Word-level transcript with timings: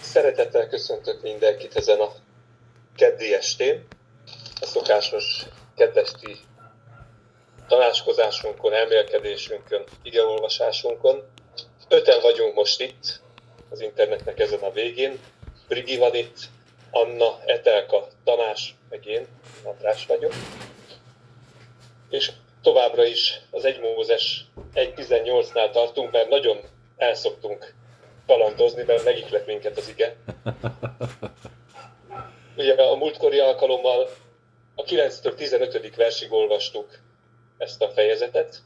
Szeretettel 0.00 0.68
köszöntök 0.68 1.22
mindenkit 1.22 1.76
ezen 1.76 2.00
a 2.00 2.12
keddi 2.96 3.34
estén, 3.34 3.86
a 4.60 4.66
szokásos 4.66 5.46
kedvesti 5.76 6.38
tanácskozásunkon, 7.68 8.72
elmélkedésünkön, 8.72 9.84
igeolvasásunkon. 10.02 11.22
Öten 11.88 12.20
vagyunk 12.20 12.54
most 12.54 12.80
itt, 12.80 13.20
az 13.70 13.80
internetnek 13.80 14.38
ezen 14.38 14.60
a 14.60 14.70
végén. 14.70 15.18
Brigi 15.68 15.96
van 15.96 16.14
itt, 16.14 16.38
Anna, 16.90 17.38
Etelka, 17.44 18.08
Tamás, 18.24 18.74
meg 18.90 19.06
én, 19.06 19.26
András 19.62 20.06
vagyok. 20.06 20.32
És 22.10 22.32
továbbra 22.62 23.04
is 23.04 23.40
az 23.50 23.64
1 23.64 23.80
Mózes 23.80 24.44
1.18-nál 24.74 25.70
tartunk, 25.70 26.10
mert 26.10 26.28
nagyon 26.28 26.60
elszoktunk 26.96 27.74
kalandozni, 28.26 28.82
mert 28.86 29.04
megiklet 29.04 29.46
minket 29.46 29.78
az 29.78 29.88
ige. 29.88 30.16
Ugye 32.56 32.74
a 32.74 32.94
múltkori 32.96 33.38
alkalommal 33.38 34.08
a 34.74 34.82
9 34.82 35.20
15. 35.36 35.96
versig 35.96 36.32
olvastuk 36.32 36.98
ezt 37.58 37.82
a 37.82 37.88
fejezetet. 37.88 38.56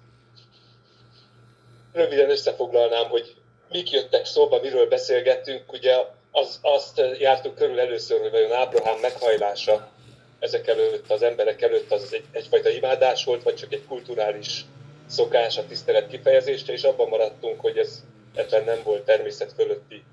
Röviden 1.92 2.30
összefoglalnám, 2.30 3.08
hogy 3.08 3.34
mik 3.70 3.90
jöttek 3.90 4.24
szóba, 4.24 4.60
miről 4.60 4.88
beszélgettünk. 4.88 5.72
Ugye 5.72 5.96
az, 6.30 6.58
azt 6.62 7.02
jártuk 7.18 7.54
körül 7.54 7.80
először, 7.80 8.20
hogy 8.20 8.30
vajon 8.30 8.52
Ábrahám 8.52 8.98
meghajlása 8.98 9.90
ezek 10.38 10.66
előtt, 10.66 11.10
az 11.10 11.22
emberek 11.22 11.62
előtt 11.62 11.92
az 11.92 12.12
egy, 12.12 12.24
egyfajta 12.30 12.68
imádás 12.68 13.24
volt, 13.24 13.42
vagy 13.42 13.54
csak 13.54 13.72
egy 13.72 13.84
kulturális 13.88 14.64
szokás 15.06 15.58
a 15.58 15.66
tisztelet 15.66 16.08
kifejezése, 16.08 16.72
és 16.72 16.82
abban 16.82 17.08
maradtunk, 17.08 17.60
hogy 17.60 17.78
ez 17.78 18.02
ebben 18.36 18.64
nem 18.64 18.82
volt 18.82 19.04
természet 19.04 19.52
fölötti 19.52 20.04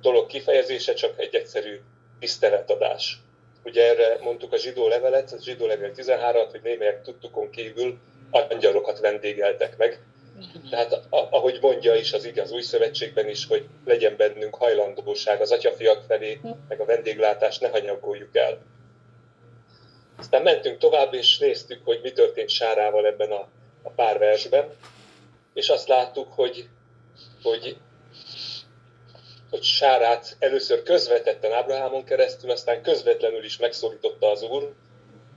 dolog 0.00 0.26
kifejezése, 0.26 0.94
csak 0.94 1.20
egy 1.20 1.34
egyszerű 1.34 1.80
tiszteletadás. 2.18 3.18
Ugye 3.64 3.88
erre 3.88 4.18
mondtuk 4.22 4.52
a 4.52 4.56
zsidó 4.56 4.88
levelet, 4.88 5.32
a 5.32 5.42
zsidó 5.42 5.66
levél 5.66 5.92
13 5.92 6.48
hogy 6.50 6.60
némelyek 6.62 7.02
tudtukon 7.02 7.50
kívül 7.50 7.98
angyalokat 8.30 9.00
vendégeltek 9.00 9.76
meg. 9.76 10.00
Tehát 10.70 11.02
ahogy 11.10 11.58
mondja 11.60 11.94
is 11.94 12.12
az 12.12 12.24
igaz 12.24 12.52
új 12.52 12.62
szövetségben 12.62 13.28
is, 13.28 13.46
hogy 13.46 13.66
legyen 13.84 14.16
bennünk 14.16 14.54
hajlandóság 14.54 15.40
az 15.40 15.50
atyafiak 15.52 16.02
felé, 16.08 16.40
meg 16.68 16.80
a 16.80 16.84
vendéglátást 16.84 17.60
ne 17.60 17.68
hanyagoljuk 17.68 18.36
el. 18.36 18.58
Aztán 20.18 20.42
mentünk 20.42 20.78
tovább, 20.78 21.14
és 21.14 21.38
néztük, 21.38 21.80
hogy 21.84 22.00
mi 22.02 22.12
történt 22.12 22.48
Sárával 22.48 23.06
ebben 23.06 23.30
a, 23.30 23.48
a 23.82 23.90
pár 23.90 24.18
versben, 24.18 24.68
és 25.54 25.68
azt 25.68 25.88
láttuk, 25.88 26.32
hogy, 26.32 26.68
hogy, 27.44 27.76
hogy 29.50 29.62
Sárát 29.62 30.36
először 30.38 30.82
közvetetten 30.82 31.52
Ábrahámon 31.52 32.04
keresztül, 32.04 32.50
aztán 32.50 32.82
közvetlenül 32.82 33.44
is 33.44 33.56
megszólította 33.56 34.30
az 34.30 34.42
Úr. 34.42 34.72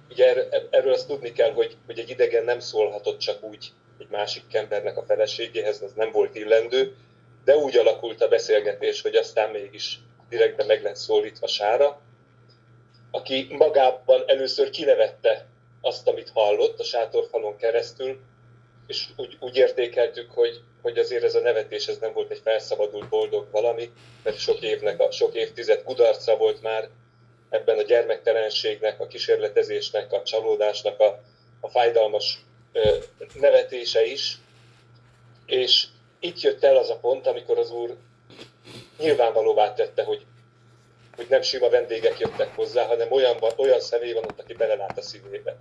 Ugye 0.09 0.47
erről 0.69 0.93
azt 0.93 1.07
tudni 1.07 1.31
kell, 1.31 1.53
hogy, 1.53 1.77
hogy 1.85 1.99
egy 1.99 2.09
idegen 2.09 2.43
nem 2.43 2.59
szólhatott 2.59 3.19
csak 3.19 3.43
úgy 3.43 3.71
egy 3.99 4.07
másik 4.09 4.53
embernek 4.53 4.97
a 4.97 5.03
feleségéhez, 5.03 5.81
az 5.81 5.93
nem 5.93 6.11
volt 6.11 6.35
illendő, 6.35 6.95
de 7.43 7.55
úgy 7.55 7.77
alakult 7.77 8.21
a 8.21 8.27
beszélgetés, 8.27 9.01
hogy 9.01 9.15
aztán 9.15 9.49
mégis 9.49 9.99
direktben 10.29 10.65
meg 10.65 10.83
lett 10.83 10.95
szólítva 10.95 11.47
Sára, 11.47 12.01
aki 13.11 13.47
magában 13.49 14.23
először 14.25 14.69
kinevette 14.69 15.47
azt, 15.81 16.07
amit 16.07 16.31
hallott 16.33 16.79
a 16.79 16.83
sátorfalon 16.83 17.57
keresztül, 17.57 18.19
és 18.87 19.07
úgy, 19.15 19.37
úgy 19.39 19.55
értékeltük, 19.55 20.31
hogy, 20.31 20.61
hogy 20.81 20.97
azért 20.97 21.23
ez 21.23 21.35
a 21.35 21.39
nevetés 21.39 21.87
ez 21.87 21.97
nem 21.97 22.13
volt 22.13 22.31
egy 22.31 22.41
felszabadult 22.43 23.09
boldog 23.09 23.47
valami, 23.51 23.91
mert 24.23 24.37
sok 24.37 24.61
évnek, 24.61 24.99
a 24.99 25.11
sok 25.11 25.35
évtized 25.35 25.83
kudarca 25.83 26.37
volt 26.37 26.61
már 26.61 26.89
ebben 27.49 27.77
a 27.77 27.81
gyermektelenségnek, 27.81 28.99
a 28.99 29.07
kísérletezésnek, 29.07 30.13
a 30.13 30.23
csalódásnak 30.23 30.99
a, 30.99 31.23
a 31.59 31.69
fájdalmas 31.69 32.39
ö, 32.71 32.97
nevetése 33.33 34.05
is. 34.05 34.37
És 35.45 35.87
itt 36.19 36.41
jött 36.41 36.63
el 36.63 36.77
az 36.77 36.89
a 36.89 36.99
pont, 36.99 37.27
amikor 37.27 37.57
az 37.57 37.71
úr 37.71 37.95
nyilvánvalóvá 38.97 39.73
tette, 39.73 40.03
hogy 40.03 40.25
hogy 41.17 41.27
nem 41.29 41.41
sima 41.41 41.69
vendégek 41.69 42.19
jöttek 42.19 42.55
hozzá, 42.55 42.85
hanem 42.85 43.11
olyan, 43.11 43.37
olyan 43.55 43.79
személy 43.79 44.13
van 44.13 44.23
ott, 44.23 44.39
aki 44.39 44.53
belelát 44.53 44.97
a 44.97 45.01
szívébe. 45.01 45.55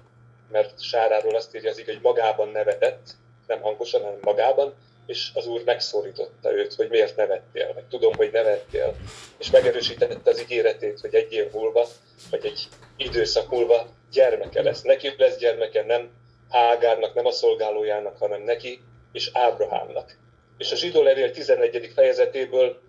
Mert 0.51 0.83
Sáráról 0.83 1.35
azt 1.35 1.55
írja 1.55 1.71
az 1.71 1.83
hogy 1.85 1.99
magában 2.03 2.49
nevetett, 2.49 3.07
nem 3.47 3.61
hangosan, 3.61 4.03
hanem 4.03 4.19
magában, 4.23 4.75
és 5.07 5.31
az 5.35 5.47
úr 5.47 5.63
megszólította 5.65 6.53
őt, 6.53 6.75
hogy 6.75 6.89
miért 6.89 7.17
nevettél, 7.17 7.73
meg 7.75 7.85
tudom, 7.91 8.15
hogy 8.15 8.31
nevettél, 8.33 8.95
és 9.39 9.51
megerősítette 9.51 10.31
az 10.31 10.41
ígéretét, 10.41 11.01
hogy 11.01 11.15
egy 11.15 11.33
év 11.33 11.53
múlva, 11.53 11.87
vagy 12.31 12.47
egy 12.47 12.69
időszak 12.97 13.51
múlva 13.51 13.87
gyermeke 14.13 14.63
lesz. 14.63 14.83
Neki 14.83 15.15
lesz 15.17 15.37
gyermeke, 15.37 15.85
nem 15.85 16.11
Hágárnak, 16.51 17.15
nem 17.15 17.27
a 17.27 17.31
szolgálójának, 17.31 18.19
hanem 18.19 18.43
neki 18.43 18.81
és 19.13 19.31
Ábrahámnak. 19.33 20.17
És 20.59 20.73
a 20.73 20.77
zsidó 20.77 21.03
levél 21.03 21.31
11. 21.31 21.93
fejezetéből, 21.95 22.81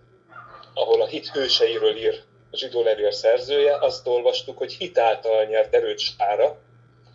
ahol 0.74 1.02
a 1.02 1.06
hit 1.06 1.28
hőseiről 1.28 1.96
ír 1.96 2.22
a 2.50 2.56
zsidó 2.56 2.82
levél 2.82 3.10
szerzője, 3.10 3.76
azt 3.80 4.06
olvastuk, 4.06 4.58
hogy 4.58 4.72
hitáltal 4.72 5.44
nyert 5.44 5.74
erőt 5.74 5.98
Sára. 5.98 6.58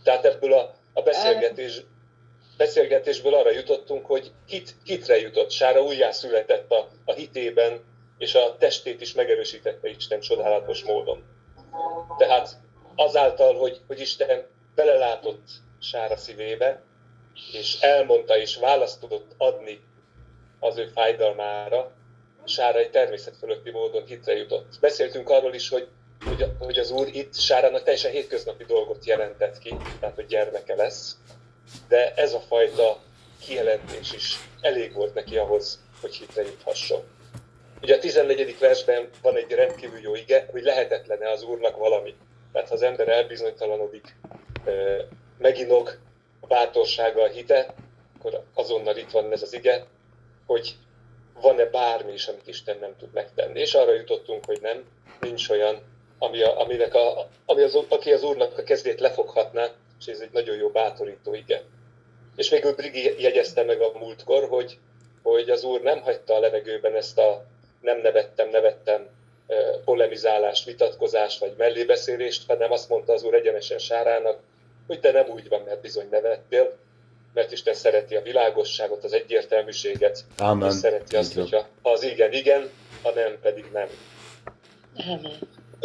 Tehát 0.03 0.25
ebből 0.25 0.53
a, 0.53 0.75
a 0.93 1.01
beszélgetés, 1.01 1.81
beszélgetésből 2.57 3.33
arra 3.33 3.51
jutottunk, 3.51 4.05
hogy 4.05 4.31
hit, 4.47 4.75
hitre 4.83 5.19
jutott. 5.19 5.51
Sára 5.51 5.81
újjászületett 5.81 6.71
a, 6.71 6.89
a 7.05 7.13
hitében, 7.13 7.83
és 8.17 8.35
a 8.35 8.57
testét 8.57 9.01
is 9.01 9.13
megerősítette 9.13 9.89
Isten 9.89 10.19
csodálatos 10.19 10.83
módon. 10.83 11.23
Tehát 12.17 12.57
azáltal, 12.95 13.55
hogy, 13.55 13.81
hogy 13.87 13.99
Isten 13.99 14.45
belelátott 14.75 15.47
Sára 15.79 16.17
szívébe, 16.17 16.81
és 17.51 17.81
elmondta 17.81 18.37
és 18.37 18.57
választ 18.57 18.99
tudott 18.99 19.31
adni 19.37 19.83
az 20.59 20.77
ő 20.77 20.85
fájdalmára, 20.85 21.91
Sára 22.45 22.79
egy 22.79 22.89
természet 22.89 23.37
fölötti 23.37 23.71
módon 23.71 24.05
hitre 24.05 24.35
jutott. 24.35 24.77
Beszéltünk 24.79 25.29
arról 25.29 25.53
is, 25.53 25.69
hogy, 25.69 25.87
hogy, 26.27 26.51
hogy 26.59 26.77
az 26.77 26.91
úr 26.91 27.07
itt 27.11 27.35
Sárának 27.35 27.83
teljesen 27.83 28.11
hétköznapi 28.11 28.63
dolgot 28.63 29.05
jelentett 29.05 29.59
ki, 29.59 29.75
tehát 29.99 30.15
hogy 30.15 30.25
gyermeke 30.25 30.75
lesz, 30.75 31.17
de 31.87 32.13
ez 32.13 32.33
a 32.33 32.39
fajta 32.39 32.99
kijelentés 33.45 34.13
is 34.13 34.37
elég 34.61 34.93
volt 34.93 35.13
neki 35.13 35.37
ahhoz, 35.37 35.79
hogy 36.01 36.15
hitre 36.15 36.41
juthasson. 36.41 37.03
Ugye 37.81 37.95
a 37.95 37.99
14. 37.99 38.59
versben 38.59 39.09
van 39.21 39.35
egy 39.35 39.51
rendkívül 39.51 39.99
jó 39.99 40.15
ige, 40.15 40.47
hogy 40.51 40.63
lehetetlene 40.63 41.29
az 41.29 41.43
úrnak 41.43 41.77
valami. 41.77 42.15
Tehát 42.51 42.67
ha 42.67 42.73
az 42.73 42.81
ember 42.81 43.07
elbizonytalanodik, 43.07 44.15
meginog 45.37 45.99
a 46.39 46.47
bátorsága, 46.47 47.23
a 47.23 47.27
hite, 47.27 47.73
akkor 48.17 48.43
azonnal 48.53 48.97
itt 48.97 49.11
van 49.11 49.31
ez 49.31 49.41
az 49.41 49.53
ige, 49.53 49.85
hogy 50.45 50.75
van-e 51.41 51.65
bármi 51.65 52.13
is, 52.13 52.27
amit 52.27 52.47
Isten 52.47 52.77
nem 52.79 52.95
tud 52.97 53.13
megtenni. 53.13 53.59
És 53.59 53.73
arra 53.73 53.93
jutottunk, 53.93 54.45
hogy 54.45 54.59
nem, 54.61 54.83
nincs 55.19 55.49
olyan, 55.49 55.81
ami, 56.17 56.41
a, 56.41 56.59
aminek 56.59 56.93
a, 56.93 57.27
ami 57.45 57.61
az, 57.61 57.79
aki 57.89 58.11
az 58.11 58.23
Úrnak 58.23 58.57
a 58.57 58.63
kezdét 58.63 58.99
lefoghatná, 58.99 59.69
és 59.99 60.05
ez 60.05 60.19
egy 60.19 60.31
nagyon 60.31 60.55
jó 60.55 60.69
bátorító 60.69 61.33
ige. 61.33 61.61
És 62.35 62.49
végül 62.49 62.75
Brigi 62.75 63.21
jegyezte 63.21 63.63
meg 63.63 63.81
a 63.81 63.97
múltkor, 63.99 64.47
hogy, 64.47 64.77
hogy 65.23 65.49
az 65.49 65.63
Úr 65.63 65.81
nem 65.81 66.01
hagyta 66.01 66.33
a 66.33 66.39
levegőben 66.39 66.95
ezt 66.95 67.17
a 67.17 67.45
nem 67.81 68.01
nevettem, 68.01 68.49
nevettem 68.49 69.07
polemizálást, 69.85 70.65
vitatkozást 70.65 71.39
vagy 71.39 71.53
mellébeszélést, 71.57 72.47
hanem 72.47 72.71
azt 72.71 72.89
mondta 72.89 73.13
az 73.13 73.23
Úr 73.23 73.33
egyenesen 73.33 73.77
Sárának, 73.77 74.39
hogy 74.87 74.99
de 74.99 75.11
nem 75.11 75.25
úgy 75.29 75.49
van, 75.49 75.61
mert 75.65 75.81
bizony 75.81 76.07
nevettél, 76.11 76.77
mert 77.33 77.51
Isten 77.51 77.73
szereti 77.73 78.15
a 78.15 78.21
világosságot, 78.21 79.03
az 79.03 79.13
egyértelműséget, 79.13 80.23
Amen. 80.37 80.69
és 80.69 80.75
szereti 80.75 81.15
azt, 81.15 81.33
hogyha 81.33 81.67
ha 81.81 81.91
az 81.91 82.03
igen, 82.03 82.31
igen, 82.31 82.69
ha 83.01 83.11
nem, 83.11 83.39
pedig 83.41 83.65
nem. 83.73 83.87
Amen. 85.07 85.39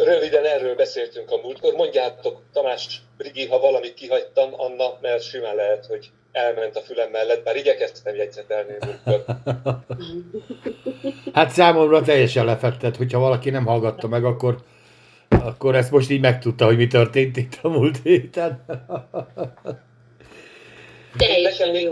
Röviden 0.05 0.45
erről 0.45 0.75
beszéltünk 0.75 1.31
a 1.31 1.37
múltkor. 1.37 1.73
Mondjátok, 1.73 2.41
Tamás, 2.53 3.01
Brigi, 3.17 3.47
ha 3.47 3.59
valamit 3.59 3.93
kihagytam, 3.93 4.49
Anna, 4.57 4.97
mert 5.01 5.23
simán 5.23 5.55
lehet, 5.55 5.85
hogy 5.85 6.09
elment 6.31 6.75
a 6.75 6.79
fülem 6.79 7.09
mellett, 7.11 7.43
bár 7.43 7.55
igyekeztem 7.55 8.15
jegyzetelni 8.15 8.73
múltkor. 8.85 9.25
hát 11.33 11.51
számomra 11.51 12.01
teljesen 12.01 12.45
lefettet, 12.45 12.95
hogyha 12.95 13.19
valaki 13.19 13.49
nem 13.49 13.65
hallgatta 13.65 14.07
meg, 14.07 14.25
akkor, 14.25 14.55
akkor 15.29 15.75
ezt 15.75 15.91
most 15.91 16.09
így 16.09 16.21
megtudta, 16.21 16.65
hogy 16.65 16.77
mi 16.77 16.87
történt 16.87 17.37
itt 17.37 17.57
a 17.61 17.67
múlt 17.67 17.97
héten. 18.03 18.65
Nekem 21.43 21.71
még, 21.71 21.83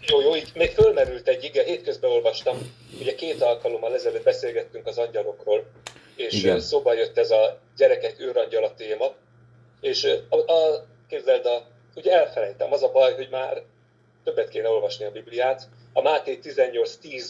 jó, 0.00 0.20
jó, 0.20 0.36
így 0.36 0.50
még 0.54 0.70
fölmerült 0.70 1.28
egy 1.28 1.44
ige, 1.44 1.62
hétközben 1.62 2.10
olvastam, 2.10 2.56
ugye 3.00 3.14
két 3.14 3.42
alkalommal 3.42 3.94
ezelőtt 3.94 4.24
beszélgettünk 4.24 4.86
az 4.86 4.98
angyalokról, 4.98 5.64
és 6.16 6.32
Igen. 6.32 6.60
szóba 6.60 6.92
jött 6.92 7.18
ez 7.18 7.30
a 7.30 7.58
gyerekek 7.76 8.20
őrangyala 8.20 8.74
téma, 8.74 9.14
és 9.80 10.08
a, 10.28 10.52
a, 10.52 10.86
képzeld, 11.08 11.46
a, 11.46 11.66
ugye 11.94 12.12
elfelejtem, 12.12 12.72
az 12.72 12.82
a 12.82 12.92
baj, 12.92 13.14
hogy 13.14 13.28
már 13.30 13.62
többet 14.24 14.48
kéne 14.48 14.68
olvasni 14.68 15.04
a 15.04 15.10
Bibliát. 15.10 15.68
A 15.92 16.02
Máté 16.02 16.38
18.10, 16.42 17.24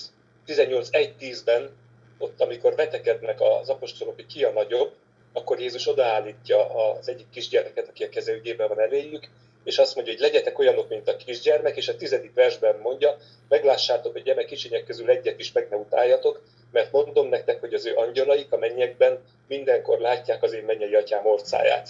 18.1.10-ben 0.46 1.70
ott 2.18 2.40
amikor 2.40 2.74
vetekednek 2.74 3.40
az 3.40 3.68
apostolok, 3.68 4.14
hogy 4.14 4.26
ki 4.26 4.44
a 4.44 4.50
nagyobb, 4.50 4.92
akkor 5.32 5.60
Jézus 5.60 5.88
odaállítja 5.88 6.74
az 6.74 7.08
egyik 7.08 7.30
kisgyermeket, 7.30 7.88
aki 7.88 8.04
a 8.04 8.08
keze 8.08 8.32
ügyében 8.32 8.68
van 8.68 8.80
eléjük, 8.80 9.28
és 9.64 9.78
azt 9.78 9.94
mondja, 9.94 10.12
hogy 10.12 10.22
legyetek 10.22 10.58
olyanok, 10.58 10.88
mint 10.88 11.08
a 11.08 11.16
kisgyermek, 11.16 11.76
és 11.76 11.88
a 11.88 11.96
tizedik 11.96 12.34
versben 12.34 12.78
mondja, 12.78 13.16
meglássátok, 13.48 14.12
hogy 14.12 14.22
gyermek 14.22 14.46
kicsinyek 14.46 14.84
közül 14.84 15.10
egyet 15.10 15.38
is 15.38 15.52
meg 15.52 15.66
ne 15.70 15.76
utáljatok, 15.76 16.42
mert 16.72 16.92
mondom 16.92 17.28
nektek, 17.28 17.60
hogy 17.60 17.74
az 17.74 17.86
ő 17.86 17.94
angyalaik 17.94 18.52
a 18.52 18.56
mennyekben 18.56 19.24
mindenkor 19.48 19.98
látják 19.98 20.42
az 20.42 20.52
én 20.52 20.64
mennyei 20.64 20.94
atyám 20.94 21.26
orcáját. 21.26 21.88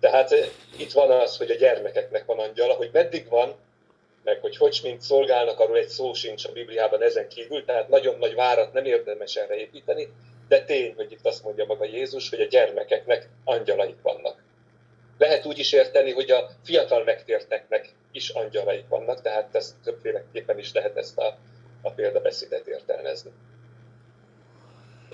Tehát 0.00 0.32
eh, 0.32 0.46
itt 0.78 0.92
van 0.92 1.10
az, 1.10 1.36
hogy 1.36 1.50
a 1.50 1.56
gyermekeknek 1.56 2.24
van 2.24 2.38
angyala, 2.38 2.74
hogy 2.74 2.90
meddig 2.92 3.28
van, 3.28 3.54
meg 4.24 4.40
hogy 4.40 4.56
hogy 4.56 4.80
mint 4.82 5.00
szolgálnak, 5.00 5.60
arról 5.60 5.76
egy 5.76 5.88
szó 5.88 6.12
sincs 6.12 6.44
a 6.44 6.52
Bibliában 6.52 7.02
ezen 7.02 7.28
kívül, 7.28 7.64
tehát 7.64 7.88
nagyon 7.88 8.18
nagy 8.18 8.34
várat 8.34 8.72
nem 8.72 8.84
érdemes 8.84 9.36
erre 9.36 9.54
építeni, 9.54 10.08
de 10.48 10.64
tény, 10.64 10.94
hogy 10.96 11.12
itt 11.12 11.26
azt 11.26 11.44
mondja 11.44 11.64
maga 11.64 11.84
Jézus, 11.84 12.30
hogy 12.30 12.40
a 12.40 12.46
gyermekeknek 12.46 13.28
angyalaik 13.44 14.02
vannak. 14.02 14.42
Lehet 15.18 15.46
úgy 15.46 15.58
is 15.58 15.72
érteni, 15.72 16.12
hogy 16.12 16.30
a 16.30 16.50
fiatal 16.64 17.04
megtérteknek 17.04 17.88
is 18.12 18.28
angyalaik 18.28 18.88
vannak, 18.88 19.22
tehát 19.22 19.54
ezt 19.54 19.74
többféleképpen 19.84 20.58
is 20.58 20.72
lehet 20.72 20.96
ezt 20.96 21.18
a, 21.18 21.38
a 21.82 21.90
példabeszédet 21.90 22.66
értelmezni. 22.66 23.30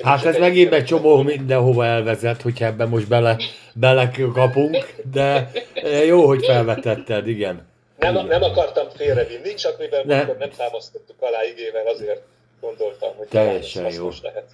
Hát 0.03 0.25
ez 0.25 0.39
megint 0.39 0.73
egy 0.73 0.85
csomó 0.85 1.23
mindenhova 1.23 1.85
elvezet, 1.85 2.43
hogyha 2.43 2.65
ebben 2.65 2.89
most 2.89 3.09
bele, 3.09 3.37
bele 3.75 4.11
kapunk, 4.33 4.95
de 5.13 5.51
jó, 6.07 6.27
hogy 6.27 6.45
felvetetted, 6.45 7.29
igen. 7.29 7.67
Nem, 7.99 8.27
nem 8.27 8.43
akartam 8.43 8.87
félrevinni, 8.97 9.55
csak 9.55 9.79
mivel 9.79 10.03
ne. 10.05 10.25
nem 10.39 10.51
támasztottuk 10.57 11.17
alá 11.21 11.39
igével, 11.53 11.87
azért 11.87 12.23
gondoltam, 12.61 13.11
hogy 13.17 13.27
teljesen 13.29 13.93
jó. 13.93 14.09
lehet. 14.23 14.45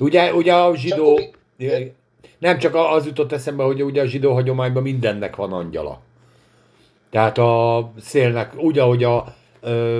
Ugye, 0.00 0.34
ugye 0.34 0.54
a 0.54 0.76
zsidó... 0.76 1.20
Csak, 1.58 1.90
nem 2.38 2.58
csak 2.58 2.74
az 2.74 3.06
jutott 3.06 3.32
eszembe, 3.32 3.62
hogy 3.62 3.82
ugye 3.82 4.02
a 4.02 4.06
zsidó 4.06 4.32
hagyományban 4.32 4.82
mindennek 4.82 5.36
van 5.36 5.52
angyala. 5.52 6.00
Tehát 7.10 7.38
a 7.38 7.92
szélnek, 8.00 8.56
úgy, 8.56 8.78
ahogy 8.78 9.04
a, 9.04 9.34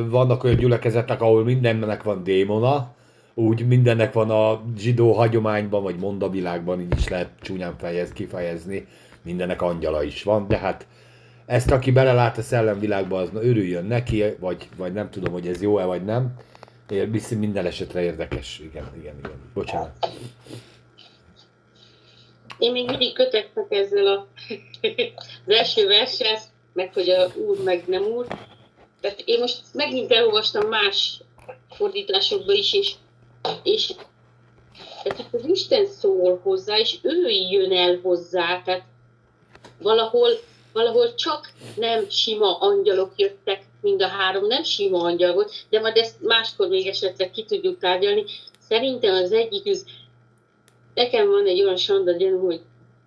vannak 0.04 0.44
olyan 0.44 0.56
gyülekezetek, 0.56 1.20
ahol 1.20 1.44
mindennek 1.44 2.02
van 2.02 2.24
démona, 2.24 2.94
úgy 3.34 3.66
mindennek 3.66 4.12
van 4.12 4.30
a 4.30 4.62
zsidó 4.78 5.12
hagyományban, 5.12 5.82
vagy 5.82 5.96
mondavilágban, 5.96 6.80
így 6.80 6.98
is 6.98 7.08
lehet 7.08 7.30
csúnyán 7.40 7.76
fejez, 7.78 8.12
kifejezni, 8.12 8.86
mindennek 9.22 9.62
angyala 9.62 10.02
is 10.02 10.22
van, 10.22 10.48
de 10.48 10.56
hát 10.56 10.86
ezt 11.46 11.70
aki 11.70 11.90
belelát 11.90 12.38
a 12.38 12.42
szellemvilágba, 12.42 13.18
az 13.18 13.30
örüljön 13.34 13.84
neki, 13.84 14.24
vagy, 14.38 14.68
vagy 14.76 14.92
nem 14.92 15.10
tudom, 15.10 15.32
hogy 15.32 15.46
ez 15.46 15.62
jó-e, 15.62 15.84
vagy 15.84 16.04
nem. 16.04 16.34
Biztos 17.10 17.38
minden 17.38 17.66
esetre 17.66 18.02
érdekes. 18.02 18.58
Igen, 18.58 18.90
igen, 18.98 19.14
igen. 19.18 19.50
Bocsánat. 19.54 20.08
Én 22.58 22.72
még 22.72 22.88
mindig 22.88 23.12
kötekszek 23.12 23.66
ezzel 23.68 24.06
a, 24.06 24.26
az 25.60 25.84
verssel, 25.86 26.38
meg 26.72 26.92
hogy 26.94 27.08
a 27.08 27.32
úr, 27.34 27.62
meg 27.62 27.84
nem 27.86 28.02
úr. 28.02 28.26
Tehát 29.00 29.22
én 29.24 29.38
most 29.40 29.60
megint 29.72 30.12
elolvastam 30.12 30.68
más 30.68 31.20
fordításokba 31.70 32.52
is, 32.52 32.72
és, 32.72 32.94
és 33.62 33.94
tehát 35.02 35.18
itt 35.18 35.40
az 35.40 35.44
Isten 35.44 35.86
szól 35.86 36.40
hozzá, 36.42 36.78
és 36.78 36.98
ő 37.02 37.28
jön 37.28 37.72
el 37.72 37.98
hozzá, 38.02 38.62
tehát 38.64 38.82
valahol, 39.78 40.30
valahol 40.72 41.14
csak 41.14 41.52
nem 41.76 42.08
sima 42.08 42.58
angyalok 42.58 43.12
jöttek, 43.16 43.62
mind 43.80 44.02
a 44.02 44.06
három 44.06 44.46
nem 44.46 44.62
sima 44.62 44.98
angyal 44.98 45.34
volt, 45.34 45.52
de 45.70 45.80
majd 45.80 45.96
ezt 45.96 46.16
máskor 46.20 46.68
még 46.68 46.86
esetleg 46.86 47.30
ki 47.30 47.44
tudjuk 47.44 47.78
tárgyalni. 47.78 48.24
Szerintem 48.68 49.14
az 49.14 49.32
egyik 49.32 49.66
az 49.66 49.84
nekem 50.94 51.30
van 51.30 51.46
egy 51.46 51.62
olyan 51.62 51.76
sanda 51.76 52.12
gyanú, 52.12 52.44
hogy 52.44 52.60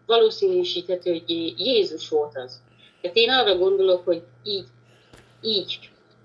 valószínűsíthető, 0.06 1.12
hogy 1.12 1.54
Jézus 1.58 2.10
volt 2.10 2.38
az. 2.38 2.62
Tehát 3.02 3.18
én 3.18 3.30
arra 3.30 3.58
gondolok, 3.58 4.06
hogy 4.06 4.22
így, 4.44 4.66
így 5.42 5.80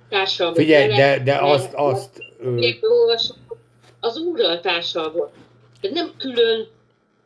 társalgott. 0.08 0.56
Figyelj, 0.56 0.88
de, 0.88 1.22
de 1.24 1.38
azt, 1.38 1.72
azt... 1.74 2.22
azt 2.38 3.34
az 4.00 4.16
Úrral 4.16 4.60
társalgott. 4.60 5.34
Tehát 5.80 5.96
nem 5.96 6.14
külön, 6.18 6.68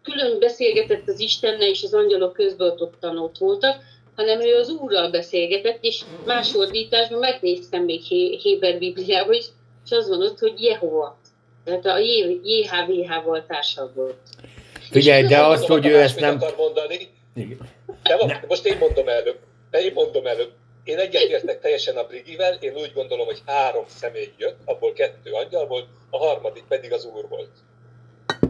külön 0.03 0.39
beszélgetett 0.39 1.09
az 1.09 1.21
Istennel, 1.21 1.69
és 1.69 1.83
az 1.83 1.95
angyalok 1.95 2.33
közben 2.33 2.69
ott, 2.69 3.01
ott 3.01 3.39
voltak, 3.39 3.77
hanem 4.17 4.41
ő 4.41 4.55
az 4.55 4.69
Úrral 4.69 5.11
beszélgetett, 5.11 5.79
és 5.81 6.03
más 6.27 6.51
fordításban 6.51 7.19
megnéztem 7.19 7.85
még 7.85 8.03
Héber 8.41 8.79
Bibliában 8.79 9.35
is, 9.35 9.45
és 9.85 9.91
az 9.91 10.09
van 10.09 10.23
ott, 10.23 10.39
hogy 10.39 10.63
Jehova. 10.63 11.19
Tehát 11.65 11.87
a 11.87 11.99
JHVH-val 12.43 13.45
társabb 13.47 13.95
volt. 13.95 14.17
Figyelj, 14.91 15.27
de 15.27 15.45
azt, 15.45 15.67
hogy 15.67 15.87
ő 15.87 16.01
ezt 16.01 16.21
nem... 16.21 16.35
Akar 16.35 16.55
mondani. 16.57 17.09
De 18.03 18.17
van, 18.17 18.33
most 18.49 18.67
én 18.67 18.77
mondom 18.79 19.09
előbb. 19.09 19.39
Én 19.71 19.93
mondom 19.95 20.27
előbb. 20.27 20.51
Én 20.85 20.99
egyetértek 20.99 21.61
teljesen 21.61 21.97
a 21.97 22.07
Brigivel, 22.07 22.55
én 22.55 22.75
úgy 22.75 22.93
gondolom, 22.93 23.27
hogy 23.27 23.43
három 23.47 23.85
személy 23.89 24.33
jött, 24.37 24.59
abból 24.65 24.93
kettő 24.93 25.33
angyal 25.33 25.67
volt, 25.67 25.89
a 26.11 26.19
harmadik 26.19 26.65
pedig 26.69 26.93
az 26.93 27.05
úr 27.05 27.29
volt. 27.29 27.51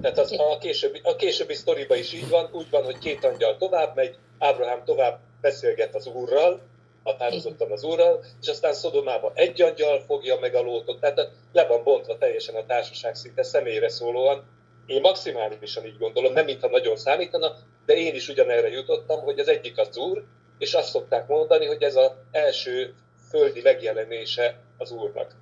Tehát 0.00 0.18
az, 0.18 0.32
a, 0.38 0.58
későbbi, 0.58 1.00
a 1.02 1.16
későbbi 1.16 1.54
sztoriban 1.54 1.98
is 1.98 2.12
így 2.12 2.28
van, 2.28 2.48
úgy 2.52 2.70
van, 2.70 2.84
hogy 2.84 2.98
két 2.98 3.24
angyal 3.24 3.56
tovább 3.56 3.94
megy, 3.94 4.16
Ábrahám 4.38 4.84
tovább 4.84 5.20
beszélget 5.40 5.94
az 5.94 6.06
úrral, 6.06 6.60
határozottan 7.02 7.72
az 7.72 7.84
úrral, 7.84 8.24
és 8.40 8.48
aztán 8.48 8.72
Szodomában 8.72 9.32
egy 9.34 9.62
angyal 9.62 10.00
fogja 10.06 10.38
meg 10.38 10.54
a 10.54 10.62
lótot, 10.62 11.00
tehát 11.00 11.30
le 11.52 11.66
van 11.66 11.82
bontva 11.82 12.18
teljesen 12.18 12.54
a 12.54 12.66
társaság 12.66 13.14
szinte 13.14 13.42
személyre 13.42 13.88
szólóan. 13.88 14.44
Én 14.86 15.00
maximálisan 15.00 15.84
így 15.84 15.98
gondolom, 15.98 16.32
nem 16.32 16.44
mintha 16.44 16.68
nagyon 16.68 16.96
számítana, 16.96 17.56
de 17.86 17.94
én 17.94 18.14
is 18.14 18.28
ugyanerre 18.28 18.68
jutottam, 18.68 19.20
hogy 19.20 19.38
az 19.38 19.48
egyik 19.48 19.78
az 19.78 19.96
úr, 19.96 20.24
és 20.58 20.74
azt 20.74 20.88
szokták 20.88 21.28
mondani, 21.28 21.66
hogy 21.66 21.82
ez 21.82 21.96
az 21.96 22.10
első 22.30 22.94
földi 23.30 23.60
megjelenése 23.62 24.58
az 24.78 24.90
úrnak. 24.90 25.34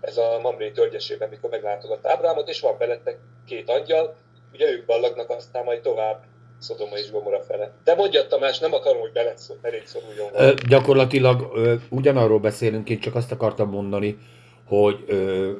Ez 0.00 0.16
a 0.16 0.38
Mamré 0.42 0.70
tölgyesében, 0.70 1.28
mikor 1.28 1.50
meglátogatta 1.50 2.10
Ábrámot, 2.10 2.48
és 2.48 2.60
van 2.60 2.78
belettek 2.78 3.18
két 3.46 3.70
angyal, 3.70 4.16
ugye 4.52 4.70
ők 4.70 4.86
ballagnak, 4.86 5.30
aztán 5.30 5.64
majd 5.64 5.80
tovább 5.80 6.22
Szodoma 6.58 6.96
és 6.96 7.10
Gomora 7.10 7.40
fele. 7.40 7.72
De 7.84 7.94
mondja 7.94 8.26
Tamás, 8.26 8.58
nem 8.58 8.72
akarom, 8.72 9.00
hogy 9.00 9.12
belé 9.60 9.82
szoruljon. 9.84 10.28
Ö, 10.34 10.52
gyakorlatilag 10.68 11.50
ö, 11.54 11.74
ugyanarról 11.88 12.38
beszélünk, 12.38 12.90
én 12.90 13.00
csak 13.00 13.14
azt 13.14 13.32
akartam 13.32 13.70
mondani, 13.70 14.18
hogy 14.66 15.04
ö, 15.06 15.52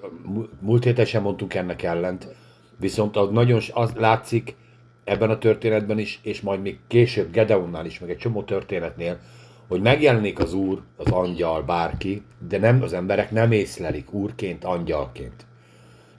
múlt 0.60 0.84
héten 0.84 1.04
sem 1.04 1.22
mondtunk 1.22 1.54
ennek 1.54 1.82
ellent, 1.82 2.26
viszont 2.78 3.16
az 3.16 3.28
nagyon 3.30 3.60
az 3.72 3.92
látszik 3.94 4.56
ebben 5.04 5.30
a 5.30 5.38
történetben 5.38 5.98
is, 5.98 6.20
és 6.22 6.40
majd 6.40 6.62
még 6.62 6.78
később 6.86 7.32
Gedeonnál 7.32 7.86
is, 7.86 7.98
meg 7.98 8.10
egy 8.10 8.18
csomó 8.18 8.42
történetnél, 8.42 9.18
hogy 9.68 9.80
megjelenik 9.80 10.38
az 10.38 10.54
úr, 10.54 10.82
az 10.96 11.10
angyal, 11.10 11.62
bárki, 11.62 12.22
de 12.48 12.58
nem 12.58 12.82
az 12.82 12.92
emberek 12.92 13.30
nem 13.30 13.52
észlelik 13.52 14.12
úrként, 14.12 14.64
angyalként. 14.64 15.46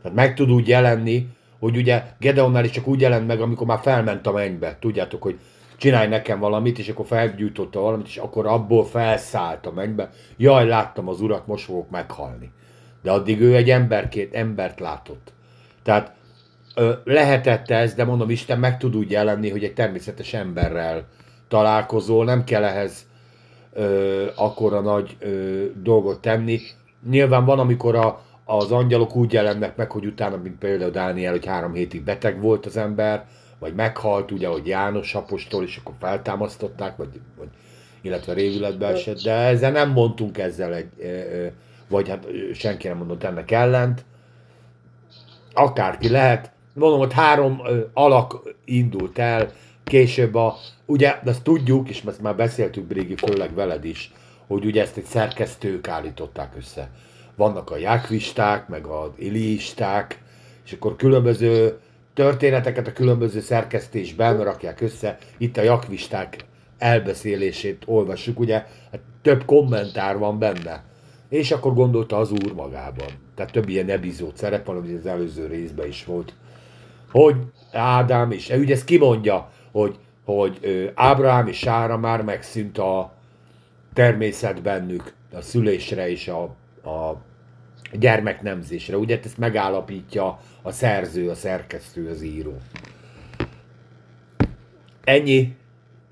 Tehát 0.02 0.18
meg 0.18 0.36
tud 0.36 0.52
úgy 0.52 0.68
jelenni, 0.68 1.28
hogy 1.60 1.78
ugye 1.78 2.04
Gedeonnál 2.20 2.64
is 2.64 2.72
csak 2.72 2.88
úgy 2.88 3.02
jelent 3.02 3.28
meg, 3.28 3.42
amikor 3.42 3.68
már 3.68 3.80
felment 3.82 4.28
a 4.28 4.32
mennybe. 4.32 4.78
Tudjátok, 4.80 5.22
hogy 5.22 5.40
csinálj 5.78 6.08
nekem 6.08 6.40
valamit, 6.40 6.80
és 6.80 6.90
akkor 6.90 7.06
felgyújtotta 7.06 7.80
valamit, 7.80 8.08
és 8.08 8.18
akkor 8.18 8.48
abból 8.48 8.86
felszállt 8.86 9.66
a 9.66 9.72
mennybe. 9.72 10.10
Jaj, 10.38 10.68
láttam 10.68 11.08
az 11.08 11.22
urat, 11.22 11.48
most 11.48 11.66
fogok 11.66 11.90
meghalni. 11.90 12.52
De 13.02 13.12
addig 13.12 13.42
ő 13.42 13.56
egy 13.56 13.70
emberként 13.70 14.34
embert 14.34 14.80
látott. 14.80 15.34
Tehát 15.84 16.14
lehetett 17.04 17.70
ez, 17.70 17.94
de 17.94 18.04
mondom, 18.04 18.30
Isten 18.30 18.60
meg 18.60 18.78
tud 18.78 18.96
úgy 18.96 19.12
jelenni, 19.12 19.50
hogy 19.50 19.64
egy 19.64 19.74
természetes 19.74 20.34
emberrel 20.34 21.08
találkozol, 21.48 22.26
nem 22.26 22.44
kell 22.44 22.64
ehhez 22.64 23.06
ö, 23.74 24.26
akkora 24.36 24.80
nagy 24.80 25.16
ö, 25.20 25.66
dolgot 25.84 26.22
tenni. 26.22 26.60
Nyilván 27.10 27.46
van, 27.46 27.60
amikor 27.60 27.96
a, 27.96 28.22
az 28.46 28.72
angyalok 28.72 29.16
úgy 29.16 29.34
jelennek 29.34 29.76
meg, 29.76 29.92
hogy 29.92 30.06
utána, 30.06 30.38
mint 30.38 30.58
például 30.58 30.92
Dániel, 30.92 31.32
hogy 31.32 31.46
három 31.46 31.74
hétig 31.74 32.04
beteg 32.04 32.42
volt 32.42 32.66
az 32.66 32.78
ember, 32.78 33.26
vagy 33.60 33.74
meghalt, 33.74 34.32
ugye, 34.32 34.48
hogy 34.48 34.68
János 34.68 35.16
apostol, 35.16 35.64
és 35.64 35.78
akkor 35.78 35.94
feltámasztották, 36.00 36.98
vagy, 36.98 37.20
vagy 37.38 37.48
illetve 38.02 38.34
révületbe 38.34 38.88
esett, 38.88 39.22
de 39.22 39.32
ezzel 39.32 39.72
nem 39.72 39.92
mondtunk 39.92 40.38
ezzel 40.38 40.74
egy, 40.74 40.90
vagy 41.88 42.10
hát 42.10 42.28
senki 42.54 42.88
nem 42.88 42.98
mondott 42.98 43.24
ennek 43.24 43.52
ellent. 43.52 44.06
Akárki 45.54 46.10
lehet. 46.10 46.52
Mondom, 46.74 47.00
hogy 47.00 47.14
három 47.14 47.62
alak 47.94 48.56
indult 48.66 49.18
el, 49.18 49.52
később 49.84 50.36
a, 50.36 50.56
ugye, 50.86 51.20
azt 51.26 51.44
tudjuk, 51.44 51.90
és 51.90 52.04
ezt 52.08 52.22
már 52.22 52.36
beszéltük, 52.36 52.84
Brigi, 52.84 53.16
főleg 53.16 53.54
veled 53.54 53.86
is, 53.86 54.12
hogy 54.48 54.66
ugye 54.66 54.82
ezt 54.82 54.98
egy 54.98 55.04
szerkesztők 55.04 55.88
állították 55.88 56.54
össze 56.58 56.90
vannak 57.36 57.72
a 57.72 57.78
jákvisták, 57.78 58.68
meg 58.68 58.86
az 58.86 59.10
iliisták, 59.16 60.22
és 60.66 60.72
akkor 60.72 60.96
különböző 60.96 61.80
történeteket 62.14 62.88
a 62.88 62.94
különböző 62.94 63.40
szerkesztésben 63.40 64.44
rakják 64.44 64.82
össze. 64.82 65.18
Itt 65.38 65.58
a 65.58 65.62
jakvisták 65.62 66.46
elbeszélését 66.78 67.84
olvassuk, 67.86 68.40
ugye 68.40 68.54
hát 68.92 69.00
több 69.22 69.46
kommentár 69.46 70.18
van 70.18 70.40
benne. 70.40 70.84
És 71.30 71.52
akkor 71.52 71.74
gondolta 71.74 72.18
az 72.18 72.32
úr 72.32 72.54
magában. 72.54 73.08
Tehát 73.36 73.52
több 73.52 73.70
ilyen 73.70 73.90
epizód 73.90 74.38
szerep 74.38 74.66
van, 74.66 74.78
ami 74.78 74.94
az 74.94 75.06
előző 75.06 75.48
részben 75.48 75.88
is 75.88 76.06
volt. 76.06 76.34
Hogy 77.12 77.36
Ádám, 77.72 78.32
és 78.32 78.50
ugye 78.50 78.74
ezt 78.74 78.86
kimondja, 78.86 79.50
hogy, 79.72 80.00
hogy 80.26 80.58
ö, 80.62 80.86
Ábrahám 80.96 81.48
és 81.48 81.58
Sára 81.58 81.98
már 81.98 82.22
megszűnt 82.22 82.78
a 82.78 83.14
természet 83.94 84.62
bennük, 84.62 85.14
a 85.34 85.42
szülésre 85.42 86.10
és 86.10 86.28
a, 86.28 86.44
a 86.90 87.22
gyermeknemzésre. 87.94 88.98
Ugye 88.98 89.20
ezt 89.24 89.38
megállapítja 89.38 90.40
a 90.62 90.72
szerző, 90.72 91.30
a 91.30 91.36
szerkesztő, 91.36 92.10
az 92.10 92.22
író. 92.22 92.58
Ennyi. 95.04 95.56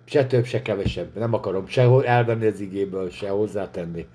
Se 0.05 0.25
több, 0.25 0.45
se 0.45 0.61
kevesebb. 0.61 1.17
Nem 1.17 1.33
akarom 1.33 1.67
sehol 1.67 2.05
elvenni 2.05 2.45
az 2.45 2.59
igéből, 2.59 3.09
se 3.09 3.29
hozzátenni. 3.29 4.07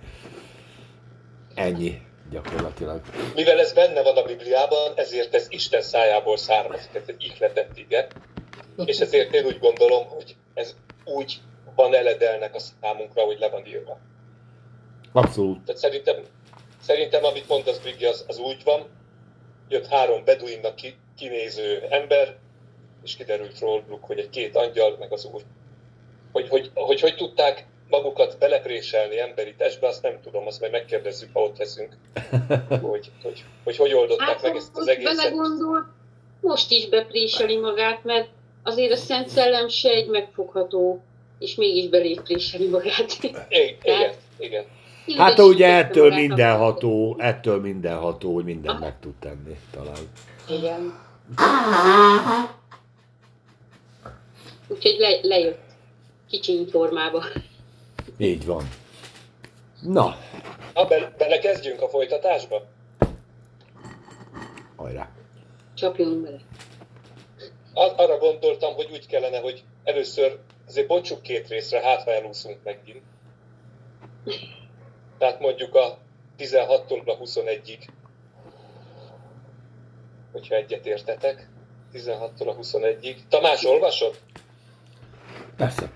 Ennyi 1.54 2.00
gyakorlatilag. 2.34 3.00
Mivel 3.34 3.58
ez 3.58 3.72
benne 3.72 4.02
van 4.02 4.16
a 4.16 4.22
Bibliában, 4.22 4.92
ezért 4.94 5.34
ez 5.34 5.46
Isten 5.48 5.82
szájából 5.82 6.36
származik, 6.36 6.94
ez 6.94 7.02
egy 7.06 7.22
ihletett 7.22 7.78
ige. 7.78 8.06
És 8.84 8.98
ezért 8.98 9.34
én 9.34 9.44
úgy 9.44 9.58
gondolom, 9.58 10.06
hogy 10.06 10.36
ez 10.54 10.76
úgy 11.04 11.40
van 11.74 11.94
eledelnek 11.94 12.54
a 12.54 12.58
számunkra, 12.58 13.22
hogy 13.22 13.38
le 13.38 13.48
van 13.48 13.66
írva. 13.66 13.98
Abszolút. 15.12 15.64
Tehát 15.64 15.80
szerintem, 15.80 16.16
szerintem 16.80 17.24
amit 17.24 17.48
mondasz, 17.48 17.78
Brigi, 17.78 18.04
az, 18.04 18.24
az 18.28 18.38
úgy 18.38 18.64
van. 18.64 18.86
Jött 19.68 19.86
három 19.86 20.24
beduinnak 20.24 20.74
ki, 20.74 20.96
kinéző 21.16 21.86
ember, 21.90 22.36
és 23.04 23.16
kiderült 23.16 23.58
róluk, 23.58 24.04
hogy 24.04 24.18
egy 24.18 24.30
két 24.30 24.56
angyal, 24.56 24.96
meg 24.98 25.12
az 25.12 25.24
úr. 25.32 25.42
Hogy 26.32 26.48
hogy, 26.48 26.70
hogy, 26.74 27.00
hogy 27.00 27.16
tudták 27.16 27.66
magukat 27.88 28.36
belepréselni 28.38 29.20
emberi 29.20 29.54
testbe, 29.54 29.86
azt 29.86 30.02
nem 30.02 30.20
tudom, 30.22 30.46
azt 30.46 30.60
majd 30.60 30.72
megkérdezzük, 30.72 31.28
ha 31.32 31.40
ott 31.40 31.58
leszünk, 31.58 31.96
hogy 32.90 33.10
hogy, 33.22 33.44
hogy, 33.64 33.76
hogy 33.76 33.92
oldották 33.94 34.28
Hát, 34.28 34.42
meg 34.42 34.56
ezt 34.56 34.70
az 34.76 34.88
egészet. 34.88 35.16
belegondol, 35.16 35.86
most 36.40 36.70
is 36.70 36.88
bepréseli 36.88 37.56
magát, 37.56 38.04
mert 38.04 38.28
azért 38.62 38.92
a 38.92 38.96
Szent 38.96 39.28
Szellem 39.28 39.68
se 39.68 39.88
egy 39.90 40.08
megfogható, 40.08 41.02
és 41.38 41.54
mégis 41.54 41.88
belépréseli 41.88 42.68
magát. 42.68 43.12
I- 43.20 43.34
Igen, 43.82 44.12
igen. 44.38 44.64
Hát 45.16 45.38
ugye 45.38 45.66
ettől 45.66 46.02
Magát 46.08 46.18
a- 46.18 46.20
mindenható, 46.20 47.16
ettől 47.18 47.60
mindenható, 47.60 48.34
hogy 48.34 48.44
mindent 48.44 48.80
meg 48.80 48.98
tud 49.00 49.14
tenni 49.20 49.56
talán. 49.72 50.10
Igen. 50.48 50.98
Úgyhogy 54.68 54.96
le, 54.98 55.18
lejött 55.22 55.60
kicsiny 56.30 56.66
formába. 56.70 57.24
Így 58.16 58.46
van. 58.46 58.68
Na, 59.80 60.16
Na, 60.74 60.86
be, 60.86 61.14
belekezdjünk 61.18 61.80
a 61.82 61.88
folytatásba? 61.88 62.62
hajrá. 64.76 65.08
Csapjunk 65.74 66.22
bele. 66.22 66.40
Ar- 67.74 67.98
arra 68.00 68.18
gondoltam, 68.18 68.74
hogy 68.74 68.88
úgy 68.92 69.06
kellene, 69.06 69.38
hogy 69.38 69.64
először 69.84 70.38
azért 70.66 70.86
bontsuk 70.86 71.22
két 71.22 71.48
részre, 71.48 71.80
hát 71.80 72.02
ha 72.02 72.12
elúszunk 72.12 72.58
megint. 72.64 73.02
Tehát 75.18 75.40
mondjuk 75.40 75.74
a 75.74 75.98
16-tól 76.38 77.04
a 77.06 77.18
21-ig, 77.18 77.78
hogyha 80.32 80.54
egyet 80.54 80.86
értetek. 80.86 81.48
16-tól 81.92 82.48
a 82.48 82.54
21-ig. 82.56 83.16
Tamás, 83.28 83.64
olvasod? 83.64 84.18
Persze. 85.56 85.90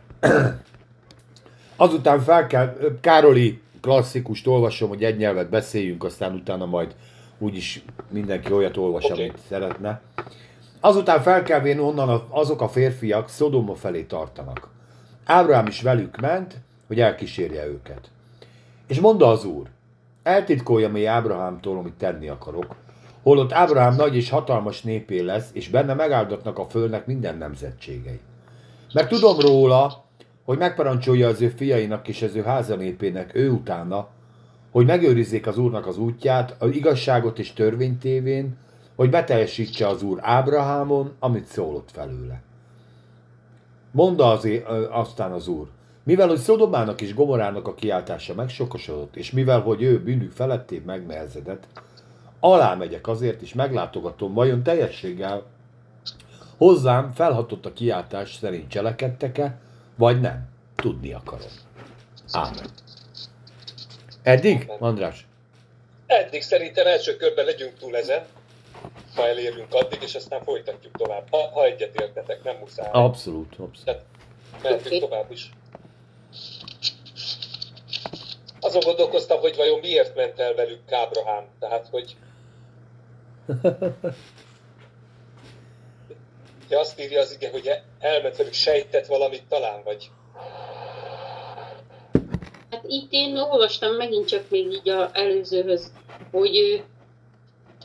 Azután 1.81 2.21
fel 2.21 2.47
kell, 2.47 2.77
Károli 3.01 3.61
klasszikust 3.81 4.47
olvasom, 4.47 4.89
hogy 4.89 5.05
egy 5.05 5.17
nyelvet 5.17 5.49
beszéljünk, 5.49 6.05
aztán 6.05 6.35
utána 6.35 6.67
majd 6.67 6.95
úgyis 7.39 7.83
mindenki 8.11 8.53
olyat 8.53 8.77
olvas, 8.77 9.05
okay. 9.05 9.23
amit 9.23 9.39
szeretne. 9.49 10.01
Azután 10.81 11.21
felkelvén 11.21 11.79
onnan 11.79 12.23
azok 12.29 12.61
a 12.61 12.69
férfiak 12.69 13.29
Szodoma 13.29 13.75
felé 13.75 14.03
tartanak. 14.03 14.69
Ábrahám 15.25 15.67
is 15.67 15.83
velük 15.83 16.21
ment, 16.21 16.61
hogy 16.87 17.01
elkísérje 17.01 17.67
őket. 17.67 18.11
És 18.87 19.01
mondta 19.01 19.29
az 19.29 19.45
úr, 19.45 19.67
eltitkoljam 20.23 20.97
én 20.97 21.09
Ábrahámtól, 21.09 21.79
amit 21.79 21.95
tenni 21.95 22.29
akarok, 22.29 22.75
holott 23.23 23.53
Ábrahám 23.53 23.95
nagy 23.95 24.17
és 24.17 24.31
hatalmas 24.31 24.83
népé 24.83 25.21
lesz, 25.21 25.51
és 25.53 25.69
benne 25.69 25.95
megáldatnak 25.95 26.59
a 26.59 26.67
földnek 26.69 27.07
minden 27.07 27.39
nemzetségei. 27.39 28.21
Mert 28.93 29.09
tudom 29.09 29.39
róla, 29.39 30.05
hogy 30.49 30.59
megparancsolja 30.59 31.29
az 31.29 31.41
ő 31.41 31.49
fiainak 31.49 32.09
és 32.09 32.23
az 32.23 32.35
ő 32.35 32.43
házanépének 32.43 33.35
ő 33.35 33.51
utána, 33.51 34.09
hogy 34.71 34.87
megőrizzék 34.87 35.47
az 35.47 35.59
Úrnak 35.59 35.87
az 35.87 35.99
útját, 35.99 36.57
az 36.59 36.71
igazságot 36.71 37.39
és 37.39 37.53
törvénytévén, 37.53 38.57
hogy 38.95 39.11
beteljesítse 39.11 39.87
az 39.89 40.03
Úr 40.03 40.19
Ábrahámon, 40.23 41.13
amit 41.19 41.45
szólott 41.45 41.91
felőle. 41.93 42.43
Mondta 43.91 44.31
azért, 44.31 44.67
aztán 44.91 45.33
az 45.33 45.49
Úr, 45.49 45.67
mivel 46.03 46.29
hogy 46.29 46.39
Szodomának 46.39 47.01
és 47.01 47.15
Gomorának 47.15 47.67
a 47.67 47.75
kiáltása 47.75 48.35
megsokosodott, 48.35 49.17
és 49.17 49.31
mivel 49.31 49.61
hogy 49.61 49.83
ő 49.83 50.03
bűnük 50.03 50.33
feletté 50.33 50.83
megnehezedett, 50.87 51.67
alá 52.41 52.75
megyek 52.75 53.09
azért, 53.09 53.43
és 53.43 53.55
meglátogatom, 53.55 54.35
vajon 54.35 54.63
teljességgel 54.63 55.43
hozzám 56.57 57.13
felhatott 57.13 57.67
a 57.67 57.73
kiáltás 57.73 58.35
szerint 58.35 58.69
cselekedtek-e, 58.69 59.67
vagy 59.99 60.21
nem. 60.21 60.49
Tudni 60.77 61.13
akarom. 61.13 61.49
Ámen. 62.33 62.71
Eddig, 64.23 64.71
András? 64.79 65.27
Eddig 66.07 66.43
szerintem 66.43 66.87
első 66.87 67.17
körben 67.17 67.45
legyünk 67.45 67.79
túl 67.79 67.97
ezen, 67.97 68.27
ha 69.15 69.27
elérünk 69.27 69.75
addig, 69.75 70.03
és 70.03 70.15
aztán 70.15 70.43
folytatjuk 70.43 70.97
tovább. 70.97 71.27
Ha, 71.31 71.51
ha 71.53 71.65
egyet 71.65 72.01
értetek, 72.01 72.43
nem 72.45 72.57
muszáj. 72.57 72.89
Abszolút, 72.93 73.51
abszolút. 73.51 73.85
Tehát 73.85 74.05
mehetünk 74.63 74.87
Oké. 74.87 74.99
tovább 74.99 75.31
is. 75.31 75.51
Azon 78.61 78.83
gondolkoztam, 78.85 79.41
hogy 79.41 79.57
vajon 79.57 79.79
miért 79.79 80.15
ment 80.15 80.39
el 80.39 80.55
velük 80.55 80.85
Kábrahám. 80.85 81.45
Tehát, 81.59 81.89
hogy... 81.91 82.17
Ja, 86.69 86.79
azt 86.79 87.01
írja 87.01 87.21
az 87.21 87.33
ige, 87.33 87.51
hogy 87.51 87.71
elment 87.99 88.37
velük, 88.37 88.53
sejtett 88.53 89.07
valamit 89.07 89.43
talán, 89.49 89.83
vagy... 89.85 90.11
Hát 92.71 92.85
itt 92.87 93.09
én 93.11 93.37
olvastam 93.37 93.95
megint 93.95 94.29
csak 94.29 94.51
még 94.51 94.73
így 94.73 94.89
a 94.89 95.11
előzőhöz, 95.13 95.93
hogy 96.31 96.57
ő, 96.57 96.85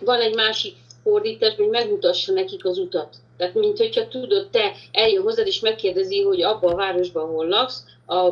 van 0.01 0.21
egy 0.21 0.35
másik 0.35 0.75
fordítás, 1.03 1.55
hogy 1.55 1.69
megmutassa 1.69 2.33
nekik 2.33 2.65
az 2.65 2.77
utat. 2.77 3.15
Tehát, 3.37 3.53
mint 3.53 3.77
hogyha 3.77 4.07
tudod, 4.07 4.49
te 4.49 4.71
eljön 4.91 5.23
hozzád, 5.23 5.47
és 5.47 5.59
megkérdezi, 5.59 6.21
hogy 6.21 6.41
abban 6.41 6.71
a 6.71 6.75
városban 6.75 7.29
hol 7.29 7.47
laksz, 7.47 7.83
a, 8.05 8.29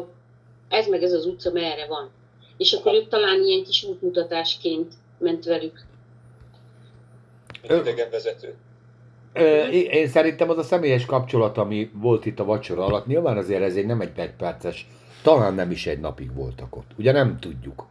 ez 0.69 0.87
meg 0.87 1.03
ez 1.03 1.13
az 1.13 1.25
utca 1.25 1.51
merre 1.51 1.85
van. 1.85 2.11
És 2.57 2.73
akkor 2.73 2.93
ők 2.93 3.07
talán 3.07 3.43
ilyen 3.43 3.63
kis 3.63 3.83
útmutatásként 3.83 4.93
ment 5.17 5.45
velük. 5.45 5.85
mint 7.61 7.73
idegenvezető. 7.81 8.55
Én 9.91 10.07
szerintem 10.07 10.49
az 10.49 10.57
a 10.57 10.63
személyes 10.63 11.05
kapcsolat, 11.05 11.57
ami 11.57 11.89
volt 11.93 12.25
itt 12.25 12.39
a 12.39 12.45
vacsora 12.45 12.85
alatt, 12.85 13.05
nyilván 13.05 13.37
azért 13.37 13.61
ez 13.61 13.75
egy 13.75 13.85
nem 13.85 14.01
egy 14.01 14.31
perces, 14.37 14.87
talán 15.23 15.53
nem 15.53 15.71
is 15.71 15.87
egy 15.87 15.99
napig 15.99 16.33
voltak 16.33 16.75
ott. 16.75 16.91
Ugye 16.97 17.11
nem 17.11 17.39
tudjuk. 17.39 17.85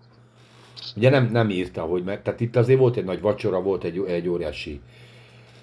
Ugye 0.96 1.10
nem, 1.10 1.28
nem 1.32 1.50
írta, 1.50 1.82
hogy 1.82 2.04
meg, 2.04 2.22
tehát 2.22 2.40
itt 2.40 2.56
azért 2.56 2.78
volt 2.78 2.96
egy 2.96 3.04
nagy 3.04 3.20
vacsora, 3.20 3.62
volt 3.62 3.84
egy, 3.84 4.04
egy 4.08 4.28
óriási 4.28 4.80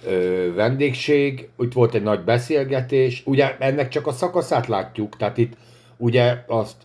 ö, 0.05 0.53
vendégség, 0.55 1.50
itt 1.60 1.74
volt 1.74 1.93
egy 1.93 2.03
nagy 2.03 2.24
beszélgetés, 2.24 3.22
ugye 3.25 3.57
ennek 3.57 3.88
csak 3.88 4.07
a 4.07 4.12
szakaszát 4.12 4.67
látjuk, 4.67 5.17
tehát 5.17 5.38
itt 5.38 5.53
ugye 5.98 6.43
azt 6.48 6.75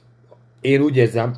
én 0.61 0.81
úgy 0.81 0.97
érzem, 0.97 1.35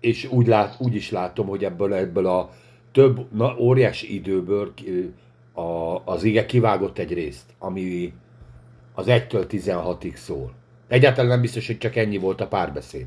és 0.00 0.28
úgy, 0.30 0.46
lát, 0.46 0.76
úgy 0.78 0.94
is 0.94 1.10
látom, 1.10 1.46
hogy 1.46 1.64
ebből, 1.64 1.94
ebből 1.94 2.26
a 2.26 2.50
több 2.92 3.34
na, 3.34 3.56
óriási 3.58 4.14
időből 4.14 4.72
a, 5.56 6.02
az 6.04 6.24
ige 6.24 6.46
kivágott 6.46 6.98
egy 6.98 7.12
részt, 7.12 7.54
ami 7.58 8.12
az 8.94 9.06
1-től 9.08 9.44
16-ig 9.50 10.14
szól. 10.14 10.52
Egyáltalán 10.88 11.30
nem 11.30 11.40
biztos, 11.40 11.66
hogy 11.66 11.78
csak 11.78 11.96
ennyi 11.96 12.18
volt 12.18 12.40
a 12.40 12.46
párbeszéd. 12.46 13.06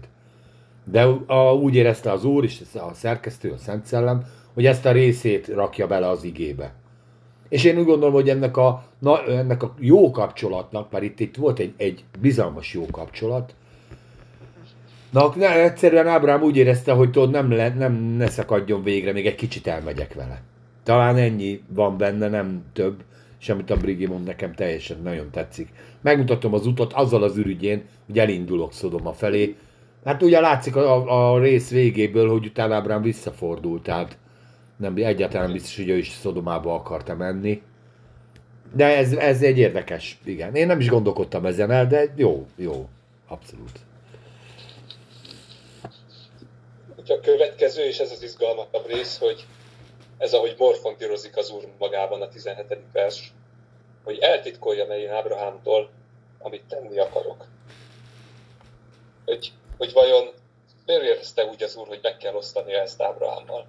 De 0.83 1.03
a, 1.25 1.53
úgy 1.53 1.75
érezte 1.75 2.11
az 2.11 2.25
úr 2.25 2.43
és 2.43 2.61
a 2.73 2.93
szerkesztő, 2.93 3.51
a 3.51 3.57
Szent 3.57 3.85
Szellem, 3.85 4.25
hogy 4.53 4.65
ezt 4.65 4.85
a 4.85 4.91
részét 4.91 5.47
rakja 5.47 5.87
bele 5.87 6.09
az 6.09 6.23
igébe. 6.23 6.73
És 7.49 7.63
én 7.63 7.77
úgy 7.77 7.85
gondolom, 7.85 8.13
hogy 8.13 8.29
ennek 8.29 8.57
a, 8.57 8.83
na, 8.99 9.25
ennek 9.25 9.63
a 9.63 9.73
jó 9.79 10.11
kapcsolatnak, 10.11 10.91
mert 10.91 11.03
itt, 11.03 11.19
itt 11.19 11.35
volt 11.35 11.59
egy, 11.59 11.73
egy 11.77 12.03
bizalmas 12.19 12.73
jó 12.73 12.85
kapcsolat, 12.91 13.53
Na, 15.11 15.33
egyszerűen 15.41 16.07
Ábrám 16.07 16.41
úgy 16.41 16.57
érezte, 16.57 16.91
hogy 16.91 17.11
tudod, 17.11 17.31
nem, 17.31 17.51
le, 17.51 17.69
nem 17.69 17.93
ne 17.93 18.27
szakadjon 18.27 18.83
végre, 18.83 19.11
még 19.11 19.27
egy 19.27 19.35
kicsit 19.35 19.67
elmegyek 19.67 20.13
vele. 20.13 20.41
Talán 20.89 21.17
ennyi 21.17 21.61
van 21.67 21.97
benne, 21.97 22.27
nem 22.27 22.63
több, 22.73 23.03
és 23.39 23.49
amit 23.49 23.69
a 23.69 23.77
Brigi 23.77 24.05
mond 24.05 24.25
nekem 24.25 24.53
teljesen 24.53 25.01
nagyon 25.03 25.29
tetszik. 25.31 25.69
Megmutatom 26.01 26.53
az 26.53 26.65
utat 26.65 26.93
azzal 26.93 27.23
az 27.23 27.37
ürügyén, 27.37 27.83
hogy 28.05 28.19
elindulok 28.19 28.73
Szodoma 28.73 29.13
felé, 29.13 29.55
Hát 30.05 30.23
ugye 30.23 30.39
látszik 30.39 30.75
a, 30.75 31.33
a 31.33 31.39
rész 31.39 31.69
végéből, 31.69 32.29
hogy 32.29 32.45
utána 32.45 32.75
Ábrám 32.75 33.01
visszafordult, 33.01 33.83
tehát 33.83 34.17
nem, 34.77 34.95
egyáltalán 34.95 35.51
biztos, 35.51 35.75
hogy 35.75 35.89
ő 35.89 35.97
is 35.97 36.09
Szodomába 36.09 36.73
akarta 36.73 37.15
menni. 37.15 37.61
De 38.73 38.97
ez, 38.97 39.13
ez 39.13 39.41
egy 39.41 39.57
érdekes, 39.57 40.19
igen. 40.23 40.55
Én 40.55 40.67
nem 40.67 40.79
is 40.79 40.89
gondolkodtam 40.89 41.45
ezen 41.45 41.71
el, 41.71 41.87
de 41.87 42.13
jó, 42.15 42.45
jó, 42.55 42.89
abszolút. 43.27 43.79
A 47.07 47.19
következő, 47.21 47.83
és 47.83 47.97
ez 47.97 48.11
az 48.11 48.23
izgalmasabb 48.23 48.87
rész, 48.87 49.17
hogy 49.17 49.45
ez 50.19 50.33
ahogy 50.33 50.55
morfontírozik 50.57 51.37
az 51.37 51.49
úr 51.51 51.67
magában 51.77 52.21
a 52.21 52.27
17. 52.27 52.77
vers, 52.93 53.33
hogy 54.03 54.17
eltitkolja 54.17 54.83
én 54.83 55.11
Ábrahámtól, 55.11 55.89
amit 56.39 56.63
tenni 56.67 56.99
akarok. 56.99 57.45
Hogy, 59.25 59.51
hogy 59.77 59.93
vajon 59.93 60.29
miért 60.85 61.03
érezte 61.03 61.45
úgy 61.45 61.63
az 61.63 61.75
úr, 61.75 61.87
hogy 61.87 61.99
meg 62.01 62.17
kell 62.17 62.33
osztani 62.33 62.73
ezt 62.73 63.01
Ábrahámmal? 63.01 63.65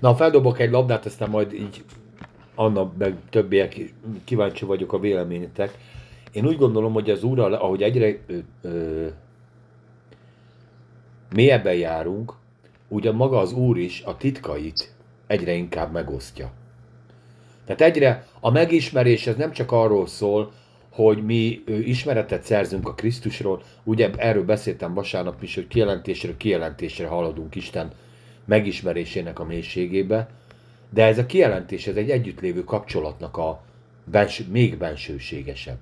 Na, 0.00 0.14
feldobok 0.14 0.58
egy 0.58 0.70
labdát, 0.70 1.06
aztán 1.06 1.30
majd 1.30 1.52
így 1.52 1.84
Anna, 2.54 2.92
meg 2.98 3.16
többiek, 3.30 3.80
kíváncsi 4.24 4.64
vagyok 4.64 4.92
a 4.92 4.98
véleményetek. 4.98 5.78
Én 6.32 6.46
úgy 6.46 6.56
gondolom, 6.56 6.92
hogy 6.92 7.10
az 7.10 7.22
úrral, 7.22 7.54
ahogy 7.54 7.82
egyre 7.82 8.18
ö, 8.26 8.38
ö, 8.62 9.06
mélyebben 11.34 11.74
járunk, 11.74 12.32
ugyan 12.88 13.14
maga 13.14 13.38
az 13.38 13.52
úr 13.52 13.78
is 13.78 14.02
a 14.02 14.16
titkait 14.16 14.94
egyre 15.26 15.52
inkább 15.52 15.92
megosztja. 15.92 16.50
Tehát 17.64 17.80
egyre 17.80 18.26
a 18.40 18.50
megismerés 18.50 19.26
ez 19.26 19.36
nem 19.36 19.52
csak 19.52 19.72
arról 19.72 20.06
szól, 20.06 20.52
hogy 20.90 21.24
mi 21.24 21.62
ismeretet 21.66 22.42
szerzünk 22.42 22.88
a 22.88 22.94
Krisztusról, 22.94 23.62
ugye 23.84 24.10
erről 24.16 24.44
beszéltem 24.44 24.94
vasárnap 24.94 25.42
is, 25.42 25.54
hogy 25.54 25.66
kijelentésre 25.66 26.36
kijelentésre 26.36 27.06
haladunk 27.06 27.54
Isten 27.54 27.92
megismerésének 28.44 29.38
a 29.38 29.44
mélységébe, 29.44 30.28
de 30.90 31.04
ez 31.04 31.18
a 31.18 31.26
kijelentés, 31.26 31.86
ez 31.86 31.96
egy 31.96 32.10
együttlévő 32.10 32.64
kapcsolatnak 32.64 33.36
a 33.36 33.62
benső, 34.04 34.44
még 34.50 34.76
bensőségesebb. 34.76 35.78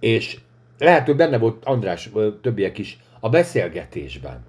És 0.00 0.38
lehet, 0.78 1.06
hogy 1.06 1.16
benne 1.16 1.38
volt 1.38 1.64
András, 1.64 2.10
többiek 2.40 2.78
is, 2.78 2.98
a 3.24 3.28
beszélgetésben, 3.28 4.44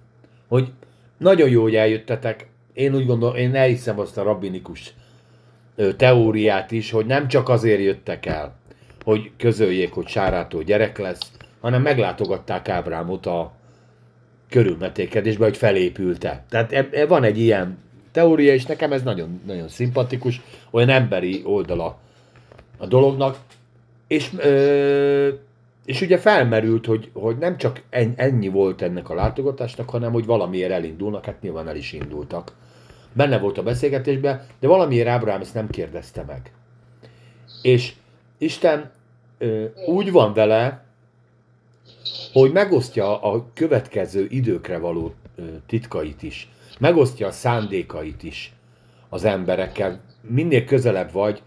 hogy 0.47 0.71
nagyon 1.17 1.49
jó, 1.49 1.61
hogy 1.61 1.75
eljöttetek, 1.75 2.47
én 2.73 2.95
úgy 2.95 3.05
gondolom, 3.05 3.35
én 3.35 3.55
elhiszem 3.55 3.99
azt 3.99 4.17
a 4.17 4.23
rabbinikus 4.23 4.93
teóriát 5.97 6.71
is, 6.71 6.91
hogy 6.91 7.05
nem 7.05 7.27
csak 7.27 7.49
azért 7.49 7.81
jöttek 7.81 8.25
el, 8.25 8.55
hogy 9.03 9.31
közöljék, 9.37 9.91
hogy 9.93 10.07
Sárától 10.07 10.63
gyerek 10.63 10.97
lesz, 10.97 11.31
hanem 11.61 11.81
meglátogatták 11.81 12.69
Ábrámot 12.69 13.25
a 13.25 13.51
körülmetékedésbe, 14.49 15.43
hogy 15.43 15.57
felépült-e. 15.57 16.43
Tehát 16.49 16.71
e, 16.71 16.87
e, 16.91 17.05
van 17.05 17.23
egy 17.23 17.39
ilyen 17.39 17.77
teória, 18.11 18.53
és 18.53 18.65
nekem 18.65 18.91
ez 18.91 19.03
nagyon, 19.03 19.41
nagyon 19.45 19.67
szimpatikus, 19.67 20.41
olyan 20.69 20.89
emberi 20.89 21.41
oldala 21.45 21.99
a 22.77 22.85
dolognak. 22.85 23.37
És, 24.07 24.29
ö, 24.37 25.29
és 25.85 26.01
ugye 26.01 26.17
felmerült, 26.17 26.85
hogy, 26.85 27.09
hogy 27.13 27.37
nem 27.37 27.57
csak 27.57 27.81
ennyi 28.15 28.47
volt 28.47 28.81
ennek 28.81 29.09
a 29.09 29.13
látogatásnak, 29.13 29.89
hanem 29.89 30.11
hogy 30.11 30.25
valamiért 30.25 30.71
elindulnak, 30.71 31.25
hát 31.25 31.41
nyilván 31.41 31.67
el 31.67 31.75
is 31.75 31.93
indultak. 31.93 32.53
Benne 33.13 33.39
volt 33.39 33.57
a 33.57 33.63
beszélgetésben, 33.63 34.45
de 34.59 34.67
valamiért 34.67 35.07
Ábrahám 35.07 35.41
ezt 35.41 35.53
nem 35.53 35.69
kérdezte 35.69 36.23
meg. 36.27 36.51
És 37.61 37.93
Isten 38.37 38.91
ö, 39.37 39.65
úgy 39.87 40.11
van 40.11 40.33
vele, 40.33 40.83
hogy 42.33 42.51
megosztja 42.51 43.21
a 43.21 43.45
következő 43.53 44.25
időkre 44.29 44.77
való 44.77 45.13
titkait 45.65 46.23
is, 46.23 46.49
megosztja 46.79 47.27
a 47.27 47.31
szándékait 47.31 48.23
is 48.23 48.53
az 49.09 49.23
emberekkel. 49.23 49.99
Minél 50.21 50.65
közelebb 50.65 51.11
vagy, 51.11 51.41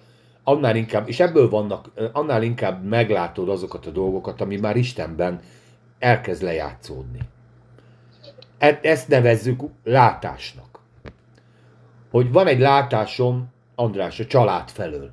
annál 0.49 0.77
inkább, 0.77 1.09
és 1.09 1.21
ebből 1.21 1.49
vannak, 1.49 1.91
annál 2.13 2.43
inkább 2.43 2.85
meglátod 2.85 3.49
azokat 3.49 3.87
a 3.87 3.91
dolgokat, 3.91 4.41
ami 4.41 4.57
már 4.57 4.77
Istenben 4.77 5.41
elkezd 5.99 6.43
lejátszódni. 6.43 7.19
E, 8.59 8.79
ezt 8.83 9.09
nevezzük 9.09 9.63
látásnak. 9.85 10.81
Hogy 12.11 12.33
van 12.33 12.47
egy 12.47 12.59
látásom, 12.59 13.47
András, 13.75 14.21
a 14.21 14.27
család 14.27 14.69
felől. 14.69 15.11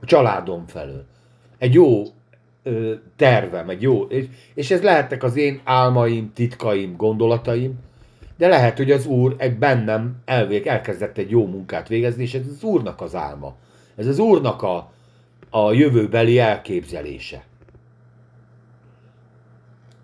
A 0.00 0.04
családom 0.04 0.66
felől. 0.66 1.04
Egy 1.58 1.74
jó 1.74 2.02
tervem, 3.16 3.68
egy 3.68 3.82
jó, 3.82 4.02
és, 4.02 4.26
és 4.54 4.70
ez 4.70 4.82
lehetnek 4.82 5.22
az 5.22 5.36
én 5.36 5.60
álmaim, 5.64 6.32
titkaim, 6.34 6.96
gondolataim, 6.96 7.78
de 8.36 8.48
lehet, 8.48 8.76
hogy 8.76 8.90
az 8.90 9.06
Úr 9.06 9.34
egy 9.38 9.58
bennem 9.58 10.16
elvég, 10.24 10.66
elkezdett 10.66 11.18
egy 11.18 11.30
jó 11.30 11.46
munkát 11.46 11.88
végezni, 11.88 12.22
és 12.22 12.34
ez 12.34 12.46
az 12.46 12.62
Úrnak 12.62 13.00
az 13.00 13.14
álma. 13.14 13.54
Ez 13.98 14.06
az 14.06 14.18
Úrnak 14.18 14.62
a, 14.62 14.90
a 15.50 15.72
jövőbeli 15.72 16.38
elképzelése. 16.38 17.44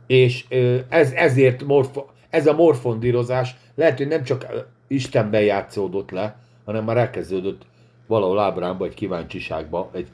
És 0.06 0.44
ez, 0.88 1.12
ezért 1.12 1.62
morfo, 1.64 2.04
ez 2.30 2.46
a 2.46 2.52
morfondírozás 2.52 3.56
lehet, 3.74 3.98
hogy 3.98 4.08
nem 4.08 4.22
csak 4.22 4.46
Istenben 4.86 5.42
játszódott 5.42 6.10
le, 6.10 6.36
hanem 6.64 6.84
már 6.84 6.96
elkezdődött 6.96 7.62
valahol 8.06 8.38
Ábrámba, 8.38 8.84
egy 8.84 8.94
kíváncsiságba, 8.94 9.90
egy 9.92 10.08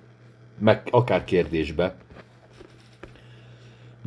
meg 0.58 0.88
akár 0.90 1.24
kérdésbe. 1.24 1.94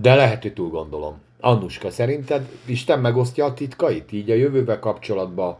De 0.01 0.15
lehet, 0.15 0.41
hogy 0.41 0.53
túl 0.53 0.69
gondolom. 0.69 1.21
Annuska, 1.39 1.89
szerinted 1.89 2.49
Isten 2.65 2.99
megosztja 2.99 3.45
a 3.45 3.53
titkait? 3.53 4.11
Így 4.11 4.31
a 4.31 4.35
jövőbe 4.35 4.79
kapcsolatban 4.79 5.57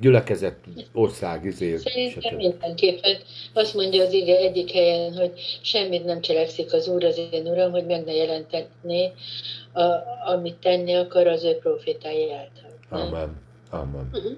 gyülekezett 0.00 0.64
ország 0.92 1.44
izé, 1.44 1.76
Szerintem 1.76 2.36
mindenképpen. 2.36 3.16
Azt 3.52 3.74
mondja 3.74 4.04
az 4.04 4.12
ige 4.12 4.36
egyik 4.36 4.70
helyen, 4.70 5.12
hogy 5.12 5.32
semmit 5.62 6.04
nem 6.04 6.20
cselekszik 6.20 6.72
az 6.72 6.88
Úr, 6.88 7.04
az 7.04 7.20
én 7.30 7.46
Uram, 7.46 7.70
hogy 7.70 7.86
meg 7.86 8.04
ne 8.04 8.12
jelentetné, 8.12 9.12
a, 9.72 9.84
amit 10.32 10.56
tenni 10.56 10.94
akar 10.94 11.26
az 11.26 11.44
ő 11.44 11.56
profétái 11.56 12.32
által. 12.32 12.78
Amen. 12.88 13.40
Amen. 13.70 14.08
Uh-huh. 14.12 14.32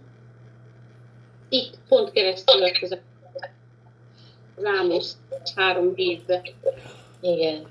Itt 1.49 1.79
pont 1.89 2.11
keresztül 2.11 2.63
az 2.63 2.99
Rámos 4.57 5.07
három 5.55 5.95
hétbe. 5.95 6.43
Igen. 7.21 7.67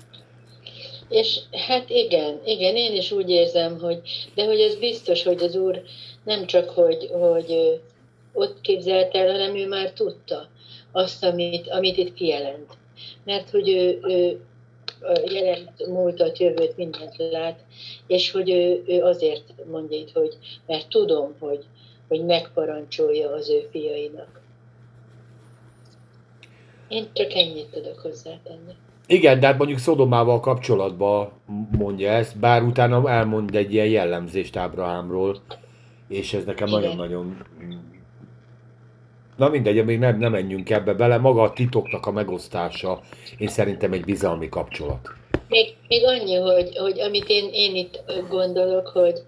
És 1.08 1.38
hát 1.68 1.90
igen, 1.90 2.40
igen, 2.44 2.76
én 2.76 2.94
is 2.94 3.10
úgy 3.10 3.30
érzem, 3.30 3.78
hogy, 3.78 4.00
de 4.34 4.44
hogy 4.44 4.60
ez 4.60 4.76
biztos, 4.76 5.22
hogy 5.22 5.42
az 5.42 5.56
Úr 5.56 5.82
nem 6.24 6.46
csak, 6.46 6.70
hogy, 6.70 7.10
hogy 7.12 7.80
ott 8.32 8.60
képzelt 8.60 9.14
el, 9.14 9.30
hanem 9.30 9.56
ő 9.56 9.68
már 9.68 9.92
tudta 9.92 10.48
azt, 10.92 11.24
amit, 11.24 11.68
amit 11.68 11.96
itt 11.96 12.14
kijelent. 12.14 12.76
Mert 13.24 13.50
hogy 13.50 13.68
ő, 13.68 13.98
ő 14.02 14.40
jelent 15.32 15.86
múltat, 15.86 16.38
jövőt, 16.38 16.76
mindent 16.76 17.16
lát, 17.16 17.64
és 18.06 18.30
hogy 18.30 18.50
ő, 18.50 18.82
ő 18.86 19.02
azért 19.02 19.54
mondja 19.70 19.98
itt, 19.98 20.12
hogy 20.12 20.38
mert 20.66 20.88
tudom, 20.88 21.34
hogy, 21.38 21.64
hogy 22.08 22.24
megparancsolja 22.24 23.30
az 23.32 23.48
ő 23.48 23.68
fiainak. 23.70 24.40
Én 26.88 27.08
csak 27.12 27.34
ennyit 27.34 27.70
tudok 27.70 27.98
hozzátenni. 27.98 28.72
Igen, 29.06 29.40
de 29.40 29.46
hát 29.46 29.58
mondjuk 29.58 29.78
Szodomával 29.78 30.40
kapcsolatban 30.40 31.30
mondja 31.78 32.10
ezt, 32.10 32.38
bár 32.38 32.62
utána 32.62 33.10
elmond 33.10 33.54
egy 33.54 33.72
ilyen 33.72 33.86
jellemzést 33.86 34.56
Ábrahámról, 34.56 35.36
és 36.08 36.32
ez 36.32 36.44
nekem 36.44 36.68
nagyon-nagyon... 36.68 37.46
Na 39.36 39.48
mindegy, 39.48 39.84
még 39.84 39.98
nem, 39.98 40.18
nem 40.18 40.30
menjünk 40.30 40.70
ebbe 40.70 40.94
bele, 40.94 41.18
maga 41.18 41.42
a 41.42 41.52
titoknak 41.52 42.06
a 42.06 42.10
megosztása, 42.10 43.00
én 43.38 43.48
szerintem 43.48 43.92
egy 43.92 44.04
bizalmi 44.04 44.48
kapcsolat. 44.48 45.08
Még, 45.48 45.74
még 45.88 46.04
annyi, 46.06 46.34
hogy, 46.34 46.76
hogy 46.76 47.00
amit 47.00 47.28
én, 47.28 47.48
én 47.52 47.76
itt 47.76 48.02
gondolok, 48.28 48.88
hogy, 48.88 49.22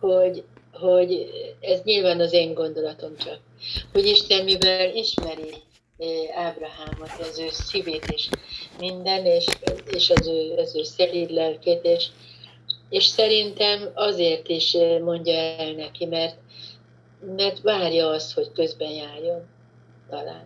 hogy, 0.00 0.44
hogy 0.72 1.30
ez 1.60 1.80
nyilván 1.84 2.20
az 2.20 2.32
én 2.32 2.54
gondolatom 2.54 3.16
csak, 3.16 3.38
hogy 3.92 4.06
Isten 4.06 4.44
mivel 4.44 4.94
ismeri 4.94 5.54
Ábrahámot, 6.34 7.20
az 7.20 7.38
ő 7.38 7.46
szívét 7.50 8.04
és 8.06 8.28
minden, 8.78 9.24
és, 9.24 9.46
és 9.90 10.10
az, 10.10 10.26
ő, 10.26 10.54
az 10.56 10.76
ő 10.76 10.82
szelíd 10.82 11.30
lelkét, 11.30 11.84
és, 11.84 12.06
és 12.94 13.04
szerintem 13.04 13.80
azért 13.94 14.48
is 14.48 14.76
mondja 15.04 15.34
el 15.34 15.72
neki, 15.72 16.06
mert, 16.06 16.36
mert 17.36 17.60
várja 17.60 18.08
azt, 18.08 18.34
hogy 18.34 18.52
közben 18.52 18.90
járjon, 18.90 19.42
talán. 20.10 20.44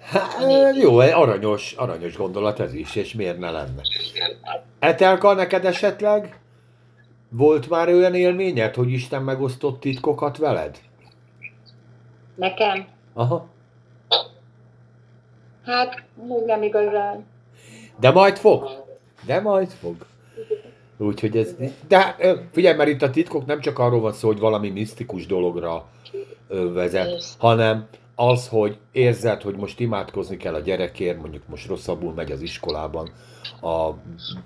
Hát, 0.00 0.76
jó, 0.76 0.98
aranyos, 0.98 1.72
aranyos 1.72 2.16
gondolat 2.16 2.60
ez 2.60 2.74
is, 2.74 2.96
és 2.96 3.14
miért 3.14 3.38
ne 3.38 3.50
lenne. 3.50 3.82
Etelka, 4.78 5.32
neked 5.32 5.64
esetleg 5.64 6.40
volt 7.30 7.68
már 7.68 7.88
olyan 7.88 8.14
élményed, 8.14 8.74
hogy 8.74 8.90
Isten 8.90 9.22
megosztott 9.22 9.80
titkokat 9.80 10.36
veled? 10.36 10.78
Nekem? 12.34 12.88
Aha. 13.14 13.48
Hát, 15.64 16.02
még 16.14 16.44
nem 16.46 16.62
igazán. 16.62 17.26
De 18.00 18.10
majd 18.10 18.36
fog. 18.36 18.68
De 19.26 19.40
majd 19.40 19.70
fog. 19.70 20.06
Úgyhogy 20.98 21.36
ez... 21.36 21.54
De 21.88 22.16
figyelj, 22.52 22.76
mert 22.76 22.90
itt 22.90 23.02
a 23.02 23.10
titkok 23.10 23.46
nem 23.46 23.60
csak 23.60 23.78
arról 23.78 24.00
van 24.00 24.12
szó, 24.12 24.28
hogy 24.28 24.38
valami 24.38 24.68
misztikus 24.68 25.26
dologra 25.26 25.88
vezet, 26.48 27.24
hanem 27.38 27.86
az, 28.14 28.48
hogy 28.48 28.78
érzed, 28.92 29.42
hogy 29.42 29.56
most 29.56 29.80
imádkozni 29.80 30.36
kell 30.36 30.54
a 30.54 30.60
gyerekért, 30.60 31.20
mondjuk 31.20 31.42
most 31.48 31.68
rosszabbul 31.68 32.12
megy 32.12 32.32
az 32.32 32.42
iskolában, 32.42 33.10
a, 33.60 33.90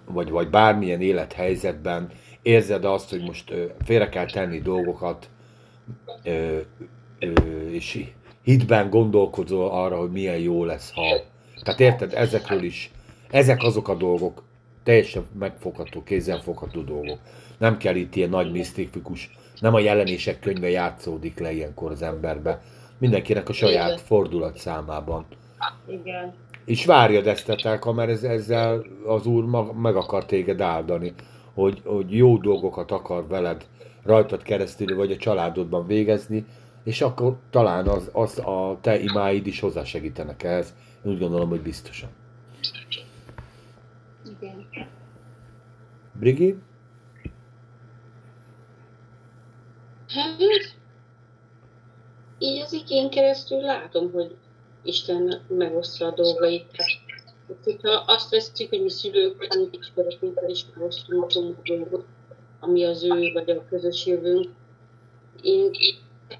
vagy, 0.04 0.30
vagy 0.30 0.50
bármilyen 0.50 1.00
élethelyzetben, 1.00 2.10
érzed 2.42 2.84
azt, 2.84 3.10
hogy 3.10 3.22
most 3.22 3.54
félre 3.84 4.08
kell 4.08 4.26
tenni 4.26 4.60
dolgokat, 4.60 5.28
és 7.70 8.04
hitben 8.42 8.90
gondolkozol 8.90 9.70
arra, 9.70 9.96
hogy 9.96 10.10
milyen 10.10 10.38
jó 10.38 10.64
lesz, 10.64 10.92
ha... 10.94 11.20
Tehát 11.62 11.80
érted, 11.80 12.14
ezekről 12.14 12.62
is, 12.62 12.90
ezek 13.30 13.62
azok 13.62 13.88
a 13.88 13.94
dolgok, 13.94 14.42
teljesen 14.82 15.26
megfogható, 15.38 16.02
kézzelfogható 16.02 16.80
dolgok. 16.80 17.18
Nem 17.58 17.76
kell 17.76 17.94
itt 17.94 18.16
ilyen 18.16 18.30
nagy 18.30 18.52
misztifikus, 18.52 19.30
nem 19.60 19.74
a 19.74 19.78
jelenések 19.78 20.40
könyve 20.40 20.70
játszódik 20.70 21.38
le 21.38 21.52
ilyenkor 21.52 21.90
az 21.90 22.02
emberbe. 22.02 22.62
Mindenkinek 22.98 23.48
a 23.48 23.52
saját 23.52 23.92
Igen. 23.92 24.04
fordulat 24.04 24.58
számában. 24.58 25.26
Igen. 25.86 26.34
És 26.64 26.84
várjad 26.84 27.26
ezt, 27.26 27.46
Tetelka, 27.46 27.92
mert 27.92 28.10
ez, 28.10 28.22
ezzel 28.22 28.84
az 29.06 29.26
Úr 29.26 29.44
mag, 29.44 29.76
meg 29.76 29.96
akar 29.96 30.26
téged 30.26 30.60
áldani, 30.60 31.12
hogy, 31.54 31.82
hogy 31.84 32.16
jó 32.16 32.36
dolgokat 32.36 32.90
akar 32.90 33.26
veled 33.28 33.66
rajtad 34.04 34.42
keresztül, 34.42 34.96
vagy 34.96 35.12
a 35.12 35.16
családodban 35.16 35.86
végezni, 35.86 36.44
és 36.84 37.00
akkor 37.00 37.36
talán 37.50 37.86
az, 37.86 38.10
az 38.12 38.38
a 38.38 38.78
te 38.80 39.00
imáid 39.00 39.46
is 39.46 39.60
hozzásegítenek 39.60 40.42
ehhez. 40.42 40.74
Én 41.04 41.12
úgy 41.12 41.18
gondolom, 41.18 41.48
hogy 41.48 41.60
biztosan. 41.60 42.08
Igen. 42.88 43.10
Brigi? 46.22 46.56
Hát, 50.08 50.40
így 52.38 52.60
az 52.60 52.72
igén 52.72 53.10
keresztül 53.10 53.60
látom, 53.60 54.12
hogy 54.12 54.36
Isten 54.82 55.40
megosztja 55.48 56.06
a 56.06 56.10
dolgait. 56.10 56.66
Hogyha 57.64 57.90
azt 57.90 58.30
vesztjük, 58.30 58.68
hogy 58.68 58.82
mi 58.82 58.90
szülők, 58.90 59.46
amit 59.48 59.76
ismeretünkkel 59.80 60.50
is 60.50 60.64
megosztunk 60.74 61.62
dolgot, 61.62 62.04
ami 62.60 62.84
az 62.84 63.04
ő 63.04 63.32
vagy 63.32 63.50
a 63.50 63.64
közös 63.68 64.06
jövőnk, 64.06 64.48
én 65.42 65.70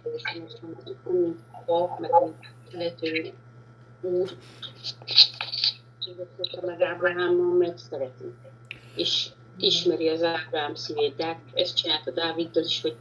teljesen 0.03 0.42
azt 0.47 0.62
mondom, 0.62 1.23
mint 1.23 1.38
apa, 1.66 1.97
meg 2.01 2.11
mint 2.23 2.35
szerető 2.71 3.33
úr, 4.01 4.31
meg 6.62 6.83
Ábrahámmal, 6.83 7.57
mert. 7.57 7.90
És 8.97 9.31
ismeri 9.59 10.09
az 10.09 10.23
Ábrahám 10.23 10.75
szívét, 10.75 11.17
de 11.17 11.25
hát 11.25 11.41
ezt 11.55 11.77
csinálta 11.77 12.11
Dáviddal 12.11 12.65
is, 12.65 12.81
hogy 12.81 12.97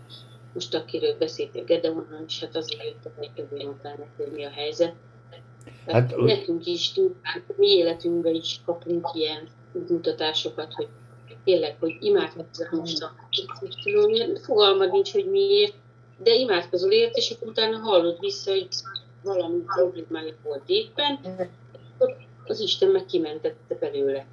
most 0.54 0.74
akiről 0.74 1.18
beszéltél 1.18 1.64
Gedeonnal 1.64 2.24
is, 2.28 2.40
hát 2.40 2.56
azért 2.56 2.84
jöttek 2.84 3.64
mondtál 3.64 3.96
neki, 3.98 4.24
hogy 4.24 4.32
mi 4.32 4.44
a 4.44 4.50
helyzet. 4.50 4.94
Hát, 5.88 5.94
Hát, 5.94 6.16
nekünk 6.16 6.66
is 6.66 6.92
tud, 6.92 7.16
hát 7.22 7.44
mi 7.58 7.68
életünkben 7.68 8.36
is 8.36 8.60
kapunk 8.66 9.08
ilyen 9.14 9.48
mutatásokat, 9.88 10.74
hogy 10.74 10.88
tényleg, 11.44 11.76
hogy 11.80 11.98
imádkozzál 12.00 12.70
most 12.72 13.04
a 13.04 13.14
tudom, 13.84 14.36
fogalmad 14.36 14.92
nincs, 14.92 15.12
hogy 15.12 15.30
miért, 15.30 15.74
de 16.24 16.34
imádkozol 16.34 16.92
ért, 16.92 17.18
és 17.18 17.32
akkor 17.32 17.48
utána 17.48 17.78
hallod 17.78 18.20
vissza, 18.20 18.52
hogy 18.52 18.68
valami 19.24 19.64
problémája 19.76 20.34
volt 20.44 20.64
éppen, 20.66 21.20
akkor 21.94 22.18
az 22.46 22.60
Isten 22.60 22.90
meg 22.90 23.06
kimentette 23.06 23.76
belőle. 23.80 24.26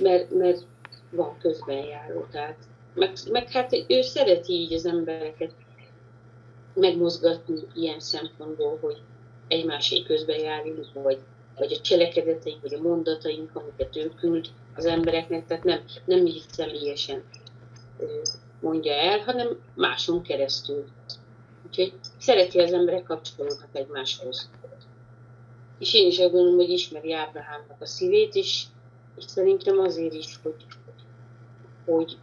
Mert, 0.00 0.30
mert 0.30 0.64
van 1.12 1.38
közbenjáró, 1.38 2.26
tehát 2.30 2.56
meg, 2.94 3.12
meg 3.30 3.50
hát 3.50 3.72
ő 3.88 4.02
szereti 4.02 4.52
így 4.52 4.72
az 4.72 4.86
embereket 4.86 5.52
megmozgatni 6.74 7.54
ilyen 7.74 8.00
szempontból, 8.00 8.78
hogy 8.80 9.00
egymásé 9.48 10.02
közben 10.02 10.38
járjunk, 10.38 10.86
vagy, 10.92 11.18
vagy 11.56 11.72
a 11.72 11.80
cselekedeteink, 11.80 12.62
vagy 12.62 12.74
a 12.74 12.80
mondataink, 12.80 13.50
amiket 13.54 13.96
ő 13.96 14.12
küld 14.20 14.48
az 14.74 14.84
embereknek, 14.84 15.46
tehát 15.46 15.64
nem, 15.64 15.80
nem 16.04 16.26
így 16.26 16.44
személyesen 16.50 17.22
mondja 18.60 18.92
el, 18.92 19.18
hanem 19.18 19.48
máson 19.74 20.22
keresztül. 20.22 20.84
Úgyhogy 21.66 21.92
szereti 22.18 22.58
az 22.58 22.72
emberek 22.72 23.02
kapcsolódnak 23.02 23.68
egymáshoz. 23.72 24.50
És 25.78 25.94
én 25.94 26.06
is 26.06 26.18
azt 26.18 26.32
gondolom, 26.32 26.56
hogy 26.56 26.70
ismeri 26.70 27.12
Ábrahámnak 27.12 27.80
a 27.80 27.86
szívét, 27.86 28.34
és, 28.34 28.64
és 29.16 29.24
szerintem 29.26 29.78
azért 29.78 30.14
is, 30.14 30.38
hogy, 30.42 30.54
hogy 31.84 32.18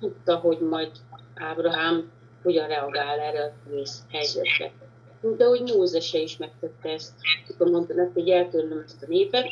tudta, 0.00 0.36
hogy 0.36 0.58
majd 0.58 0.90
Ábrahám 1.34 2.10
hogyan 2.42 2.68
reagál 2.68 3.18
erre 3.18 3.42
az 3.42 3.50
egész 3.70 4.02
helyzetre. 4.10 4.72
De 5.36 5.44
hogy 5.44 5.62
Mózese 5.74 6.18
is 6.18 6.36
megtette 6.36 6.88
ezt, 6.88 7.12
akkor 7.48 7.70
mondta 7.70 7.94
neki, 7.94 8.10
hogy 8.12 8.28
eltörlöm 8.28 8.82
ezt 8.84 9.02
a 9.02 9.06
népet, 9.08 9.48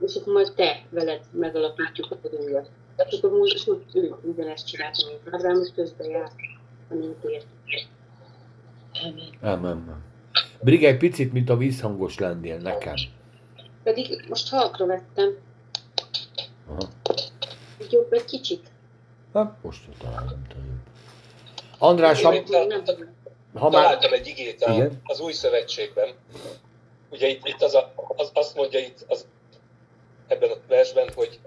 és 0.00 0.14
akkor 0.14 0.32
majd 0.32 0.52
te 0.54 0.82
veled 0.90 1.20
megalapítjuk 1.30 2.10
a 2.10 2.28
újat. 2.44 2.70
És 3.08 3.18
akkor 3.18 3.38
Mózes 3.38 3.66
úgy 3.66 3.82
ő 3.94 4.14
ugyanezt 4.22 4.66
csinálta, 4.66 5.06
mint 5.06 5.34
Ábrahám, 5.34 5.60
és 5.60 5.68
közben 5.74 6.08
járt 6.08 6.34
a 6.88 6.94
népért. 6.94 7.46
Amen. 9.40 10.02
Brigi 10.60 10.86
egy 10.86 10.96
picit, 10.96 11.32
mint 11.32 11.50
a 11.50 11.56
vízhangos 11.56 12.18
lennél 12.18 12.56
nekem. 12.58 12.94
Pedig 13.82 14.24
most 14.28 14.48
halkra 14.48 14.86
vettem, 14.86 15.36
Aha. 16.68 16.88
Jobb 17.92 18.12
egy 18.12 18.24
kicsit. 18.24 18.70
Hát, 19.34 19.56
most 19.62 19.80
nem 20.02 20.46
tudom. 20.48 20.82
András, 21.78 22.22
ha, 22.22 22.34
Én 22.34 22.44
Nem 22.48 22.84
tudom. 22.84 23.14
ha 23.54 23.70
már... 23.70 23.82
Találtam 23.82 24.12
egy 24.12 24.26
igét 24.26 24.62
a, 24.62 24.72
Igen. 24.72 25.00
az 25.04 25.20
új 25.20 25.32
szövetségben. 25.32 26.08
Ugye 27.10 27.28
itt, 27.28 27.46
itt 27.46 27.62
az 27.62 27.74
a, 27.74 27.92
az, 28.16 28.30
azt 28.34 28.54
mondja 28.54 28.78
itt 28.78 29.04
az, 29.08 29.26
ebben 30.26 30.50
a 30.50 30.54
versben, 30.68 31.08
hogy 31.14 31.40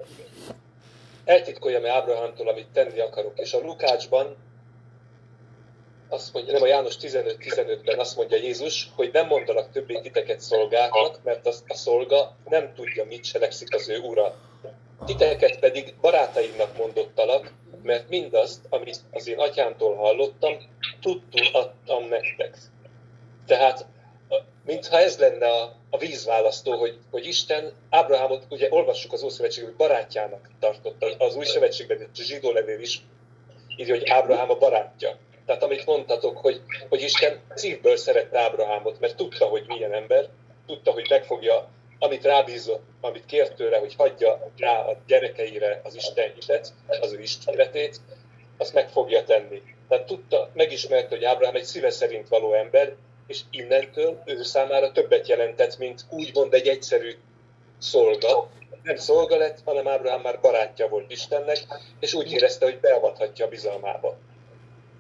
eltitkoljam-e 1.26 1.92
Ábrahámtól, 1.92 2.48
amit 2.48 2.68
tenni 2.74 3.00
akarok. 3.00 3.40
És 3.40 3.54
a 3.54 3.60
Lukácsban 3.60 4.36
azt 6.10 6.34
mondja, 6.34 6.54
nem 6.54 6.62
a 6.62 6.68
János 6.68 6.96
15-15-ben 7.02 8.00
azt 8.00 8.16
mondja 8.16 8.38
Jézus, 8.38 8.90
hogy 8.96 9.10
nem 9.14 9.28
mondanak 9.28 9.72
többé 9.72 10.00
titeket 10.00 10.40
szolgáknak, 10.40 11.24
mert 11.24 11.48
az, 11.48 11.64
a 11.68 11.76
szolga 11.76 12.36
nem 12.46 12.74
tudja, 12.74 13.06
mit 13.06 13.24
cselekszik 13.24 13.76
az 13.76 13.90
ő 13.90 14.00
ura. 14.00 14.36
Titeket 15.06 15.60
pedig 15.60 15.96
barátaimnak 16.02 16.78
mondottalak, 16.78 17.54
mert 17.84 18.10
mindazt, 18.10 18.66
amit 18.70 19.00
az 19.12 19.28
én 19.28 19.40
atyámtól 19.40 19.96
hallottam, 19.96 20.58
tudtul 21.02 21.48
adtam 21.54 22.08
nektek. 22.08 22.58
Tehát, 23.46 23.86
mintha 24.66 25.00
ez 25.00 25.18
lenne 25.18 25.48
a, 25.48 25.76
a 25.90 25.98
vízválasztó, 25.98 26.78
hogy, 26.78 26.98
hogy 27.12 27.26
Isten 27.26 27.74
Ábrahámot, 27.90 28.46
ugye 28.50 28.68
olvassuk 28.70 29.14
az 29.14 29.24
Ószövetségben, 29.24 29.74
hogy 29.78 29.88
barátjának 29.88 30.50
tartotta, 30.60 31.08
az 31.18 31.36
Új 31.36 31.46
Szövetségben, 31.46 31.98
a 32.02 32.22
zsidó 32.24 32.52
levél 32.52 32.80
is 32.80 33.02
írja, 33.78 33.94
hogy 33.94 34.10
Ábrahám 34.10 34.50
a 34.50 34.58
barátja. 34.58 35.18
Tehát 35.46 35.64
amit 35.64 35.86
mondtatok, 35.86 36.38
hogy, 36.38 36.62
hogy 36.90 37.02
Isten 37.02 37.42
szívből 37.54 37.98
szerette 37.98 38.40
Ábrahámot, 38.40 39.00
mert 39.00 39.16
tudta, 39.16 39.46
hogy 39.46 39.64
milyen 39.68 39.94
ember, 39.94 40.30
tudta, 40.66 40.92
hogy 40.92 41.06
megfogja, 41.10 41.70
amit 42.06 42.24
rábízott, 42.24 42.84
amit 43.02 43.26
kért 43.26 43.56
tőle, 43.56 43.78
hogy 43.78 43.96
hagyja 43.98 44.52
rá 44.58 44.80
a 44.80 44.98
gyerekeire 45.08 45.82
az 45.84 45.96
Isten 45.96 46.32
hitet, 46.34 46.74
az 46.88 47.14
ő 47.14 47.22
ismeretét, 47.22 48.00
azt 48.58 48.74
meg 48.74 48.90
fogja 48.90 49.24
tenni. 49.24 49.62
Tehát 49.90 50.06
tudta, 50.06 50.50
megismerte, 50.54 51.16
hogy 51.16 51.24
Ábrahám 51.24 51.56
egy 51.56 51.64
szíve 51.64 51.90
szerint 51.90 52.28
való 52.28 52.54
ember, 52.54 52.96
és 53.28 53.40
innentől 53.52 54.22
ő 54.26 54.44
számára 54.44 54.92
többet 54.92 55.28
jelentett, 55.28 55.78
mint 55.78 56.02
úgymond 56.10 56.54
egy 56.54 56.68
egyszerű 56.68 57.16
szolga. 57.78 58.50
Nem 58.84 58.96
szolga 58.96 59.38
lett, 59.38 59.58
hanem 59.66 59.88
Ábrahám 59.88 60.22
már 60.22 60.40
barátja 60.40 60.88
volt 60.88 61.12
Istennek, 61.12 61.60
és 62.00 62.14
úgy 62.14 62.32
érezte, 62.32 62.66
hogy 62.66 62.80
beavathatja 62.80 63.46
a 63.46 63.50
bizalmába. 63.50 64.18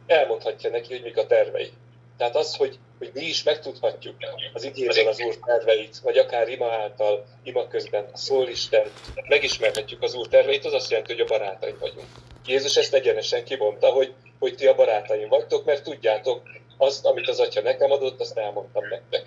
Elmondhatja 0.07 0.69
neki, 0.69 0.93
hogy 0.93 1.03
mik 1.03 1.17
a 1.17 1.25
tervei. 1.25 1.71
Tehát 2.17 2.35
az, 2.35 2.55
hogy, 2.55 2.79
hogy 2.97 3.11
mi 3.13 3.25
is 3.25 3.43
megtudhatjuk 3.43 4.15
az 4.53 4.63
igényből 4.63 5.07
az 5.07 5.19
Úr 5.19 5.37
terveit, 5.45 5.99
vagy 6.03 6.17
akár 6.17 6.49
ima 6.49 6.71
által, 6.71 7.25
ima 7.43 7.67
közben 7.67 8.05
szól 8.13 8.47
Isten, 8.47 8.85
megismerhetjük 9.27 10.01
az 10.01 10.15
Úr 10.15 10.27
terveit, 10.27 10.65
az 10.65 10.73
azt 10.73 10.89
jelenti, 10.89 11.11
hogy 11.11 11.21
a 11.21 11.25
barátaim 11.25 11.77
vagyunk. 11.79 12.07
Jézus 12.45 12.75
ezt 12.77 12.93
egyenesen 12.93 13.43
kimondta, 13.43 13.87
hogy, 13.87 14.13
hogy 14.39 14.55
ti 14.55 14.67
a 14.67 14.75
barátaim 14.75 15.27
vagytok, 15.27 15.65
mert 15.65 15.83
tudjátok, 15.83 16.41
azt, 16.77 17.05
amit 17.05 17.29
az 17.29 17.39
Atya 17.39 17.61
nekem 17.61 17.91
adott, 17.91 18.19
azt 18.19 18.37
elmondtam 18.37 18.83
nektek. 18.89 19.25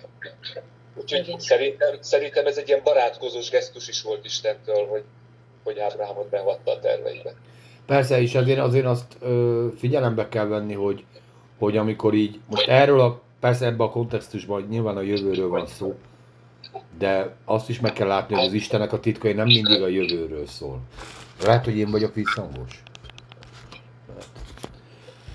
Úgyhogy 0.95 1.27
Igen. 1.27 1.39
szerintem, 1.39 1.97
szerintem 2.01 2.45
ez 2.45 2.57
egy 2.57 2.67
ilyen 2.67 2.81
barátkozós 2.83 3.49
gesztus 3.49 3.87
is 3.87 4.01
volt 4.01 4.25
Istentől, 4.25 4.87
hogy, 4.87 5.03
hogy 5.63 5.79
Ábrahámot 5.79 6.29
beavatta 6.29 6.71
a 6.71 6.79
terveibe. 6.79 7.33
Persze, 7.85 8.21
és 8.21 8.35
azért, 8.35 8.59
azért 8.59 8.85
azt 8.85 9.17
ö, 9.21 9.67
figyelembe 9.77 10.29
kell 10.29 10.45
venni, 10.45 10.73
hogy, 10.73 11.03
hogy 11.59 11.77
amikor 11.77 12.13
így, 12.13 12.39
most 12.49 12.67
erről 12.67 12.99
a, 12.99 13.21
persze 13.39 13.65
ebben 13.65 13.87
a 13.87 13.89
kontextusban, 13.89 14.65
nyilván 14.69 14.97
a 14.97 15.01
jövőről 15.01 15.49
van 15.49 15.65
szó, 15.67 15.95
de 16.97 17.35
azt 17.45 17.69
is 17.69 17.79
meg 17.79 17.93
kell 17.93 18.07
látni, 18.07 18.35
hogy 18.35 18.45
az 18.45 18.53
Istenek 18.53 18.93
a 18.93 18.99
titkai 18.99 19.33
nem 19.33 19.45
mindig 19.45 19.81
a 19.81 19.87
jövőről 19.87 20.47
szól. 20.47 20.79
Lehet, 21.43 21.65
hogy 21.65 21.77
én 21.77 21.91
vagyok 21.91 22.13
visszhangos. 22.13 22.83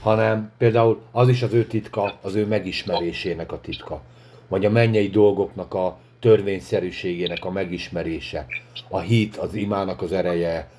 Hanem 0.00 0.52
például 0.58 1.00
az 1.10 1.28
is 1.28 1.42
az 1.42 1.52
ő 1.52 1.66
titka, 1.66 2.18
az 2.22 2.34
ő 2.34 2.46
megismerésének 2.46 3.52
a 3.52 3.60
titka. 3.60 4.00
Vagy 4.48 4.64
a 4.64 4.70
mennyei 4.70 5.08
dolgoknak 5.08 5.74
a 5.74 5.98
törvényszerűségének 6.20 7.44
a 7.44 7.50
megismerése. 7.50 8.46
A 8.88 8.98
hit, 8.98 9.36
az 9.36 9.54
imának 9.54 10.02
az 10.02 10.12
ereje, 10.12 10.70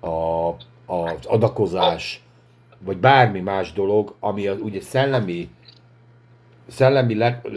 a, 0.00 0.48
az 0.86 1.26
adakozás, 1.26 2.25
vagy 2.78 2.96
bármi 2.96 3.40
más 3.40 3.72
dolog, 3.72 4.14
ami 4.20 4.46
az, 4.46 4.58
ugye 4.60 4.80
szellemi, 4.80 5.48
szellemi, 6.66 7.14
leg, 7.14 7.48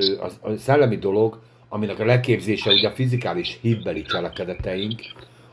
a 0.42 0.56
szellemi 0.58 0.98
dolog, 0.98 1.40
aminek 1.70 2.00
a 2.00 2.06
leképzése 2.06 2.72
ugye 2.72 2.88
a 2.88 2.92
fizikális 2.92 3.58
hitbeli 3.62 4.02
cselekedeteink, 4.02 5.02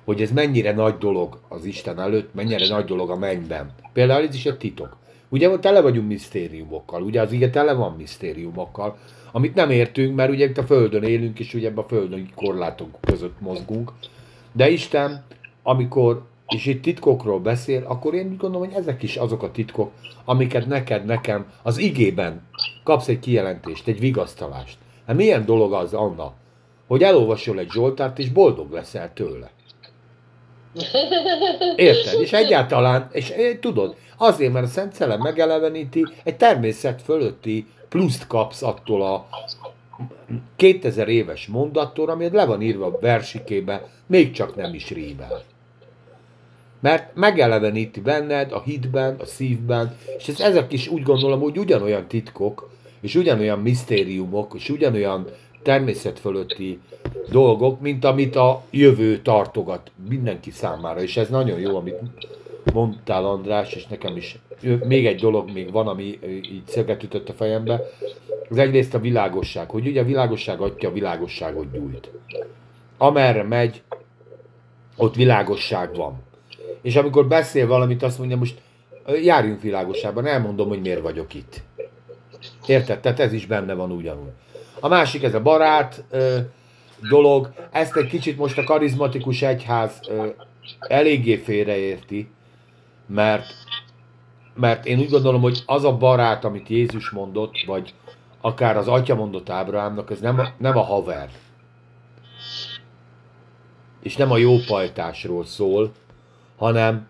hogy 0.04 0.22
ez 0.22 0.30
mennyire 0.30 0.72
nagy 0.72 0.98
dolog 0.98 1.40
az 1.48 1.64
Isten 1.64 2.00
előtt, 2.00 2.34
mennyire 2.34 2.68
nagy 2.68 2.84
dolog 2.84 3.10
a 3.10 3.16
mennyben. 3.16 3.70
Például 3.92 4.26
ez 4.26 4.34
is 4.34 4.46
egy 4.46 4.58
titok. 4.58 4.96
Ugye 5.28 5.58
tele 5.58 5.80
vagyunk 5.80 6.08
misztériumokkal, 6.08 7.02
ugye 7.02 7.20
az 7.20 7.32
ige 7.32 7.50
tele 7.50 7.72
van 7.72 7.94
misztériumokkal, 7.96 8.98
amit 9.32 9.54
nem 9.54 9.70
értünk, 9.70 10.16
mert 10.16 10.30
ugye 10.30 10.44
itt 10.44 10.58
a 10.58 10.62
Földön 10.62 11.02
élünk, 11.02 11.38
és 11.38 11.54
ugye 11.54 11.68
ebben 11.68 11.84
a 11.84 11.88
Földön 11.88 12.30
korlátok 12.34 12.98
között 13.00 13.40
mozgunk. 13.40 13.92
De 14.52 14.70
Isten, 14.70 15.24
amikor, 15.62 16.26
és 16.46 16.66
itt 16.66 16.82
titkokról 16.82 17.40
beszél, 17.40 17.84
akkor 17.86 18.14
én 18.14 18.26
úgy 18.26 18.36
gondolom, 18.36 18.68
hogy 18.68 18.76
ezek 18.76 19.02
is 19.02 19.16
azok 19.16 19.42
a 19.42 19.50
titkok, 19.50 19.90
amiket 20.24 20.66
neked, 20.66 21.04
nekem 21.04 21.46
az 21.62 21.78
igében 21.78 22.42
kapsz 22.84 23.08
egy 23.08 23.18
kijelentést, 23.18 23.86
egy 23.88 24.00
vigasztalást. 24.00 24.78
Hát 25.06 25.16
milyen 25.16 25.44
dolog 25.44 25.72
az, 25.72 25.94
Anna, 25.94 26.32
hogy 26.86 27.02
elolvasol 27.02 27.58
egy 27.58 27.70
Zsoltárt, 27.70 28.18
és 28.18 28.30
boldog 28.30 28.72
leszel 28.72 29.12
tőle. 29.12 29.50
Érted? 31.76 32.20
És 32.20 32.32
egyáltalán, 32.32 33.08
és 33.12 33.30
és 33.30 33.56
tudod, 33.60 33.96
azért, 34.16 34.52
mert 34.52 34.66
a 34.66 34.68
Szent 34.68 34.92
Szellem 34.92 35.20
megeleveníti, 35.20 36.06
egy 36.24 36.36
természet 36.36 37.02
fölötti 37.02 37.66
pluszt 37.88 38.26
kapsz 38.26 38.62
attól 38.62 39.02
a 39.02 39.26
2000 40.56 41.08
éves 41.08 41.46
mondattól, 41.46 42.10
ami 42.10 42.30
le 42.30 42.44
van 42.44 42.62
írva 42.62 42.86
a 42.86 42.98
versikébe, 43.00 43.88
még 44.06 44.32
csak 44.32 44.56
nem 44.56 44.74
is 44.74 44.90
rímel. 44.90 45.42
Mert 46.86 47.14
megeleveníti 47.14 48.00
benned 48.00 48.52
a 48.52 48.62
hitben, 48.62 49.16
a 49.18 49.24
szívben, 49.24 49.96
és 50.18 50.28
ez, 50.28 50.40
ezek 50.40 50.72
is 50.72 50.88
úgy 50.88 51.02
gondolom, 51.02 51.40
hogy 51.40 51.58
ugyanolyan 51.58 52.06
titkok, 52.08 52.70
és 53.00 53.14
ugyanolyan 53.14 53.58
misztériumok, 53.58 54.52
és 54.54 54.68
ugyanolyan 54.68 55.26
természet 55.62 56.18
fölötti 56.18 56.80
dolgok, 57.30 57.80
mint 57.80 58.04
amit 58.04 58.36
a 58.36 58.62
jövő 58.70 59.18
tartogat 59.18 59.90
mindenki 60.08 60.50
számára. 60.50 61.02
És 61.02 61.16
ez 61.16 61.28
nagyon 61.28 61.58
jó, 61.58 61.76
amit 61.76 62.00
mondtál 62.72 63.24
András, 63.24 63.72
és 63.72 63.86
nekem 63.86 64.16
is 64.16 64.38
még 64.84 65.06
egy 65.06 65.20
dolog 65.20 65.50
még 65.52 65.72
van, 65.72 65.86
ami 65.86 66.18
így 66.26 66.66
szöget 66.66 67.02
ütött 67.02 67.28
a 67.28 67.32
fejembe. 67.32 67.80
Az 68.50 68.58
egyrészt 68.58 68.94
a 68.94 68.98
világosság, 69.00 69.70
hogy 69.70 69.86
ugye 69.86 70.00
a 70.00 70.04
világosság 70.04 70.60
adja 70.60 70.88
a 70.88 70.92
világosságot 70.92 71.72
gyújt. 71.72 72.10
Amerre 72.98 73.42
megy, 73.42 73.82
ott 74.96 75.14
világosság 75.14 75.94
van. 75.94 76.24
És 76.82 76.96
amikor 76.96 77.26
beszél 77.26 77.66
valamit, 77.66 78.02
azt 78.02 78.18
mondja, 78.18 78.36
most 78.36 78.60
járjunk 79.22 79.62
világosságban, 79.62 80.26
elmondom, 80.26 80.68
hogy 80.68 80.80
miért 80.80 81.02
vagyok 81.02 81.34
itt. 81.34 81.62
Érted? 82.66 83.00
Tehát 83.00 83.20
ez 83.20 83.32
is 83.32 83.46
benne 83.46 83.74
van 83.74 83.90
ugyanúgy. 83.90 84.30
A 84.80 84.88
másik, 84.88 85.22
ez 85.22 85.34
a 85.34 85.42
barát 85.42 86.04
ö, 86.10 86.38
dolog. 87.08 87.52
Ezt 87.70 87.96
egy 87.96 88.06
kicsit 88.06 88.38
most 88.38 88.58
a 88.58 88.64
karizmatikus 88.64 89.42
egyház 89.42 90.00
ö, 90.08 90.26
eléggé 90.78 91.36
félreérti, 91.36 92.28
mert, 93.06 93.46
mert 94.54 94.86
én 94.86 94.98
úgy 94.98 95.10
gondolom, 95.10 95.40
hogy 95.40 95.62
az 95.66 95.84
a 95.84 95.96
barát, 95.96 96.44
amit 96.44 96.68
Jézus 96.68 97.10
mondott, 97.10 97.54
vagy 97.66 97.94
akár 98.40 98.76
az 98.76 98.88
atya 98.88 99.14
mondott 99.14 99.48
Ábrahámnak, 99.48 100.10
ez 100.10 100.20
nem 100.20 100.38
a, 100.38 100.48
nem 100.58 100.76
a 100.76 100.82
haver. 100.82 101.30
És 104.02 104.16
nem 104.16 104.30
a 104.30 104.36
jópajtásról 104.36 105.44
szól, 105.44 105.92
hanem, 106.56 107.06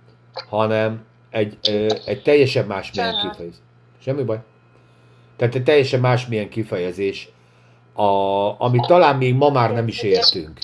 hanem 0.49 1.05
egy, 1.31 1.59
egy 2.05 2.23
teljesen 2.23 2.67
másmilyen 2.67 3.15
kifejezés. 3.21 3.61
Semmi 3.99 4.23
baj. 4.23 4.43
Tehát 5.37 5.55
egy 5.55 5.63
teljesen 5.63 6.01
másmilyen 6.01 6.49
kifejezés, 6.49 7.29
a, 7.93 8.03
amit 8.61 8.87
talán 8.87 9.17
még 9.17 9.35
ma 9.35 9.51
már 9.51 9.73
nem 9.73 9.89
is 9.89 10.03
értünk. 10.03 10.59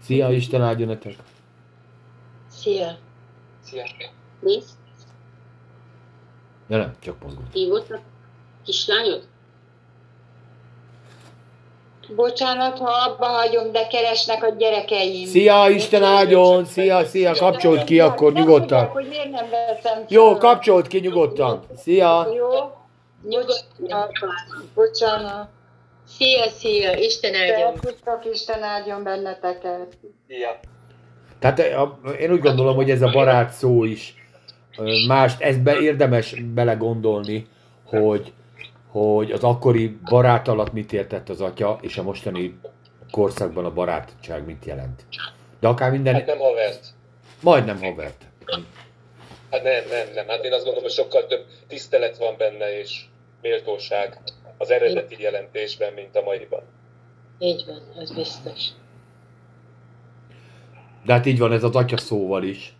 Szia, 0.00 0.30
Isten 0.32 0.62
áldjon 0.62 0.88
nektek! 0.88 1.14
Szia! 2.48 2.98
Szia. 3.62 3.84
Nézd, 4.40 4.74
Ja 6.68 6.76
nem, 6.76 6.94
csak 6.98 7.22
mozgott. 7.22 7.52
hívott 7.52 7.90
a 7.90 8.00
kislányod? 8.64 9.28
Bocsánat, 12.14 12.78
ha 12.78 12.90
abba 12.90 13.26
hagyom, 13.26 13.72
de 13.72 13.86
keresnek 13.86 14.44
a 14.44 14.54
gyerekeim. 14.58 15.26
Szia, 15.26 15.68
Isten 15.68 16.02
áldjon! 16.02 16.64
Szia, 16.64 17.04
szia, 17.04 17.32
kapcsolt 17.34 17.84
ki 17.84 18.00
akkor 18.00 18.32
Nem 18.32 18.42
nyugodtan. 18.42 18.66
tudják, 18.68 18.92
hogy 18.92 19.06
miért 19.08 19.30
nem 19.30 19.46
veszem 19.50 20.04
Jó, 20.08 20.36
kapcsolt 20.36 20.86
ki 20.86 20.98
nyugodtan. 20.98 21.62
Szia! 21.76 22.26
Jó, 22.36 22.48
Nyugodtan. 23.28 24.10
bocsánat. 24.74 25.48
Szia, 26.16 26.48
szia! 26.48 26.92
Isten 26.98 27.34
áldjon! 27.34 27.58
Szervusztok, 27.74 28.24
Isten 28.32 28.62
áldjon 28.62 29.02
benneteket. 29.02 29.98
Szia. 30.28 30.58
Tehát 31.38 31.58
a- 31.58 31.98
én 32.20 32.32
úgy 32.32 32.40
gondolom, 32.40 32.74
hogy 32.76 32.90
ez 32.90 33.02
a 33.02 33.10
barát 33.12 33.50
szó 33.52 33.84
is 33.84 34.14
ö, 34.78 34.92
mást, 35.06 35.40
ezbe 35.40 35.78
érdemes 35.80 36.34
belegondolni, 36.54 37.46
hogy, 37.86 38.32
hogy 38.96 39.30
az 39.30 39.44
akkori 39.44 39.98
barát 40.04 40.48
alatt 40.48 40.72
mit 40.72 40.92
értett 40.92 41.28
az 41.28 41.40
atya, 41.40 41.78
és 41.80 41.96
a 41.98 42.02
mostani 42.02 42.58
korszakban 43.10 43.64
a 43.64 43.72
barátság 43.72 44.46
mit 44.46 44.64
jelent. 44.64 45.04
De 45.60 45.68
akár 45.68 45.90
minden, 45.90 46.14
Hát 46.14 46.26
nem 46.26 46.38
havert. 46.38 46.86
majdnem 47.42 47.78
havert. 47.82 48.24
Hát 49.50 49.62
nem, 49.62 49.82
nem, 49.90 50.06
nem. 50.14 50.28
Hát 50.28 50.44
én 50.44 50.52
azt 50.52 50.64
gondolom, 50.64 50.82
hogy 50.82 50.92
sokkal 50.92 51.26
több 51.26 51.44
tisztelet 51.68 52.18
van 52.18 52.34
benne, 52.38 52.78
és 52.78 53.04
méltóság 53.42 54.18
az 54.58 54.70
eredeti 54.70 55.16
jelentésben, 55.18 55.92
mint 55.92 56.16
a 56.16 56.22
maiban. 56.22 56.62
Így 57.38 57.64
van, 57.66 58.02
az 58.02 58.14
biztos. 58.14 58.60
De 61.04 61.12
hát 61.12 61.26
így 61.26 61.38
van 61.38 61.52
ez 61.52 61.64
az 61.64 61.76
atya 61.76 61.96
szóval 61.96 62.42
is. 62.42 62.76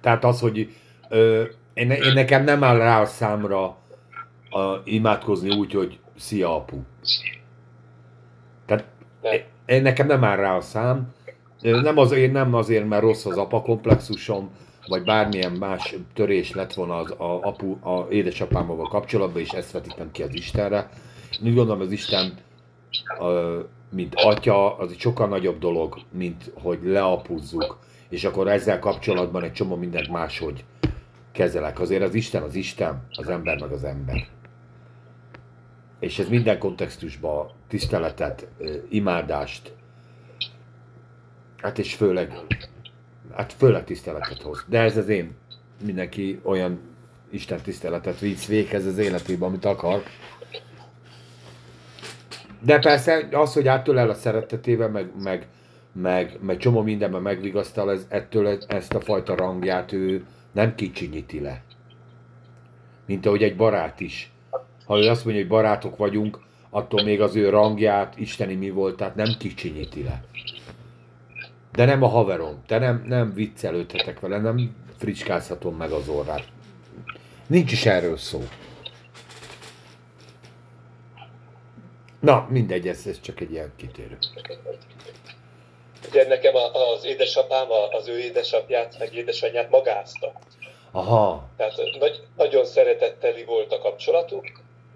Tehát 0.00 0.24
az, 0.24 0.40
hogy 0.40 0.68
ö, 1.08 1.44
én, 1.74 1.90
én 1.90 2.12
nekem 2.12 2.44
nem 2.44 2.64
áll 2.64 2.76
rá 2.78 3.00
a 3.00 3.06
számra 3.06 3.79
a, 4.50 4.80
imádkozni 4.84 5.56
úgy, 5.56 5.72
hogy 5.72 5.98
szia 6.16 6.56
apu. 6.56 6.76
Tehát 8.66 8.84
én, 9.66 9.82
nekem 9.82 10.06
nem 10.06 10.24
áll 10.24 10.36
rá 10.36 10.56
a 10.56 10.60
szám. 10.60 11.14
Nem 11.60 11.98
azért, 11.98 12.32
nem 12.32 12.54
azért, 12.54 12.88
mert 12.88 13.02
rossz 13.02 13.24
az 13.24 13.36
apa 13.36 13.62
komplexusom, 13.62 14.50
vagy 14.86 15.04
bármilyen 15.04 15.52
más 15.52 15.94
törés 16.14 16.52
lett 16.52 16.72
volna 16.72 16.96
az 16.96 17.10
a, 17.10 17.42
apu, 17.42 17.88
a 17.88 18.06
édesapámmal 18.10 18.88
kapcsolatban, 18.88 19.40
és 19.40 19.50
ezt 19.50 19.72
vetítem 19.72 20.10
ki 20.10 20.22
az 20.22 20.34
Istenre. 20.34 20.90
Én 21.40 21.48
úgy 21.48 21.54
gondolom, 21.54 21.80
az 21.80 21.92
Isten 21.92 22.38
mint 23.90 24.14
atya, 24.14 24.76
az 24.76 24.90
egy 24.90 24.98
sokkal 24.98 25.28
nagyobb 25.28 25.58
dolog, 25.58 25.96
mint 26.12 26.52
hogy 26.62 26.78
leapuzzuk, 26.82 27.78
és 28.08 28.24
akkor 28.24 28.48
ezzel 28.48 28.78
kapcsolatban 28.78 29.42
egy 29.42 29.52
csomó 29.52 29.76
mindent 29.76 30.08
máshogy 30.08 30.64
kezelek. 31.32 31.80
Azért 31.80 32.02
az 32.02 32.14
Isten 32.14 32.42
az 32.42 32.54
Isten, 32.54 33.06
az 33.10 33.28
ember 33.28 33.60
meg 33.60 33.72
az 33.72 33.84
ember. 33.84 34.26
És 36.00 36.18
ez 36.18 36.28
minden 36.28 36.58
kontextusban 36.58 37.50
tiszteletet, 37.68 38.46
imádást, 38.88 39.72
hát 41.56 41.78
és 41.78 41.94
főleg, 41.94 42.32
hát 43.32 43.52
főleg 43.52 43.84
tiszteletet 43.84 44.42
hoz. 44.42 44.64
De 44.68 44.78
ez 44.80 44.96
az 44.96 45.08
én, 45.08 45.34
mindenki 45.84 46.40
olyan 46.42 46.80
Isten 47.30 47.60
tiszteletet 47.60 48.18
visz 48.18 48.46
véghez 48.46 48.86
az 48.86 48.98
életében, 48.98 49.48
amit 49.48 49.64
akar. 49.64 50.02
De 52.60 52.78
persze 52.78 53.28
az, 53.32 53.52
hogy 53.52 53.68
áttől 53.68 53.98
a 53.98 54.14
szeretetével, 54.14 54.88
meg, 54.88 55.10
meg, 55.22 55.46
meg, 55.92 56.38
meg 56.40 56.56
csomó 56.56 56.82
mindenben 56.82 57.22
megvigasztal, 57.22 57.90
ez, 57.90 58.06
ettől 58.08 58.58
ezt 58.66 58.94
a 58.94 59.00
fajta 59.00 59.36
rangját 59.36 59.92
ő 59.92 60.24
nem 60.52 60.74
kicsinyíti 60.74 61.40
le. 61.40 61.62
Mint 63.06 63.26
ahogy 63.26 63.42
egy 63.42 63.56
barát 63.56 64.00
is. 64.00 64.32
Ha 64.90 64.98
ő 64.98 65.08
azt 65.08 65.24
mondja, 65.24 65.42
hogy 65.42 65.50
barátok 65.50 65.96
vagyunk, 65.96 66.38
attól 66.70 67.02
még 67.02 67.20
az 67.20 67.36
ő 67.36 67.48
rangját, 67.48 68.16
isteni 68.16 68.54
mi 68.54 68.70
volt, 68.70 68.96
tehát 68.96 69.14
nem 69.14 69.36
kicsinyíti 69.38 70.02
le. 70.02 70.24
De 71.72 71.84
nem 71.84 72.02
a 72.02 72.06
haverom, 72.06 72.62
te 72.66 72.78
nem, 72.78 73.04
nem 73.06 73.34
viccelődhetek 73.34 74.20
vele, 74.20 74.38
nem 74.38 74.76
fricskázhatom 74.98 75.76
meg 75.76 75.90
az 75.90 76.08
orrát. 76.08 76.44
Nincs 77.46 77.72
is 77.72 77.86
erről 77.86 78.16
szó. 78.16 78.42
Na, 82.20 82.46
mindegy, 82.48 82.88
ez, 82.88 83.06
ez 83.06 83.20
csak 83.20 83.40
egy 83.40 83.50
ilyen 83.50 83.72
kitérő. 83.76 84.18
Ugye 86.08 86.26
nekem 86.26 86.54
az 86.94 87.04
édesapám 87.04 87.66
az 87.90 88.08
ő 88.08 88.18
édesapját, 88.18 88.98
meg 88.98 89.14
édesanyját 89.14 89.70
magázta. 89.70 90.32
Aha, 90.90 91.48
Tehát 91.56 91.74
nagy, 91.98 92.22
nagyon 92.36 92.64
szeretetteli 92.64 93.44
volt 93.44 93.72
a 93.72 93.78
kapcsolatuk, 93.78 94.44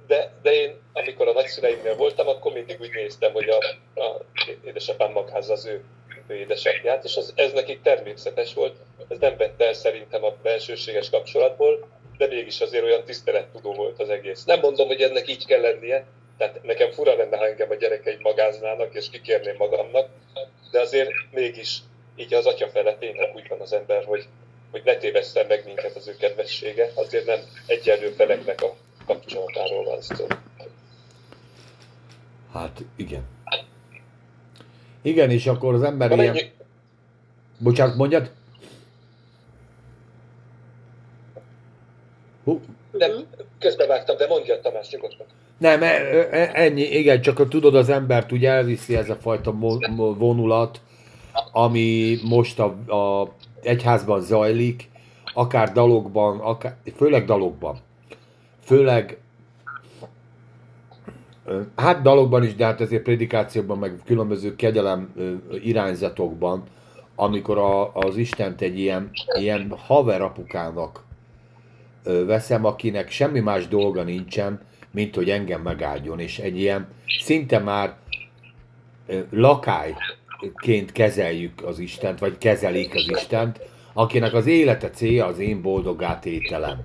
de, 0.06 0.32
de 0.42 0.52
én, 0.52 0.80
amikor 0.92 1.28
a 1.28 1.32
nagyszüleimnél 1.32 1.96
voltam, 1.96 2.28
akkor 2.28 2.52
mindig 2.52 2.80
úgy 2.80 2.92
néztem, 2.94 3.32
hogy 3.32 3.48
a, 3.48 3.58
a 4.00 4.24
édesapám 4.64 5.12
magázza 5.12 5.52
az 5.52 5.66
ő, 5.66 5.84
ő 6.26 6.34
édesapját, 6.34 7.04
és 7.04 7.16
az, 7.16 7.32
ez 7.36 7.52
nekik 7.52 7.82
természetes 7.82 8.54
volt. 8.54 8.76
Ez 9.08 9.18
nem 9.18 9.36
vette 9.36 9.66
el 9.66 9.72
szerintem 9.72 10.24
a 10.24 10.34
belsőséges 10.42 11.10
kapcsolatból, 11.10 11.88
de 12.16 12.26
mégis 12.26 12.60
azért 12.60 12.84
olyan 12.84 13.04
tisztelettudó 13.04 13.74
volt 13.74 14.00
az 14.00 14.08
egész. 14.08 14.44
Nem 14.44 14.60
mondom, 14.60 14.86
hogy 14.86 15.02
ennek 15.02 15.28
így 15.28 15.46
kell 15.46 15.60
lennie, 15.60 16.06
tehát 16.38 16.62
nekem 16.62 16.90
fura 16.90 17.16
lenne, 17.16 17.36
ha 17.36 17.46
engem 17.46 17.70
a 17.70 17.74
gyerekeim 17.74 18.18
magáznának, 18.22 18.94
és 18.94 19.10
kikérném 19.10 19.56
magamnak, 19.58 20.08
de 20.70 20.80
azért 20.80 21.10
mégis 21.30 21.78
így 22.16 22.34
az 22.34 22.46
atya 22.46 22.68
fele 22.68 22.94
tényleg 22.94 23.34
úgy 23.34 23.48
van 23.48 23.60
az 23.60 23.72
ember, 23.72 24.04
hogy, 24.04 24.24
hogy 24.70 24.82
ne 24.84 24.96
tévesszen 24.96 25.46
meg 25.46 25.64
minket 25.64 25.96
az 25.96 26.08
ő 26.08 26.16
kedvessége, 26.16 26.90
azért 26.94 27.26
nem 27.26 27.40
egyenlő 27.66 28.08
feleknek 28.08 28.62
a 28.62 28.76
kapcsolatáról 29.06 29.84
van 29.84 30.00
szó. 30.00 30.26
hát 32.52 32.84
igen. 32.96 33.22
Igen, 35.02 35.30
és 35.30 35.46
akkor 35.46 35.74
az 35.74 35.82
ember 35.82 36.08
Van 36.08 36.20
ilyen... 36.20 36.34
egy, 36.34 36.52
Bocsánat, 37.58 37.96
mondjad? 37.96 38.30
Hú, 42.44 42.60
nem, 42.92 43.26
közbevágtam, 43.58 44.16
de 44.16 44.26
mondja 44.26 44.60
Tamás 44.60 44.90
nyugodtan. 44.90 45.26
Nem, 45.58 45.82
e- 45.82 46.28
e- 46.30 46.50
ennyi, 46.52 46.82
igen, 46.82 47.20
csak 47.20 47.48
tudod, 47.48 47.74
az 47.74 47.88
embert 47.88 48.32
úgy 48.32 48.44
elviszi 48.44 48.96
ez 48.96 49.10
a 49.10 49.16
fajta 49.16 49.52
vonulat, 50.18 50.80
ami 51.52 52.18
most 52.24 52.58
a, 52.58 52.64
a 52.96 53.32
egyházban 53.62 54.20
zajlik, 54.20 54.90
akár 55.34 55.72
dalokban, 55.72 56.40
akár, 56.40 56.76
főleg 56.96 57.24
dalokban. 57.24 57.80
Főleg, 58.64 59.18
hát 61.76 62.02
dalokban 62.02 62.44
is, 62.44 62.54
de 62.54 62.64
hát 62.64 62.80
azért 62.80 63.02
prédikációban, 63.02 63.78
meg 63.78 64.00
különböző 64.04 64.56
kegyelem 64.56 65.12
irányzatokban, 65.62 66.62
amikor 67.14 67.58
a, 67.58 67.94
az 67.94 68.16
Istent 68.16 68.60
egy 68.60 68.78
ilyen, 68.78 69.10
ilyen 69.38 69.74
haverapukának 69.76 71.04
veszem, 72.02 72.64
akinek 72.64 73.10
semmi 73.10 73.40
más 73.40 73.68
dolga 73.68 74.02
nincsen, 74.02 74.60
mint 74.90 75.14
hogy 75.14 75.30
engem 75.30 75.60
megáldjon, 75.60 76.20
és 76.20 76.38
egy 76.38 76.58
ilyen 76.58 76.88
szinte 77.20 77.58
már 77.58 77.96
lakályként 79.30 80.92
kezeljük 80.92 81.64
az 81.64 81.78
Istent, 81.78 82.18
vagy 82.18 82.38
kezelik 82.38 82.94
az 82.94 83.08
Istent, 83.08 83.60
akinek 83.92 84.34
az 84.34 84.46
élete 84.46 84.90
célja 84.90 85.26
az 85.26 85.38
én 85.38 85.62
boldogá 85.62 86.18
tételem. 86.18 86.78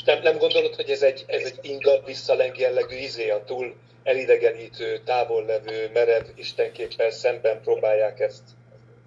És 0.00 0.06
nem, 0.06 0.22
nem 0.22 0.38
gondolod, 0.38 0.74
hogy 0.74 0.90
ez 0.90 1.02
egy, 1.02 1.24
ez 1.26 1.42
egy 1.44 1.58
inga 1.70 1.90
visszaleng 2.06 2.58
jellegű 2.58 2.96
izé, 2.96 3.30
a 3.30 3.44
túl 3.44 3.74
elidegenítő, 4.02 5.00
távol 5.04 5.44
levő, 5.44 5.90
merev 5.94 6.22
istenképpel 6.34 7.10
szemben 7.10 7.60
próbálják 7.64 8.20
ezt 8.20 8.42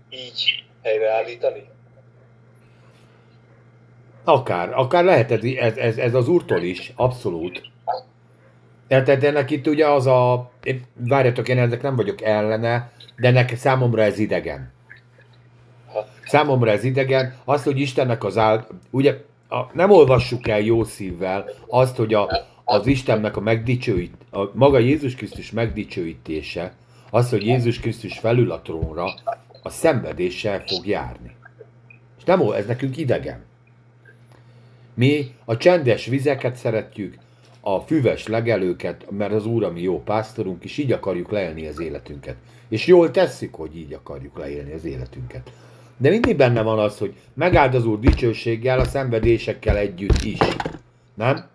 így 0.09 0.63
helyreállítani? 0.83 1.63
Akár, 4.23 4.73
akár 4.73 5.03
lehet 5.03 5.31
ez, 5.31 5.43
ez, 5.43 5.77
ez, 5.77 5.97
ez 5.97 6.13
az 6.13 6.27
úrtól 6.27 6.61
is, 6.61 6.93
abszolút. 6.95 7.61
Tehát 8.87 9.23
ennek 9.23 9.51
itt 9.51 9.67
ugye 9.67 9.87
az 9.87 10.07
a, 10.07 10.51
én- 10.63 10.87
várjatok, 10.93 11.47
én 11.47 11.59
ennek 11.59 11.81
nem 11.81 11.95
vagyok 11.95 12.21
ellene, 12.21 12.91
de 13.15 13.27
ennek 13.27 13.55
számomra 13.55 14.01
ez 14.01 14.19
idegen. 14.19 14.73
Számomra 16.25 16.71
ez 16.71 16.83
idegen, 16.83 17.37
azt, 17.45 17.63
hogy 17.63 17.79
Istennek 17.79 18.23
az 18.23 18.37
áld, 18.37 18.65
ugye 18.91 19.15
a, 19.53 19.69
nem 19.73 19.91
olvassuk 19.91 20.47
el 20.47 20.59
jó 20.59 20.83
szívvel 20.83 21.45
azt, 21.67 21.95
hogy 21.95 22.13
a, 22.13 22.29
az 22.63 22.87
Istennek 22.87 23.37
a 23.37 23.41
megdicsőít, 23.41 24.13
a 24.31 24.49
maga 24.53 24.77
Jézus 24.77 25.15
Krisztus 25.15 25.51
megdicsőítése, 25.51 26.73
az, 27.09 27.29
hogy 27.29 27.45
Jézus 27.45 27.79
Krisztus 27.79 28.19
felül 28.19 28.51
a 28.51 28.61
trónra, 28.61 29.13
a 29.63 29.69
szenvedéssel 29.69 30.63
fog 30.67 30.87
járni. 30.87 31.35
És 32.17 32.23
nem, 32.23 32.41
ez 32.41 32.65
nekünk 32.65 32.97
idegen. 32.97 33.43
Mi 34.93 35.31
a 35.45 35.57
csendes 35.57 36.05
vizeket 36.05 36.55
szeretjük, 36.55 37.17
a 37.61 37.79
füves 37.79 38.27
legelőket, 38.27 39.05
mert 39.09 39.33
az 39.33 39.45
Úr 39.45 39.63
a 39.63 39.71
mi 39.71 39.81
jó 39.81 40.01
pásztorunk, 40.03 40.63
és 40.63 40.77
így 40.77 40.91
akarjuk 40.91 41.31
leélni 41.31 41.67
az 41.67 41.79
életünket. 41.79 42.35
És 42.69 42.87
jól 42.87 43.11
tesszük, 43.11 43.55
hogy 43.55 43.77
így 43.77 43.93
akarjuk 43.93 44.37
leélni 44.37 44.73
az 44.73 44.85
életünket. 44.85 45.51
De 46.03 46.09
mindig 46.09 46.35
benne 46.35 46.61
van 46.61 46.79
az, 46.79 46.97
hogy 46.97 47.13
megáld 47.33 47.75
az 47.75 47.85
Úr 47.85 47.99
dicsőséggel, 47.99 48.79
a 48.79 48.85
szenvedésekkel 48.85 49.77
együtt 49.77 50.23
is. 50.23 50.37
Nem? 51.13 51.45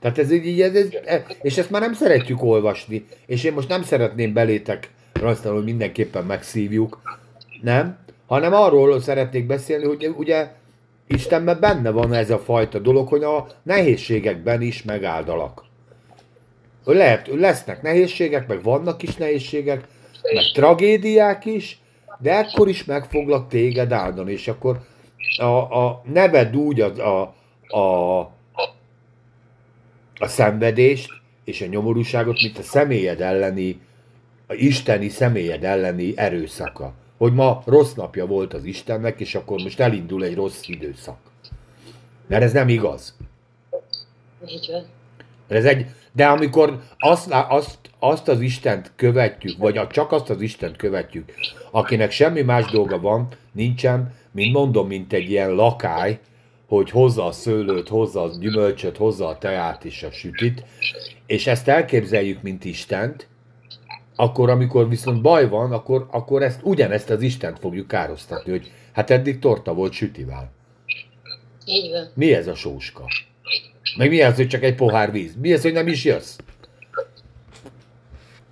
Tehát 0.00 0.18
ez 0.18 0.32
így, 0.32 0.60
ez, 0.60 0.74
ez, 0.74 0.88
e- 1.04 1.24
és 1.42 1.58
ezt 1.58 1.70
már 1.70 1.80
nem 1.80 1.92
szeretjük 1.92 2.42
olvasni, 2.42 3.06
és 3.26 3.44
én 3.44 3.52
most 3.52 3.68
nem 3.68 3.82
szeretném 3.82 4.32
belétek 4.32 4.90
rajzolni, 5.12 5.56
hogy 5.56 5.66
mindenképpen 5.66 6.24
megszívjuk, 6.24 7.00
nem? 7.62 7.98
Hanem 8.26 8.52
arról 8.52 9.00
szeretnék 9.00 9.46
beszélni, 9.46 9.84
hogy 9.84 10.14
ugye 10.16 10.50
Istenben 11.06 11.60
benne 11.60 11.90
van 11.90 12.12
ez 12.12 12.30
a 12.30 12.38
fajta 12.38 12.78
dolog, 12.78 13.08
hogy 13.08 13.22
a 13.22 13.46
nehézségekben 13.62 14.62
is 14.62 14.82
megáldalak. 14.82 15.64
Lehet, 16.84 17.26
lesznek 17.26 17.82
nehézségek, 17.82 18.48
meg 18.48 18.62
vannak 18.62 19.02
is 19.02 19.16
nehézségek, 19.16 19.84
meg 20.22 20.44
tragédiák 20.54 21.44
is, 21.44 21.80
de 22.18 22.36
ekkor 22.38 22.68
is 22.68 22.84
meg 22.84 23.04
foglak 23.04 23.48
téged 23.48 23.92
áldani, 23.92 24.32
és 24.32 24.48
akkor 24.48 24.80
a, 25.38 25.44
a 25.84 26.02
neved 26.04 26.56
úgy 26.56 26.80
a, 26.80 26.86
a, 26.86 27.34
a, 27.78 28.18
a 30.18 30.26
szenvedést 30.26 31.10
és 31.44 31.60
a 31.60 31.66
nyomorúságot, 31.66 32.42
mint 32.42 32.58
a 32.58 32.62
személyed 32.62 33.20
elleni, 33.20 33.80
a 34.46 34.54
isteni 34.54 35.08
személyed 35.08 35.64
elleni 35.64 36.12
erőszaka. 36.16 36.92
Hogy 37.18 37.32
ma 37.32 37.62
rossz 37.66 37.92
napja 37.92 38.26
volt 38.26 38.54
az 38.54 38.64
Istennek, 38.64 39.20
és 39.20 39.34
akkor 39.34 39.60
most 39.62 39.80
elindul 39.80 40.24
egy 40.24 40.34
rossz 40.34 40.68
időszak. 40.68 41.18
Mert 42.26 42.42
ez 42.42 42.52
nem 42.52 42.68
igaz. 42.68 43.16
Így 44.46 44.68
van. 44.72 44.84
Ez 45.48 45.64
egy, 45.64 45.86
de 46.12 46.26
amikor 46.26 46.82
azt, 46.98 47.30
azt, 47.30 47.78
azt 47.98 48.28
az 48.28 48.40
Istent 48.40 48.92
követjük, 48.96 49.58
vagy 49.58 49.76
a, 49.76 49.86
csak 49.86 50.12
azt 50.12 50.30
az 50.30 50.40
Istent 50.40 50.76
követjük, 50.76 51.32
akinek 51.70 52.10
semmi 52.10 52.42
más 52.42 52.70
dolga 52.70 53.00
van, 53.00 53.28
nincsen, 53.52 54.14
mint 54.30 54.52
mondom, 54.52 54.86
mint 54.86 55.12
egy 55.12 55.30
ilyen 55.30 55.50
lakály, 55.50 56.18
hogy 56.66 56.90
hozza 56.90 57.24
a 57.24 57.32
szőlőt, 57.32 57.88
hozza 57.88 58.22
a 58.22 58.30
gyümölcsöt, 58.40 58.96
hozza 58.96 59.28
a 59.28 59.38
teát 59.38 59.84
és 59.84 60.02
a 60.02 60.10
sütit, 60.10 60.64
és 61.26 61.46
ezt 61.46 61.68
elképzeljük, 61.68 62.42
mint 62.42 62.64
Istent, 62.64 63.28
akkor, 64.16 64.50
amikor 64.50 64.88
viszont 64.88 65.22
baj 65.22 65.48
van, 65.48 65.72
akkor, 65.72 66.06
akkor 66.10 66.42
ezt, 66.42 66.60
ugyanezt 66.62 67.10
az 67.10 67.22
Istent 67.22 67.58
fogjuk 67.58 67.88
károsztatni, 67.88 68.50
hogy 68.50 68.72
hát 68.92 69.10
eddig 69.10 69.38
torta 69.38 69.74
volt 69.74 69.92
sütivel. 69.92 70.50
Így 71.64 71.90
van. 71.90 72.08
Mi 72.14 72.34
ez 72.34 72.46
a 72.46 72.54
sóska? 72.54 73.04
Meg 73.96 74.08
mi 74.08 74.22
az, 74.22 74.36
hogy 74.36 74.48
csak 74.48 74.62
egy 74.62 74.74
pohár 74.74 75.12
víz? 75.12 75.36
Mi 75.40 75.52
az, 75.52 75.62
hogy 75.62 75.72
nem 75.72 75.88
is 75.88 76.04
jössz? 76.04 76.36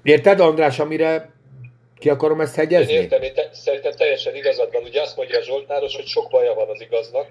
Érted, 0.07 0.41
András, 0.41 0.79
amire 0.79 1.35
ki 1.99 2.09
akarom 2.09 2.41
ezt 2.41 2.59
én 2.59 2.65
hegyezni? 2.65 2.93
értem, 2.93 3.23
én 3.23 3.35
te, 3.35 3.51
szerintem 3.53 3.93
teljesen 3.93 4.35
igazad 4.35 4.73
van. 4.73 4.83
Ugye 4.83 5.01
azt 5.01 5.17
mondja 5.17 5.39
a 5.39 5.43
Zsoltáros, 5.43 5.97
hogy 5.97 6.07
sok 6.07 6.31
baja 6.31 6.55
van 6.55 6.69
az 6.69 6.81
igaznak, 6.81 7.27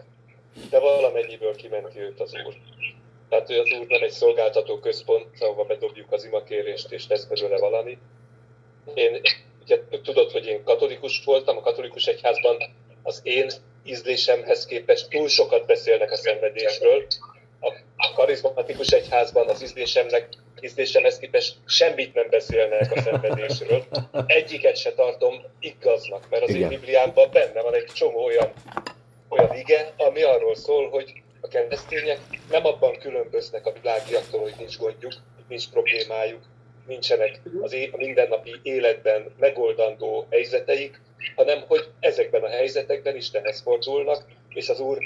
de 0.70 0.80
valamennyiből 0.80 1.56
kimenti 1.56 2.00
őt 2.00 2.20
az 2.20 2.32
Úr. 2.46 2.54
Tehát 3.30 3.48
hogy 3.48 3.56
az 3.56 3.72
Úr 3.80 3.86
nem 3.88 4.04
egy 4.04 4.12
szolgáltató 4.12 4.80
központ, 4.80 5.28
ahova 5.40 5.64
bedobjuk 5.64 6.12
az 6.12 6.26
imakérést, 6.26 6.92
és 6.92 7.08
lesz 7.08 7.26
belőle 7.26 7.58
valami. 7.58 7.98
Én, 8.94 9.22
ugye 9.64 9.80
tudod, 10.04 10.32
hogy 10.32 10.46
én 10.46 10.64
katolikus 10.64 11.22
voltam, 11.26 11.58
a 11.58 11.62
katolikus 11.62 12.06
egyházban 12.06 12.58
az 13.04 13.20
én 13.24 13.50
ízlésemhez 13.86 14.66
képest 14.66 15.10
túl 15.10 15.28
sokat 15.28 15.66
beszélnek 15.66 16.12
a 16.12 16.16
szenvedésről. 16.16 17.06
A, 17.60 17.68
a 17.98 18.14
karizmatikus 18.16 18.90
egyházban 18.92 19.48
az 19.48 19.64
ízlésemnek, 19.64 20.28
ízlésemhez 20.62 21.20
képest 21.20 21.56
semmit 21.66 22.14
nem 22.14 22.30
beszélnek 22.30 22.92
a 22.92 23.02
szenvedésről. 23.02 23.84
Egyiket 24.26 24.78
se 24.78 24.94
tartom 24.94 25.36
igaznak, 25.60 26.30
mert 26.30 26.44
az 26.44 26.50
én 26.50 26.56
Igen. 26.56 26.70
Bibliámban 26.70 27.30
benne 27.32 27.62
van 27.62 27.74
egy 27.74 27.86
csomó 27.94 28.24
olyan, 28.24 28.52
olyan 29.30 29.56
ige, 29.56 29.94
ami 29.98 30.22
arról 30.22 30.56
szól, 30.56 30.90
hogy 30.90 31.14
a 31.42 31.48
keresztények 31.48 32.20
nem 32.50 32.66
abban 32.66 32.98
különböznek 32.98 33.66
a 33.66 33.74
világiaktól, 33.82 34.42
hogy 34.42 34.54
nincs 34.58 34.78
gondjuk, 34.78 35.14
nincs 35.48 35.70
problémájuk, 35.70 36.42
nincsenek 36.88 37.42
az 37.62 37.74
é- 37.74 37.94
a 37.94 37.98
mindennapi 37.98 38.60
életben 38.64 39.34
megoldandó 39.40 40.28
helyzeteik, 40.30 41.02
hanem 41.36 41.64
hogy 41.68 41.90
ezekben 42.00 42.44
a 42.44 42.48
helyzetekben 42.48 43.16
Istenhez 43.16 43.62
fordulnak, 43.62 44.24
és 44.50 44.70
az 44.70 44.80
Úr 44.80 44.98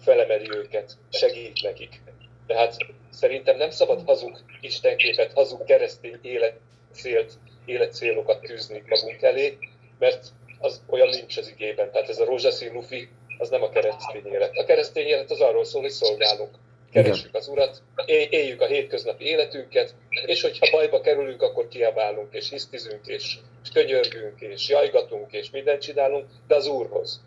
felemeli 0.00 0.50
őket, 0.50 0.92
segít 1.10 1.62
nekik. 1.62 2.00
Tehát 2.48 2.76
szerintem 3.10 3.56
nem 3.56 3.70
szabad 3.70 4.02
hazug 4.06 4.38
istenképet, 4.60 5.32
hazug 5.32 5.64
keresztény 5.64 6.18
életcélt, 6.22 7.32
életcélokat 7.64 8.40
tűzni 8.40 8.82
magunk 8.88 9.22
elé, 9.22 9.58
mert 9.98 10.26
az 10.58 10.82
olyan 10.86 11.08
nincs 11.08 11.36
az 11.36 11.48
igében. 11.48 11.90
Tehát 11.90 12.08
ez 12.08 12.18
a 12.18 12.24
rózsaszín 12.24 12.72
lufi, 12.72 13.08
az 13.38 13.48
nem 13.48 13.62
a 13.62 13.68
keresztény 13.68 14.26
élet. 14.26 14.56
A 14.56 14.64
keresztény 14.64 15.06
élet 15.06 15.30
az 15.30 15.40
arról 15.40 15.64
szól, 15.64 15.80
hogy 15.80 15.90
szolgálunk. 15.90 16.50
Keressük 16.92 17.34
az 17.34 17.48
Urat, 17.48 17.82
éljük 18.30 18.60
a 18.60 18.66
hétköznapi 18.66 19.24
életünket, 19.24 19.94
és 20.26 20.42
hogyha 20.42 20.70
bajba 20.70 21.00
kerülünk, 21.00 21.42
akkor 21.42 21.68
kiabálunk, 21.68 22.34
és 22.34 22.48
hisztizünk, 22.48 23.06
és, 23.06 23.38
és 23.62 23.70
könyörgünk, 23.72 24.40
és 24.40 24.68
jajgatunk, 24.68 25.32
és 25.32 25.50
mindent 25.50 25.82
csinálunk, 25.82 26.26
de 26.46 26.54
az 26.54 26.66
Úrhoz. 26.66 27.20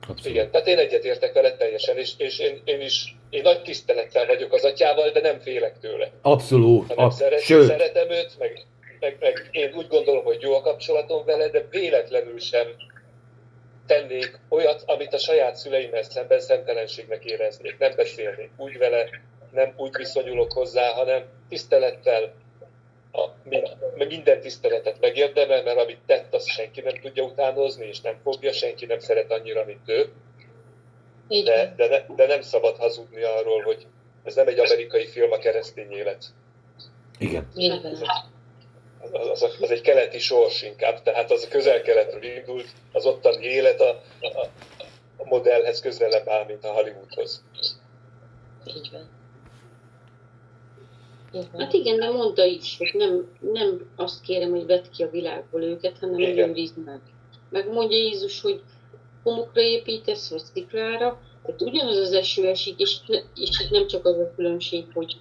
Abszolút. 0.00 0.24
Igen, 0.24 0.50
tehát 0.50 0.66
én 0.66 0.78
egyetértek 0.78 1.32
vele 1.32 1.56
teljesen, 1.56 1.96
és, 1.96 2.12
és 2.16 2.38
én, 2.38 2.62
én 2.64 2.80
is 2.80 3.15
én 3.30 3.42
nagy 3.42 3.62
tisztelettel 3.62 4.26
vagyok 4.26 4.52
az 4.52 4.64
atyával, 4.64 5.10
de 5.10 5.20
nem 5.20 5.40
félek 5.40 5.78
tőle. 5.78 6.10
Abszolút. 6.22 6.88
Hanem 6.88 7.10
szeret, 7.10 7.40
sőt. 7.40 7.66
szeretem 7.66 8.10
őt, 8.10 8.38
meg, 8.38 8.66
meg, 9.00 9.16
meg 9.20 9.48
én 9.50 9.72
úgy 9.74 9.88
gondolom, 9.88 10.24
hogy 10.24 10.42
jó 10.42 10.54
a 10.54 10.60
kapcsolatom 10.60 11.24
vele, 11.24 11.48
de 11.48 11.66
véletlenül 11.70 12.38
sem 12.38 12.66
tennék 13.86 14.40
olyat, 14.48 14.82
amit 14.86 15.14
a 15.14 15.18
saját 15.18 15.56
szüleimmel 15.56 16.02
szemben 16.02 16.40
szemtelenségnek 16.40 17.24
éreznék. 17.24 17.78
Nem 17.78 17.92
beszélnék 17.96 18.50
úgy 18.56 18.78
vele, 18.78 19.08
nem 19.52 19.74
úgy 19.76 19.96
viszonyulok 19.96 20.52
hozzá, 20.52 20.92
hanem 20.92 21.24
tisztelettel, 21.48 22.34
a, 23.12 23.28
minden 23.94 24.40
tiszteletet 24.40 25.00
megérdemel, 25.00 25.62
mert 25.62 25.78
amit 25.78 26.00
tett, 26.06 26.34
azt 26.34 26.48
senki 26.48 26.80
nem 26.80 26.94
tudja 27.00 27.22
utánozni, 27.22 27.86
és 27.86 28.00
nem 28.00 28.18
fogja, 28.22 28.52
senki 28.52 28.86
nem 28.86 28.98
szeret 28.98 29.32
annyira, 29.32 29.64
mint 29.64 29.88
ő. 29.88 30.12
De, 31.28 31.74
de, 31.76 31.88
ne, 31.88 32.14
de 32.14 32.26
nem 32.26 32.42
szabad 32.42 32.76
hazudni 32.76 33.22
arról, 33.22 33.62
hogy 33.62 33.86
ez 34.24 34.34
nem 34.34 34.48
egy 34.48 34.58
amerikai 34.58 35.06
film, 35.06 35.32
a 35.32 35.38
keresztény 35.38 35.90
élet. 35.90 36.24
Igen. 37.18 37.48
Az, 39.12 39.42
az, 39.42 39.56
az 39.60 39.70
egy 39.70 39.80
keleti 39.80 40.18
sors 40.18 40.62
inkább, 40.62 41.02
tehát 41.02 41.30
az 41.30 41.44
a 41.44 41.48
közel-keletről 41.48 42.22
indult, 42.22 42.68
az 42.92 43.06
ottani 43.06 43.44
élet 43.44 43.80
a, 43.80 44.02
a, 44.20 44.46
a 45.16 45.24
modellhez 45.24 45.80
közelebb 45.80 46.28
áll, 46.28 46.44
mint 46.44 46.64
a 46.64 46.72
Hollywoodhoz. 46.72 47.44
Így 48.66 48.90
van. 48.92 49.14
Hát 51.58 51.72
igen, 51.72 51.98
de 51.98 52.10
mondta 52.10 52.44
is, 52.44 52.76
hogy 52.78 52.90
nem, 52.94 53.36
nem 53.40 53.90
azt 53.96 54.20
kérem, 54.20 54.50
hogy 54.50 54.66
vedd 54.66 54.84
ki 54.96 55.02
a 55.02 55.10
világból 55.10 55.62
őket, 55.62 55.98
hanem 55.98 56.14
hogy 56.14 56.38
őrizd 56.38 56.84
meg. 56.84 57.00
Meg 57.50 57.72
mondja 57.72 57.96
Jézus, 57.96 58.40
hogy 58.40 58.62
homokra 59.26 59.60
építesz, 59.60 60.30
vagy 60.30 60.42
sziklára, 60.54 61.20
tehát 61.42 61.62
ugyanaz 61.62 61.96
az 61.96 62.12
eső 62.12 62.46
esik, 62.46 62.80
és, 62.80 62.96
és 63.34 63.60
itt 63.60 63.70
nem 63.70 63.86
csak 63.86 64.04
az 64.04 64.18
a 64.18 64.32
különbség, 64.36 64.86
hogy 64.94 65.16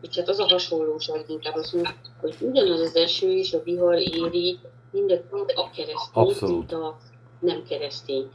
itt 0.00 0.14
hát 0.14 0.28
az 0.28 0.38
a 0.38 0.48
hasonlóság 0.48 1.24
inkább 1.28 1.54
mondja, 1.72 1.94
hogy 2.20 2.36
ugyanaz 2.40 2.80
az 2.80 2.96
eső 2.96 3.32
és 3.32 3.52
a 3.52 3.62
vihar 3.62 3.98
éri 3.98 4.58
mindet 4.90 5.24
a 5.54 5.70
keresztény, 5.70 6.48
mint 6.48 6.72
a 6.72 6.98
nem 7.40 7.62
keresztény. 7.68 8.30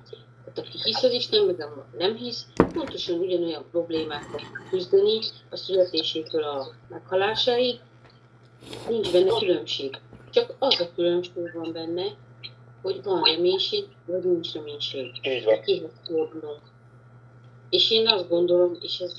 Tehát 0.46 0.60
aki 0.70 0.78
hisz 0.84 1.04
az 1.04 1.12
Isten, 1.12 1.46
meg 1.46 1.68
nem 1.98 2.16
hisz, 2.16 2.46
pontosan 2.74 3.20
ugyanolyan 3.20 3.66
problémákkal 3.72 4.42
küzdeni 4.70 5.20
a 5.50 5.56
születésétől 5.56 6.44
a 6.44 6.68
meghalásáig, 6.90 7.80
nincs 8.90 9.12
benne 9.12 9.38
különbség. 9.40 9.98
Csak 10.30 10.56
az 10.60 10.80
a 10.80 10.90
különbség 10.96 11.54
van 11.54 11.72
benne, 11.74 12.04
hogy 12.86 13.04
van 13.04 13.24
reménység, 13.24 13.84
vagy 14.06 14.24
nincs 14.24 14.54
reménység. 14.54 15.12
Így 15.24 15.44
van. 15.44 15.62
Kihez 15.62 15.92
fordulunk. 16.08 16.62
És 17.70 17.92
én 17.92 18.08
azt 18.08 18.30
gondolom, 18.30 18.78
és 18.82 19.00
ez 19.00 19.14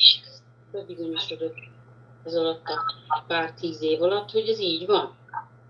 bebizonyosodott 0.72 1.54
ez 2.24 2.34
alatt 2.34 2.64
a 3.08 3.24
pár 3.26 3.52
tíz 3.52 3.82
év 3.82 4.02
alatt, 4.02 4.30
hogy 4.30 4.48
ez 4.48 4.58
így 4.58 4.86
van. 4.86 5.16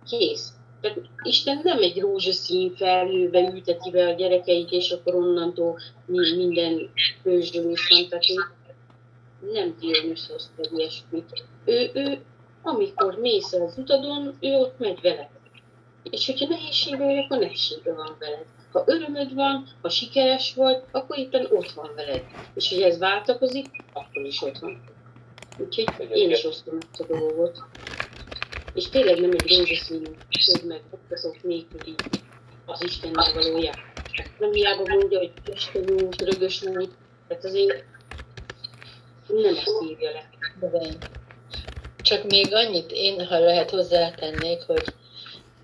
Kész. 0.09 0.53
Tehát 0.81 0.99
Isten 1.23 1.61
nem 1.65 1.79
egy 1.79 2.01
rózsaszín 2.01 2.75
felhőbe 2.75 3.51
ülteti 3.55 3.91
be 3.91 4.07
a 4.07 4.13
gyerekeit, 4.13 4.71
és 4.71 4.91
akkor 4.91 5.15
onnantól 5.15 5.79
minden 6.07 6.91
főzsdő 7.23 7.71
és 7.71 8.05
Nem 9.53 9.77
Dionysos 9.81 10.43
vagy 10.57 10.71
ilyesmit. 10.77 11.45
Ő, 11.65 11.91
ő, 11.95 12.25
amikor 12.63 13.19
mész 13.19 13.53
az 13.53 13.79
utadon, 13.79 14.37
ő 14.41 14.55
ott 14.55 14.79
megy 14.79 15.01
vele. 15.01 15.36
És 16.11 16.27
hogyha 16.27 16.47
nehézségbe 16.49 17.05
vagy, 17.05 17.19
akkor 17.19 17.39
nehézségbe 17.39 17.93
van 17.93 18.17
veled. 18.19 18.45
Ha 18.73 18.85
örömöd 18.87 19.35
van, 19.35 19.67
ha 19.83 19.89
sikeres 19.89 20.55
vagy, 20.55 20.83
akkor 20.91 21.19
éppen 21.19 21.47
ott 21.51 21.71
van 21.71 21.91
veled. 21.95 22.23
És 22.55 22.69
hogy 22.69 22.83
ez 22.83 22.99
váltakozik, 22.99 23.67
akkor 23.93 24.25
is 24.25 24.43
ott 24.43 24.59
van. 24.59 24.83
Úgyhogy 25.59 26.11
én 26.11 26.31
is 26.31 26.45
osztom 26.45 26.79
ezt 26.81 27.01
a 27.01 27.07
dolgot. 27.07 27.59
És 28.75 28.89
tényleg 28.89 29.21
nem 29.21 29.31
egy 29.31 29.57
rózsaszínű 29.57 30.11
föld 30.45 30.65
meg 30.67 30.81
oktatók 30.91 31.43
nélküli 31.43 31.95
az 32.67 32.83
Istennel 32.83 33.33
való 33.35 33.59
jár. 33.59 33.79
Nem 34.39 34.53
hiába 34.53 34.83
mondja, 34.87 35.19
hogy 35.19 35.33
Isten 35.55 35.91
út, 35.91 36.23
rögös 36.23 36.63
út, 36.63 36.91
tehát 37.29 37.45
azért 37.45 37.85
nem 39.27 39.55
ezt 39.57 39.83
írja 39.89 40.11
le. 40.11 40.29
Csak 42.03 42.25
még 42.25 42.55
annyit 42.55 42.91
én, 42.93 43.27
ha 43.27 43.39
lehet 43.39 43.71
hozzátennék, 43.71 44.63
hogy, 44.63 44.85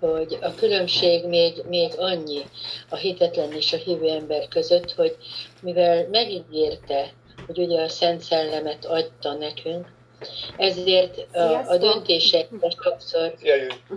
hogy 0.09 0.37
a 0.41 0.55
különbség 0.55 1.25
még, 1.25 1.63
még 1.69 1.91
annyi 1.97 2.41
a 2.89 2.95
hitetlen 2.95 3.51
és 3.51 3.73
a 3.73 3.77
hívő 3.77 4.09
ember 4.09 4.47
között, 4.47 4.91
hogy 4.91 5.17
mivel 5.61 6.07
megígérte, 6.11 7.13
hogy 7.45 7.57
ugye 7.57 7.81
a 7.81 7.89
Szent 7.89 8.21
Szellemet 8.21 8.85
adta 8.85 9.33
nekünk, 9.33 9.87
ezért 10.57 11.35
a, 11.35 11.67
a 11.67 11.77
döntésekben 11.77 12.73
sokszor, 12.83 13.33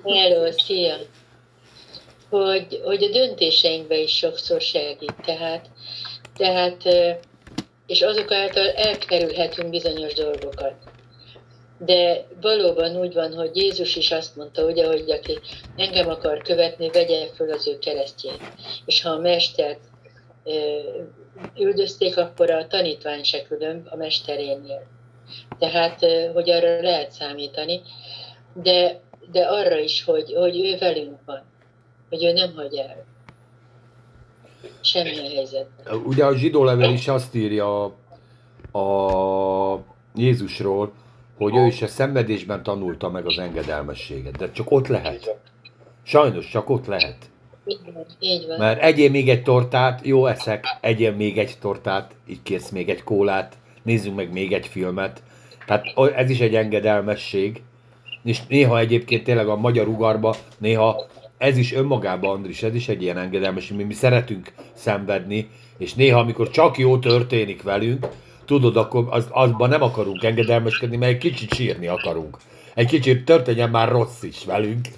hello, 0.04 0.52
szia, 0.52 0.96
hogy, 2.30 2.80
hogy 2.84 3.02
a 3.02 3.10
döntéseinkben 3.10 3.98
is 3.98 4.16
sokszor 4.16 4.60
segít. 4.60 5.14
Tehát, 5.24 5.70
tehát, 6.36 6.82
és 7.86 8.02
azok 8.02 8.32
által 8.32 8.68
elkerülhetünk 8.68 9.70
bizonyos 9.70 10.14
dolgokat. 10.14 10.74
De 11.78 12.26
valóban 12.40 12.96
úgy 12.96 13.14
van, 13.14 13.34
hogy 13.34 13.56
Jézus 13.56 13.96
is 13.96 14.12
azt 14.12 14.36
mondta, 14.36 14.64
ugye, 14.64 14.86
hogy 14.86 15.10
aki 15.10 15.38
engem 15.76 16.08
akar 16.08 16.42
követni, 16.42 16.90
vegye 16.90 17.26
föl 17.34 17.52
az 17.52 17.68
ő 17.68 17.78
keresztjét. 17.78 18.40
És 18.84 19.02
ha 19.02 19.10
a 19.10 19.18
mestert 19.18 19.80
üldözték, 21.58 22.16
akkor 22.16 22.50
a 22.50 22.66
tanítvány 22.66 23.22
se 23.22 23.42
különb 23.42 23.86
a 23.90 23.96
mesterénél 23.96 24.86
tehát 25.58 26.06
hogy 26.32 26.50
arra 26.50 26.80
lehet 26.80 27.10
számítani, 27.10 27.80
de, 28.52 29.00
de 29.30 29.44
arra 29.44 29.78
is, 29.78 30.04
hogy, 30.04 30.32
hogy 30.36 30.60
ő 30.64 30.78
velünk 30.78 31.18
van, 31.24 31.42
hogy 32.08 32.24
ő 32.24 32.32
nem 32.32 32.52
hagy 32.54 32.74
el. 32.76 33.04
Semmilyen 34.80 35.30
helyzet. 35.30 35.66
Ugye 36.04 36.24
a 36.24 36.36
zsidó 36.36 36.64
level 36.64 36.92
is 36.92 37.08
azt 37.08 37.34
írja 37.34 37.84
a 38.72 39.84
Jézusról, 40.14 40.92
hogy 41.36 41.56
ő 41.56 41.66
is 41.66 41.82
a 41.82 41.86
szenvedésben 41.86 42.62
tanulta 42.62 43.10
meg 43.10 43.26
az 43.26 43.38
engedelmességet, 43.38 44.36
de 44.36 44.50
csak 44.50 44.70
ott 44.70 44.86
lehet. 44.86 45.36
Sajnos 46.02 46.48
csak 46.48 46.70
ott 46.70 46.86
lehet. 46.86 47.16
Így 47.66 47.92
van, 47.94 48.06
így 48.18 48.46
van. 48.46 48.58
Mert 48.58 48.82
egyél 48.82 49.10
még 49.10 49.28
egy 49.28 49.42
tortát, 49.42 50.06
jó 50.06 50.26
eszek, 50.26 50.64
egyél 50.80 51.12
még 51.12 51.38
egy 51.38 51.56
tortát, 51.60 52.14
így 52.26 52.42
kész 52.42 52.70
még 52.70 52.88
egy 52.88 53.02
kólát, 53.02 53.56
nézzünk 53.82 54.16
meg 54.16 54.32
még 54.32 54.52
egy 54.52 54.66
filmet. 54.66 55.22
Tehát 55.66 55.84
ez 56.16 56.30
is 56.30 56.40
egy 56.40 56.54
engedelmesség. 56.54 57.62
És 58.24 58.46
néha 58.46 58.78
egyébként 58.78 59.24
tényleg 59.24 59.48
a 59.48 59.56
magyar 59.56 59.88
ugarba, 59.88 60.34
néha 60.58 61.06
ez 61.38 61.56
is 61.56 61.72
önmagában, 61.72 62.36
Andris, 62.36 62.62
ez 62.62 62.74
is 62.74 62.88
egy 62.88 63.02
ilyen 63.02 63.18
engedelmesség, 63.18 63.76
mi, 63.76 63.82
mi 63.82 63.92
szeretünk 63.92 64.52
szenvedni, 64.72 65.48
és 65.78 65.94
néha, 65.94 66.18
amikor 66.18 66.50
csak 66.50 66.78
jó 66.78 66.98
történik 66.98 67.62
velünk, 67.62 68.08
tudod, 68.46 68.76
akkor 68.76 69.06
az, 69.10 69.26
azban 69.30 69.68
nem 69.68 69.82
akarunk 69.82 70.22
engedelmeskedni, 70.22 70.96
mert 70.96 71.12
egy 71.12 71.18
kicsit 71.18 71.54
sírni 71.54 71.86
akarunk. 71.86 72.36
Egy 72.74 72.86
kicsit 72.86 73.24
történjen 73.24 73.70
már 73.70 73.88
rossz 73.88 74.22
is 74.22 74.44
velünk. 74.44 74.88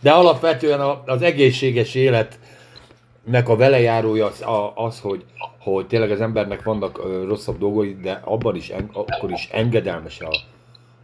De 0.00 0.10
alapvetően 0.10 0.80
az 1.06 1.22
egészséges 1.22 1.94
életnek 1.94 3.48
a 3.48 3.56
velejárója 3.56 4.26
az, 4.26 4.44
az 4.74 5.00
hogy 5.00 5.24
hogy 5.62 5.86
tényleg 5.86 6.10
az 6.10 6.20
embernek 6.20 6.62
vannak 6.62 7.02
rosszabb 7.26 7.58
dolgai, 7.58 7.96
de 8.02 8.20
abban 8.24 8.56
is, 8.56 8.72
akkor 8.92 9.30
is 9.30 9.48
engedelmes 9.52 10.20
a, 10.20 10.30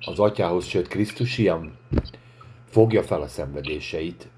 az 0.01 0.19
atyához, 0.19 0.67
sőt 0.67 0.89
Krisztus 0.89 1.39
ilyen 1.39 1.79
fogja 2.71 3.03
fel 3.03 3.23
a 3.23 3.27
szenvedéseit. 3.27 4.29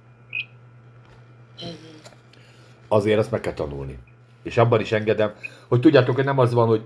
Azért 2.89 3.19
azt 3.19 3.31
meg 3.31 3.41
kell 3.41 3.53
tanulni. 3.53 3.99
És 4.43 4.57
abban 4.57 4.81
is 4.81 4.93
engedem, 4.93 5.33
hogy 5.69 5.81
tudjátok, 5.81 6.15
hogy 6.15 6.25
nem 6.25 6.39
az 6.39 6.53
van, 6.53 6.67
hogy 6.67 6.83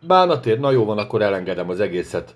bánatért, 0.00 0.60
na 0.60 0.70
jó 0.70 0.84
van, 0.84 0.98
akkor 0.98 1.22
elengedem 1.22 1.68
az 1.68 1.80
egészet. 1.80 2.34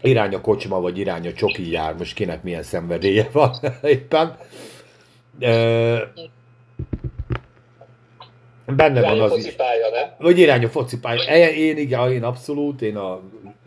Irány 0.00 0.34
a 0.34 0.40
kocsma, 0.40 0.80
vagy 0.80 0.98
irány 0.98 1.26
a 1.26 1.32
csoki 1.32 1.70
jár, 1.70 1.94
most 1.96 2.14
kinek 2.14 2.42
milyen 2.42 2.62
szenvedélye 2.62 3.28
van 3.32 3.54
éppen 3.82 4.36
Benne 8.66 9.00
van 9.00 9.14
Irányú 9.14 9.22
az 9.22 9.46
is. 9.46 9.56
Vagy 10.18 10.38
irányú 10.38 10.68
focipálya. 10.68 11.22
Én, 11.22 11.54
én 11.54 11.76
igen, 11.76 12.12
én 12.12 12.24
abszolút, 12.24 12.82
én 12.82 12.96
a 12.96 13.20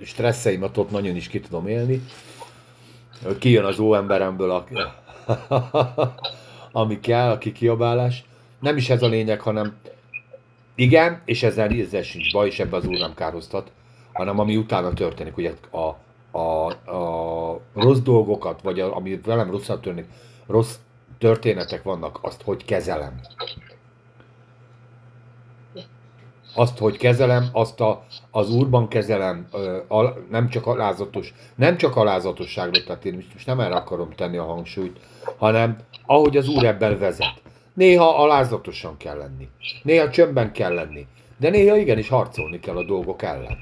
stresszeimet 0.04 0.78
ott 0.78 0.92
nagyon 0.92 1.16
is 1.16 1.28
ki 1.28 1.40
tudom 1.40 1.68
élni. 1.68 2.02
Kijön 3.40 3.66
az 3.66 3.80
óemberemből, 3.80 4.52
a, 4.52 4.66
ami 6.72 7.00
kell, 7.00 7.30
aki 7.30 7.52
kiabálás. 7.52 8.24
Nem 8.66 8.78
is 8.78 8.90
ez 8.90 9.02
a 9.02 9.08
lényeg, 9.08 9.42
hanem 9.42 9.76
igen, 10.76 11.22
és 11.26 11.44
ezzel, 11.44 11.70
ezzel 11.70 12.02
sincs 12.02 12.32
baj, 12.32 12.48
és 12.48 12.60
ebbe 12.60 12.76
az 12.76 12.86
úr 12.86 12.98
nem 12.98 13.14
károztat, 13.14 13.72
hanem 14.14 14.40
ami 14.40 14.58
utána 14.58 14.94
történik, 14.94 15.38
ugye 15.38 15.54
a, 15.72 15.96
a, 16.38 16.68
a 16.92 17.60
rossz 17.74 18.00
dolgokat, 18.00 18.62
vagy 18.62 18.80
a, 18.80 18.96
ami 18.96 19.20
velem 19.26 19.52
rosszat 19.52 19.82
történik, 19.82 20.10
rossz 20.48 20.76
történetek 21.18 21.84
vannak, 21.84 22.20
azt 22.22 22.42
hogy 22.42 22.66
kezelem. 22.66 23.20
Azt, 26.56 26.78
hogy 26.78 26.98
kezelem, 26.98 27.50
azt 27.52 27.80
a, 27.82 28.06
az 28.32 28.50
úrban 28.50 28.88
kezelem, 28.88 29.48
ö, 29.52 29.78
al, 29.88 30.26
nem 30.30 30.50
csak 30.50 30.68
alázatos, 30.68 31.34
nem 31.56 31.78
csak 31.78 31.96
alázatosságra, 31.96 32.84
tehát 32.84 33.06
én 33.06 33.14
most 33.34 33.46
nem 33.46 33.60
erre 33.60 33.76
akarom 33.76 34.10
tenni 34.10 34.38
a 34.38 34.46
hangsúlyt, 34.46 35.00
hanem 35.38 35.78
ahogy 36.06 36.38
az 36.38 36.48
úr 36.48 36.66
ebben 36.66 37.00
vezet. 37.00 37.44
Néha 37.76 38.18
alázatosan 38.24 38.98
kell 38.98 39.18
lenni, 39.18 39.50
néha 39.84 40.10
csöndben 40.10 40.52
kell 40.52 40.74
lenni, 40.74 41.08
de 41.38 41.50
néha 41.50 41.78
igenis 41.78 42.10
harcolni 42.10 42.60
kell 42.60 42.78
a 42.78 42.84
dolgok 42.84 43.24
ellen. 43.24 43.58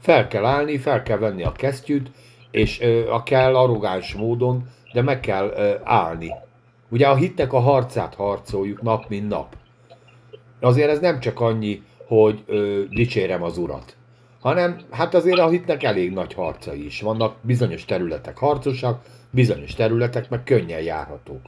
Fel 0.00 0.28
kell 0.28 0.44
állni, 0.44 0.78
fel 0.78 1.02
kell 1.02 1.18
venni 1.18 1.42
a 1.42 1.52
kesztyűt, 1.52 2.10
és 2.50 2.80
ö, 2.80 3.10
a 3.10 3.22
kell 3.22 3.56
arrogáns 3.56 4.14
módon, 4.14 4.68
de 4.92 5.02
meg 5.02 5.20
kell 5.20 5.52
ö, 5.56 5.74
állni. 5.84 6.30
Ugye 6.88 7.08
a 7.08 7.14
hitnek 7.14 7.52
a 7.52 7.60
harcát 7.60 8.14
harcoljuk 8.14 8.82
nap, 8.82 9.08
mint 9.08 9.28
nap. 9.28 9.56
Azért 10.60 10.90
ez 10.90 11.00
nem 11.00 11.20
csak 11.20 11.40
annyi, 11.40 11.82
hogy 12.06 12.42
ö, 12.46 12.82
dicsérem 12.90 13.42
az 13.42 13.58
urat, 13.58 13.96
hanem 14.40 14.80
hát 14.90 15.14
azért 15.14 15.38
a 15.38 15.48
hitnek 15.48 15.82
elég 15.82 16.12
nagy 16.12 16.34
harcai 16.34 16.84
is 16.84 17.00
vannak, 17.00 17.36
bizonyos 17.40 17.84
területek 17.84 18.38
harcosak, 18.38 19.02
bizonyos 19.30 19.74
területek 19.74 20.28
meg 20.28 20.44
könnyen 20.44 20.82
járhatók. 20.82 21.40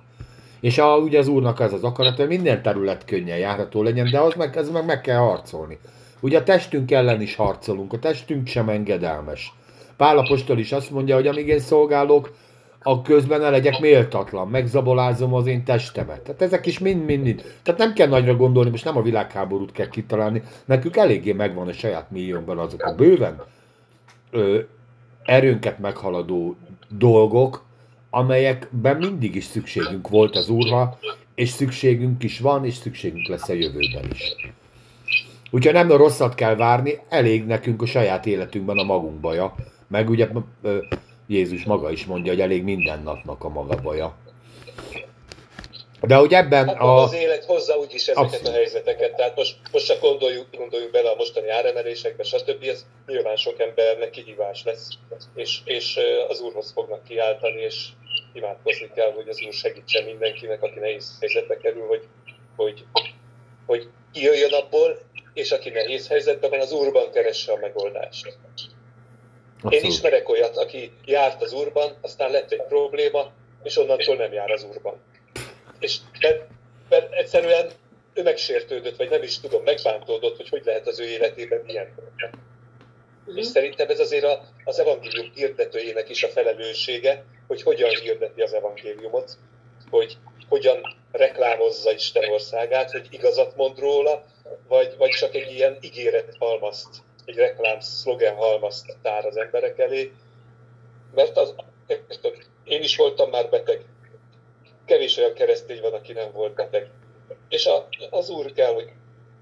És 0.62 0.78
a, 0.78 0.96
ugye 0.96 1.18
az 1.18 1.28
úrnak 1.28 1.60
az 1.60 1.72
az 1.72 1.84
akarat, 1.84 2.16
hogy 2.16 2.26
minden 2.26 2.62
terület 2.62 3.04
könnyen 3.04 3.38
járható 3.38 3.82
legyen, 3.82 4.10
de 4.10 4.20
az 4.20 4.34
meg, 4.34 4.56
ez 4.56 4.70
meg 4.70 4.84
meg 4.84 5.00
kell 5.00 5.18
harcolni. 5.18 5.78
Ugye 6.20 6.38
a 6.38 6.42
testünk 6.42 6.90
ellen 6.90 7.20
is 7.20 7.34
harcolunk, 7.36 7.92
a 7.92 7.98
testünk 7.98 8.46
sem 8.46 8.68
engedelmes. 8.68 9.52
Pálapostól 9.96 10.58
is 10.58 10.72
azt 10.72 10.90
mondja, 10.90 11.14
hogy 11.14 11.26
amíg 11.26 11.48
én 11.48 11.58
szolgálok, 11.58 12.34
a 12.82 13.02
közben 13.02 13.40
ne 13.40 13.50
legyek 13.50 13.80
méltatlan, 13.80 14.48
megzabolázom 14.48 15.34
az 15.34 15.46
én 15.46 15.64
testemet. 15.64 16.20
Tehát 16.20 16.42
ezek 16.42 16.66
is 16.66 16.78
mind-mind-mind. 16.78 17.42
Tehát 17.62 17.80
nem 17.80 17.92
kell 17.92 18.08
nagyra 18.08 18.36
gondolni, 18.36 18.70
most 18.70 18.84
nem 18.84 18.96
a 18.96 19.02
világháborút 19.02 19.72
kell 19.72 19.88
kitalálni, 19.88 20.42
nekünk 20.64 20.96
eléggé 20.96 21.32
megvan 21.32 21.68
a 21.68 21.72
saját 21.72 22.10
milliónkban 22.10 22.58
azok 22.58 22.82
a 22.82 22.94
bőven 22.94 23.42
ö, 24.30 24.60
erőnket 25.22 25.78
meghaladó 25.78 26.56
dolgok, 26.88 27.62
amelyekben 28.14 28.96
mindig 28.96 29.34
is 29.34 29.44
szükségünk 29.44 30.08
volt 30.08 30.36
az 30.36 30.48
Úrra, 30.48 30.98
és 31.34 31.48
szükségünk 31.48 32.22
is 32.22 32.38
van, 32.38 32.64
és 32.64 32.74
szükségünk 32.74 33.28
lesz 33.28 33.48
a 33.48 33.52
jövőben 33.52 34.10
is. 34.12 34.34
Úgyhogy 35.50 35.72
nem 35.72 35.90
a 35.90 35.96
rosszat 35.96 36.34
kell 36.34 36.54
várni, 36.56 36.98
elég 37.08 37.46
nekünk 37.46 37.82
a 37.82 37.86
saját 37.86 38.26
életünkben 38.26 38.78
a 38.78 38.82
magunk 38.82 39.20
baja. 39.20 39.54
Meg 39.88 40.10
ugye 40.10 40.28
Jézus 41.26 41.64
maga 41.64 41.90
is 41.90 42.06
mondja, 42.06 42.32
hogy 42.32 42.40
elég 42.40 42.62
minden 42.62 43.02
napnak 43.02 43.44
a 43.44 43.48
maga 43.48 43.76
baja. 43.82 44.16
De 46.06 46.14
hogy 46.14 46.32
ebben 46.32 46.68
Hát 46.68 46.80
a... 46.80 47.02
az 47.02 47.14
élet 47.14 47.44
hozza 47.44 47.76
úgyis 47.78 48.02
ezeket 48.08 48.24
Abszolút. 48.24 48.48
a 48.48 48.52
helyzeteket, 48.52 49.14
tehát 49.16 49.36
most, 49.36 49.56
most 49.72 49.86
csak 49.86 50.00
gondoljuk, 50.00 50.56
gondoljuk 50.56 50.90
bele 50.90 51.10
a 51.10 51.14
mostani 51.14 51.48
áremelésekbe, 51.48 52.22
stb. 52.22 52.64
Ez 52.64 52.86
nyilván 53.06 53.36
sok 53.36 53.60
embernek 53.60 54.10
kihívás 54.10 54.62
lesz, 54.64 54.88
és, 55.34 55.58
és 55.64 56.00
az 56.28 56.40
Úrhoz 56.40 56.72
fognak 56.72 57.04
kiáltani, 57.04 57.60
és 57.60 57.88
imádkozni 58.32 58.90
kell, 58.94 59.12
hogy 59.12 59.28
az 59.28 59.42
Úr 59.46 59.52
segítsen 59.52 60.04
mindenkinek, 60.04 60.62
aki 60.62 60.78
nehéz 60.78 61.16
helyzetbe 61.20 61.56
kerül, 61.56 61.86
hogy, 61.86 62.02
hogy, 62.56 62.84
hogy 63.66 63.88
kijöjjön 64.12 64.52
abból, 64.52 64.98
és 65.34 65.52
aki 65.52 65.70
nehéz 65.70 66.08
helyzetben 66.08 66.50
van, 66.50 66.60
az 66.60 66.72
Úrban 66.72 67.10
keresse 67.10 67.52
a 67.52 67.58
megoldást. 67.60 68.26
Én 68.26 68.34
Abszolút. 69.62 69.86
ismerek 69.86 70.28
olyat, 70.28 70.56
aki 70.56 70.92
járt 71.04 71.42
az 71.42 71.52
Úrban, 71.52 71.96
aztán 72.00 72.30
lett 72.30 72.50
egy 72.50 72.62
probléma, 72.68 73.32
és 73.62 73.76
onnantól 73.76 74.16
nem 74.16 74.32
jár 74.32 74.50
az 74.50 74.64
Úrban. 74.64 75.00
És 75.82 75.96
mert, 76.88 77.12
egyszerűen 77.12 77.70
ő 78.14 78.22
megsértődött, 78.22 78.96
vagy 78.96 79.10
nem 79.10 79.22
is 79.22 79.40
tudom, 79.40 79.62
megbántódott, 79.62 80.36
hogy 80.36 80.48
hogy 80.48 80.62
lehet 80.64 80.86
az 80.86 81.00
ő 81.00 81.04
életében 81.04 81.62
ilyen. 81.66 81.94
És 83.34 83.46
szerintem 83.46 83.88
ez 83.88 84.00
azért 84.00 84.24
a, 84.24 84.44
az 84.64 84.78
evangélium 84.78 85.32
hirdetőjének 85.34 86.08
is 86.08 86.22
a 86.22 86.28
felelőssége, 86.28 87.24
hogy 87.46 87.62
hogyan 87.62 87.90
hirdeti 87.90 88.40
az 88.40 88.52
evangéliumot, 88.52 89.36
hogy 89.90 90.16
hogyan 90.48 90.96
reklámozza 91.12 91.92
Isten 91.92 92.30
országát, 92.30 92.90
hogy 92.90 93.06
igazat 93.10 93.56
mond 93.56 93.78
róla, 93.78 94.24
vagy, 94.68 94.94
vagy 94.98 95.10
csak 95.10 95.34
egy 95.34 95.52
ilyen 95.52 95.78
ígéret 95.80 96.36
halmazt, 96.38 96.88
egy 97.24 97.36
reklám 97.36 97.80
szlogen 97.80 98.34
halmazt 98.34 98.96
tár 99.02 99.26
az 99.26 99.36
emberek 99.36 99.78
elé. 99.78 100.12
Mert 101.14 101.36
az, 101.36 101.54
én 102.64 102.82
is 102.82 102.96
voltam 102.96 103.30
már 103.30 103.48
beteg. 103.50 103.84
Kevés 104.86 105.16
olyan 105.16 105.34
keresztény 105.34 105.80
van, 105.80 105.92
aki 105.92 106.12
nem 106.12 106.32
volt 106.32 106.54
beteg. 106.54 106.90
És 107.48 107.66
a, 107.66 107.88
az 108.10 108.28
úr 108.30 108.52
kell, 108.52 108.72
hogy 108.72 108.88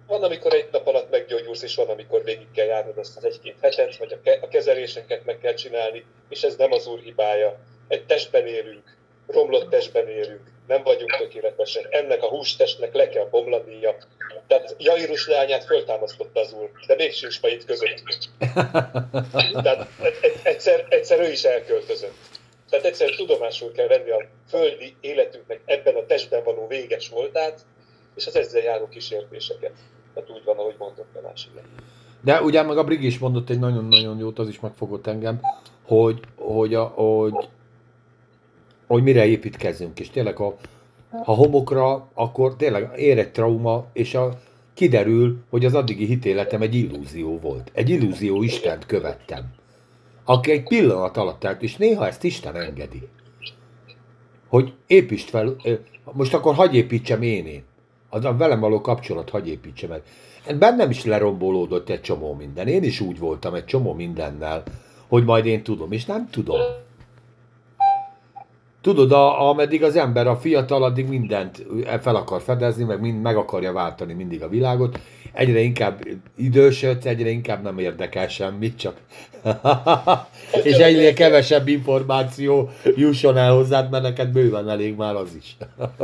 van, 0.06 0.22
amikor 0.22 0.54
egy 0.54 0.68
nap 0.72 0.86
alatt 0.86 1.10
meggyógyulsz, 1.10 1.62
és 1.62 1.74
van, 1.74 1.88
amikor 1.88 2.24
végig 2.24 2.50
kell 2.54 2.66
járnod 2.66 2.98
azt 2.98 3.16
az 3.16 3.24
egy-két 3.24 3.56
hetet, 3.60 3.96
vagy 3.96 4.12
a, 4.12 4.20
ke- 4.24 4.42
a 4.42 4.48
kezeléseket 4.48 5.24
meg 5.24 5.38
kell 5.38 5.54
csinálni, 5.54 6.04
és 6.28 6.42
ez 6.42 6.56
nem 6.56 6.72
az 6.72 6.86
úr 6.86 6.98
hibája. 6.98 7.58
Egy 7.88 8.06
testben 8.06 8.46
élünk, 8.46 8.96
romlott 9.26 9.70
testben 9.70 10.08
élünk, 10.08 10.40
nem 10.66 10.82
vagyunk 10.82 11.16
tökéletesek. 11.16 11.86
Ennek 11.90 12.22
a 12.22 12.28
hústestnek 12.28 12.94
le 12.94 13.08
kell 13.08 13.24
bomlania. 13.24 13.96
Tehát 14.46 14.74
Jairus 14.78 15.26
leányát 15.26 15.64
föltámasztotta 15.64 16.40
az 16.40 16.52
úr, 16.52 16.70
de 16.86 16.94
még 16.94 17.12
sincs 17.12 17.40
ma 17.42 17.48
itt 17.48 17.64
közöttünk. 17.64 18.08
Tehát 19.62 19.88
egy- 20.02 20.18
egy- 20.20 20.40
egyszer, 20.42 20.86
egyszer 20.88 21.20
ő 21.20 21.30
is 21.30 21.44
elköltözött. 21.44 22.14
Tehát 22.70 22.86
egyszerűen 22.86 23.16
tudomásul 23.16 23.72
kell 23.72 23.86
venni 23.86 24.10
a 24.10 24.24
földi 24.48 24.94
életünknek 25.00 25.60
ebben 25.64 25.94
a 25.94 26.06
testben 26.06 26.44
való 26.44 26.66
véges 26.66 27.08
voltát, 27.08 27.60
és 28.14 28.26
az 28.26 28.36
ezzel 28.36 28.62
járó 28.62 28.88
kísértéseket. 28.88 29.72
Tehát 30.14 30.30
úgy 30.30 30.44
van, 30.44 30.56
ahogy 30.56 30.74
mondott 30.78 31.16
a 31.16 31.20
másik. 31.22 31.50
De 32.20 32.42
ugye 32.42 32.62
meg 32.62 32.78
a 32.78 32.84
Brigi 32.84 33.06
is 33.06 33.18
mondott 33.18 33.50
egy 33.50 33.58
nagyon-nagyon 33.58 34.18
jót, 34.18 34.38
az 34.38 34.48
is 34.48 34.60
megfogott 34.60 35.06
engem, 35.06 35.40
hogy, 35.86 36.20
hogy, 36.36 36.74
a, 36.74 36.84
hogy, 36.84 37.48
hogy 38.86 39.02
mire 39.02 39.26
építkezzünk. 39.26 40.00
És 40.00 40.10
tényleg, 40.10 40.36
ha, 40.36 40.56
ha 41.24 41.34
homokra, 41.34 42.08
akkor 42.14 42.56
tényleg 42.56 42.90
ér 42.96 43.18
egy 43.18 43.32
trauma, 43.32 43.86
és 43.92 44.14
a, 44.14 44.38
kiderül, 44.74 45.36
hogy 45.50 45.64
az 45.64 45.74
addigi 45.74 46.04
hitéletem 46.04 46.62
egy 46.62 46.74
illúzió 46.74 47.38
volt. 47.38 47.70
Egy 47.74 47.88
illúzió 47.88 48.42
Istent 48.42 48.86
követtem. 48.86 49.54
Aki 50.30 50.50
egy 50.50 50.62
pillanat 50.62 51.16
alatt 51.16 51.44
állt, 51.44 51.62
és 51.62 51.76
néha 51.76 52.06
ezt 52.06 52.24
Isten 52.24 52.56
engedi. 52.56 53.08
Hogy 54.48 54.72
építsd 54.86 55.28
fel, 55.28 55.56
most 56.12 56.34
akkor 56.34 56.54
hagyj 56.54 56.76
építsem 56.76 57.22
én 57.22 57.46
én. 57.46 57.62
Az 58.08 58.24
a 58.24 58.36
velem 58.36 58.60
való 58.60 58.80
kapcsolat 58.80 59.30
hagyj 59.30 59.50
építse 59.50 59.86
meg. 59.86 60.02
Bennem 60.58 60.90
is 60.90 61.04
lerombolódott 61.04 61.88
egy 61.88 62.00
csomó 62.00 62.34
minden. 62.34 62.68
Én 62.68 62.82
is 62.82 63.00
úgy 63.00 63.18
voltam 63.18 63.54
egy 63.54 63.64
csomó 63.64 63.92
mindennel, 63.92 64.62
hogy 65.08 65.24
majd 65.24 65.46
én 65.46 65.62
tudom, 65.62 65.92
és 65.92 66.04
nem 66.04 66.28
tudom. 66.30 66.60
Tudod, 68.80 69.12
a, 69.12 69.48
ameddig 69.48 69.82
az 69.82 69.96
ember 69.96 70.26
a 70.26 70.36
fiatal, 70.36 70.82
addig 70.82 71.08
mindent 71.08 71.66
fel 72.00 72.16
akar 72.16 72.40
fedezni, 72.40 72.84
meg 72.84 73.00
mind, 73.00 73.22
meg 73.22 73.36
akarja 73.36 73.72
váltani 73.72 74.12
mindig 74.12 74.42
a 74.42 74.48
világot. 74.48 75.00
Egyre 75.32 75.60
inkább 75.60 76.06
idősödsz, 76.36 77.04
egyre 77.04 77.28
inkább 77.28 77.62
nem 77.62 77.78
érdekel 77.78 78.28
semmit, 78.28 78.78
csak... 78.78 78.96
és 80.62 80.76
egyre 80.76 81.12
kevesebb 81.12 81.68
információ 81.68 82.70
jusson 82.96 83.36
el 83.36 83.52
hozzád, 83.52 83.90
mert 83.90 84.02
neked 84.02 84.28
bőven 84.28 84.68
elég 84.68 84.96
már 84.96 85.14
az 85.14 85.34
is. 85.38 85.56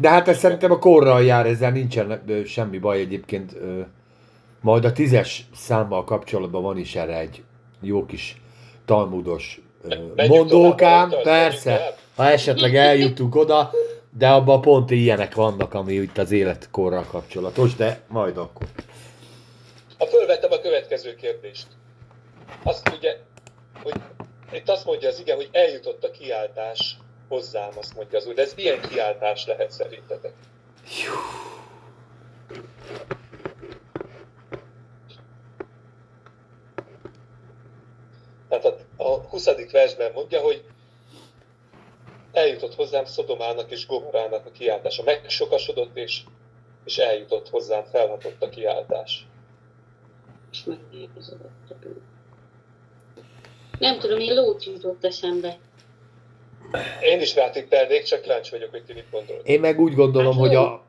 De 0.00 0.08
hát 0.08 0.28
ez 0.28 0.38
szerintem 0.38 0.70
a 0.70 0.78
korral 0.78 1.24
jár, 1.24 1.46
ezzel 1.46 1.70
nincsen 1.70 2.22
semmi 2.46 2.78
baj 2.78 2.98
egyébként. 2.98 3.56
Majd 4.60 4.84
a 4.84 4.92
tízes 4.92 5.46
számmal 5.54 6.04
kapcsolatban 6.04 6.62
van 6.62 6.78
is 6.78 6.94
erre 6.94 7.18
egy 7.18 7.42
jó 7.80 8.06
kis 8.06 8.40
talmudos 8.84 9.60
mondókám, 10.28 11.14
persze, 11.22 11.94
ha 12.16 12.30
esetleg 12.30 12.76
eljutunk 12.76 13.34
oda, 13.34 13.70
de 14.18 14.28
abban 14.28 14.60
pont 14.60 14.90
ilyenek 14.90 15.34
vannak, 15.34 15.74
ami 15.74 15.92
itt 15.92 16.18
az 16.18 16.30
életkorral 16.30 17.04
kapcsolatos, 17.10 17.74
de 17.74 18.00
majd 18.08 18.36
akkor. 18.36 18.66
Ha 19.98 20.06
fölvettem 20.06 20.52
a 20.52 20.58
következő 20.58 21.14
kérdést. 21.14 21.66
Azt 22.62 22.92
ugye, 22.98 23.16
hogy 23.82 23.94
itt 24.52 24.68
azt 24.68 24.84
mondja 24.84 25.08
az 25.08 25.20
ige, 25.20 25.34
hogy 25.34 25.48
eljutott 25.52 26.04
a 26.04 26.10
kiáltás 26.10 26.96
hozzám, 27.28 27.70
azt 27.78 27.94
mondja 27.96 28.18
az 28.18 28.26
úr. 28.26 28.34
De 28.34 28.42
ez 28.42 28.54
milyen 28.54 28.80
kiáltás 28.80 29.46
lehet 29.46 29.70
szerintetek? 29.70 30.32
Tehát 38.48 38.64
a, 38.64 38.76
a 38.98 39.16
20. 39.28 39.70
versben 39.72 40.12
mondja, 40.14 40.40
hogy 40.40 40.64
eljutott 42.32 42.74
hozzám 42.74 43.04
Szodomának 43.04 43.70
és 43.70 43.86
Gomorának 43.86 44.46
a 44.46 44.50
kiáltása. 44.50 45.02
Megsokasodott 45.02 45.96
és, 45.96 46.20
és 46.84 46.98
eljutott 46.98 47.48
hozzám, 47.48 47.84
felhatott 47.84 48.42
a 48.42 48.48
kiáltás. 48.48 49.26
És 50.52 50.62
a. 50.66 50.72
Nem 53.78 53.98
tudom, 53.98 54.18
én 54.18 54.34
lót 54.34 54.64
jutott 54.64 55.04
eszembe. 55.04 55.58
Én 57.02 57.20
is 57.20 57.34
rátippelnék, 57.34 58.02
csak 58.02 58.20
kíváncsi 58.20 58.50
vagyok, 58.50 58.70
hogy 58.70 58.84
ti 58.84 58.92
mit 58.92 59.10
gondolod. 59.10 59.42
Én 59.44 59.60
meg 59.60 59.80
úgy 59.80 59.94
gondolom, 59.94 60.32
Hát 60.32 60.40
hogy 60.40 60.54
a... 60.54 60.84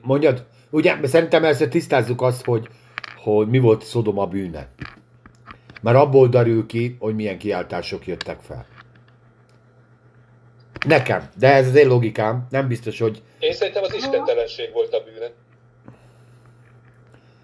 Mondjad, 0.00 0.46
ugye 0.70 0.96
szerintem 1.02 1.44
ezt 1.44 1.68
tisztázzuk 1.68 2.22
azt, 2.22 2.44
hogy, 2.44 2.68
hogy 3.22 3.48
mi 3.48 3.58
volt 3.58 3.84
Szodoma 3.84 4.26
bűne. 4.26 4.68
Mert 5.86 5.98
abból 5.98 6.28
derül 6.28 6.66
ki, 6.66 6.96
hogy 6.98 7.14
milyen 7.14 7.38
kiáltások 7.38 8.06
jöttek 8.06 8.40
fel. 8.40 8.66
Nekem, 10.86 11.28
de 11.38 11.52
ez 11.52 11.66
az 11.66 11.74
én 11.74 11.88
logikám, 11.88 12.46
nem 12.50 12.68
biztos, 12.68 12.98
hogy 12.98 13.22
Én 13.38 13.52
szerintem 13.52 13.82
az 13.82 13.94
istentelenség 13.94 14.72
volt 14.72 14.94
a 14.94 15.02
bűne. 15.04 15.30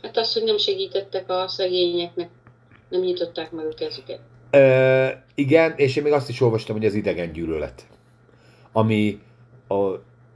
Hát 0.03 0.17
az, 0.17 0.33
hogy 0.33 0.43
nem 0.43 0.59
segítettek 0.59 1.31
a 1.31 1.49
szegényeknek, 1.49 2.29
nem 2.89 3.01
nyitották 3.01 3.51
meg 3.51 3.67
a 3.67 3.75
kezüket. 3.75 4.21
Ö, 4.51 5.07
igen, 5.35 5.73
és 5.77 5.97
én 5.97 6.03
még 6.03 6.13
azt 6.13 6.29
is 6.29 6.41
olvastam, 6.41 6.77
hogy 6.77 6.87
az 6.87 6.95
idegen 6.95 7.33
gyűlölet. 7.33 7.87
Ami 8.73 9.21
a, 9.69 9.75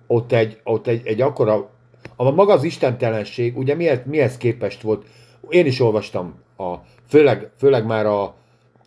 ott, 0.07 0.33
egy, 0.33 0.61
ott 0.65 0.87
egy, 0.87 1.07
egy 1.07 1.21
akkora, 1.21 1.71
a 2.17 2.31
maga 2.31 2.53
az 2.53 2.63
istentelenség, 2.63 3.57
ugye 3.57 3.75
mihez, 3.75 3.99
mihez 4.05 4.37
képest 4.37 4.81
volt, 4.81 5.07
én 5.49 5.67
is 5.67 5.81
olvastam, 5.81 6.43
a, 6.57 6.75
főleg, 7.09 7.51
főleg 7.59 7.87
már 7.87 8.07
a 8.07 8.35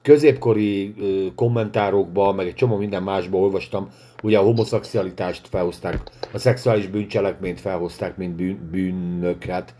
középkori 0.01 0.93
ö, 0.99 1.25
kommentárokba, 1.35 2.33
meg 2.33 2.47
egy 2.47 2.53
csomó 2.53 2.77
minden 2.77 3.03
másba 3.03 3.37
olvastam, 3.37 3.89
ugye 4.23 4.37
a 4.37 4.43
homoszexualitást 4.43 5.47
felhozták, 5.47 6.01
a 6.33 6.37
szexuális 6.37 6.87
bűncselekményt 6.87 7.59
felhozták, 7.59 8.17
mint 8.17 8.35
bűn, 8.35 8.69
bűnöket, 8.71 9.75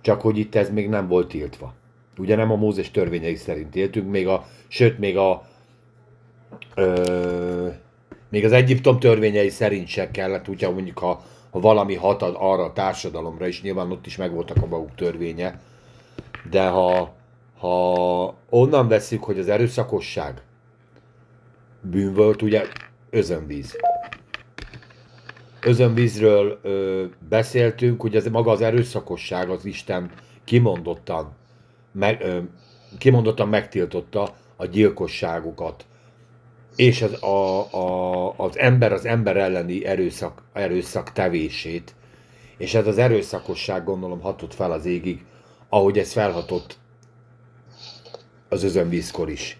csak 0.00 0.20
hogy 0.20 0.38
itt 0.38 0.54
ez 0.54 0.70
még 0.70 0.88
nem 0.88 1.08
volt 1.08 1.28
tiltva. 1.28 1.74
Ugye 2.18 2.36
nem 2.36 2.50
a 2.50 2.56
Mózes 2.56 2.90
törvényei 2.90 3.34
szerint 3.34 3.76
éltünk, 3.76 4.10
még 4.10 4.26
a, 4.26 4.46
sőt, 4.68 4.98
még 4.98 5.16
a 5.16 5.46
ö, 6.74 7.68
még 8.28 8.44
az 8.44 8.52
Egyiptom 8.52 8.98
törvényei 8.98 9.48
szerint 9.48 9.86
se 9.86 10.10
kellett, 10.10 10.48
ugye 10.48 10.70
mondjuk 10.70 10.98
ha, 10.98 11.24
ha 11.50 11.60
valami 11.60 11.94
hat 11.94 12.22
ad 12.22 12.34
arra 12.38 12.64
a 12.64 12.72
társadalomra, 12.72 13.46
és 13.46 13.62
nyilván 13.62 13.90
ott 13.90 14.06
is 14.06 14.16
megvoltak 14.16 14.62
a 14.62 14.66
maguk 14.66 14.94
törvénye, 14.94 15.60
de 16.50 16.66
ha, 16.66 17.14
ha 17.66 18.34
onnan 18.50 18.88
veszük, 18.88 19.24
hogy 19.24 19.38
az 19.38 19.48
erőszakosság 19.48 20.42
bűn 21.80 22.14
volt, 22.14 22.42
ugye 22.42 22.66
özönvíz. 23.10 23.76
Özönvízről 25.60 26.58
ö, 26.62 27.04
beszéltünk, 27.28 28.00
hogy 28.00 28.16
ez 28.16 28.26
maga 28.28 28.50
az 28.50 28.60
erőszakosság 28.60 29.50
az 29.50 29.64
Isten 29.64 30.10
kimondottan, 30.44 31.32
meg, 31.92 32.20
ö, 32.20 32.38
kimondottan 32.98 33.48
megtiltotta 33.48 34.34
a 34.56 34.66
gyilkosságokat, 34.66 35.86
és 36.76 37.02
az, 37.02 37.22
a, 37.22 37.58
a, 37.74 38.34
az 38.36 38.58
ember 38.58 38.92
az 38.92 39.04
ember 39.04 39.36
elleni 39.36 39.84
erőszak, 39.84 40.42
erőszak 40.52 41.12
tevését, 41.12 41.94
és 42.56 42.74
ez 42.74 42.86
az 42.86 42.98
erőszakosság 42.98 43.84
gondolom 43.84 44.20
hatott 44.20 44.54
fel 44.54 44.72
az 44.72 44.84
égig, 44.84 45.24
ahogy 45.68 45.98
ez 45.98 46.12
felhatott 46.12 46.78
az 48.48 48.64
özönvízkor 48.64 49.30
is. 49.30 49.58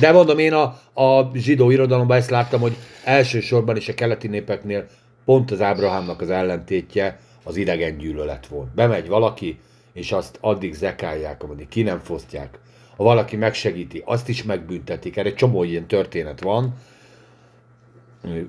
De 0.00 0.12
mondom, 0.12 0.38
én 0.38 0.52
a, 0.52 0.62
a 1.02 1.30
zsidó 1.34 1.70
irodalomban 1.70 2.16
ezt 2.16 2.30
láttam, 2.30 2.60
hogy 2.60 2.76
elsősorban 3.04 3.76
is 3.76 3.88
a 3.88 3.94
keleti 3.94 4.28
népeknél 4.28 4.86
pont 5.24 5.50
az 5.50 5.60
Ábrahámnak 5.60 6.20
az 6.20 6.30
ellentétje 6.30 7.18
az 7.42 7.56
idegen 7.56 7.98
gyűlölet 7.98 8.46
volt. 8.46 8.74
Bemegy 8.74 9.08
valaki, 9.08 9.58
és 9.92 10.12
azt 10.12 10.38
addig 10.40 10.74
zekálják, 10.74 11.42
ameddig 11.42 11.68
ki 11.68 11.82
nem 11.82 11.98
fosztják. 11.98 12.58
Ha 12.96 13.04
valaki 13.04 13.36
megsegíti, 13.36 14.02
azt 14.04 14.28
is 14.28 14.42
megbüntetik. 14.42 15.16
Erre 15.16 15.28
egy 15.28 15.34
csomó 15.34 15.64
ilyen 15.64 15.86
történet 15.86 16.40
van, 16.40 16.74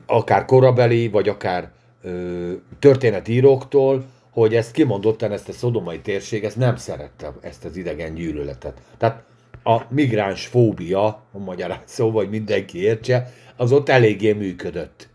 akár 0.05 0.45
korabeli, 0.45 1.07
vagy 1.07 1.29
akár 1.29 1.71
ö, 2.01 2.51
történetíróktól, 2.79 4.05
hogy 4.35 4.55
ezt 4.55 4.71
kimondottan, 4.71 5.31
ezt 5.31 5.49
a 5.49 5.53
szodomai 5.53 5.99
térség, 5.99 6.43
ezt 6.43 6.57
nem 6.57 6.75
szerette, 6.75 7.33
ezt 7.41 7.65
az 7.65 7.77
idegen 7.77 8.13
gyűlöletet. 8.13 8.81
Tehát 8.97 9.23
a 9.63 9.81
migráns 9.89 10.45
fóbia, 10.45 11.05
a 11.31 11.37
magyar 11.37 11.79
szó, 11.83 12.09
hogy 12.09 12.29
mindenki 12.29 12.81
értse, 12.81 13.33
az 13.55 13.71
ott 13.71 13.89
eléggé 13.89 14.33
működött. 14.33 15.09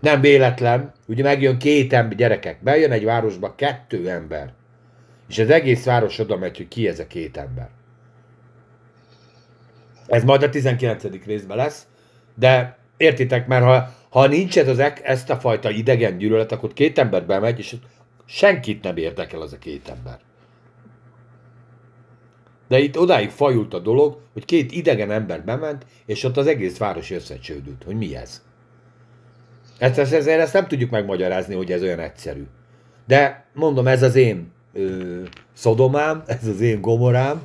Nem 0.00 0.20
véletlen, 0.20 0.92
ugye 1.06 1.22
megjön 1.22 1.58
két 1.58 1.92
ember, 1.92 2.16
gyerekek, 2.16 2.62
bejön 2.62 2.92
egy 2.92 3.04
városba 3.04 3.54
kettő 3.54 4.08
ember, 4.08 4.52
és 5.28 5.38
az 5.38 5.50
egész 5.50 5.84
város 5.84 6.18
oda 6.18 6.36
megy, 6.36 6.56
hogy 6.56 6.68
ki 6.68 6.88
ez 6.88 6.98
a 6.98 7.06
két 7.06 7.36
ember. 7.36 7.68
Ez 10.06 10.24
majd 10.24 10.42
a 10.42 10.50
19. 10.50 11.04
részben 11.24 11.56
lesz, 11.56 11.86
de 12.34 12.78
értitek, 12.96 13.46
mert 13.46 13.64
ha, 13.64 13.94
ha 14.08 14.26
nincs 14.26 14.58
ez 14.58 14.68
az, 14.68 14.82
ezt 15.02 15.30
a 15.30 15.40
fajta 15.40 15.70
idegen 15.70 16.18
gyűlölet, 16.18 16.52
akkor 16.52 16.72
két 16.72 16.98
ember 16.98 17.26
bemegy, 17.26 17.58
és 17.58 17.76
senkit 18.24 18.82
nem 18.82 18.96
érdekel 18.96 19.40
az 19.40 19.52
a 19.52 19.58
két 19.58 19.88
ember. 19.88 20.18
De 22.68 22.78
itt 22.78 22.98
odáig 22.98 23.30
fajult 23.30 23.74
a 23.74 23.78
dolog, 23.78 24.18
hogy 24.32 24.44
két 24.44 24.72
idegen 24.72 25.10
ember 25.10 25.44
bement, 25.44 25.86
és 26.06 26.24
ott 26.24 26.36
az 26.36 26.46
egész 26.46 26.78
város 26.78 27.10
összecsődült. 27.10 27.82
Hogy 27.84 27.96
mi 27.96 28.16
ez? 28.16 28.42
Ezt, 29.78 29.98
ezt, 29.98 30.12
ezért 30.12 30.40
ezt 30.40 30.52
nem 30.52 30.66
tudjuk 30.66 30.90
megmagyarázni, 30.90 31.54
hogy 31.54 31.72
ez 31.72 31.82
olyan 31.82 31.98
egyszerű. 31.98 32.46
De 33.06 33.46
mondom, 33.54 33.86
ez 33.86 34.02
az 34.02 34.14
én 34.14 34.52
ö, 34.72 35.22
szodomám, 35.52 36.22
ez 36.26 36.46
az 36.46 36.60
én 36.60 36.80
gomorám, 36.80 37.42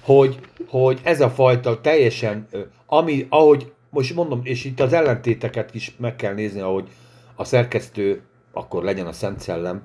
hogy, 0.00 0.38
hogy 0.68 1.00
ez 1.02 1.20
a 1.20 1.30
fajta 1.30 1.80
teljesen, 1.80 2.46
ö, 2.50 2.60
ami, 2.86 3.26
ahogy, 3.28 3.72
most 3.90 4.14
mondom, 4.14 4.40
és 4.42 4.64
itt 4.64 4.80
az 4.80 4.92
ellentéteket 4.92 5.74
is 5.74 5.96
meg 5.98 6.16
kell 6.16 6.34
nézni, 6.34 6.60
ahogy 6.60 6.88
a 7.34 7.44
szerkesztő, 7.44 8.22
akkor 8.56 8.82
legyen 8.82 9.06
a 9.06 9.12
Szent 9.12 9.40
Szellem, 9.40 9.82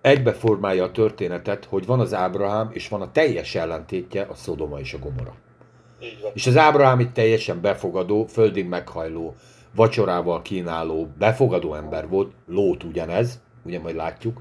egybeformálja 0.00 0.84
a 0.84 0.90
történetet, 0.90 1.64
hogy 1.64 1.86
van 1.86 2.00
az 2.00 2.14
Ábrahám, 2.14 2.70
és 2.72 2.88
van 2.88 3.00
a 3.00 3.10
teljes 3.10 3.54
ellentétje, 3.54 4.22
a 4.22 4.34
Szodoma 4.34 4.78
és 4.80 4.94
a 4.94 4.98
Gomora. 4.98 5.34
És 6.34 6.46
az 6.46 6.56
Ábrahám 6.56 7.00
itt 7.00 7.12
teljesen 7.12 7.60
befogadó, 7.60 8.24
földig 8.24 8.66
meghajló, 8.68 9.34
vacsorával 9.74 10.42
kínáló, 10.42 11.08
befogadó 11.18 11.74
ember 11.74 12.08
volt, 12.08 12.32
Lót 12.46 12.84
ugyanez, 12.84 13.40
ugye 13.64 13.80
majd 13.80 13.96
látjuk. 13.96 14.40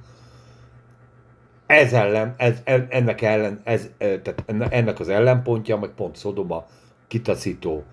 Ez 1.66 1.94
ellen, 1.94 2.34
ez, 2.38 2.62
en- 2.64 2.88
ennek 2.90 3.22
ellen, 3.22 3.62
ez, 3.64 3.90
eh, 3.98 4.20
tehát 4.24 4.44
enne- 4.46 4.74
ennek 4.74 5.00
az 5.00 5.10
ellenpontja, 5.10 5.78
meg 5.78 5.90
pont 5.90 6.16
Szodoma 6.16 6.66
kitaszító, 7.08 7.84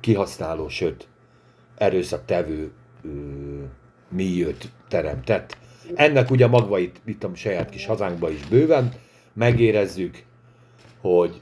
kihasználó, 0.00 0.68
sőt, 0.68 1.08
erőszaktevő 1.76 2.72
ö, 4.14 4.16
milliót 4.16 4.68
teremtett. 4.88 5.56
Ennek 5.94 6.30
ugye 6.30 6.46
magvait 6.46 7.00
itt 7.04 7.24
a 7.24 7.30
saját 7.34 7.70
kis 7.70 7.86
hazánkban 7.86 8.32
is 8.32 8.46
bőven 8.46 8.92
megérezzük, 9.32 10.22
hogy 11.00 11.40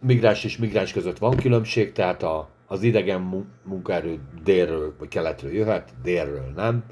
migráns 0.00 0.44
és 0.44 0.56
migráns 0.56 0.92
között 0.92 1.18
van 1.18 1.36
különbség, 1.36 1.92
tehát 1.92 2.22
a, 2.22 2.48
az 2.66 2.82
idegen 2.82 3.20
mu- 3.20 3.46
munkaerő 3.62 4.18
délről 4.44 4.94
vagy 4.98 5.08
keletről 5.08 5.52
jöhet, 5.52 5.92
délről 6.02 6.52
nem. 6.56 6.84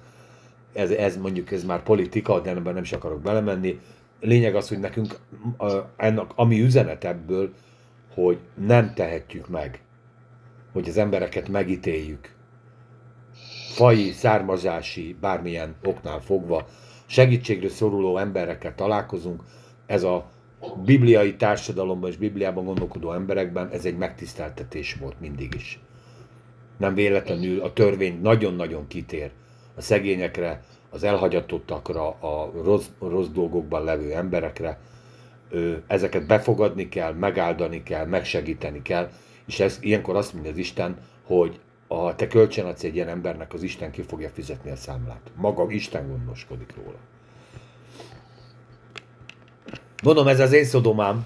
Ez, 0.72 0.90
ez 0.90 1.16
mondjuk 1.16 1.50
ez 1.52 1.64
már 1.64 1.82
politika, 1.82 2.40
de 2.40 2.50
ebben 2.50 2.74
nem 2.74 2.82
is 2.82 2.92
akarok 2.92 3.20
belemenni. 3.20 3.80
Lényeg 4.20 4.54
az, 4.54 4.68
hogy 4.68 4.78
nekünk 4.78 5.18
ennek, 5.96 6.30
ami 6.34 6.60
üzenet 6.60 7.04
ebből, 7.04 7.52
hogy 8.14 8.38
nem 8.66 8.94
tehetjük 8.94 9.48
meg, 9.48 9.80
hogy 10.72 10.88
az 10.88 10.96
embereket 10.96 11.48
megítéljük. 11.48 12.34
Faji, 13.72 14.10
származási, 14.10 15.16
bármilyen 15.20 15.74
oknál 15.84 16.20
fogva 16.20 16.66
segítségre 17.06 17.68
szoruló 17.68 18.18
emberekkel 18.18 18.74
találkozunk, 18.74 19.42
ez 19.86 20.02
a 20.02 20.30
bibliai 20.84 21.36
társadalomban 21.36 22.10
és 22.10 22.16
Bibliában 22.16 22.64
gondolkodó 22.64 23.12
emberekben 23.12 23.68
ez 23.68 23.84
egy 23.84 23.96
megtiszteltetés 23.96 24.94
volt 24.94 25.20
mindig 25.20 25.54
is. 25.54 25.80
Nem 26.78 26.94
véletlenül 26.94 27.60
a 27.60 27.72
törvény 27.72 28.20
nagyon-nagyon 28.20 28.86
kitér 28.86 29.30
a 29.74 29.80
szegényekre, 29.80 30.62
az 30.90 31.04
elhagyatottakra, 31.04 32.08
a 32.08 32.52
rossz, 32.64 32.86
rossz 33.00 33.28
dolgokban 33.28 33.84
levő 33.84 34.12
emberekre. 34.12 34.80
Ezeket 35.86 36.26
befogadni 36.26 36.88
kell, 36.88 37.12
megáldani 37.12 37.82
kell, 37.82 38.06
megsegíteni 38.06 38.82
kell, 38.82 39.10
és 39.46 39.60
ez, 39.60 39.78
ilyenkor 39.80 40.16
azt 40.16 40.32
mondja 40.32 40.50
az 40.50 40.58
Isten, 40.58 40.98
hogy 41.26 41.60
ha 41.94 42.14
te 42.14 42.26
kölcsön 42.26 42.66
adsz 42.66 42.82
egy 42.82 42.94
ilyen 42.94 43.08
embernek, 43.08 43.52
az 43.52 43.62
Isten 43.62 43.90
ki 43.90 44.02
fogja 44.02 44.28
fizetni 44.28 44.70
a 44.70 44.76
számlát. 44.76 45.30
Maga 45.34 45.70
Isten 45.70 46.08
gondoskodik 46.08 46.74
róla. 46.76 46.98
Mondom, 50.02 50.28
ez 50.28 50.40
az 50.40 50.52
én 50.52 50.64
szodomám. 50.64 51.24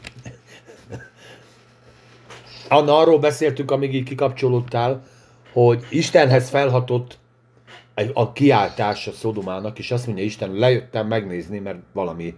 Anna, 2.69 2.99
arról 2.99 3.19
beszéltünk, 3.19 3.71
amíg 3.71 3.95
így 3.95 4.05
kikapcsolódtál, 4.05 5.03
hogy 5.53 5.87
Istenhez 5.91 6.49
felhatott 6.49 7.19
a 8.13 8.33
kiáltás 8.33 9.07
a 9.07 9.13
Szodomának, 9.13 9.79
és 9.79 9.91
azt 9.91 10.07
mondja 10.07 10.25
Isten, 10.25 10.53
lejöttem 10.53 11.07
megnézni, 11.07 11.59
mert 11.59 11.79
valami 11.93 12.37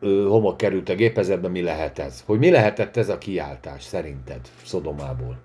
homok 0.00 0.56
került 0.56 0.88
a 0.88 0.94
gépezetbe, 0.94 1.48
mi 1.48 1.62
lehet 1.62 1.98
ez? 1.98 2.22
Hogy 2.26 2.38
mi 2.38 2.50
lehetett 2.50 2.96
ez 2.96 3.08
a 3.08 3.18
kiáltás 3.18 3.82
szerinted 3.82 4.40
Szodomából? 4.64 5.38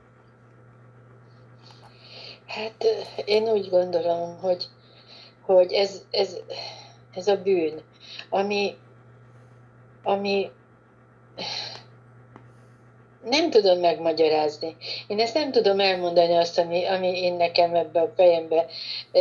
Hát 2.54 2.86
én 3.26 3.50
úgy 3.50 3.70
gondolom, 3.70 4.38
hogy, 4.42 4.66
hogy 5.46 5.72
ez, 5.72 6.02
ez, 6.12 6.38
ez 7.14 7.28
a 7.28 7.42
bűn, 7.42 7.82
ami, 8.30 8.76
ami 10.04 10.52
nem 13.24 13.50
tudom 13.50 13.80
megmagyarázni. 13.80 14.76
Én 15.08 15.20
ezt 15.20 15.34
nem 15.34 15.52
tudom 15.52 15.80
elmondani 15.80 16.34
azt, 16.34 16.58
ami, 16.58 16.86
ami 16.86 17.22
én 17.22 17.34
nekem 17.34 17.76
ebbe 17.76 18.02
a 18.02 18.14
fejembe 18.16 18.66
e, 19.12 19.20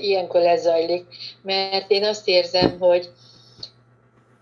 ilyenkor 0.00 0.40
lezajlik, 0.40 1.06
mert 1.42 1.90
én 1.90 2.04
azt 2.04 2.28
érzem, 2.28 2.78
hogy, 2.78 3.08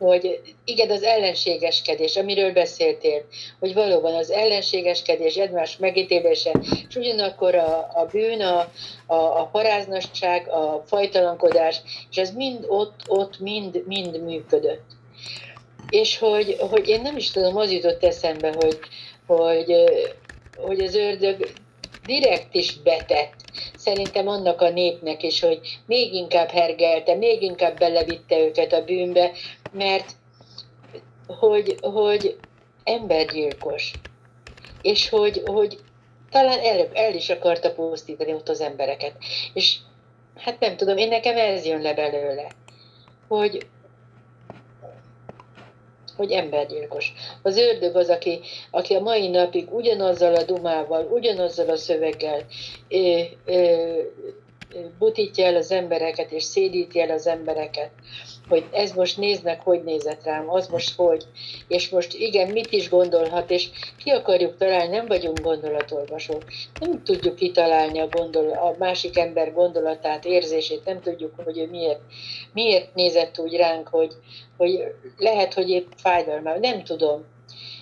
hogy 0.07 0.41
igen, 0.65 0.91
az 0.91 1.03
ellenségeskedés, 1.03 2.17
amiről 2.17 2.53
beszéltél, 2.53 3.25
hogy 3.59 3.75
valóban 3.75 4.15
az 4.15 4.31
ellenségeskedés, 4.31 5.35
egymás 5.35 5.77
megítélése, 5.77 6.53
és 6.89 6.97
ugyanakkor 6.97 7.55
a, 7.55 7.91
a 7.95 8.07
bűn, 8.13 8.41
a, 8.41 8.59
a, 9.07 9.41
a 9.41 9.49
paráznosság, 9.53 10.49
a 10.49 10.83
fajtalankodás, 10.87 11.81
és 12.11 12.17
ez 12.17 12.31
mind 12.31 12.65
ott, 12.69 13.01
ott 13.07 13.39
mind, 13.39 13.83
mind 13.87 14.23
működött. 14.23 14.85
És 15.89 16.19
hogy, 16.19 16.57
hogy 16.71 16.89
én 16.89 17.01
nem 17.01 17.17
is 17.17 17.31
tudom, 17.31 17.57
az 17.57 17.73
jutott 17.73 18.05
eszembe, 18.05 18.55
hogy, 18.57 18.79
hogy, 19.27 19.75
hogy 20.57 20.81
az 20.81 20.95
ördög 20.95 21.49
direkt 22.07 22.55
is 22.55 22.77
betett, 22.83 23.35
szerintem 23.77 24.29
annak 24.29 24.61
a 24.61 24.71
népnek 24.71 25.23
is, 25.23 25.41
hogy 25.41 25.61
még 25.87 26.15
inkább 26.15 26.49
hergelte, 26.49 27.15
még 27.15 27.43
inkább 27.43 27.79
belevitte 27.79 28.39
őket 28.39 28.73
a 28.73 28.85
bűnbe, 28.85 29.31
mert 29.73 30.11
hogy, 31.27 31.77
hogy 31.81 32.37
embergyilkos, 32.85 33.93
és 34.83 35.09
hogy, 35.09 35.43
hogy 35.45 35.79
talán 36.31 36.59
el, 36.59 36.89
el 36.93 37.15
is 37.15 37.31
akarta 37.31 37.73
pusztítani 37.73 38.33
ott 38.33 38.49
az 38.49 38.61
embereket. 38.61 39.13
És 39.55 39.77
hát 40.37 40.61
nem 40.61 40.77
tudom, 40.77 40.97
én 40.97 41.09
nekem 41.09 41.37
ez 41.37 41.67
jön 41.67 41.81
le 41.81 41.95
belőle, 41.95 42.51
hogy, 43.29 43.67
hogy 46.17 46.33
embergyilkos. 46.33 47.13
Az 47.43 47.57
ördög 47.57 47.97
az, 47.97 48.09
aki, 48.09 48.41
aki 48.71 48.95
a 48.95 49.01
mai 49.01 49.29
napig 49.29 49.75
ugyanazzal 49.75 50.35
a 50.35 50.43
dumával, 50.43 51.07
ugyanazzal 51.11 51.69
a 51.69 51.77
szöveggel 51.77 52.43
ö, 52.89 53.21
ö, 53.45 54.01
butítja 54.99 55.47
el 55.47 55.57
az 55.57 55.71
embereket, 55.71 56.33
és 56.33 56.43
szédíti 56.43 57.01
el 57.01 57.11
az 57.11 57.27
embereket, 57.27 57.91
hogy 58.49 58.65
ez 58.73 58.93
most 58.93 59.17
néznek, 59.17 59.61
hogy 59.63 59.85
nézett 59.85 60.25
rám, 60.25 60.51
az 60.51 60.69
most 60.69 60.97
hogy, 60.97 61.25
és 61.69 61.89
most 61.89 62.15
igen, 62.15 62.51
mit 62.51 62.73
is 62.73 62.89
gondolhat, 62.89 63.51
és 63.51 63.69
ki 64.05 64.11
akarjuk 64.11 64.57
találni, 64.57 64.97
nem 64.97 65.07
vagyunk 65.07 65.41
gondolatolvasók, 65.41 66.45
nem 66.81 67.03
tudjuk 67.03 67.35
kitalálni 67.35 67.99
a, 67.99 68.09
gondol, 68.09 68.51
a 68.51 68.75
másik 68.79 69.19
ember 69.19 69.53
gondolatát, 69.53 70.25
érzését, 70.25 70.85
nem 70.85 71.01
tudjuk, 71.01 71.33
hogy 71.45 71.59
ő 71.59 71.69
miért, 71.71 72.01
miért 72.53 72.95
nézett 72.95 73.39
úgy 73.39 73.57
ránk, 73.57 73.89
hogy, 73.89 74.13
hogy 74.57 74.85
lehet, 75.19 75.55
hogy 75.55 75.71
épp 75.71 75.87
fájdalma, 75.97 76.59
nem 76.59 76.85
tudom. 76.85 77.25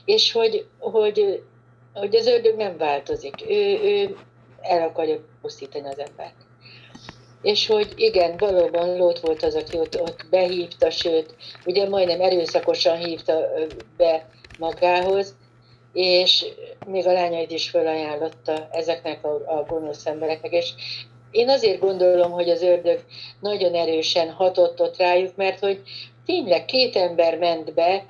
És 0.05 0.33
hogy, 0.33 0.67
hogy, 0.79 1.43
hogy 1.93 2.17
az 2.17 2.27
ördög 2.27 2.57
nem 2.57 2.77
változik, 2.77 3.35
ő, 3.49 3.79
ő 3.83 4.17
el 4.61 4.89
akarja 4.89 5.21
pusztítani 5.41 5.87
az 5.87 5.99
embert. 5.99 6.35
És 7.43 7.67
hogy 7.67 7.93
igen, 7.97 8.37
valóban 8.37 8.97
Lót 8.97 9.21
volt 9.21 9.43
az, 9.43 9.55
aki 9.55 9.79
ott, 9.79 10.01
ott 10.01 10.27
behívta, 10.31 10.91
sőt, 10.91 11.35
ugye 11.67 11.89
majdnem 11.89 12.21
erőszakosan 12.21 12.97
hívta 12.97 13.49
be 13.97 14.29
magához, 14.59 15.35
és 15.93 16.45
még 16.87 17.07
a 17.07 17.13
lányait 17.13 17.51
is 17.51 17.71
felajánlotta 17.71 18.69
ezeknek 18.73 19.25
a, 19.25 19.29
a 19.29 19.65
gonosz 19.69 20.07
embereknek. 20.07 20.53
És 20.53 20.73
én 21.31 21.49
azért 21.49 21.81
gondolom, 21.81 22.31
hogy 22.31 22.51
az 22.51 22.63
ördög 22.63 23.05
nagyon 23.41 23.75
erősen 23.75 24.31
hatott 24.31 24.81
ott 24.81 24.97
rájuk, 24.97 25.37
mert 25.37 25.59
hogy 25.59 25.83
tényleg 26.27 26.65
két 26.65 26.97
ember 26.97 27.39
ment 27.39 27.75
be, 27.75 28.05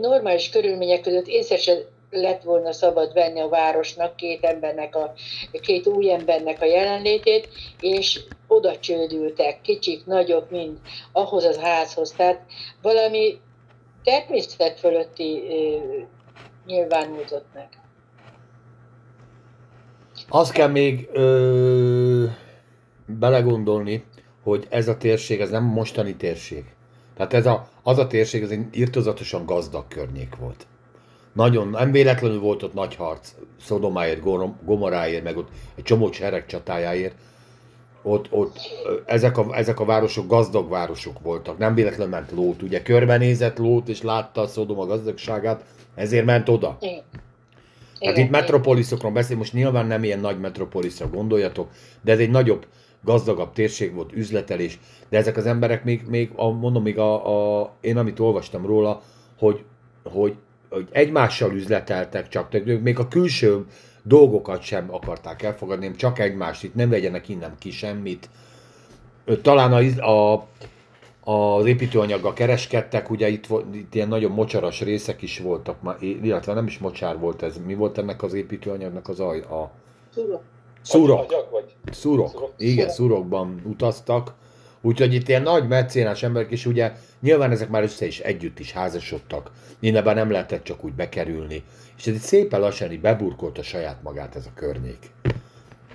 normális 0.00 0.50
körülmények 0.50 1.00
között 1.00 1.26
észre 1.26 1.56
se 1.56 1.72
lett 2.12 2.42
volna 2.42 2.72
szabad 2.72 3.12
venni 3.12 3.40
a 3.40 3.48
városnak 3.48 4.16
két 4.16 4.44
embernek, 4.44 4.96
a, 4.96 5.12
két 5.60 5.86
új 5.86 6.12
embernek 6.12 6.60
a 6.60 6.64
jelenlétét, 6.64 7.48
és 7.80 8.20
oda 8.46 8.78
csődültek, 8.78 9.60
kicsik, 9.60 10.06
nagyok, 10.06 10.50
mind 10.50 10.78
ahhoz 11.12 11.44
az 11.44 11.58
házhoz. 11.58 12.12
Tehát 12.12 12.44
valami 12.82 13.38
természet 14.04 14.78
fölötti 14.78 15.42
ö, 15.48 15.76
nyilvánult 16.66 17.32
ott 17.32 17.46
meg. 17.54 17.68
Azt 20.28 20.52
kell 20.52 20.68
még 20.68 21.08
ö, 21.12 22.24
belegondolni, 23.06 24.04
hogy 24.42 24.66
ez 24.70 24.88
a 24.88 24.96
térség, 24.96 25.40
ez 25.40 25.50
nem 25.50 25.64
mostani 25.64 26.16
térség. 26.16 26.64
Tehát 27.16 27.32
ez 27.32 27.46
a, 27.46 27.68
az 27.82 27.98
a 27.98 28.06
térség, 28.06 28.42
ez 28.42 28.50
egy 28.50 28.66
irtozatosan 28.70 29.46
gazdag 29.46 29.88
környék 29.88 30.36
volt. 30.36 30.66
Nagyon, 31.32 31.68
nem 31.68 31.92
véletlenül 31.92 32.40
volt 32.40 32.62
ott 32.62 32.74
nagy 32.74 32.94
harc, 32.94 33.34
Szodomáért, 33.60 34.20
Gomoráért, 34.64 35.24
meg 35.24 35.36
ott 35.36 35.48
egy 35.74 35.84
csomó 35.84 36.12
sereg 36.12 36.46
csatájáért. 36.46 37.14
Ott, 38.02 38.26
ott 38.30 38.58
ezek, 39.06 39.38
a, 39.38 39.56
ezek 39.56 39.80
a 39.80 39.84
városok 39.84 40.26
gazdag 40.26 40.68
városok 40.68 41.20
voltak. 41.20 41.58
Nem 41.58 41.74
véletlenül 41.74 42.12
ment 42.12 42.30
Lót. 42.30 42.62
Ugye 42.62 42.82
körbenézett 42.82 43.58
Lót, 43.58 43.88
és 43.88 44.02
látta 44.02 44.40
a 44.40 44.46
Szodoma 44.46 44.86
gazdagságát, 44.86 45.64
ezért 45.94 46.24
ment 46.24 46.48
oda. 46.48 46.76
Igen. 46.80 47.02
Hát 48.00 48.16
itt 48.16 48.30
metropoliszokról 48.30 49.12
beszél, 49.12 49.36
most 49.36 49.52
nyilván 49.52 49.86
nem 49.86 50.04
ilyen 50.04 50.20
nagy 50.20 50.40
metropoliszra 50.40 51.08
gondoljatok, 51.08 51.70
de 52.00 52.12
ez 52.12 52.18
egy 52.18 52.30
nagyobb, 52.30 52.66
gazdagabb 53.04 53.52
térség 53.52 53.94
volt, 53.94 54.12
üzletelés, 54.12 54.78
de 55.08 55.18
ezek 55.18 55.36
az 55.36 55.46
emberek 55.46 55.84
még, 55.84 56.02
még 56.08 56.30
a, 56.36 56.50
mondom, 56.50 56.82
még 56.82 56.98
a, 56.98 57.60
a, 57.60 57.72
én 57.80 57.96
amit 57.96 58.20
olvastam 58.20 58.66
róla, 58.66 59.02
hogy, 59.38 59.64
hogy, 60.02 60.34
hogy 60.72 60.88
egymással 60.90 61.52
üzleteltek 61.52 62.28
csak, 62.28 62.64
még 62.82 62.98
a 62.98 63.08
külső 63.08 63.64
dolgokat 64.02 64.62
sem 64.62 64.86
akarták 64.90 65.42
elfogadni, 65.42 65.90
csak 65.90 66.18
egymást, 66.18 66.62
itt 66.62 66.74
nem 66.74 66.88
vegyenek 66.88 67.28
innen 67.28 67.54
ki 67.58 67.70
semmit. 67.70 68.28
Talán 69.42 69.72
a, 69.72 70.32
a, 70.32 70.46
az 71.32 71.66
építőanyaggal 71.66 72.32
kereskedtek, 72.32 73.10
ugye 73.10 73.28
itt, 73.28 73.46
itt 73.72 73.94
ilyen 73.94 74.08
nagyon 74.08 74.30
mocsaras 74.30 74.80
részek 74.80 75.22
is 75.22 75.38
voltak, 75.38 75.82
már, 75.82 75.96
illetve 76.00 76.54
nem 76.54 76.66
is 76.66 76.78
mocsár 76.78 77.18
volt 77.18 77.42
ez. 77.42 77.56
Mi 77.66 77.74
volt 77.74 77.98
ennek 77.98 78.22
az 78.22 78.34
építőanyagnak 78.34 79.08
az 79.08 79.20
aj? 79.20 79.40
A 79.40 79.70
vagy? 81.50 81.70
Szurok. 81.92 82.30
Szurok. 82.30 82.52
Igen, 82.56 82.88
szurokban 82.88 83.62
utaztak. 83.64 84.34
Úgyhogy 84.80 85.14
itt 85.14 85.28
ilyen 85.28 85.42
nagy 85.42 85.68
mecénás 85.68 86.22
emberek, 86.22 86.50
és 86.50 86.66
ugye 86.66 86.92
nyilván 87.22 87.50
ezek 87.50 87.68
már 87.68 87.82
össze 87.82 88.06
is 88.06 88.18
együtt 88.20 88.58
is 88.58 88.72
házasodtak. 88.72 89.50
Innenben 89.80 90.14
nem 90.14 90.30
lehetett 90.30 90.64
csak 90.64 90.84
úgy 90.84 90.92
bekerülni. 90.92 91.62
És 91.98 92.06
ez 92.06 92.14
itt 92.14 92.20
szépen 92.20 92.60
lassan 92.60 92.92
így 92.92 93.00
beburkolta 93.00 93.62
saját 93.62 94.02
magát 94.02 94.36
ez 94.36 94.46
a 94.46 94.54
környék. 94.54 95.10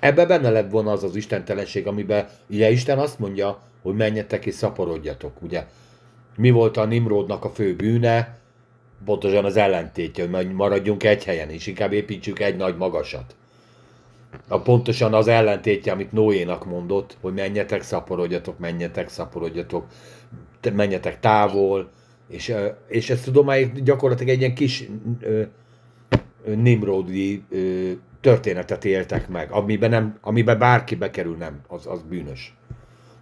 Ebbe 0.00 0.26
benne 0.26 0.50
lett 0.50 0.70
volna 0.70 0.92
az 0.92 1.04
az 1.04 1.16
istentelenség, 1.16 1.86
amiben 1.86 2.28
ugye 2.50 2.70
Isten 2.70 2.98
azt 2.98 3.18
mondja, 3.18 3.62
hogy 3.82 3.94
menjetek 3.94 4.46
és 4.46 4.54
szaporodjatok, 4.54 5.42
ugye. 5.42 5.64
Mi 6.36 6.50
volt 6.50 6.76
a 6.76 6.84
Nimrodnak 6.84 7.44
a 7.44 7.50
fő 7.50 7.76
bűne? 7.76 8.38
Pontosan 9.04 9.44
az 9.44 9.56
ellentétje, 9.56 10.28
hogy 10.28 10.52
maradjunk 10.52 11.04
egy 11.04 11.24
helyen, 11.24 11.50
és 11.50 11.66
inkább 11.66 11.92
építsük 11.92 12.40
egy 12.40 12.56
nagy 12.56 12.76
magasat. 12.76 13.34
A 14.48 14.60
pontosan 14.60 15.14
az 15.14 15.28
ellentétje, 15.28 15.92
amit 15.92 16.12
Noénak 16.12 16.64
mondott, 16.64 17.16
hogy 17.20 17.34
menjetek, 17.34 17.82
szaporodjatok, 17.82 18.58
menjetek, 18.58 19.08
szaporodjatok, 19.08 19.86
te- 20.60 20.70
menjetek 20.70 21.20
távol, 21.20 21.90
és, 22.28 22.54
és 22.86 23.10
ezt 23.10 23.24
tudomáig 23.24 23.82
gyakorlatilag 23.82 24.32
egy 24.32 24.40
ilyen 24.40 24.54
kis 24.54 24.88
ö, 25.20 25.42
Nimrodi 26.44 27.44
történetet 28.20 28.84
éltek 28.84 29.28
meg, 29.28 29.50
amiben, 29.50 29.90
nem, 29.90 30.18
amiben 30.20 30.58
bárki 30.58 30.94
bekerül, 30.94 31.36
nem, 31.36 31.60
az, 31.68 31.86
az 31.86 32.02
bűnös. 32.08 32.56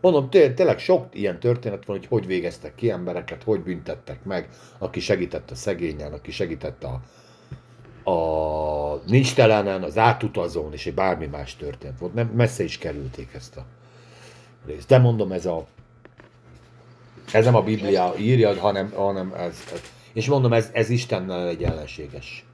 Mondom, 0.01 0.31
té- 0.31 0.55
tényleg 0.55 0.79
sok 0.79 1.07
ilyen 1.13 1.41
történet 1.41 1.85
van, 1.85 1.97
hogy 1.97 2.07
hogy 2.07 2.27
végeztek 2.27 2.75
ki 2.75 2.91
embereket, 2.91 3.43
hogy 3.43 3.61
büntettek 3.61 4.25
meg, 4.25 4.49
aki 4.79 5.01
segített 5.01 5.51
a 5.51 5.55
szegényen, 5.55 6.13
aki 6.13 6.31
segített 6.31 6.85
a, 6.85 7.01
a 8.11 9.03
nincs 9.07 9.35
telenen, 9.35 9.83
az 9.83 9.99
átutazón, 9.99 10.73
és 10.73 10.87
egy 10.87 10.95
bármi 10.95 11.27
más 11.27 11.57
történt 11.57 11.99
volt. 11.99 12.15
Nem, 12.15 12.27
messze 12.27 12.63
is 12.65 12.79
kerülték 12.79 13.29
ezt 13.35 13.57
a 13.57 13.65
részt. 14.67 14.89
De 14.89 14.99
mondom, 14.99 15.33
ez 15.33 15.47
a 15.47 15.67
ez 17.33 17.45
nem 17.45 17.55
a 17.55 17.63
Biblia 17.63 18.15
írja, 18.19 18.61
hanem, 18.61 18.93
hanem 18.93 19.33
ez, 19.37 19.65
ez. 19.73 19.81
És 20.13 20.29
mondom, 20.29 20.53
ez, 20.53 20.71
ez 20.73 20.91
Istennel 20.91 21.49
egy 21.49 21.63
ellenséges. 21.63 22.45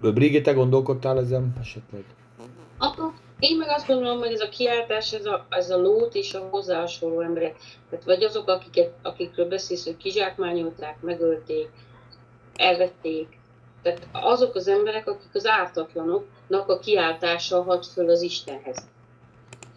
Brigitte, 0.00 0.52
gondolkodtál 0.52 1.18
ezen 1.18 1.52
esetleg? 1.60 2.04
Akkor 2.78 3.12
én 3.38 3.56
meg 3.56 3.68
azt 3.68 3.86
gondolom, 3.86 4.18
hogy 4.18 4.32
ez 4.32 4.40
a 4.40 4.48
kiáltás, 4.48 5.12
ez 5.12 5.24
a, 5.24 5.46
ez 5.48 5.70
a 5.70 5.76
lót 5.76 6.14
és 6.14 6.34
a 6.34 6.48
hozzá 6.50 6.80
hasonló 6.80 7.20
emberek, 7.20 7.56
tehát 7.90 8.04
vagy 8.04 8.22
azok, 8.22 8.48
akiket, 8.48 8.92
akikről 9.02 9.48
beszélsz, 9.48 9.84
hogy 9.84 9.96
kizsákmányolták, 9.96 11.00
megölték, 11.00 11.68
elvették, 12.56 13.38
tehát 13.82 14.08
azok 14.12 14.54
az 14.54 14.68
emberek, 14.68 15.08
akik 15.08 15.34
az 15.34 15.46
ártatlanoknak 15.46 16.68
a 16.68 16.78
kiáltása 16.78 17.62
hat 17.62 17.86
föl 17.86 18.10
az 18.10 18.22
Istenhez. 18.22 18.88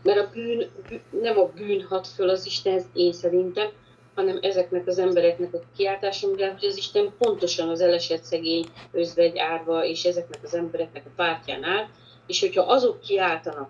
Mert 0.04 0.20
a 0.20 0.30
bűn, 0.34 0.70
bűn 0.89 1.01
nem 1.22 1.38
a 1.38 1.45
bűn 1.45 1.86
hat 1.89 2.08
föl 2.08 2.30
az 2.30 2.45
Istenhez, 2.45 2.86
én 2.93 3.14
szerintem, 3.14 3.68
hanem 4.16 4.38
ezeknek 4.41 4.88
az 4.88 4.99
embereknek 4.99 5.54
a 5.54 5.62
kiáltása, 5.76 6.28
mivel 6.28 6.51
hogy 6.51 6.66
az 6.70 6.78
Isten 6.78 7.14
pontosan 7.18 7.70
az 7.70 7.82
elesett 7.82 8.24
szegény, 8.24 8.66
özvegy, 8.91 9.38
árva 9.38 9.86
és 9.86 10.04
ezeknek 10.04 10.39
az 10.43 10.54
embereknek 10.54 11.06
a 11.06 11.12
pártján 11.16 11.64
áll, 11.64 11.88
és 12.28 12.39
hogyha 12.39 12.62
azok 12.62 12.99
kiáltanak, 12.99 13.70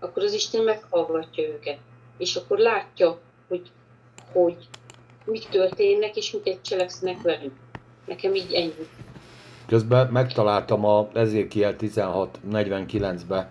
akkor 0.00 0.22
az 0.22 0.32
Isten 0.32 0.64
meghallgatja 0.64 1.48
őket, 1.48 1.78
és 2.18 2.36
akkor 2.36 2.58
látja, 2.58 3.18
hogy, 3.48 3.70
hogy 4.32 4.56
mik 5.24 5.48
történnek, 5.48 6.16
és 6.16 6.32
miket 6.32 6.62
cselekszenek 6.62 7.22
velük. 7.22 7.52
Nekem 8.06 8.34
így 8.34 8.52
ennyi. 8.52 8.88
Közben 9.66 10.06
megtaláltam 10.06 10.84
a 10.84 11.08
Ezékiel 11.14 11.74
16.49-be, 11.78 13.50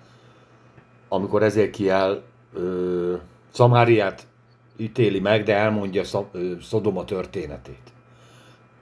amikor 1.10 1.44
Ezékiel 1.44 2.22
ö, 2.54 3.16
Szamáriát 3.52 4.28
ítéli 4.78 5.20
meg, 5.20 5.44
de 5.44 5.56
elmondja 5.56 6.04
Szodoma 6.62 7.06
történetét. 7.06 7.82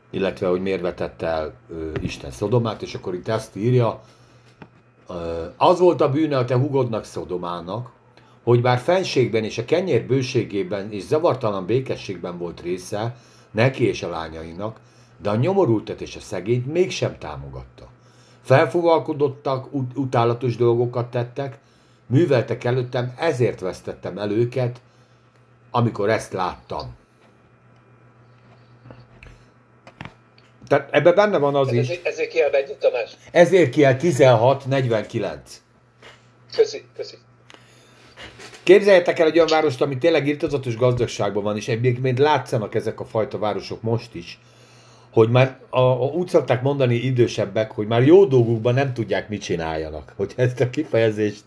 Illetve, 0.10 0.48
hogy 0.48 0.62
miért 0.62 0.82
vetette 0.82 1.28
el 1.28 1.54
ö, 1.70 1.92
Isten 2.02 2.32
Szodomát, 2.32 2.82
és 2.82 2.94
akkor 2.94 3.14
itt 3.14 3.28
ezt 3.28 3.56
írja, 3.56 4.02
ö, 5.10 5.46
az 5.58 5.80
volt 5.80 6.02
a 6.02 6.10
bűne 6.10 6.38
a 6.38 6.46
te 6.46 6.56
hugodnak 6.56 7.04
Szodomának, 7.04 7.92
hogy 8.44 8.62
bár 8.62 8.78
fenségben 8.78 9.44
és 9.44 9.58
a 9.58 9.66
kenyér 9.66 10.06
bőségében 10.06 10.92
és 10.92 11.04
zavartalan 11.04 11.66
békességben 11.66 12.38
volt 12.38 12.62
része, 12.62 13.16
neki 13.52 13.88
és 13.88 14.04
a 14.04 14.10
lányainak, 14.10 14.80
de 15.22 15.30
a 15.30 15.36
nyomorultat 15.36 16.02
és 16.02 16.16
a 16.16 16.20
szegényt 16.20 16.66
mégsem 16.66 17.18
támogatta. 17.18 17.88
Felfogalkodottak, 18.42 19.74
ut- 19.74 19.98
utálatos 19.98 20.56
dolgokat 20.56 21.12
tettek, 21.12 21.60
műveltek 22.08 22.64
előttem, 22.64 23.14
ezért 23.18 23.60
vesztettem 23.60 24.18
el 24.18 24.32
őket, 24.32 24.82
amikor 25.72 26.10
ezt 26.10 26.34
láttam. 26.34 26.96
Tehát 30.68 30.94
ebben 30.94 31.16
benne 31.16 31.38
van 31.38 31.56
az 31.56 31.72
is. 31.72 31.90
Ezért 32.04 32.30
kiel 32.30 32.50
mennyi, 32.50 32.76
Tamás? 32.80 33.12
Ezért 33.32 33.70
kiel 33.70 33.98
16-49. 34.00 35.38
Köszi, 36.56 36.84
köszi. 36.96 37.16
Képzeljétek 38.64 39.20
el 39.20 39.28
egy 39.28 39.36
olyan 39.36 39.48
várost, 39.50 39.82
ami 39.82 39.98
tényleg 39.98 40.28
irtozatos 40.28 40.78
gazdagságban 40.78 41.44
van, 41.44 41.56
és 41.56 41.68
egyébként 41.68 42.20
látszanak 42.20 42.76
ezek 42.76 43.00
a 43.00 43.06
fajta 43.06 43.38
városok 43.38 43.82
most 43.82 44.16
is, 44.16 44.40
hogy 45.12 45.30
már 45.30 45.60
a, 45.70 45.80
a, 45.80 46.06
úgy 46.06 46.28
szokták 46.28 46.62
mondani 46.62 46.96
idősebbek, 46.96 47.72
hogy 47.72 47.88
már 47.88 48.04
jó 48.04 48.26
dolgukban 48.26 48.74
nem 48.74 48.94
tudják, 48.94 49.30
mit 49.30 49.42
csináljanak. 49.42 50.14
Hogy 50.16 50.34
ezt 50.36 50.60
a 50.60 50.70
kifejezést 50.70 51.44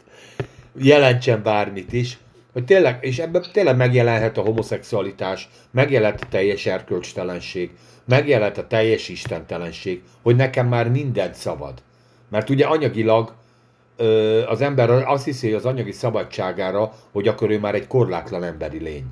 jelentsen 0.76 1.42
bármit 1.42 1.92
is. 1.92 2.18
Hogy 2.52 2.64
tényleg, 2.64 2.98
és 3.00 3.18
ebben 3.18 3.44
tényleg 3.52 3.76
megjelenhet 3.76 4.38
a 4.38 4.42
homoszexualitás, 4.42 5.48
megjelenhet 5.70 6.22
a 6.22 6.28
teljes 6.28 6.66
erkölcstelenség, 6.66 7.70
megjelenhet 8.04 8.58
a 8.58 8.66
teljes 8.66 9.08
istentelenség, 9.08 10.02
hogy 10.22 10.36
nekem 10.36 10.68
már 10.68 10.90
mindent 10.90 11.34
szabad. 11.34 11.82
Mert 12.28 12.50
ugye 12.50 12.66
anyagilag 12.66 13.34
az 14.46 14.60
ember 14.60 14.90
azt 14.90 15.24
hiszi, 15.24 15.52
az 15.52 15.64
anyagi 15.64 15.92
szabadságára, 15.92 16.92
hogy 17.12 17.28
akkor 17.28 17.50
ő 17.50 17.58
már 17.58 17.74
egy 17.74 17.86
korlátlan 17.86 18.44
emberi 18.44 18.78
lény. 18.78 19.04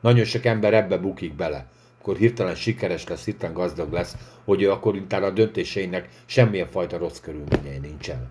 Nagyon 0.00 0.24
sok 0.24 0.44
ember 0.44 0.74
ebbe 0.74 0.96
bukik 0.96 1.34
bele 1.34 1.66
akkor 2.00 2.16
hirtelen 2.16 2.54
sikeres 2.54 3.06
lesz, 3.06 3.24
hirtelen 3.24 3.54
gazdag 3.54 3.92
lesz, 3.92 4.16
hogy 4.44 4.62
ő 4.62 4.70
akkor 4.70 4.94
utána 4.94 5.26
a 5.26 5.30
döntéseinek 5.30 6.08
semmilyen 6.26 6.66
fajta 6.66 6.98
rossz 6.98 7.18
körülményei 7.20 7.78
nincsen. 7.78 8.30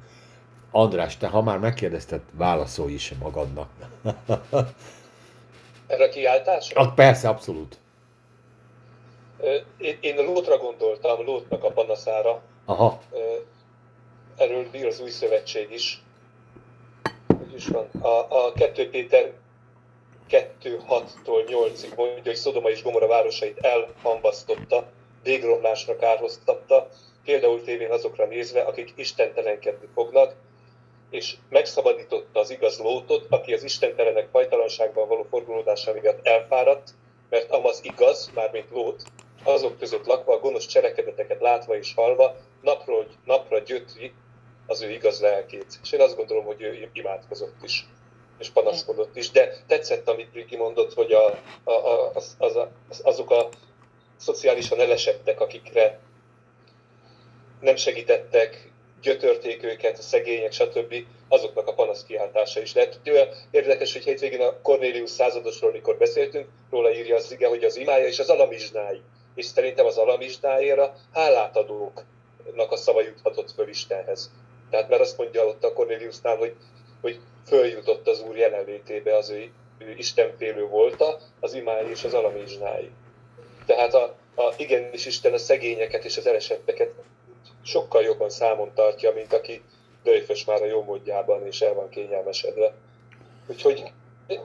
András, 0.71 1.17
te 1.17 1.27
ha 1.27 1.41
már 1.41 1.57
megkérdezted, 1.57 2.21
válaszolj 2.31 2.93
is 2.93 3.13
magadnak. 3.19 3.69
Erre 5.87 6.03
a 6.03 6.09
kiáltásra? 6.09 6.81
Ah, 6.81 6.93
persze, 6.93 7.29
abszolút. 7.29 7.77
Én, 9.77 9.97
én 9.99 10.15
Lótra 10.15 10.57
gondoltam, 10.57 11.25
Lótnak 11.25 11.63
a 11.63 11.71
panaszára. 11.71 12.41
Aha. 12.65 13.01
Erről 14.35 14.69
bír 14.71 14.85
az 14.85 14.99
új 14.99 15.09
szövetség 15.09 15.71
is. 15.71 16.01
Úgy 17.27 17.53
is 17.55 17.67
van. 17.67 17.89
A, 18.01 18.45
a 18.45 18.51
2 18.55 18.89
Péter 18.89 19.31
2-6-tól 20.29 21.43
8-ig 21.47 21.95
mondja, 21.95 22.21
hogy 22.23 22.35
Szodoma 22.35 22.69
és 22.69 22.83
Gomora 22.83 23.07
városait 23.07 23.57
elhambasztotta, 23.57 24.87
végromlásra 25.23 25.95
kárhoztatta, 25.95 26.89
például 27.23 27.63
tévén 27.63 27.91
azokra 27.91 28.25
nézve, 28.25 28.61
akik 28.61 28.93
istentelenkedni 28.95 29.87
fognak, 29.93 30.35
és 31.09 31.35
megszabadította 31.49 32.39
az 32.39 32.49
igaz 32.49 32.79
lótot, 32.79 33.25
aki 33.29 33.53
az 33.53 33.63
istentelenek 33.63 34.29
fajtalanságban 34.31 35.07
való 35.07 35.23
fordulódása 35.29 35.93
miatt 35.93 36.27
elfáradt, 36.27 36.89
mert 37.29 37.51
amaz 37.51 37.79
igaz, 37.83 38.31
mármint 38.33 38.69
lót, 38.71 39.03
azok 39.43 39.77
között 39.77 40.05
lakva, 40.05 40.33
a 40.33 40.39
gonosz 40.39 40.65
cselekedeteket 40.65 41.41
látva 41.41 41.77
és 41.77 41.93
halva, 41.93 42.35
napról 42.61 43.07
napra 43.25 43.59
gyötri 43.59 44.13
az 44.67 44.81
ő 44.81 44.89
igaz 44.89 45.21
lelkét. 45.21 45.79
És 45.83 45.91
én 45.91 46.01
azt 46.01 46.15
gondolom, 46.15 46.45
hogy 46.45 46.61
ő 46.61 46.89
imádkozott 46.93 47.63
is 47.63 47.85
és 48.39 48.49
panaszkodott 48.49 49.15
is, 49.15 49.31
de 49.31 49.55
tetszett, 49.67 50.09
amit 50.09 50.33
Riki 50.33 50.55
mondott, 50.55 50.93
hogy 50.93 51.11
a, 51.11 51.25
a, 51.63 51.71
a, 51.71 52.11
az, 52.13 52.35
az, 52.37 52.55
az, 52.89 53.01
azok 53.03 53.31
a 53.31 53.49
szociálisan 54.17 54.79
elesettek, 54.79 55.39
akikre 55.39 55.99
nem 57.59 57.75
segítettek, 57.75 58.71
gyötörték 59.01 59.63
őket, 59.63 59.97
a 59.97 60.01
szegények, 60.01 60.51
stb., 60.51 60.95
azoknak 61.27 61.67
a 61.67 61.73
panaszkiáltása 61.73 62.61
is 62.61 62.73
lehet. 62.73 62.99
Olyan 63.05 63.27
érdekes, 63.51 63.93
hogy 63.93 64.03
hétvégén 64.03 64.41
a 64.41 64.61
Cornelius 64.61 65.09
századosról, 65.09 65.71
mikor 65.71 65.97
beszéltünk, 65.97 66.47
róla 66.69 66.93
írja 66.93 67.15
az 67.15 67.31
ige, 67.31 67.47
hogy 67.47 67.63
az 67.63 67.77
imája 67.77 68.07
és 68.07 68.19
az 68.19 68.29
alamizsnái. 68.29 69.01
És 69.35 69.45
szerintem 69.45 69.85
az 69.85 69.97
alamizsnáért 69.97 70.91
hálát 71.13 71.57
adóknak 71.57 72.71
a 72.71 72.75
szava 72.75 73.01
juthatott 73.01 73.51
föl 73.51 73.69
Istenhez. 73.69 74.31
Tehát 74.69 74.89
mert 74.89 75.01
azt 75.01 75.17
mondja 75.17 75.45
ott 75.45 75.63
a 75.63 75.73
Corneliusnál, 75.73 76.35
hogy, 76.35 76.55
hogy 77.01 77.19
följutott 77.47 78.07
az 78.07 78.21
Úr 78.21 78.37
jelenlétébe 78.37 79.15
az 79.15 79.29
ő, 79.29 79.51
ő 79.77 79.93
istenfélő 79.97 80.67
volta, 80.67 81.19
az 81.39 81.53
imái 81.53 81.89
és 81.89 82.03
az 82.03 82.13
alamizsnái. 82.13 82.89
Tehát 83.65 83.93
a, 83.93 84.15
a, 84.35 84.53
igenis 84.57 85.05
Isten 85.05 85.33
a 85.33 85.37
szegényeket 85.37 86.05
és 86.05 86.17
az 86.17 86.27
elesetteket 86.27 86.91
sokkal 87.61 88.01
jobban 88.01 88.29
számon 88.29 88.71
tartja, 88.73 89.11
mint 89.13 89.33
aki 89.33 89.61
döjfös 90.03 90.45
már 90.45 90.61
a 90.61 90.65
jó 90.65 90.83
módjában 90.83 91.45
és 91.45 91.61
el 91.61 91.73
van 91.73 91.89
kényelmesedve. 91.89 92.73
Úgyhogy 93.47 93.83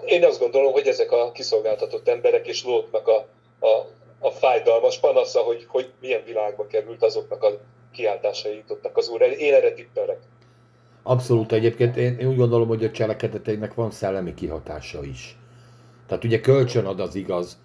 én 0.07 0.25
azt 0.25 0.39
gondolom, 0.39 0.73
hogy 0.73 0.87
ezek 0.87 1.13
a 1.13 1.33
kiszolgáltatott 1.33 2.09
emberek 2.09 2.47
és 2.47 2.65
Lótnak 2.65 3.09
a, 3.09 3.27
a, 3.67 3.87
a 4.19 4.31
fájdalmas 4.31 4.99
panasza, 4.99 5.41
hogy, 5.41 5.65
hogy 5.69 5.93
milyen 6.01 6.23
világba 6.25 6.67
került 6.67 7.03
azoknak 7.03 7.43
a 7.43 7.61
kiáltásai 7.93 8.57
jutottak 8.57 8.97
az 8.97 9.09
úr. 9.09 9.23
Én 9.23 9.55
erre 9.55 9.73
tippelek. 9.73 10.19
Abszolút 11.03 11.53
egyébként 11.53 11.97
én, 11.97 12.19
én 12.19 12.29
úgy 12.29 12.37
gondolom, 12.37 12.69
hogy 12.69 12.85
a 12.85 12.91
cselekedeteinek 12.91 13.75
van 13.75 13.91
szellemi 13.91 14.35
kihatása 14.35 15.05
is. 15.05 15.37
Tehát 16.09 16.25
ugye 16.25 16.41
kölcsön 16.41 16.87
ad 16.87 17.01
az 17.01 17.15
igaz, 17.15 17.59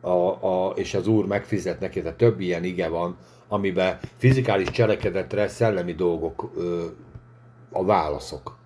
a, 0.00 0.44
a, 0.46 0.72
és 0.74 0.94
az 0.94 1.06
Úr 1.06 1.26
megfizet 1.26 1.80
neki, 1.80 2.02
tehát 2.02 2.16
több 2.16 2.40
ilyen 2.40 2.64
ige 2.64 2.88
van, 2.88 3.18
amiben 3.48 3.98
fizikális 4.16 4.70
cselekedetre 4.70 5.48
szellemi 5.48 5.92
dolgok 5.92 6.50
ö, 6.56 6.84
a 7.70 7.84
válaszok. 7.84 8.56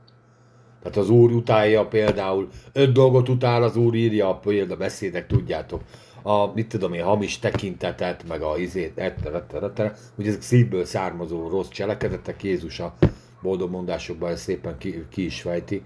Tehát 0.83 0.97
az 0.97 1.11
Úr 1.11 1.33
utálja 1.33 1.87
például, 1.87 2.49
öt 2.73 2.93
dolgot 2.93 3.29
utál 3.29 3.63
az 3.63 3.77
Úr, 3.77 3.95
írja 3.95 4.29
a 4.29 4.37
példa 4.37 4.77
beszédek, 4.77 5.27
tudjátok, 5.27 5.83
a, 6.23 6.53
mit 6.55 6.69
tudom 6.69 6.93
én, 6.93 7.03
hamis 7.03 7.39
tekintetet, 7.39 8.29
meg 8.29 8.43
a 8.43 8.59
izét, 8.59 8.99
et, 8.99 9.27
et, 9.27 9.55
et, 9.55 9.79
et, 9.79 9.99
ugye 10.19 10.29
ezek 10.29 10.43
szívből 10.43 10.85
származó 10.85 11.49
rossz 11.49 11.69
cselekedetek, 11.69 12.43
Jézus 12.43 12.81
a 12.81 12.95
boldog 13.43 13.71
mondásokban 13.71 14.37
szépen 14.37 14.79
ki, 14.79 15.05
ki 15.09 15.25
is 15.25 15.41
fejti, 15.41 15.83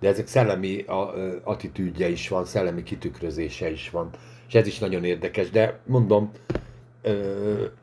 de 0.00 0.08
ezek 0.08 0.26
szellemi 0.26 0.82
a, 0.82 1.14
attitűdje 1.42 2.08
is 2.08 2.28
van, 2.28 2.44
szellemi 2.44 2.82
kitükrözése 2.82 3.70
is 3.70 3.90
van, 3.90 4.10
és 4.48 4.54
ez 4.54 4.66
is 4.66 4.78
nagyon 4.78 5.04
érdekes, 5.04 5.50
de 5.50 5.80
mondom, 5.86 6.30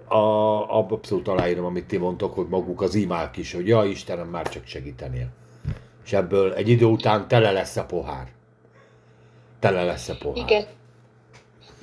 a, 0.07 0.77
abszolút 0.77 1.27
aláírom, 1.27 1.65
amit 1.65 1.85
ti 1.85 1.97
mondtok, 1.97 2.33
hogy 2.33 2.47
maguk 2.47 2.81
az 2.81 2.95
imák 2.95 3.37
is, 3.37 3.53
hogy 3.53 3.67
ja 3.67 3.83
Istenem, 3.83 4.27
már 4.27 4.49
csak 4.49 4.65
segítenie. 4.65 5.27
És 6.05 6.13
ebből 6.13 6.53
egy 6.53 6.69
idő 6.69 6.85
után 6.85 7.27
tele 7.27 7.51
lesz 7.51 7.77
a 7.77 7.85
pohár. 7.85 8.27
Tele 9.59 9.83
lesz 9.83 10.09
a 10.09 10.15
pohár. 10.19 10.43
Igen. 10.49 10.65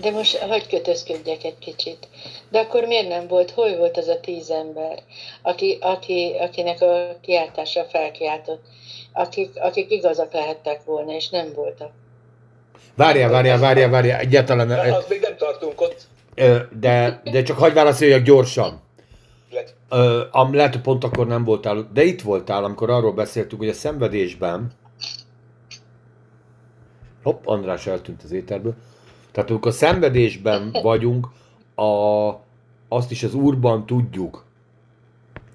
De 0.00 0.10
most 0.10 0.36
hagyj 0.36 0.68
kötözködjek 0.68 1.44
egy 1.44 1.58
kicsit. 1.58 2.08
De 2.48 2.58
akkor 2.58 2.84
miért 2.84 3.08
nem 3.08 3.26
volt, 3.26 3.50
hol 3.50 3.76
volt 3.76 3.96
az 3.96 4.08
a 4.08 4.20
tíz 4.20 4.50
ember, 4.50 5.02
aki, 5.42 5.78
aki, 5.80 6.36
akinek 6.40 6.80
a 6.80 7.16
kiáltása 7.20 7.84
felkiáltott, 7.84 8.62
akik, 9.12 9.50
akik 9.60 9.90
igazak 9.90 10.32
lehettek 10.32 10.84
volna, 10.84 11.12
és 11.12 11.28
nem 11.28 11.52
voltak? 11.54 11.90
Várjál, 12.94 13.30
várjál, 13.30 13.58
várjál, 13.58 13.90
várjál, 13.90 14.20
egyáltalán, 14.20 14.68
De 14.68 14.94
az 14.94 15.06
még 15.08 15.20
nem 15.20 15.36
tartunk 15.36 15.80
ott. 15.80 16.06
De, 16.80 17.20
de 17.24 17.42
csak 17.42 17.58
hagyj 17.58 17.74
válaszoljak 17.74 18.22
gyorsan. 18.22 18.80
Ö, 19.90 20.22
am, 20.30 20.54
lehet, 20.54 20.72
hogy 20.72 20.82
pont 20.82 21.04
akkor 21.04 21.26
nem 21.26 21.44
voltál, 21.44 21.90
de 21.92 22.02
itt 22.02 22.22
voltál, 22.22 22.64
amikor 22.64 22.90
arról 22.90 23.12
beszéltük, 23.12 23.58
hogy 23.58 23.68
a 23.68 23.72
szenvedésben, 23.72 24.70
hopp, 27.22 27.46
András 27.46 27.86
eltűnt 27.86 28.22
az 28.22 28.32
éterből, 28.32 28.74
tehát 29.32 29.50
amikor 29.50 29.70
a 29.70 29.74
szenvedésben 29.74 30.70
vagyunk, 30.82 31.28
a, 31.74 32.28
azt 32.88 33.10
is 33.10 33.22
az 33.22 33.34
Úrban 33.34 33.86
tudjuk 33.86 34.44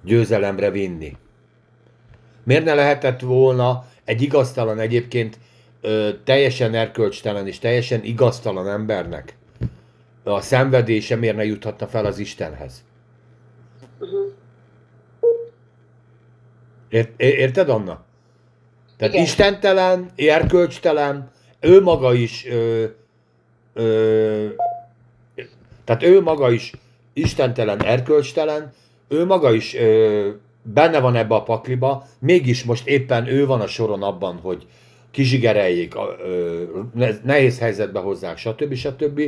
győzelemre 0.04 0.70
vinni. 0.70 1.16
Miért 2.44 2.64
ne 2.64 2.74
lehetett 2.74 3.20
volna 3.20 3.84
egy 4.04 4.22
igaztalan 4.22 4.78
egyébként 4.78 5.38
ö, 5.80 6.10
teljesen 6.24 6.74
erkölcstelen 6.74 7.46
és 7.46 7.58
teljesen 7.58 8.04
igaztalan 8.04 8.68
embernek 8.68 9.36
a 10.24 10.40
szenvedése 10.40 11.16
miért 11.16 11.36
ne 11.36 11.44
juthatna 11.44 11.86
fel 11.86 12.04
az 12.04 12.18
Istenhez? 12.18 12.84
Uh-huh. 13.98 14.32
Ért, 16.88 17.10
é- 17.16 17.38
érted, 17.38 17.68
Anna? 17.68 18.04
Tehát 18.96 19.12
Igen. 19.14 19.24
istentelen, 19.26 20.10
erkölcstelen, 20.16 21.30
ő 21.60 21.82
maga 21.82 22.14
is, 22.14 22.46
ö, 22.46 22.84
ö, 23.74 24.46
tehát 25.84 26.02
ő 26.02 26.20
maga 26.20 26.50
is 26.50 26.72
istentelen, 27.12 27.84
erkölcstelen, 27.84 28.72
ő 29.08 29.24
maga 29.24 29.52
is 29.52 29.74
ö, 29.74 30.30
benne 30.62 31.00
van 31.00 31.16
ebbe 31.16 31.34
a 31.34 31.42
pakliba, 31.42 32.06
mégis 32.18 32.64
most 32.64 32.86
éppen 32.86 33.26
ő 33.26 33.46
van 33.46 33.60
a 33.60 33.66
soron 33.66 34.02
abban, 34.02 34.36
hogy 34.36 34.66
kizsigereljék, 35.10 35.94
ö, 36.24 36.62
ne- 36.94 37.18
nehéz 37.24 37.58
helyzetbe 37.58 38.00
hozzák, 38.00 38.36
stb. 38.36 38.74
stb. 38.74 39.20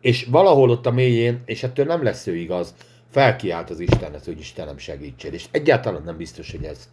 És 0.00 0.24
valahol 0.24 0.70
ott 0.70 0.86
a 0.86 0.90
mélyén, 0.90 1.42
és 1.44 1.62
ettől 1.62 1.86
nem 1.86 2.02
lesz 2.02 2.26
ő 2.26 2.36
igaz, 2.36 2.74
felkiált 3.10 3.70
az 3.70 3.80
Istenhez, 3.80 4.24
hogy 4.24 4.38
Istenem 4.38 4.78
segítsen. 4.78 5.32
És 5.32 5.44
egyáltalán 5.50 6.02
nem 6.02 6.16
biztos, 6.16 6.50
hogy 6.50 6.64
ez. 6.64 6.88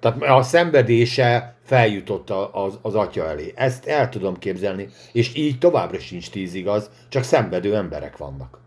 Tehát 0.00 0.22
a 0.22 0.42
szenvedése 0.42 1.56
feljutott 1.64 2.30
az, 2.52 2.78
az 2.82 2.94
atya 2.94 3.28
elé. 3.28 3.52
Ezt 3.54 3.86
el 3.86 4.08
tudom 4.08 4.38
képzelni, 4.38 4.88
és 5.12 5.34
így 5.34 5.58
továbbra 5.58 5.98
sincs 5.98 6.30
tíz 6.30 6.54
igaz, 6.54 6.90
csak 7.08 7.22
szenvedő 7.22 7.76
emberek 7.76 8.16
vannak. 8.16 8.60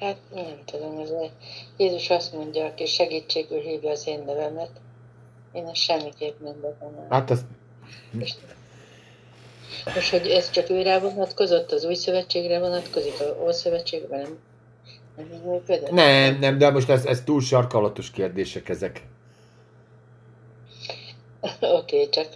Hát 0.00 0.16
nem 0.34 0.58
tudom, 0.64 0.98
ez. 0.98 1.10
Jézus 1.76 2.10
azt 2.10 2.32
mondja, 2.32 2.64
aki 2.64 2.86
segítségül 2.86 3.60
hívja 3.60 3.90
az 3.90 4.06
én 4.06 4.22
nevemet, 4.26 4.70
én 5.52 5.66
ezt 5.66 5.74
semmiképp 5.74 6.40
nem 6.40 6.60
bevonom. 6.60 7.06
Hát 7.10 7.30
az, 7.30 7.44
most, 9.94 10.10
hogy 10.10 10.26
ez 10.26 10.50
csak 10.50 10.70
őre 10.70 10.98
vonatkozott, 10.98 11.72
az 11.72 11.84
új 11.84 11.94
szövetségre 11.94 12.58
vonatkozik, 12.58 13.20
a 13.20 13.44
Ószövetségben 13.44 14.20
nem, 14.20 14.38
nem 15.16 15.26
így 15.32 15.44
működött? 15.44 15.90
nem, 15.90 16.38
nem, 16.38 16.58
de 16.58 16.70
most 16.70 16.88
ez, 16.88 17.04
ez 17.04 17.22
túl 17.24 17.40
sarkalatos 17.40 18.10
kérdések 18.10 18.68
ezek. 18.68 19.02
Oké, 21.60 21.66
okay, 21.70 22.08
csak 22.08 22.26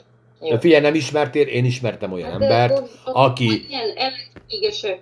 jó. 0.41 0.49
De 0.49 0.59
figyelj, 0.59 0.83
nem 0.83 0.95
ismertél, 0.95 1.47
én 1.47 1.65
ismertem 1.65 2.13
olyan 2.13 2.31
Hát 2.31 2.39
de 2.39 2.45
embert, 2.45 2.73
akkor 3.05 3.25
aki- 3.25 3.67
Ilyen 3.69 3.93
ellenségesek, 3.97 5.01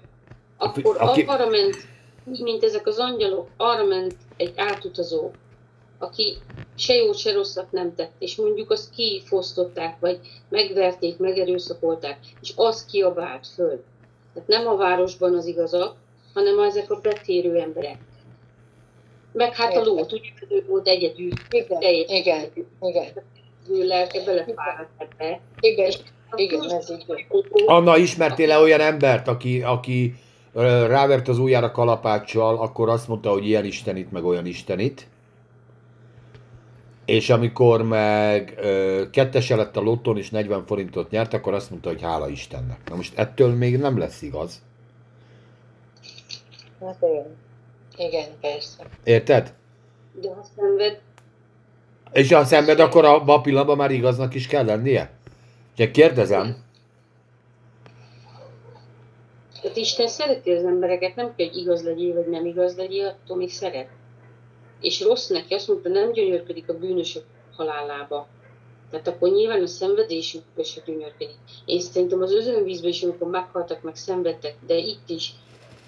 akkor 0.56 0.96
Aki- 0.98 1.24
arra 1.26 1.46
ment, 1.46 1.76
mint 2.24 2.64
ezek 2.64 2.86
az 2.86 2.98
angyalok, 2.98 3.48
arra 3.56 3.84
ment 3.84 4.14
egy 4.36 4.52
átutazó, 4.56 5.30
aki 6.04 6.36
se 6.74 6.94
jót, 6.94 7.16
se 7.16 7.32
rosszat 7.32 7.72
nem 7.72 7.94
tett, 7.94 8.12
és 8.18 8.36
mondjuk 8.36 8.70
azt 8.70 8.90
kifosztották, 8.90 9.96
vagy 10.00 10.20
megverték, 10.48 11.18
megerőszakolták, 11.18 12.18
és 12.40 12.52
az 12.56 12.84
kiabált 12.84 13.46
föl. 13.46 13.82
Tehát 14.34 14.48
nem 14.48 14.66
a 14.66 14.76
városban 14.76 15.34
az 15.34 15.46
igazak, 15.46 15.96
hanem 16.34 16.58
ezek 16.58 16.90
a 16.90 17.00
betérő 17.02 17.56
emberek. 17.58 17.98
Meg 19.32 19.54
hát 19.54 19.76
a 19.76 19.84
lót, 19.84 20.12
ugye 20.12 20.28
ő 20.48 20.64
volt 20.68 20.88
egyedül, 20.88 21.30
Igen, 21.50 21.78
teljes 21.78 22.10
igen, 22.10 22.44
igen, 22.80 23.06
ő 23.68 23.86
lelke 23.86 24.24
belefáradt 24.24 24.90
ebbe. 24.98 25.40
igen, 25.60 25.90
igen, 26.34 26.70
ez 26.70 26.90
így. 26.90 27.04
Anna, 27.66 27.96
ismertél-e 27.96 28.58
olyan 28.58 28.80
embert, 28.80 29.28
aki, 29.28 29.62
aki 29.62 30.14
rávert 30.86 31.28
az 31.28 31.38
ujjára 31.38 31.70
kalapáccsal, 31.70 32.58
akkor 32.58 32.88
azt 32.88 33.08
mondta, 33.08 33.30
hogy 33.30 33.46
ilyen 33.46 33.64
istenit, 33.64 34.12
meg 34.12 34.24
olyan 34.24 34.46
istenit. 34.46 35.06
És 37.04 37.30
amikor 37.30 37.82
meg 37.82 38.54
ö, 38.56 39.02
kettese 39.10 39.56
lett 39.56 39.76
a 39.76 39.80
lotton 39.80 40.18
és 40.18 40.30
40 40.30 40.66
forintot 40.66 41.10
nyert, 41.10 41.34
akkor 41.34 41.54
azt 41.54 41.70
mondta, 41.70 41.88
hogy 41.88 42.02
hála 42.02 42.28
Istennek. 42.28 42.88
Na 42.88 42.96
most 42.96 43.18
ettől 43.18 43.54
még 43.54 43.78
nem 43.78 43.98
lesz 43.98 44.22
igaz. 44.22 44.62
Hát 46.80 46.96
igen. 47.00 47.36
Igen, 47.96 48.28
persze. 48.40 48.86
Érted? 49.04 49.54
De 50.20 50.28
ha 50.28 50.44
szenved, 50.56 51.00
És 52.12 52.32
ha 52.32 52.44
szenved, 52.44 52.80
akkor 52.80 53.04
abban 53.04 53.38
a 53.38 53.40
pillanatban 53.40 53.76
már 53.76 53.90
igaznak 53.90 54.34
is 54.34 54.46
kell 54.46 54.64
lennie? 54.64 55.10
Csak 55.76 55.92
kérdezem. 55.92 56.64
Tehát 59.60 59.76
Isten 59.76 60.08
szereti 60.08 60.50
az 60.50 60.64
embereket, 60.64 61.14
nem 61.14 61.34
kell, 61.36 61.46
hogy 61.46 61.56
igaz 61.56 61.84
legyél, 61.84 62.14
vagy 62.14 62.28
nem 62.28 62.46
igaz 62.46 62.76
legyél, 62.76 63.06
attól 63.06 63.36
még 63.36 63.50
szeret. 63.50 63.88
És 64.80 65.00
rossz 65.00 65.28
neki, 65.28 65.54
azt 65.54 65.68
mondta, 65.68 65.88
nem 65.88 66.12
gyönyörködik 66.12 66.68
a 66.68 66.78
bűnösök 66.78 67.24
halálába. 67.56 68.28
Tehát 68.90 69.08
akkor 69.08 69.30
nyilván 69.30 69.62
a 69.62 69.66
szenvedésükbe 69.66 70.62
se 70.62 70.80
gyönyörködik. 70.86 71.36
Én 71.64 71.80
szerintem 71.80 72.22
az 72.22 72.32
özönvízben 72.32 72.90
is, 72.90 73.02
amikor 73.02 73.30
meghaltak, 73.30 73.82
meg 73.82 73.96
szenvedtek, 73.96 74.56
de 74.66 74.76
itt 74.76 75.08
is, 75.08 75.32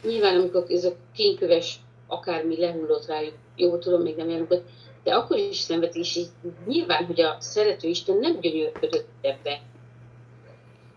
nyilván 0.05 0.41
amikor 0.41 0.64
ez 0.68 0.84
a 0.84 0.95
kényköves 1.14 1.80
akármi 2.07 2.59
lehullott 2.59 3.07
rájuk, 3.07 3.34
jó, 3.57 3.76
tudom, 3.76 4.03
még 4.03 4.16
nem 4.16 4.28
járunk 4.28 4.62
de 5.07 5.14
akkor 5.14 5.37
is 5.39 5.57
szenvedtek, 5.57 6.01
és 6.01 6.16
így 6.16 6.28
nyilván, 6.66 7.05
hogy 7.05 7.20
a 7.20 7.37
szerető 7.41 7.89
Isten 7.89 8.16
nem 8.16 8.41
gyönyörködött 8.41 9.09
ebbe. 9.20 9.61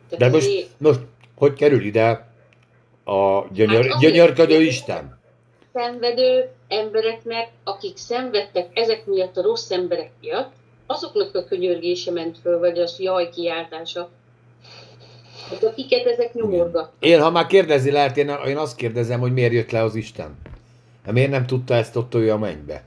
Tehát 0.09 0.17
De 0.17 0.29
most, 0.29 0.47
azért- 0.47 0.69
most 0.77 0.99
hogy 1.35 1.53
kerül 1.53 1.85
ide 1.85 2.33
a 3.03 3.47
gyönyör, 3.53 3.85
Hát 3.85 3.99
gyönyörködő 3.99 4.61
Isten? 4.61 5.18
Szenvedő 5.79 6.49
embereknek, 6.67 7.49
akik 7.63 7.97
szenvedtek 7.97 8.67
ezek 8.73 9.05
miatt 9.05 9.37
a 9.37 9.41
rossz 9.41 9.71
emberek 9.71 10.11
miatt, 10.21 10.51
azoknak 10.85 11.35
a 11.35 11.43
könyörgése 11.43 12.11
ment 12.11 12.37
föl, 12.37 12.59
vagy 12.59 12.79
az 12.79 12.99
jaj 12.99 13.29
kiáltása. 13.29 14.09
Hát 15.49 15.63
akiket 15.63 16.05
ezek 16.05 16.33
nyomorgat. 16.33 16.91
Én, 16.99 17.21
ha 17.21 17.29
már 17.31 17.45
kérdezi 17.45 17.91
lehet, 17.91 18.17
én, 18.17 18.29
én 18.47 18.57
azt 18.57 18.75
kérdezem, 18.75 19.19
hogy 19.19 19.33
miért 19.33 19.53
jött 19.53 19.71
le 19.71 19.83
az 19.83 19.95
Isten. 19.95 20.37
Hát 21.05 21.13
miért 21.13 21.31
nem 21.31 21.45
tudta 21.45 21.73
ezt 21.73 21.95
ott 21.95 22.15
ő 22.15 22.31
a 22.31 22.37
mennybe? 22.37 22.85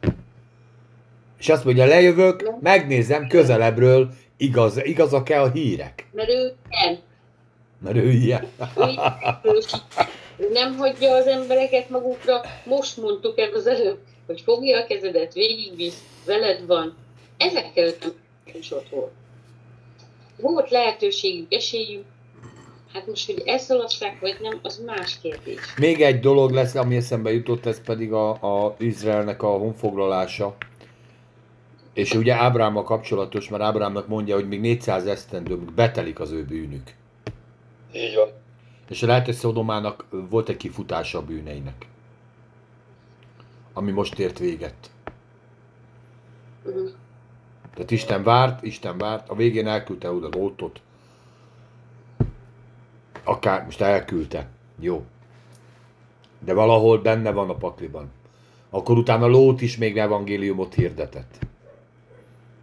És 1.39 1.49
azt 1.49 1.65
mondja, 1.65 1.85
lejövök, 1.85 2.51
megnézem 2.61 3.27
közelebbről, 3.27 4.11
igaz, 4.37 4.85
igazak-e 4.85 5.43
a 5.43 5.51
hírek? 5.51 6.07
Mert 6.13 6.29
ő 6.29 6.55
ilyen. 6.69 6.99
Mert 7.85 7.97
ő 7.97 8.11
ilyen. 8.11 8.47
Ő, 9.43 9.59
nem 10.53 10.77
hagyja 10.77 11.15
az 11.15 11.27
embereket 11.27 11.91
magukra. 11.91 12.41
Most 12.65 12.97
mondtuk 12.97 13.39
el 13.39 13.53
az 13.53 13.67
előbb, 13.67 13.99
hogy 14.27 14.41
fogja 14.41 14.79
a 14.79 14.87
kezedet, 14.87 15.33
végigvisz, 15.33 16.03
veled 16.27 16.67
van. 16.67 16.97
Ezekkel 17.37 17.93
is 18.59 18.73
ott 18.73 18.89
volt. 18.89 19.13
Volt 20.37 20.71
lehetőségük, 20.71 21.53
esélyük, 21.53 22.05
Hát 22.93 23.07
most, 23.07 23.27
hogy 23.27 23.43
elszaladták, 23.47 24.21
vagy 24.21 24.37
nem, 24.41 24.59
az 24.63 24.83
más 24.87 25.19
kérdés. 25.23 25.75
Még 25.77 26.03
egy 26.03 26.21
dolog 26.21 26.51
lesz, 26.51 26.75
ami 26.75 26.97
eszembe 26.97 27.33
jutott, 27.33 27.67
ez 27.67 27.83
pedig 27.83 28.13
a, 28.13 28.31
a 28.31 28.77
Izraelnek 28.79 29.43
a 29.43 29.49
honfoglalása. 29.49 30.57
És 31.95 32.15
ugye 32.15 32.35
Ábrámmal 32.35 32.83
kapcsolatos, 32.83 33.49
mert 33.49 33.63
Ábrámnak 33.63 34.09
mondja, 34.09 34.35
hogy 34.35 34.49
még 34.49 34.61
400 34.61 35.07
esztendőig 35.07 35.73
betelik 35.73 36.21
az 36.21 36.31
ő 36.31 36.45
bűnük. 36.45 36.95
Így 37.93 38.15
van. 38.15 38.29
És 38.89 39.01
lehet, 39.01 39.25
hogy 39.25 39.35
Szodomának 39.35 40.07
volt 40.11 40.49
egy 40.49 40.57
kifutása 40.57 41.19
a 41.19 41.25
bűneinek. 41.25 41.87
Ami 43.73 43.91
most 43.91 44.19
ért 44.19 44.39
véget. 44.39 44.91
Uh-huh. 46.65 46.91
Tehát 47.75 47.91
Isten 47.91 48.23
várt, 48.23 48.63
Isten 48.63 48.99
várt, 48.99 49.29
a 49.29 49.35
végén 49.35 49.67
elküldte 49.67 50.13
oda 50.13 50.29
Lótot. 50.31 50.81
Akár, 53.25 53.65
most 53.65 53.81
elküldte. 53.81 54.49
Jó. 54.79 55.05
De 56.39 56.55
valahol 56.55 56.99
benne 56.99 57.31
van 57.31 57.51
a 57.51 57.55
pakliban. 57.55 58.11
Akkor 58.71 58.97
utána 58.97 59.27
Lót 59.27 59.61
is 59.61 59.77
még 59.77 59.99
evangéliumot 59.99 60.75
hirdetett. 60.75 61.39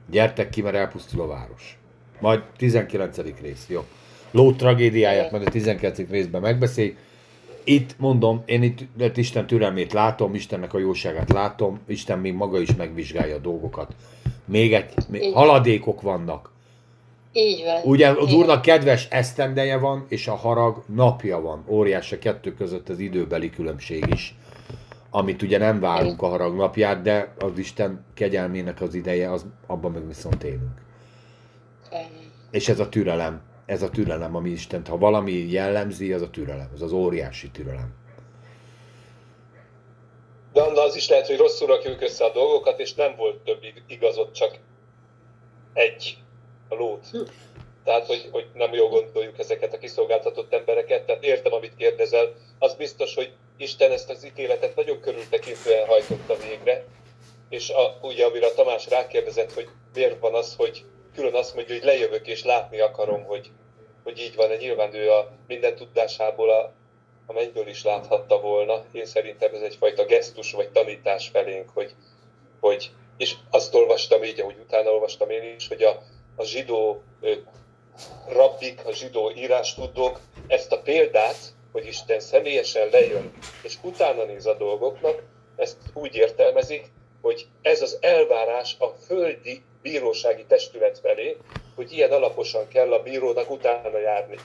Gyertek 0.09 0.49
ki, 0.49 0.61
mert 0.61 0.75
elpusztul 0.75 1.21
a 1.21 1.27
város. 1.27 1.79
Majd 2.19 2.43
19. 2.57 3.17
rész, 3.41 3.65
jó. 3.67 3.85
Lót 4.31 4.57
tragédiáját 4.57 5.31
majd 5.31 5.47
a 5.47 5.49
19. 5.49 6.09
részben 6.09 6.41
megbeszéljük. 6.41 6.97
Itt 7.63 7.95
mondom, 7.97 8.43
én 8.45 8.63
itt, 8.63 8.79
itt 8.99 9.17
Isten 9.17 9.47
türelmét 9.47 9.93
látom, 9.93 10.33
Istennek 10.33 10.73
a 10.73 10.79
jóságát 10.79 11.31
látom, 11.31 11.79
Isten 11.87 12.19
még 12.19 12.33
maga 12.33 12.59
is 12.59 12.75
megvizsgálja 12.75 13.35
a 13.35 13.39
dolgokat. 13.39 13.95
Még 14.45 14.73
egy, 14.73 14.93
még 15.09 15.33
haladékok 15.33 16.01
vannak. 16.01 16.51
Így 17.33 17.63
van. 17.63 17.81
Ugye 17.83 18.09
az 18.09 18.27
Igen. 18.27 18.39
úrnak 18.39 18.61
kedves 18.61 19.07
esztendeje 19.09 19.77
van, 19.77 20.05
és 20.07 20.27
a 20.27 20.35
harag 20.35 20.83
napja 20.95 21.41
van. 21.41 21.63
Óriás 21.67 22.11
a 22.11 22.19
kettő 22.19 22.53
között 22.53 22.89
az 22.89 22.99
időbeli 22.99 23.49
különbség 23.49 24.05
is. 24.13 24.35
Amit 25.09 25.41
ugye 25.41 25.57
nem 25.57 25.79
várunk 25.79 26.21
a 26.21 26.27
harag 26.27 26.55
napját, 26.55 27.01
de 27.01 27.33
az 27.39 27.57
Isten 27.57 28.05
kegyelmének 28.13 28.81
az 28.81 28.93
ideje, 28.93 29.31
az 29.31 29.45
abban 29.67 29.91
meg 29.91 30.07
viszont 30.07 30.43
élünk. 30.43 30.81
És 32.51 32.69
ez 32.69 32.79
a 32.79 32.89
türelem, 32.89 33.41
ez 33.69 33.81
a 33.81 33.89
türelem, 33.89 34.35
ami 34.35 34.49
Istent, 34.49 34.87
ha 34.87 34.97
valami 34.97 35.31
jellemzi, 35.31 36.13
az 36.13 36.21
a 36.21 36.29
türelem, 36.29 36.69
az 36.73 36.81
az 36.81 36.91
óriási 36.91 37.49
türelem. 37.49 37.93
De 40.53 40.61
Anna, 40.61 40.81
az 40.81 40.95
is 40.95 41.09
lehet, 41.09 41.27
hogy 41.27 41.37
rosszul 41.37 41.67
rakjuk 41.67 42.01
össze 42.01 42.25
a 42.25 42.31
dolgokat, 42.31 42.79
és 42.79 42.93
nem 42.93 43.15
volt 43.15 43.37
több 43.37 43.63
ig- 43.63 43.83
igazod, 43.87 44.31
csak 44.31 44.57
egy 45.73 46.17
a 46.67 46.75
lót. 46.75 47.07
Tehát, 47.83 48.05
hogy, 48.05 48.29
hogy 48.31 48.47
nem 48.53 48.73
jól 48.73 48.89
gondoljuk 48.89 49.39
ezeket 49.39 49.73
a 49.73 49.77
kiszolgáltatott 49.77 50.53
embereket. 50.53 51.05
Tehát 51.05 51.23
értem, 51.23 51.53
amit 51.53 51.75
kérdezel. 51.75 52.33
Az 52.59 52.73
biztos, 52.73 53.15
hogy 53.15 53.33
Isten 53.57 53.91
ezt 53.91 54.09
az 54.09 54.25
ítéletet 54.25 54.75
nagyon 54.75 54.99
körültekintően 54.99 55.87
hajtotta 55.87 56.35
végre. 56.47 56.85
És 57.49 57.69
a, 57.69 57.99
ugye, 58.01 58.25
amire 58.25 58.45
a 58.45 58.53
Tamás 58.53 58.89
rákérdezett, 58.89 59.53
hogy 59.53 59.69
miért 59.93 60.19
van 60.19 60.33
az, 60.33 60.55
hogy 60.55 60.85
külön 61.15 61.35
azt 61.35 61.55
mondja, 61.55 61.75
hogy 61.75 61.83
lejövök 61.83 62.27
és 62.27 62.43
látni 62.43 62.79
akarom, 62.79 63.23
hogy, 63.23 63.51
hogy 64.09 64.19
így 64.19 64.35
van. 64.35 64.49
Nyilván 64.49 64.93
ő 64.93 65.11
a 65.11 65.31
minden 65.47 65.75
tudásából 65.75 66.49
a, 66.49 66.73
a 67.25 67.33
mennyből 67.33 67.67
is 67.67 67.83
láthatta 67.83 68.39
volna. 68.39 68.85
Én 68.91 69.05
szerintem 69.05 69.53
ez 69.53 69.61
egyfajta 69.61 70.05
gesztus 70.05 70.51
vagy 70.51 70.69
tanítás 70.69 71.27
felénk, 71.27 71.69
hogy, 71.73 71.95
hogy 72.59 72.91
és 73.17 73.35
azt 73.49 73.75
olvastam 73.75 74.23
így, 74.23 74.39
ahogy 74.39 74.57
utána 74.59 74.89
olvastam 74.89 75.29
én 75.29 75.55
is, 75.55 75.67
hogy 75.67 75.83
a, 75.83 76.01
a 76.35 76.43
zsidó 76.43 77.01
rabbik, 78.27 78.85
a 78.85 78.91
zsidó 78.91 79.31
írástudók 79.31 80.19
ezt 80.47 80.71
a 80.71 80.81
példát, 80.81 81.37
hogy 81.71 81.85
Isten 81.85 82.19
személyesen 82.19 82.89
lejön, 82.89 83.33
és 83.63 83.77
utána 83.81 84.23
néz 84.23 84.45
a 84.45 84.53
dolgoknak, 84.53 85.23
ezt 85.55 85.77
úgy 85.93 86.15
értelmezik, 86.15 86.91
hogy 87.21 87.47
ez 87.61 87.81
az 87.81 87.97
elvárás 88.01 88.75
a 88.79 88.87
földi 88.87 89.63
bírósági 89.81 90.45
testület 90.45 90.99
felé, 90.99 91.37
hogy 91.79 91.93
ilyen 91.93 92.11
alaposan 92.11 92.67
kell 92.67 92.93
a 92.93 93.01
bírónak 93.01 93.51
utána 93.51 93.99
járni. 93.99 94.35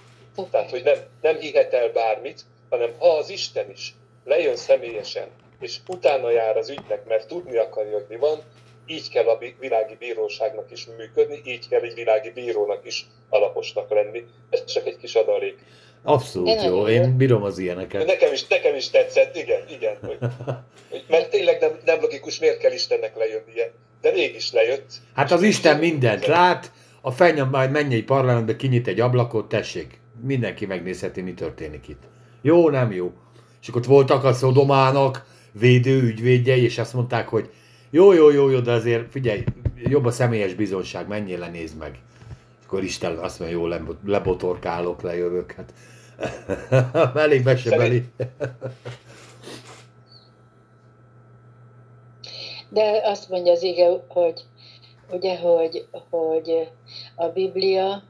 Tehát, 0.50 0.70
hogy 0.70 0.82
nem, 0.82 0.96
nem 1.20 1.36
hihet 1.36 1.72
el 1.72 1.88
bármit, 1.88 2.40
hanem 2.70 2.90
ha 2.98 3.08
az 3.08 3.30
Isten 3.30 3.70
is 3.70 3.94
lejön 4.24 4.56
személyesen, 4.56 5.28
és 5.60 5.76
utána 5.86 6.30
jár 6.30 6.56
az 6.56 6.70
ügynek, 6.70 7.04
mert 7.08 7.28
tudni 7.28 7.56
akarja, 7.56 7.92
hogy 7.92 8.06
mi 8.08 8.16
van, 8.16 8.38
így 8.86 9.10
kell 9.10 9.26
a 9.26 9.38
világi 9.60 9.96
bíróságnak 9.98 10.70
is 10.70 10.86
működni, 10.96 11.40
így 11.44 11.68
kell 11.68 11.80
egy 11.80 11.94
világi 11.94 12.30
bírónak 12.30 12.80
is 12.86 13.06
alaposnak 13.28 13.90
lenni. 13.90 14.24
Ez 14.50 14.64
csak 14.64 14.86
egy 14.86 14.96
kis 14.96 15.14
adalék. 15.14 15.58
Abszolút 16.02 16.48
Én 16.48 16.62
jó, 16.62 16.88
én 16.88 17.16
bírom 17.16 17.42
az 17.42 17.58
ilyeneket. 17.58 18.06
nekem 18.06 18.32
is, 18.32 18.46
nekem 18.46 18.74
is 18.74 18.90
tetszett, 18.90 19.36
igen, 19.36 19.60
igen. 19.68 19.96
Hogy, 20.06 20.18
hogy, 20.90 21.04
mert 21.08 21.30
tényleg 21.30 21.60
nem, 21.60 21.80
nem 21.84 22.00
logikus, 22.00 22.38
miért 22.38 22.58
kell 22.58 22.72
Istennek 22.72 23.16
lejönnie. 23.16 23.72
De 24.00 24.12
mégis 24.12 24.52
lejött. 24.52 24.90
Hát 25.14 25.30
az 25.30 25.42
Isten 25.42 25.78
mindent 25.78 26.26
lát, 26.26 26.70
a 27.06 27.10
fennyem 27.10 27.48
majd 27.48 27.70
mennyei 27.70 28.02
parlamentbe 28.02 28.56
kinyit 28.56 28.88
egy 28.88 29.00
ablakot, 29.00 29.48
tessék, 29.48 30.00
mindenki 30.20 30.66
megnézheti, 30.66 31.20
mi 31.20 31.34
történik 31.34 31.88
itt. 31.88 32.02
Jó, 32.40 32.70
nem 32.70 32.92
jó. 32.92 33.12
És 33.60 33.68
akkor 33.68 33.80
ott 33.80 33.86
voltak 33.86 34.24
a 34.24 34.32
Szodomának 34.32 35.26
védő 35.52 36.02
ügyvédjei, 36.02 36.62
és 36.62 36.78
azt 36.78 36.94
mondták, 36.94 37.28
hogy 37.28 37.50
jó, 37.90 38.12
jó, 38.12 38.30
jó, 38.30 38.50
jó, 38.50 38.58
de 38.58 38.72
azért 38.72 39.10
figyelj, 39.10 39.44
jobb 39.76 40.04
a 40.04 40.10
személyes 40.10 40.54
bizonság, 40.54 41.08
menjél 41.08 41.38
le, 41.38 41.48
nézd 41.48 41.78
meg. 41.78 41.98
És 42.60 42.66
akkor 42.66 42.82
Isten 42.82 43.16
azt 43.16 43.38
mondja, 43.38 43.58
jó, 43.58 43.66
lebo- 43.66 43.98
lebotorkálok, 44.04 45.02
lejövök. 45.02 45.52
Hát. 45.52 45.74
Elég 47.24 47.44
mesebeli. 47.44 48.04
De 52.68 53.00
azt 53.04 53.28
mondja 53.28 53.52
az 53.52 53.62
ige, 53.62 53.88
hogy 54.08 54.44
ugye, 55.10 55.38
hogy, 55.38 55.86
hogy 56.10 56.68
a 57.14 57.28
Biblia 57.28 58.02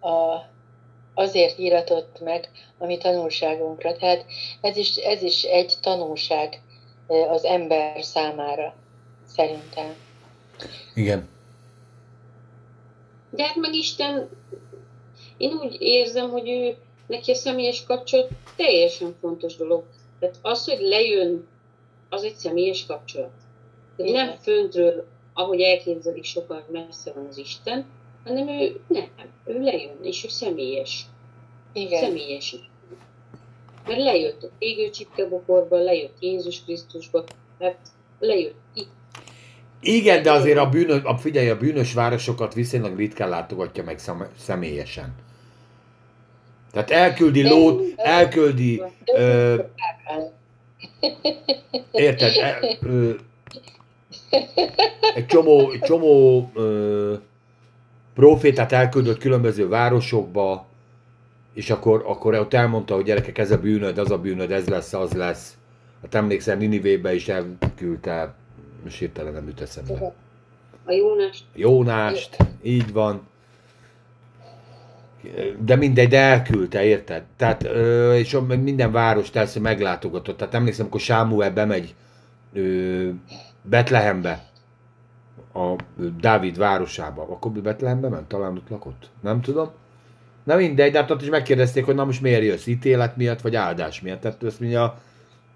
a, 0.00 0.44
azért 1.14 1.58
íratott 1.58 2.20
meg 2.20 2.48
a 2.78 2.86
mi 2.86 2.98
tanulságunkra. 2.98 3.96
Tehát 3.96 4.24
ez 4.60 4.76
is, 4.76 4.96
ez 4.96 5.22
is 5.22 5.42
egy 5.42 5.74
tanulság 5.80 6.62
az 7.06 7.44
ember 7.44 8.04
számára, 8.04 8.74
szerintem. 9.26 9.94
Igen. 10.94 11.28
De 13.30 13.42
hát 13.42 13.56
meg 13.56 13.74
Isten, 13.74 14.28
én 15.36 15.52
úgy 15.52 15.76
érzem, 15.80 16.30
hogy 16.30 16.48
ő, 16.48 16.76
neki 17.06 17.30
a 17.30 17.34
személyes 17.34 17.84
kapcsolat 17.84 18.28
teljesen 18.56 19.14
fontos 19.20 19.56
dolog. 19.56 19.84
Tehát 20.20 20.36
az, 20.42 20.64
hogy 20.64 20.80
lejön, 20.80 21.46
az 22.08 22.22
egy 22.22 22.34
személyes 22.34 22.86
kapcsolat. 22.86 23.32
Tehát 23.96 24.12
nem 24.12 24.36
föntről, 24.36 25.06
ahogy 25.38 25.60
elképzelik 25.60 26.24
sokan, 26.24 26.62
messze 26.70 27.12
van 27.12 27.26
az 27.26 27.38
Isten, 27.38 27.84
hanem 28.24 28.48
ő 28.48 28.80
nem, 28.86 29.08
ő 29.44 29.62
lejön, 29.62 29.96
és 30.02 30.24
ő 30.24 30.28
személyes. 30.28 31.06
Igen. 31.72 32.00
Személyes. 32.00 32.56
Mert 33.86 33.98
lejött 33.98 34.42
a 34.42 34.48
égő 34.58 34.90
csipkebokorba, 34.90 35.76
lejött 35.76 36.16
Jézus 36.20 36.64
Krisztusba, 36.64 37.24
hát 37.60 37.76
lejött 38.18 38.60
itt. 38.74 38.90
Igen, 39.80 40.22
de 40.22 40.32
azért 40.32 40.58
a 40.58 40.68
bűnös, 40.68 41.02
a, 41.02 41.16
figyelj, 41.16 41.50
a 41.50 41.58
bűnös 41.58 41.92
városokat 41.92 42.54
viszonylag 42.54 42.96
ritkán 42.96 43.28
látogatja 43.28 43.84
meg 43.84 43.98
szem, 43.98 44.28
személyesen. 44.38 45.14
Tehát 46.72 46.90
elküldi 46.90 47.48
lót, 47.48 47.92
elküldi, 47.96 48.82
ö, 49.14 49.62
érted, 51.90 52.36
e, 52.36 52.58
ö, 52.80 53.14
egy 55.14 55.26
csomó, 55.26 55.70
egy 55.70 55.80
csomó 55.80 56.50
ö, 56.54 57.14
profétát 58.14 58.72
elküldött 58.72 59.18
különböző 59.18 59.68
városokba, 59.68 60.66
és 61.54 61.70
akkor, 61.70 62.04
akkor 62.06 62.34
ott 62.34 62.54
elmondta, 62.54 62.94
hogy 62.94 63.04
gyerekek, 63.04 63.38
ez 63.38 63.50
a 63.50 63.58
bűnöd, 63.58 63.98
az 63.98 64.10
a 64.10 64.18
bűnöd, 64.18 64.50
ez 64.50 64.68
lesz, 64.68 64.92
az 64.92 65.12
lesz. 65.12 65.56
Hát 66.02 66.14
emlékszel, 66.14 66.56
Ninivébe 66.56 67.14
is 67.14 67.28
elküldte, 67.28 68.34
most 68.84 68.98
hirtelen 68.98 69.32
nem 69.32 69.46
jut 69.46 69.60
eszembe. 69.60 70.14
A 70.84 70.92
Jónást 70.92 71.44
Jónást, 71.54 72.36
így 72.62 72.92
van. 72.92 73.20
De 75.58 75.76
mindegy, 75.76 76.08
de 76.08 76.18
elküldte, 76.18 76.84
érted? 76.84 77.22
Tehát, 77.36 77.62
és 78.14 78.38
minden 78.46 78.92
város 78.92 79.30
persze 79.30 79.60
meglátogatott. 79.60 80.36
Tehát 80.36 80.54
emlékszem, 80.54 80.82
amikor 80.84 81.00
Sámuel 81.00 81.52
bemegy 81.52 81.94
Betlehembe, 83.68 84.44
a 85.54 85.74
Dávid 86.20 86.56
városába. 86.56 87.22
Akkor 87.22 87.50
Betlehembe 87.50 88.08
ment? 88.08 88.28
Talán 88.28 88.56
ott 88.56 88.68
lakott? 88.68 89.10
Nem 89.20 89.40
tudom. 89.40 89.70
Na 90.44 90.56
mindegy, 90.56 90.92
de 90.92 90.98
hát 90.98 91.10
ott 91.10 91.22
is 91.22 91.28
megkérdezték, 91.28 91.84
hogy 91.84 91.94
na 91.94 92.04
most 92.04 92.20
miért 92.20 92.42
jössz? 92.42 92.66
Ítélet 92.66 93.16
miatt, 93.16 93.40
vagy 93.40 93.56
áldás 93.56 94.00
miatt? 94.00 94.20
Tehát 94.20 94.42
azt 94.42 94.60
mondja, 94.60 94.98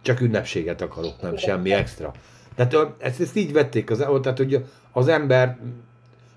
csak 0.02 0.20
ünnepséget 0.20 0.80
akarok, 0.80 1.20
nem 1.20 1.36
semmi 1.36 1.72
extra. 1.72 2.12
Tehát 2.54 2.76
ezt, 2.98 3.20
ezt 3.20 3.36
így 3.36 3.52
vették, 3.52 3.90
az, 3.90 3.98
tehát 4.22 4.38
hogy 4.38 4.64
az 4.92 5.08
ember 5.08 5.58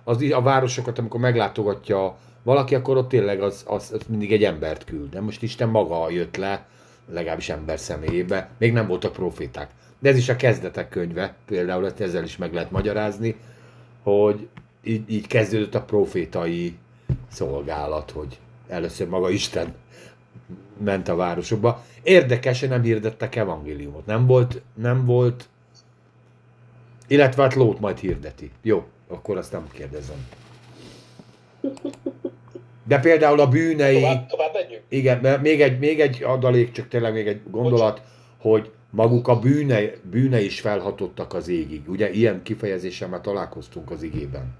az, 0.04 0.22
a 0.32 0.42
városokat, 0.42 1.00
amikor 1.00 1.20
meglátogatja 1.20 2.16
valaki, 2.44 2.76
akkor 2.76 2.98
ott 2.98 3.10
tényleg 3.10 3.42
az, 3.42 3.64
az, 3.68 3.92
az 3.94 4.02
mindig 4.08 4.34
egy 4.34 4.44
embert 4.44 4.84
küld. 4.84 5.10
De 5.10 5.22
most 5.22 5.44
Isten 5.44 5.70
maga 5.70 6.10
jött 6.10 6.38
le, 6.38 6.66
legalábbis 7.12 7.50
ember 7.50 7.80
személyébe. 7.80 8.50
Még 8.58 8.74
nem 8.74 8.88
voltak 8.88 9.14
proféták. 9.14 9.70
De 10.06 10.12
ez 10.12 10.18
is 10.18 10.30
a 10.30 10.36
kezdetek 10.36 10.90
könyve, 10.90 11.36
például 11.46 11.86
ezt 11.86 12.02
ezzel 12.02 12.24
is 12.24 12.38
meg 12.38 12.54
lehet 12.54 12.72
magyarázni, 12.72 13.36
hogy 14.04 14.48
így, 14.84 15.12
így 15.12 15.28
kezdődött 15.28 15.76
a 15.76 15.82
profétai 15.82 16.78
szolgálat, 17.32 18.12
hogy 18.12 18.40
először 18.68 19.08
maga 19.08 19.30
Isten 19.30 19.74
ment 20.78 21.08
a 21.08 21.16
városokba. 21.16 21.84
Érdekesen 22.04 22.70
nem 22.70 22.82
hirdettek 22.82 23.36
evangéliumot. 23.36 24.06
Nem 24.06 24.26
volt, 24.26 24.62
nem 24.74 25.06
volt, 25.06 25.50
illetve 27.08 27.44
hát 27.44 27.54
Lót 27.54 27.80
majd 27.80 27.98
hirdeti. 27.98 28.52
Jó, 28.62 28.84
akkor 29.08 29.38
azt 29.38 29.52
nem 29.52 29.68
kérdezem. 29.72 30.28
De 32.84 33.00
például 33.00 33.40
a 33.40 33.48
bűnei, 33.48 34.02
Tovább, 34.02 34.28
tovább 34.28 34.52
igen, 34.90 35.20
mert 35.22 35.42
még 35.42 35.62
egy, 35.62 35.80
még 35.80 36.00
egy 36.00 36.24
adalék, 36.24 36.72
csak 36.72 36.88
tényleg 36.88 37.14
még 37.14 37.28
egy 37.28 37.42
gondolat, 37.50 38.02
hogy 38.38 38.72
maguk 38.96 39.28
a 39.28 39.40
bűne, 39.40 39.82
bűne 40.10 40.42
is 40.42 40.60
felhatottak 40.60 41.34
az 41.34 41.48
égig. 41.48 41.90
Ugye 41.90 42.12
ilyen 42.12 42.44
kifejezéssel 42.44 43.08
már 43.08 43.22
találkoztunk 43.22 43.92
az 43.92 44.04
igében. 44.04 44.54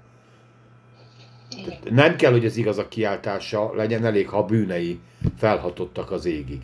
Nem 1.90 2.16
kell, 2.16 2.32
hogy 2.32 2.46
az 2.46 2.56
igazak 2.56 2.88
kiáltása 2.88 3.74
legyen 3.74 4.04
elég, 4.04 4.28
ha 4.28 4.38
a 4.38 4.44
bűnei 4.44 5.00
felhatottak 5.36 6.10
az 6.10 6.24
égig. 6.24 6.62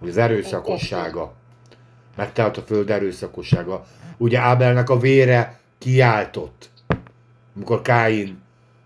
Az 0.00 0.16
erőszakossága. 0.16 1.32
Megtelt 2.16 2.56
a 2.56 2.62
föld 2.62 2.90
erőszakossága. 2.90 3.84
Ugye 4.16 4.38
Ábelnek 4.38 4.90
a 4.90 4.98
vére 4.98 5.60
kiáltott, 5.78 6.70
amikor 7.54 7.82
Káin 7.82 8.38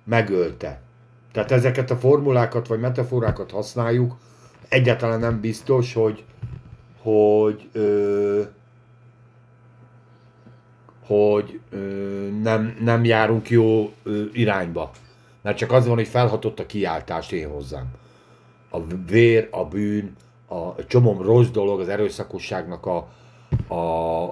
megölte. 0.04 0.80
Tehát 1.32 1.50
ezeket 1.50 1.90
a 1.90 1.96
formulákat 1.96 2.66
vagy 2.66 2.80
metaforákat 2.80 3.50
használjuk, 3.50 4.16
egyáltalán 4.68 5.20
nem 5.20 5.40
biztos, 5.40 5.92
hogy, 5.92 6.24
hogy, 7.02 7.68
ö, 7.72 8.42
hogy 11.06 11.60
ö, 11.70 11.78
nem, 12.42 12.76
nem 12.80 13.04
járunk 13.04 13.50
jó 13.50 13.92
ö, 14.02 14.22
irányba. 14.32 14.90
Mert 15.42 15.56
csak 15.56 15.72
az 15.72 15.86
van, 15.86 15.96
hogy 15.96 16.08
felhatott 16.08 16.60
a 16.60 16.66
kiáltást 16.66 17.32
én 17.32 17.48
hozzám. 17.48 17.86
A 18.70 18.78
vér, 19.06 19.48
a 19.50 19.64
bűn, 19.64 20.16
a 20.48 20.86
csomom 20.86 21.22
rossz 21.22 21.48
dolog, 21.48 21.80
az 21.80 21.88
erőszakosságnak 21.88 22.86
a, 22.86 23.08
a 23.66 23.80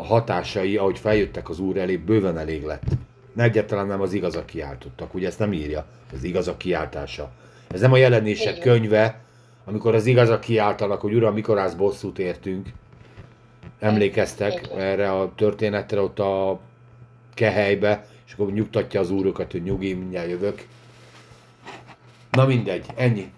hatásai, 0.04 0.76
ahogy 0.76 0.98
feljött 0.98 1.36
az 1.36 1.58
úr 1.58 1.76
elé, 1.76 1.96
bőven 1.96 2.38
elég 2.38 2.64
lett. 2.64 2.84
Egyáltalán 3.36 3.86
nem 3.86 4.00
az 4.00 4.12
igazak 4.12 4.46
kiáltottak, 4.46 5.14
ugye 5.14 5.26
ezt 5.26 5.38
nem 5.38 5.52
írja, 5.52 5.86
az 6.12 6.22
igazak 6.24 6.58
kiáltása. 6.58 7.30
Ez 7.68 7.80
nem 7.80 7.92
a 7.92 7.96
jelenések 7.96 8.58
könyve, 8.58 9.20
amikor 9.66 9.94
az 9.94 10.06
igazak 10.06 10.40
kiáltanak, 10.40 11.00
hogy 11.00 11.14
uram, 11.14 11.34
mikor 11.34 11.58
állsz 11.58 11.74
bosszút 11.74 12.18
értünk. 12.18 12.68
Emlékeztek 13.80 14.70
erre 14.76 15.12
a 15.12 15.32
történetre 15.36 16.00
ott 16.00 16.18
a 16.18 16.60
kehelybe, 17.34 18.06
és 18.26 18.32
akkor 18.32 18.52
nyugtatja 18.52 19.00
az 19.00 19.10
úrokat, 19.10 19.52
hogy 19.52 19.62
nyugi, 19.62 19.92
mindjárt 19.92 20.28
jövök. 20.28 20.66
Na 22.30 22.46
mindegy, 22.46 22.86
ennyi. 22.96 23.32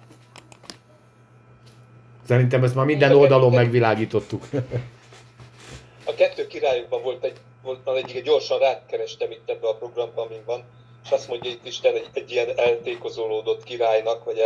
Szerintem 2.26 2.64
ezt 2.64 2.74
már 2.74 2.86
minden 2.86 3.12
oldalon 3.12 3.52
megvilágítottuk. 3.52 4.44
A 6.04 6.14
kettő 6.14 6.46
királyokban 6.46 7.02
volt 7.02 7.24
egy, 7.24 7.36
volt 7.62 7.80
van 7.84 7.96
egyik, 7.96 8.24
gyorsan 8.24 8.58
rákerestem 8.58 9.30
itt 9.30 9.50
ebbe 9.50 9.68
a 9.68 9.74
programba, 9.74 10.22
amin 10.22 10.42
van, 10.44 10.62
és 11.04 11.10
azt 11.10 11.28
mondja 11.28 11.50
itt 11.50 11.66
Isten 11.66 11.94
egy, 11.94 12.08
egy 12.12 12.30
ilyen 12.30 12.48
eltékozolódott 12.56 13.64
királynak, 13.64 14.24
vagy 14.24 14.38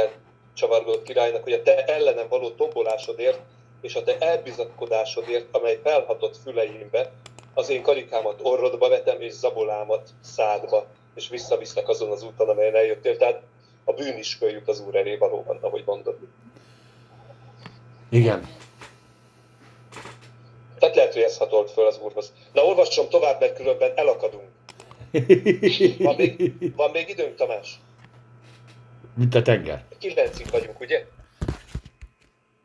elcsavargott 0.53 1.03
királynak, 1.03 1.43
hogy 1.43 1.53
a 1.53 1.63
te 1.63 1.85
ellenem 1.85 2.29
való 2.29 2.51
tombolásodért, 2.51 3.41
és 3.81 3.95
a 3.95 4.03
te 4.03 4.19
elbizatkodásodért, 4.19 5.47
amely 5.57 5.81
felhatott 5.83 6.37
füleimbe, 6.37 7.13
az 7.55 7.69
én 7.69 7.83
karikámat 7.83 8.41
orrodba 8.43 8.89
vetem, 8.89 9.21
és 9.21 9.33
zabolámat 9.33 10.09
szádba, 10.21 10.87
és 11.15 11.29
visszavisznek 11.29 11.89
azon 11.89 12.11
az 12.11 12.23
úton, 12.23 12.49
amelyen 12.49 12.77
eljöttél. 12.77 13.17
Tehát 13.17 13.43
a 13.85 13.93
bűn 13.93 14.19
is 14.19 14.35
följut 14.35 14.69
az 14.69 14.81
Úr 14.81 14.97
elé 14.97 15.17
valóban, 15.17 15.59
ahogy 15.61 15.83
mondod. 15.87 16.17
Igen. 18.11 18.49
Tehát 20.79 20.97
lehet, 20.97 21.13
hogy 21.13 21.23
ez 21.23 21.37
hatolt 21.37 21.71
föl 21.71 21.87
az 21.87 21.99
Úrhoz. 22.03 22.33
Na, 22.53 22.65
olvassom 22.65 23.09
tovább, 23.09 23.41
mert 23.41 23.57
különben 23.57 23.93
elakadunk. 23.95 24.49
Van 25.99 26.15
még, 26.15 26.53
van 26.77 26.91
még 26.91 27.09
időnk, 27.09 27.35
Tamás? 27.37 27.81
Mint 29.15 29.35
a 29.35 29.43
tenger. 29.43 29.85
Kilencig 29.99 30.47
vagyunk, 30.51 30.81
ugye? 30.81 31.07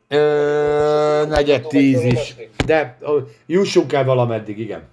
Ö, 0.08 1.24
negyed 1.28 1.66
tíz 1.66 2.04
is. 2.04 2.34
De 2.64 2.98
jussunk 3.46 3.92
el 3.92 4.04
valameddig, 4.04 4.58
igen. 4.58 4.88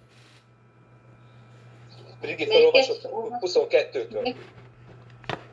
Brigi 2.21 2.45
Melyik 2.45 2.57
felolvasott 2.57 2.95
ezt 2.95 3.13
olvasod? 3.13 3.67
22-től. 3.69 4.35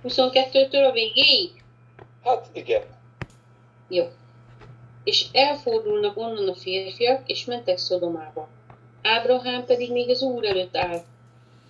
22-től 0.05 0.89
a 0.89 0.93
végéig? 0.93 1.51
Hát 2.25 2.49
igen. 2.53 2.83
Jó. 3.89 4.11
És 5.05 5.27
elfordulnak 5.33 6.17
onnan 6.17 6.49
a 6.49 6.55
férfiak, 6.55 7.23
és 7.27 7.45
mentek 7.45 7.79
Szodomába. 7.79 8.49
Ábrahám 9.03 9.65
pedig 9.65 9.93
még 9.93 10.11
az 10.11 10.23
úr 10.23 10.45
előtt 10.45 10.77
állt. 10.77 11.05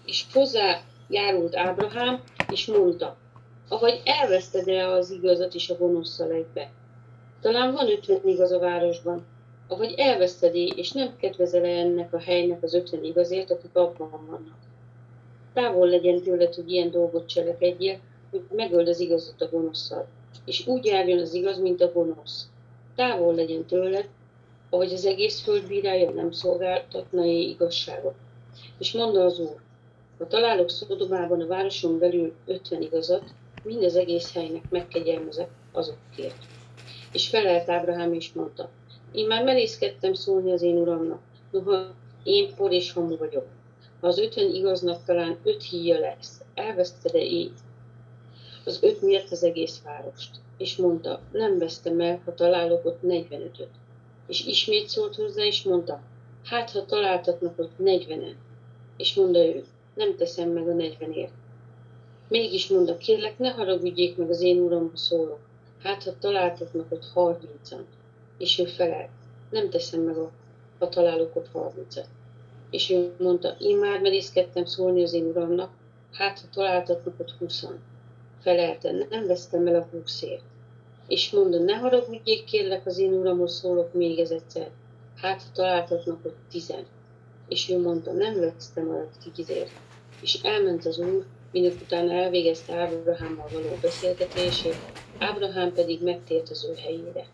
És 0.06 0.24
hozzá 0.32 0.80
járult 1.09 1.56
Ábrahám, 1.56 2.20
és 2.50 2.66
mondta, 2.66 3.16
avagy 3.72 4.00
elveszted-e 4.04 4.88
az 4.88 5.10
igazat 5.10 5.54
is 5.54 5.70
a 5.70 5.76
gonoszszal 5.76 6.30
egybe? 6.30 6.70
Talán 7.40 7.72
van 7.72 7.90
ötven 7.90 8.20
igaz 8.24 8.50
a 8.50 8.58
városban. 8.58 9.26
Avagy 9.68 9.94
elveszted 9.96 10.54
és 10.54 10.92
nem 10.92 11.16
kedvezel 11.16 11.64
ennek 11.64 12.12
a 12.12 12.18
helynek 12.18 12.62
az 12.62 12.74
ötven 12.74 13.04
igazért, 13.04 13.50
akik 13.50 13.76
abban 13.76 14.10
vannak. 14.10 14.56
Távol 15.54 15.88
legyen 15.88 16.22
tőled, 16.22 16.54
hogy 16.54 16.70
ilyen 16.70 16.90
dolgot 16.90 17.26
cselekedjél, 17.26 17.98
hogy 18.30 18.42
megöld 18.50 18.88
az 18.88 19.00
igazat 19.00 19.40
a 19.40 19.48
gonoszszal. 19.48 20.06
És 20.44 20.66
úgy 20.66 20.84
járjon 20.84 21.18
az 21.18 21.34
igaz, 21.34 21.58
mint 21.58 21.80
a 21.80 21.92
gonosz. 21.92 22.48
Távol 22.96 23.34
legyen 23.34 23.64
tőled, 23.64 24.08
ahogy 24.70 24.92
az 24.92 25.04
egész 25.06 25.40
föld 25.40 25.66
bírája 25.66 26.10
nem 26.10 26.30
szolgáltatna 26.30 27.24
igazságot. 27.24 28.14
És 28.78 28.92
mondta 28.92 29.24
az 29.24 29.38
Úr, 29.38 29.60
ha 30.18 30.26
találok 30.26 30.70
Szodomában 30.70 31.40
a 31.40 31.46
városon 31.46 31.98
belül 31.98 32.32
ötven 32.46 32.82
igazat, 32.82 33.24
mind 33.62 33.82
az 33.82 33.97
egész 33.97 34.32
helynek 34.32 34.70
megkegyelmezek 34.70 35.51
azokért. 35.72 36.44
És 37.12 37.28
felelt 37.28 37.68
Ábrahám 37.68 38.12
és 38.12 38.32
mondta, 38.32 38.70
én 39.12 39.26
már 39.26 39.44
merészkedtem 39.44 40.14
szólni 40.14 40.52
az 40.52 40.62
én 40.62 40.76
uramnak, 40.76 41.20
noha 41.51 41.94
én 42.22 42.55
por 42.55 42.72
és 42.72 42.93
hamu 42.93 43.16
vagyok. 43.16 43.47
Ha 44.01 44.06
az 44.06 44.18
ötven 44.18 44.55
igaznak 44.55 45.05
talán 45.05 45.39
öt 45.43 45.62
híja 45.62 45.98
lesz, 45.98 46.40
elveszted-e 46.55 47.22
így 47.24 47.52
az 48.64 48.78
öt 48.82 49.02
miatt 49.02 49.30
az 49.30 49.43
egész 49.43 49.82
várost? 49.84 50.30
És 50.56 50.76
mondta, 50.76 51.20
nem 51.32 51.59
vesztem 51.59 52.01
el, 52.01 52.20
ha 52.24 52.34
találok 52.34 52.84
ott 52.84 52.98
45-öt. 53.06 53.68
És 54.26 54.47
ismét 54.47 54.89
szólt 54.89 55.14
hozzá, 55.14 55.44
és 55.44 55.62
mondta, 55.62 56.02
hát 56.44 56.70
ha 56.70 56.84
találtatnak 56.84 57.59
ott 57.59 57.72
40-en. 57.78 58.34
És 58.97 59.14
mondta 59.14 59.44
ő, 59.44 59.64
nem 59.94 60.16
teszem 60.16 60.51
meg 60.51 60.68
a 60.68 60.72
40-ért. 60.72 61.32
Mégis 62.32 62.68
mondta, 62.68 62.96
kérlek, 62.96 63.38
ne 63.38 63.50
haragudjék 63.50 64.16
meg 64.16 64.30
az 64.30 64.40
én 64.40 64.59
uramhoz 64.59 65.00
szólok. 65.00 65.38
Hát 65.82 66.02
ha 66.02 66.18
találtatnak 66.18 66.92
ott 66.92 67.04
30-an. 67.14 67.80
És 68.38 68.59
ő 68.59 68.64
felelt, 68.64 69.10
nem 69.50 69.70
teszem 69.70 70.00
meg, 70.00 70.14
ha 70.78 70.88
találok 70.88 71.36
ott 71.36 71.48
30-at. 71.54 72.04
És 72.70 72.90
ő 72.90 73.12
mondta, 73.18 73.56
én 73.59 73.76
már 73.76 74.00
merészkedtem 74.00 74.64
szólni 74.64 75.02
az 75.02 75.12
én 75.12 75.24
uramnak, 75.24 75.70
hát 76.12 76.38
ha 76.38 76.46
találtatnak 76.52 77.20
ott 77.20 77.34
20 77.38 77.66
Felelte, 78.40 78.92
nem 79.10 79.26
vesztem 79.26 79.66
el 79.66 79.74
a 79.74 79.88
húszért. 79.90 80.42
És 81.06 81.30
mondta, 81.30 81.59
ne 81.59 81.74
haragudjék, 81.74 82.44
kérlek, 82.44 82.86
az 82.86 82.98
én 82.98 83.12
uramhoz 83.12 83.54
szólok 83.54 83.92
még 83.92 84.18
ez 84.18 84.30
egyszer. 84.30 84.70
Hát, 85.16 85.42
ha 85.42 85.48
találtatnak 85.52 86.24
ott 86.24 86.38
tizen. 86.50 86.86
És 87.48 87.70
ő 87.70 87.80
mondta, 87.80 88.12
nem 88.12 88.40
vesztem 88.40 88.90
el 88.90 89.09
a 89.14 89.30
tízért. 89.34 89.70
És 90.20 90.38
elment 90.42 90.86
az 90.86 90.98
úr, 90.98 91.24
minek 91.52 91.72
utána 91.80 92.12
elvégezte 92.12 92.74
Ábrahámmal 92.74 93.48
való 93.52 93.78
beszélgetését, 93.80 94.76
Ábrahám 95.18 95.72
pedig 95.72 96.02
megtért 96.02 96.48
az 96.48 96.64
ő 96.64 96.74
helyére. 96.74 97.26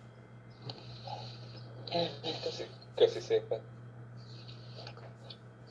Elment 1.91 2.45
az 2.47 2.65
Köszi, 2.95 3.21
szépen. 3.21 3.61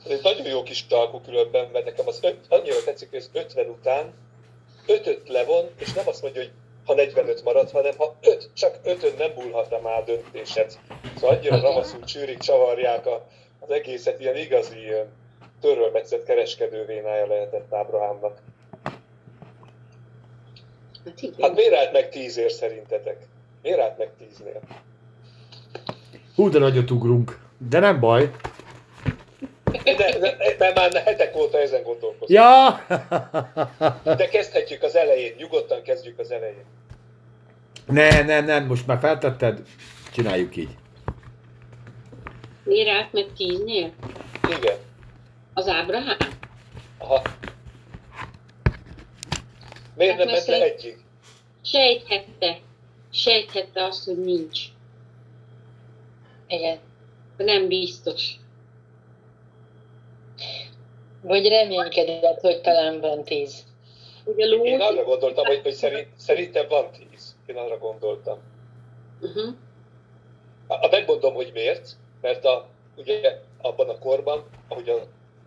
Ez 0.04 0.10
egy 0.10 0.22
nagyon 0.22 0.46
jó 0.46 0.62
kis 0.62 0.86
talkú 0.86 1.20
különben, 1.20 1.68
mert 1.72 1.84
nekem 1.84 2.06
az 2.06 2.18
öt, 2.22 2.36
annyira 2.48 2.82
tetszik, 2.84 3.10
hogy 3.10 3.18
az 3.18 3.30
50 3.32 3.68
után 3.68 4.12
5 4.86 5.22
levon, 5.26 5.70
és 5.78 5.92
nem 5.92 6.08
azt 6.08 6.22
mondja, 6.22 6.42
hogy 6.42 6.52
ha 6.84 6.94
45 6.94 7.44
marad, 7.44 7.70
hanem 7.70 7.96
ha 7.96 8.16
5, 8.22 8.50
csak 8.54 8.78
5-ön 8.84 9.14
nem 9.18 9.30
múlhatna 9.36 9.80
már 9.80 10.00
a 10.00 10.04
döntésed. 10.04 10.78
Szóval 11.14 11.36
annyira 11.36 11.60
ravaszul 11.60 12.04
csűrik, 12.04 12.38
csavarják 12.38 13.06
a, 13.06 13.26
az 13.60 13.70
egészet, 13.70 14.20
ilyen 14.20 14.36
igazi 14.36 14.78
ilyen 14.78 15.12
törölmetszett 15.60 16.24
kereskedő 16.24 16.84
vénája 16.84 17.26
lehetett 17.26 17.74
Ábrahámnak. 17.74 18.38
Hát 21.04 21.22
igen. 21.22 21.34
Hát 21.40 21.54
miért 21.54 21.74
állt 21.74 21.92
meg 21.92 22.08
10 22.08 22.36
ér 22.36 22.50
szerintetek? 22.50 23.26
Miért 23.62 23.80
állt 23.80 23.98
meg 23.98 24.10
10-nél? 24.20 24.60
Hú, 26.34 26.48
de 26.50 26.58
nagyot 26.58 26.90
ugrunk. 26.90 27.38
De 27.70 27.78
nem 27.78 28.00
baj. 28.00 28.30
De, 29.84 30.18
de, 30.18 30.54
de 30.58 30.72
már 30.74 31.02
hetek 31.02 31.36
óta 31.36 31.58
ezen 31.58 31.82
gondolkozom. 31.82 32.36
Ja! 32.36 32.80
De 34.16 34.28
kezdhetjük 34.28 34.82
az 34.82 34.96
elején, 34.96 35.34
nyugodtan 35.38 35.82
kezdjük 35.82 36.18
az 36.18 36.30
elején. 36.30 36.64
ne, 37.86 38.22
nem, 38.22 38.44
nem, 38.44 38.66
most 38.66 38.86
már 38.86 38.98
feltetted. 38.98 39.62
Csináljuk 40.12 40.56
így. 40.56 40.76
Miért 42.64 42.88
állt 42.88 43.12
meg 43.12 43.26
tíznél? 43.36 43.92
Igen. 44.58 44.76
Az 45.58 45.68
Ábrahám? 45.68 46.16
Aha. 46.98 47.22
Miért 49.96 50.16
Hát 50.16 50.24
nem 50.24 50.34
ment 50.34 50.46
le 50.46 50.62
egyig? 50.62 51.04
Sejthette. 51.64 52.58
Sejthette 53.12 53.84
azt, 53.84 54.04
hogy 54.04 54.18
nincs. 54.18 54.60
Igen. 56.46 56.78
Nem 57.36 57.68
biztos. 57.68 58.36
Vagy 61.22 61.48
reménykedett, 61.48 62.40
hogy 62.40 62.60
talán 62.60 63.00
van 63.00 63.24
tíz. 63.24 63.64
Ugye 64.24 64.46
Én 64.46 64.80
arra 64.80 65.04
gondoltam, 65.04 65.44
hogy, 65.44 65.60
hogy 65.62 65.72
szerint, 65.72 66.08
szerintem 66.16 66.68
van 66.68 66.90
tíz. 66.90 67.36
Én 67.46 67.56
arra 67.56 67.78
gondoltam. 67.78 68.38
uh-huh. 69.20 69.54
A, 70.66 70.88
megmondom, 70.90 71.34
hogy 71.34 71.50
miért, 71.52 71.96
mert 72.20 72.44
a, 72.44 72.68
ugye 72.96 73.40
abban 73.60 73.88
a 73.88 73.98
korban, 73.98 74.44
ahogy 74.68 74.88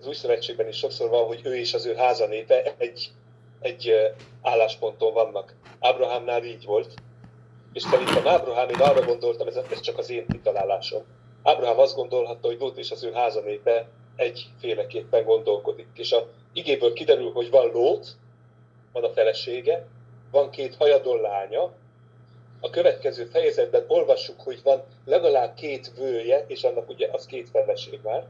az 0.02 0.08
új 0.08 0.14
szövetségben 0.14 0.68
is 0.68 0.78
sokszor 0.78 1.10
van, 1.10 1.26
hogy 1.26 1.42
ő 1.44 1.56
és 1.56 1.74
az 1.74 1.86
ő 1.86 1.96
háza 1.96 2.26
népe 2.26 2.76
egy, 2.78 3.12
egy 3.60 3.94
állásponton 4.42 5.14
vannak. 5.14 5.56
Ábrahámnál 5.80 6.44
így 6.44 6.66
volt, 6.66 6.94
és 7.74 7.82
szerintem 7.82 8.28
Ábrahám, 8.28 8.70
én 8.70 8.80
arra 8.80 9.06
gondoltam, 9.06 9.48
ez, 9.48 9.56
ez 9.56 9.80
csak 9.80 9.98
az 9.98 10.10
én 10.10 10.26
kitalálásom. 10.28 11.04
Ábrahám 11.44 11.80
azt 11.80 11.96
gondolhatta, 11.96 12.48
hogy 12.48 12.58
Lót 12.60 12.78
és 12.78 12.92
az 12.92 13.04
ő 13.04 13.12
háza 13.12 13.42
népe 13.42 13.88
egyféleképpen 14.16 15.24
gondolkodik. 15.24 15.88
És 15.96 16.12
a 16.12 16.28
igéből 16.54 16.94
kiderül, 16.94 17.32
hogy 17.32 17.50
van 17.50 17.72
Lót, 17.72 18.08
van 18.92 19.04
a 19.04 19.10
felesége, 19.10 19.88
van 20.32 20.50
két 20.50 20.76
hajadon 20.76 21.22
lánya, 21.22 21.72
a 22.60 22.70
következő 22.70 23.26
fejezetben 23.26 23.84
olvassuk, 23.88 24.42
hogy 24.42 24.60
van 24.64 24.84
legalább 25.06 25.54
két 25.54 25.92
vője, 25.98 26.46
és 26.48 26.64
annak 26.64 26.90
ugye 26.90 27.10
az 27.12 27.26
két 27.26 27.50
feleség 27.50 28.00
már, 28.04 28.28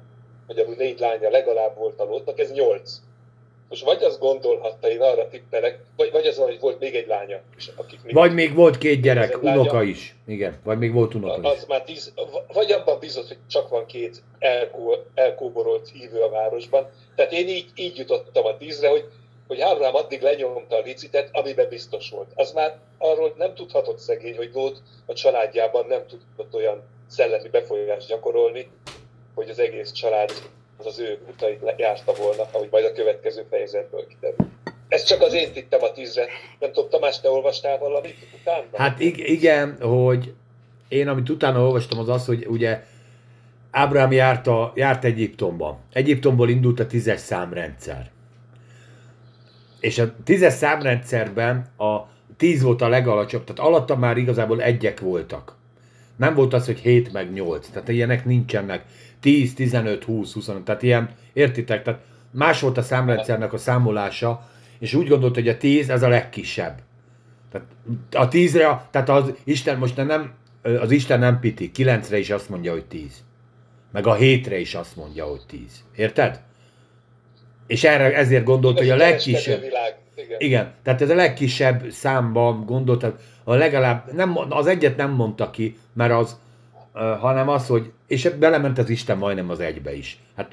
magyarul 0.51 0.75
négy 0.77 0.99
lánya 0.99 1.29
legalább 1.29 1.77
volt 1.77 1.99
a 1.99 2.03
Lótnak, 2.03 2.39
ez 2.39 2.51
nyolc. 2.51 2.91
Most 3.69 3.83
vagy 3.83 4.03
azt 4.03 4.19
gondolhatta, 4.19 4.89
én 4.89 5.01
arra 5.01 5.27
tippelek, 5.27 5.79
vagy, 5.95 6.11
vagy 6.11 6.25
az, 6.25 6.37
hogy 6.37 6.59
volt 6.59 6.79
még 6.79 6.95
egy 6.95 7.07
lánya, 7.07 7.39
és 7.57 7.69
akik 7.75 7.99
még 8.03 8.13
Vagy 8.13 8.33
még 8.33 8.53
volt 8.55 8.77
két 8.77 9.01
gyerek, 9.01 9.41
lánya. 9.41 9.59
unoka 9.59 9.83
is. 9.83 10.15
Igen, 10.27 10.59
vagy 10.63 10.77
még 10.77 10.93
volt 10.93 11.13
unoka 11.13 11.39
is. 11.41 11.57
az 11.57 11.65
már 11.67 11.83
tíz, 11.83 12.13
vagy 12.53 12.71
abban 12.71 12.99
bizott, 12.99 13.27
hogy 13.27 13.37
csak 13.47 13.69
van 13.69 13.85
két 13.85 14.23
elkó, 14.39 14.95
elkóborolt 15.13 15.89
hívő 15.93 16.21
a 16.21 16.29
városban. 16.29 16.89
Tehát 17.15 17.31
én 17.31 17.47
így, 17.47 17.65
így 17.75 17.97
jutottam 17.97 18.45
a 18.45 18.57
tízre, 18.57 18.89
hogy, 18.89 19.05
hogy 19.47 19.59
Ábrám 19.59 19.95
addig 19.95 20.21
lenyomta 20.21 20.75
a 20.75 20.81
licitet, 20.81 21.29
amiben 21.31 21.69
biztos 21.69 22.09
volt. 22.09 22.31
Az 22.35 22.51
már 22.51 22.77
arról 22.97 23.33
nem 23.37 23.53
tudhatott 23.53 23.99
szegény, 23.99 24.35
hogy 24.35 24.49
Lót 24.53 24.81
a 25.05 25.13
családjában 25.13 25.85
nem 25.85 26.01
tudott 26.07 26.53
olyan 26.53 26.83
szellemi 27.07 27.49
befolyást 27.49 28.07
gyakorolni, 28.07 28.67
hogy 29.41 29.49
az 29.49 29.59
egész 29.59 29.91
család 29.91 30.31
az 30.77 30.85
az 30.85 30.99
ő 30.99 31.17
utait 31.29 31.73
járta 31.77 32.13
volna, 32.13 32.43
ahogy 32.51 32.67
majd 32.71 32.85
a 32.85 32.91
következő 32.91 33.45
fejezetből 33.49 34.07
kiderül. 34.07 34.47
Ez 34.87 35.03
csak 35.03 35.21
az 35.21 35.33
én 35.33 35.51
tittem 35.51 35.83
a 35.83 35.91
tízre. 35.91 36.27
Nem 36.59 36.71
tudom, 36.71 36.89
Tamás, 36.89 37.19
te 37.19 37.29
olvastál 37.29 37.77
valamit 37.77 38.15
utána? 38.41 38.65
Hát 38.73 38.99
ig- 38.99 39.27
igen, 39.27 39.77
hogy 39.81 40.33
én 40.87 41.07
amit 41.07 41.29
utána 41.29 41.61
olvastam 41.61 41.99
az 41.99 42.09
az, 42.09 42.25
hogy 42.25 42.45
ugye 42.45 42.83
Ábrám 43.71 44.11
járt, 44.11 44.47
a, 44.47 44.71
járt 44.75 45.03
Egyiptomba. 45.03 45.79
Egyiptomból 45.93 46.49
indult 46.49 46.79
a 46.79 46.87
tízes 46.87 47.19
számrendszer. 47.19 48.11
És 49.79 49.99
a 49.99 50.13
tízes 50.23 50.53
számrendszerben 50.53 51.71
a 51.77 51.99
tíz 52.37 52.61
volt 52.61 52.81
a 52.81 52.87
legalacsonyabb, 52.87 53.45
tehát 53.45 53.71
alatta 53.71 53.95
már 53.95 54.17
igazából 54.17 54.61
egyek 54.61 54.99
voltak. 54.99 55.59
Nem 56.15 56.33
volt 56.33 56.53
az, 56.53 56.65
hogy 56.65 56.79
7 56.79 57.13
meg 57.13 57.33
8, 57.33 57.67
tehát 57.67 57.87
ilyenek 57.87 58.25
nincsenek. 58.25 58.85
10, 59.19 59.53
15, 59.53 60.03
20, 60.03 60.33
25, 60.33 60.63
tehát 60.63 60.83
ilyen, 60.83 61.09
értitek? 61.33 61.83
Tehát 61.83 61.99
más 62.31 62.59
volt 62.59 62.77
a 62.77 62.81
számrendszernek 62.81 63.53
a 63.53 63.57
számolása, 63.57 64.49
és 64.79 64.93
úgy 64.93 65.07
gondolt, 65.07 65.35
hogy 65.35 65.47
a 65.47 65.57
10 65.57 65.89
ez 65.89 66.03
a 66.03 66.07
legkisebb. 66.07 66.79
Tehát 67.51 67.67
a 68.11 68.27
tízre, 68.27 68.87
tehát 68.91 69.09
az 69.09 69.33
Isten 69.43 69.77
most 69.77 69.95
nem, 69.95 70.33
az 70.61 70.91
Isten 70.91 71.19
nem 71.19 71.39
piti, 71.39 71.71
kilencre 71.71 72.17
is 72.17 72.29
azt 72.29 72.49
mondja, 72.49 72.71
hogy 72.71 72.85
tíz. 72.85 73.23
Meg 73.91 74.07
a 74.07 74.13
hétre 74.13 74.59
is 74.59 74.75
azt 74.75 74.95
mondja, 74.95 75.25
hogy 75.25 75.41
tíz. 75.47 75.83
Érted? 75.95 76.41
És 77.67 77.83
erre 77.83 78.15
ezért 78.15 78.43
gondolt, 78.43 78.77
hogy 78.77 78.89
a 78.89 78.95
legkisebb. 78.95 79.61
Világ. 79.61 79.95
Igen. 80.21 80.39
Igen, 80.39 80.73
tehát 80.83 81.01
ez 81.01 81.09
a 81.09 81.15
legkisebb 81.15 81.89
számban 81.89 82.65
gondoltak, 82.65 83.19
a 83.43 83.53
legalább, 83.53 84.13
nem, 84.13 84.37
az 84.49 84.67
egyet 84.67 84.97
nem 84.97 85.11
mondta 85.11 85.49
ki, 85.49 85.77
mert 85.93 86.13
az, 86.13 86.39
hanem 87.19 87.49
az, 87.49 87.67
hogy, 87.67 87.91
és 88.07 88.29
belement 88.39 88.77
az 88.77 88.89
Isten 88.89 89.17
majdnem 89.17 89.49
az 89.49 89.59
egybe 89.59 89.95
is. 89.95 90.19
Hát 90.35 90.51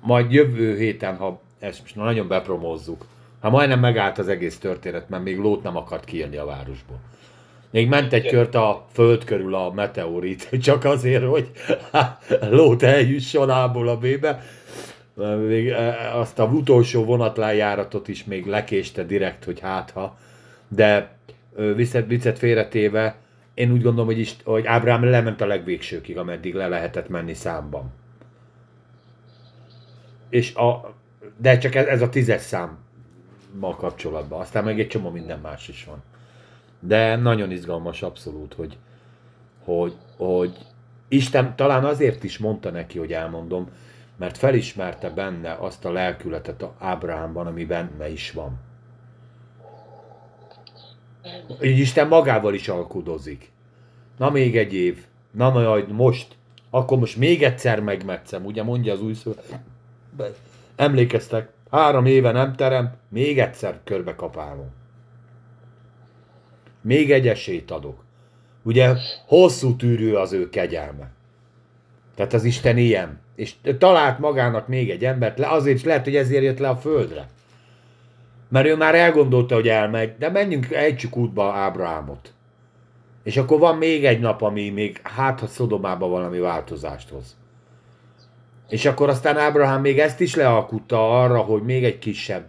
majd 0.00 0.32
jövő 0.32 0.76
héten, 0.76 1.16
ha 1.16 1.40
ezt 1.58 1.80
most 1.80 1.96
nagyon 1.96 2.28
bepromózzuk, 2.28 3.06
ha 3.40 3.50
majdnem 3.50 3.80
megállt 3.80 4.18
az 4.18 4.28
egész 4.28 4.58
történet, 4.58 5.08
mert 5.08 5.22
még 5.22 5.38
lót 5.38 5.62
nem 5.62 5.76
akart 5.76 6.04
kijönni 6.04 6.36
a 6.36 6.44
városból. 6.44 6.98
Még 7.70 7.88
ment 7.88 8.12
egy 8.12 8.26
kört 8.26 8.54
a 8.54 8.86
föld 8.92 9.24
körül 9.24 9.54
a 9.54 9.72
meteorit, 9.72 10.48
csak 10.62 10.84
azért, 10.84 11.24
hogy 11.24 11.50
lót 12.50 12.82
eljusson 12.82 13.50
A-ból 13.50 13.88
a 13.88 13.96
B-be. 13.96 14.42
Még 15.46 15.68
eh, 15.68 16.18
azt 16.18 16.38
a 16.38 16.44
utolsó 16.44 17.04
vonatlájáratot 17.04 18.08
is 18.08 18.24
még 18.24 18.46
lekéste 18.46 19.04
direkt, 19.04 19.44
hogy 19.44 19.60
hát 19.60 19.90
ha. 19.90 20.18
De 20.68 21.16
viccet, 21.74 22.06
viccet 22.06 22.38
félretéve, 22.38 23.16
én 23.54 23.72
úgy 23.72 23.82
gondolom, 23.82 24.06
hogy, 24.06 24.18
is, 24.18 24.36
hogy 24.44 24.66
Ábrám 24.66 25.04
lement 25.04 25.40
a 25.40 25.46
legvégsőkig, 25.46 26.18
ameddig 26.18 26.54
le 26.54 26.68
lehetett 26.68 27.08
menni 27.08 27.34
számban. 27.34 27.92
És 30.28 30.54
a, 30.54 30.94
de 31.36 31.58
csak 31.58 31.74
ez, 31.74 31.86
ez 31.86 32.02
a 32.02 32.08
tízes 32.08 32.40
számmal 32.40 33.76
kapcsolatban. 33.76 34.40
Aztán 34.40 34.64
meg 34.64 34.80
egy 34.80 34.88
csomó 34.88 35.10
minden 35.10 35.38
más 35.38 35.68
is 35.68 35.84
van. 35.84 36.02
De 36.80 37.16
nagyon 37.16 37.50
izgalmas 37.50 38.02
abszolút, 38.02 38.54
hogy, 38.54 38.76
hogy, 39.64 39.94
hogy 40.16 40.56
Isten 41.08 41.56
talán 41.56 41.84
azért 41.84 42.24
is 42.24 42.38
mondta 42.38 42.70
neki, 42.70 42.98
hogy 42.98 43.12
elmondom, 43.12 43.68
mert 44.18 44.38
felismerte 44.38 45.10
benne 45.10 45.52
azt 45.52 45.84
a 45.84 45.92
lelkületet 45.92 46.62
a 46.62 46.74
Ábrahámban, 46.78 47.46
ami 47.46 47.64
benne 47.64 48.10
is 48.10 48.32
van. 48.32 48.60
Így 51.62 51.78
Isten 51.78 52.08
magával 52.08 52.54
is 52.54 52.68
alkudozik. 52.68 53.50
Na 54.16 54.30
még 54.30 54.56
egy 54.56 54.74
év. 54.74 55.06
Na 55.30 55.50
majd 55.50 55.92
most. 55.92 56.36
Akkor 56.70 56.98
most 56.98 57.16
még 57.16 57.42
egyszer 57.42 57.80
megmetszem. 57.80 58.44
Ugye 58.44 58.62
mondja 58.62 58.92
az 58.92 59.02
új 59.02 59.14
szó. 59.14 59.34
Emlékeztek? 60.76 61.50
Három 61.70 62.06
éve 62.06 62.32
nem 62.32 62.52
terem, 62.52 62.96
még 63.08 63.38
egyszer 63.38 63.80
körbe 63.84 64.14
kapálom. 64.14 64.70
Még 66.80 67.12
egy 67.12 67.28
esélyt 67.28 67.70
adok. 67.70 68.04
Ugye 68.62 68.94
hosszú 69.26 69.76
tűrő 69.76 70.16
az 70.16 70.32
ő 70.32 70.48
kegyelme. 70.48 71.10
Tehát 72.14 72.32
az 72.32 72.44
Isten 72.44 72.76
ilyen. 72.76 73.20
És 73.38 73.54
talált 73.78 74.18
magának 74.18 74.68
még 74.68 74.90
egy 74.90 75.04
embert, 75.04 75.40
azért 75.40 75.76
is 75.76 75.84
lehet, 75.84 76.04
hogy 76.04 76.16
ezért 76.16 76.42
jött 76.42 76.58
le 76.58 76.68
a 76.68 76.76
földre. 76.76 77.28
Mert 78.48 78.66
ő 78.66 78.76
már 78.76 78.94
elgondolta, 78.94 79.54
hogy 79.54 79.68
elmegy, 79.68 80.12
de 80.18 80.30
menjünk, 80.30 80.72
ejtsük 80.72 81.16
útba 81.16 81.52
Ábrahámot. 81.52 82.32
És 83.22 83.36
akkor 83.36 83.58
van 83.58 83.76
még 83.76 84.04
egy 84.04 84.20
nap, 84.20 84.42
ami 84.42 84.70
még 84.70 85.00
hát, 85.02 85.40
ha 85.40 85.46
Szodomában 85.46 86.10
valami 86.10 86.38
változást 86.38 87.08
hoz. 87.08 87.36
És 88.68 88.86
akkor 88.86 89.08
aztán 89.08 89.36
Ábrahám 89.36 89.80
még 89.80 89.98
ezt 89.98 90.20
is 90.20 90.34
lealkutta 90.34 91.20
arra, 91.20 91.38
hogy 91.38 91.62
még 91.62 91.84
egy 91.84 91.98
kisebb, 91.98 92.44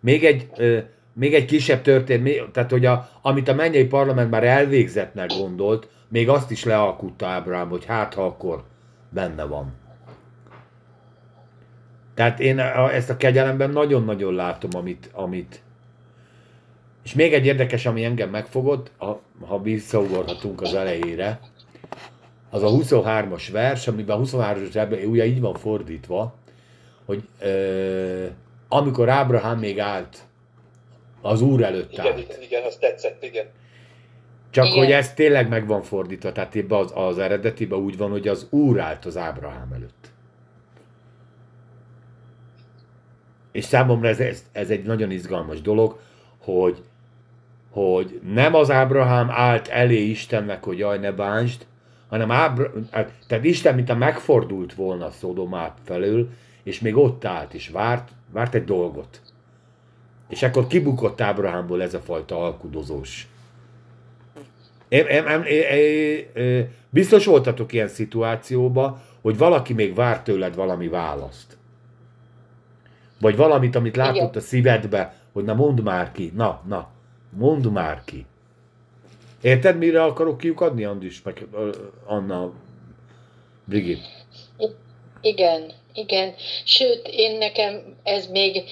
még 0.00 0.24
egy, 0.24 0.48
ö, 0.56 0.78
még 1.12 1.34
egy 1.34 1.44
kisebb 1.44 1.82
történt, 1.82 2.22
még, 2.22 2.42
tehát 2.52 2.70
hogy 2.70 2.86
a, 2.86 3.08
amit 3.22 3.48
a 3.48 3.54
mennyei 3.54 3.86
parlament 3.86 4.30
már 4.30 4.44
elvégzettnek 4.44 5.30
gondolt, 5.38 5.88
még 6.08 6.28
azt 6.28 6.50
is 6.50 6.64
lealkutta 6.64 7.26
Ábrahám, 7.26 7.68
hogy 7.68 7.84
hát 7.84 8.14
ha 8.14 8.24
akkor 8.24 8.64
benne 9.10 9.44
van. 9.44 9.80
Tehát 12.14 12.40
én 12.40 12.58
ezt 12.58 13.10
a 13.10 13.16
kegyelemben 13.16 13.70
nagyon-nagyon 13.70 14.34
látom, 14.34 14.70
amit, 14.74 15.10
amit... 15.12 15.62
És 17.04 17.14
még 17.14 17.32
egy 17.32 17.46
érdekes, 17.46 17.86
ami 17.86 18.04
engem 18.04 18.30
megfogott, 18.30 18.90
ha, 18.96 19.20
ha 19.46 19.62
visszaugorhatunk 19.62 20.60
az 20.60 20.74
elejére, 20.74 21.40
az 22.50 22.62
a 22.62 22.68
23-as 22.68 23.48
vers, 23.52 23.88
amiben 23.88 24.18
a 24.18 24.22
23-as 24.22 24.68
versben 24.72 25.04
ugye 25.04 25.26
így 25.26 25.40
van 25.40 25.54
fordítva, 25.54 26.34
hogy 27.04 27.28
ö, 27.40 28.26
amikor 28.68 29.08
Ábrahám 29.08 29.58
még 29.58 29.78
állt, 29.80 30.18
az 31.20 31.40
Úr 31.40 31.62
előtt 31.62 31.92
Igen, 31.92 32.06
állt. 32.06 32.18
igen, 32.18 32.42
igen, 32.42 32.62
az 32.64 32.76
tetszett, 32.76 33.24
igen. 33.24 33.46
Csak 34.50 34.64
Igen. 34.64 34.78
hogy 34.78 34.92
ez 34.92 35.14
tényleg 35.14 35.48
meg 35.48 35.66
van 35.66 35.82
fordítva, 35.82 36.32
tehát 36.32 36.56
ebbe 36.56 36.76
az, 36.76 36.92
az 36.94 37.18
eredetiben 37.18 37.78
úgy 37.78 37.96
van, 37.96 38.10
hogy 38.10 38.28
az 38.28 38.46
Úr 38.50 38.80
állt 38.80 39.04
az 39.04 39.16
Ábrahám 39.16 39.72
előtt. 39.72 40.01
És 43.52 43.64
számomra 43.64 44.08
ez, 44.08 44.20
ez, 44.20 44.44
ez 44.52 44.70
egy 44.70 44.82
nagyon 44.82 45.10
izgalmas 45.10 45.60
dolog, 45.60 45.98
hogy, 46.38 46.82
hogy 47.70 48.20
nem 48.32 48.54
az 48.54 48.70
Ábrahám 48.70 49.30
állt 49.30 49.68
elé 49.68 50.02
Istennek, 50.02 50.64
hogy 50.64 50.78
jaj, 50.78 50.98
ne 50.98 51.12
bántsd, 51.12 51.66
hanem 52.08 52.30
Ábra, 52.30 52.70
hát, 52.90 53.12
tehát 53.26 53.44
Isten, 53.44 53.74
mint 53.74 53.90
a 53.90 53.94
megfordult 53.94 54.74
volna 54.74 55.10
Szodomát 55.10 55.78
felől, 55.84 56.28
és 56.62 56.80
még 56.80 56.96
ott 56.96 57.24
állt, 57.24 57.54
és 57.54 57.68
várt, 57.68 58.08
várt 58.32 58.54
egy 58.54 58.64
dolgot. 58.64 59.20
És 60.28 60.42
akkor 60.42 60.66
kibukott 60.66 61.20
Ábrahámból 61.20 61.82
ez 61.82 61.94
a 61.94 62.00
fajta 62.00 62.44
alkudozós 62.44 63.26
Én, 64.88 65.06
én, 65.06 65.24
én, 65.26 65.42
én, 65.42 66.26
én, 66.34 66.68
biztos 66.90 67.26
voltatok 67.26 67.72
ilyen 67.72 67.88
szituációba, 67.88 69.02
hogy 69.22 69.38
valaki 69.38 69.72
még 69.72 69.94
vár 69.94 70.22
tőled 70.22 70.54
valami 70.54 70.88
választ. 70.88 71.56
Vagy 73.22 73.36
valamit, 73.36 73.76
amit 73.76 73.96
látott 73.96 74.16
Igen. 74.16 74.30
a 74.34 74.40
szívedbe, 74.40 75.14
hogy 75.32 75.44
na 75.44 75.54
mondd 75.54 75.80
már 75.80 76.12
ki, 76.12 76.32
na, 76.34 76.62
na, 76.68 76.88
mondd 77.30 77.68
már 77.68 78.02
ki. 78.04 78.26
Érted, 79.42 79.78
mire 79.78 80.02
akarok 80.02 80.38
kiukadni, 80.38 80.84
Andis, 80.84 81.22
meg 81.22 81.46
Anna, 82.06 82.52
Brigit? 83.64 84.00
Igen, 85.20 85.72
igen. 85.94 86.34
Sőt, 86.64 87.08
én 87.08 87.38
nekem 87.38 87.96
ez 88.02 88.26
még, 88.26 88.62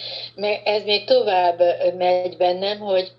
ez 0.64 0.84
még 0.84 1.04
tovább 1.04 1.62
megy 1.98 2.36
bennem, 2.36 2.78
hogy, 2.78 3.12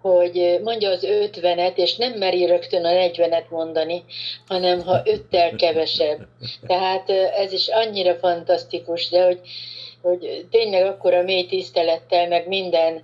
hogy 0.00 0.60
mondja 0.62 0.90
az 0.90 1.06
50-et, 1.06 1.76
és 1.76 1.96
nem 1.96 2.12
meri 2.12 2.46
rögtön 2.46 2.84
a 2.84 2.90
40-et 2.90 3.48
mondani, 3.48 4.04
hanem 4.46 4.80
ha 4.80 5.02
öttel 5.04 5.56
kevesebb. 5.56 6.26
Tehát 6.66 7.10
ez 7.10 7.52
is 7.52 7.68
annyira 7.68 8.14
fantasztikus, 8.14 9.08
de 9.08 9.24
hogy, 9.24 9.40
hogy 10.04 10.46
tényleg 10.50 10.86
akkora 10.86 11.22
mély 11.22 11.46
tisztelettel, 11.46 12.28
meg 12.28 12.48
minden 12.48 13.02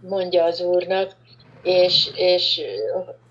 mondja 0.00 0.44
az 0.44 0.60
Úrnak, 0.60 1.16
és, 1.62 2.08
és 2.14 2.60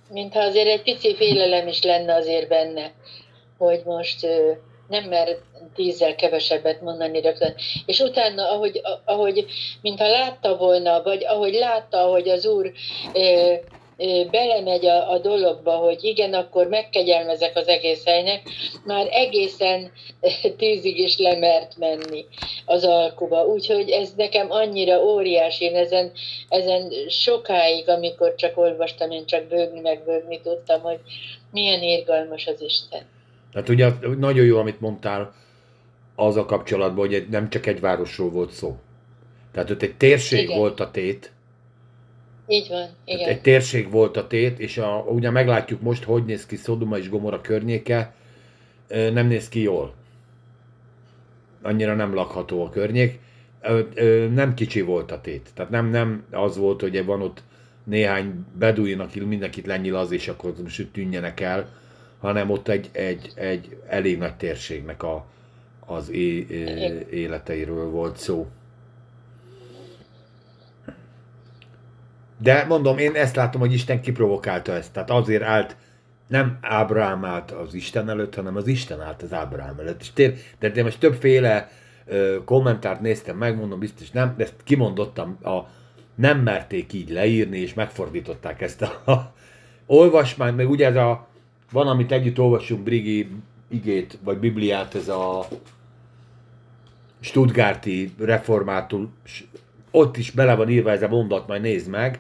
mintha 0.09 0.39
azért 0.39 0.67
egy 0.67 0.81
pici 0.81 1.15
félelem 1.15 1.67
is 1.67 1.83
lenne 1.83 2.15
azért 2.15 2.47
benne, 2.47 2.91
hogy 3.57 3.81
most 3.85 4.27
nem 4.87 5.03
mer 5.03 5.37
tízzel 5.75 6.15
kevesebbet 6.15 6.81
mondani 6.81 7.21
rögtön. 7.21 7.55
És 7.85 7.99
utána, 7.99 8.51
ahogy, 8.51 8.81
ahogy 9.05 9.45
mintha 9.81 10.07
látta 10.07 10.57
volna, 10.57 11.03
vagy 11.03 11.25
ahogy 11.25 11.53
látta, 11.53 12.01
hogy 12.01 12.29
az 12.29 12.45
úr 12.45 12.71
belemegy 14.31 14.85
a, 14.85 15.11
a 15.11 15.19
dologba, 15.19 15.71
hogy 15.71 16.03
igen, 16.03 16.33
akkor 16.33 16.67
megkegyelmezek 16.67 17.55
az 17.55 17.67
egész 17.67 18.05
helynek, 18.05 18.41
már 18.85 19.07
egészen 19.11 19.91
tízig 20.57 20.97
is 20.99 21.17
lemert 21.17 21.77
menni 21.77 22.25
az 22.65 22.83
alkuba. 22.83 23.45
Úgyhogy 23.45 23.89
ez 23.89 24.13
nekem 24.15 24.51
annyira 24.51 25.03
óriási, 25.03 25.65
én 25.65 25.75
ezen, 25.75 26.11
ezen 26.49 26.91
sokáig, 27.09 27.89
amikor 27.89 28.35
csak 28.35 28.57
olvastam, 28.57 29.11
én 29.11 29.25
csak 29.25 29.43
bőgni, 29.43 29.79
meg 29.79 30.03
bőgni 30.05 30.41
tudtam, 30.41 30.81
hogy 30.81 30.99
milyen 31.51 31.81
irgalmas 31.81 32.47
az 32.47 32.61
Isten. 32.61 33.01
Tehát 33.51 33.69
ugye 33.69 33.89
nagyon 34.17 34.45
jó, 34.45 34.57
amit 34.57 34.81
mondtál 34.81 35.33
az 36.15 36.35
a 36.35 36.45
kapcsolatban, 36.45 37.07
hogy 37.07 37.27
nem 37.29 37.49
csak 37.49 37.65
egy 37.65 37.79
városról 37.79 38.29
volt 38.29 38.51
szó. 38.51 38.75
Tehát 39.51 39.69
ott 39.69 39.81
egy 39.81 39.95
térség 39.95 40.43
Igen. 40.43 40.57
volt 40.57 40.79
a 40.79 40.91
tét, 40.91 41.31
Így 42.47 42.67
van, 42.69 42.79
Tehát 42.79 42.95
igen. 43.05 43.29
egy 43.29 43.41
térség 43.41 43.91
volt 43.91 44.17
a 44.17 44.27
tét, 44.27 44.59
és 44.59 44.77
a, 44.77 45.05
ugye 45.07 45.29
meglátjuk 45.29 45.81
most, 45.81 46.03
hogy 46.03 46.25
néz 46.25 46.45
ki 46.45 46.55
Szodoma 46.55 46.97
és 46.97 47.09
Gomora 47.09 47.41
környéke, 47.41 48.13
nem 48.87 49.27
néz 49.27 49.49
ki 49.49 49.61
jól. 49.61 49.93
Annyira 51.61 51.95
nem 51.95 52.13
lakható 52.13 52.63
a 52.63 52.69
környék. 52.69 53.19
Nem 54.33 54.53
kicsi 54.53 54.81
volt 54.81 55.11
a 55.11 55.21
tét. 55.21 55.49
Tehát 55.53 55.71
nem, 55.71 55.89
nem 55.89 56.25
az 56.31 56.57
volt, 56.57 56.81
hogy 56.81 57.05
van 57.05 57.21
ott 57.21 57.43
néhány 57.83 58.45
beduin, 58.57 58.99
aki 58.99 59.19
mindenkit 59.19 59.65
lenyilaz, 59.65 60.11
és 60.11 60.27
akkor 60.27 60.53
most 60.63 60.87
tűnjenek 60.91 61.39
el, 61.39 61.69
hanem 62.19 62.49
ott 62.49 62.67
egy, 62.67 62.89
egy, 62.91 63.31
egy 63.35 63.77
elég 63.87 64.17
nagy 64.17 64.35
térségnek 64.35 65.03
a, 65.03 65.25
az 65.85 66.09
é, 66.09 66.45
é, 66.49 67.05
életeiről 67.11 67.89
volt 67.89 68.17
szó. 68.17 68.47
De 72.37 72.65
mondom, 72.65 72.97
én 72.97 73.15
ezt 73.15 73.35
látom, 73.35 73.61
hogy 73.61 73.73
Isten 73.73 74.01
kiprovokálta 74.01 74.71
ezt. 74.71 74.93
Tehát 74.93 75.09
azért 75.09 75.43
állt, 75.43 75.75
nem 76.27 76.57
Ábrahám 76.61 77.25
állt 77.25 77.51
az 77.51 77.73
Isten 77.73 78.09
előtt, 78.09 78.35
hanem 78.35 78.55
az 78.55 78.67
Isten 78.67 79.01
állt 79.01 79.21
az 79.21 79.33
Ábrahám 79.33 79.79
előtt. 79.79 80.01
És 80.01 80.13
tér, 80.13 80.33
de 80.59 80.67
én 80.67 80.83
most 80.83 80.99
többféle 80.99 81.69
ö, 82.05 82.37
kommentárt 82.45 83.01
néztem 83.01 83.37
meg, 83.37 83.57
mondom 83.57 83.79
biztos 83.79 84.11
nem, 84.11 84.33
de 84.37 84.43
ezt 84.43 84.55
kimondottam, 84.63 85.37
a, 85.43 85.57
nem 86.15 86.39
merték 86.39 86.93
így 86.93 87.09
leírni, 87.09 87.57
és 87.57 87.73
megfordították 87.73 88.61
ezt 88.61 88.81
a, 88.81 89.11
a 89.11 89.33
olvasmányt, 89.85 90.55
meg 90.55 90.69
ugye 90.69 90.87
ez 90.87 90.95
a, 90.95 91.27
van, 91.71 91.87
amit 91.87 92.11
együtt 92.11 92.39
olvasunk 92.39 92.83
Brigi 92.83 93.29
igét, 93.67 94.17
vagy 94.23 94.37
Bibliát, 94.37 94.95
ez 94.95 95.07
a 95.07 95.47
Stuttgarti 97.19 98.13
reformátul, 98.19 99.09
ott 99.91 100.17
is 100.17 100.31
bele 100.31 100.55
van 100.55 100.69
írva 100.69 100.91
ez 100.91 101.03
a 101.03 101.07
mondat, 101.07 101.47
majd 101.47 101.61
nézd 101.61 101.89
meg, 101.89 102.19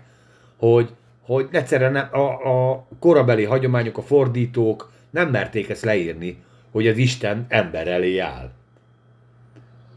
hogy, 0.57 0.89
hogy 1.21 1.47
egyszerűen 1.51 1.95
a, 1.95 2.71
a 2.71 2.87
korabeli 2.99 3.43
hagyományok, 3.43 3.97
a 3.97 4.01
fordítók 4.01 4.91
nem 5.09 5.29
merték 5.29 5.69
ezt 5.69 5.83
leírni, 5.83 6.43
hogy 6.71 6.87
az 6.87 6.97
Isten 6.97 7.45
ember 7.49 7.87
elé 7.87 8.17
áll. 8.17 8.51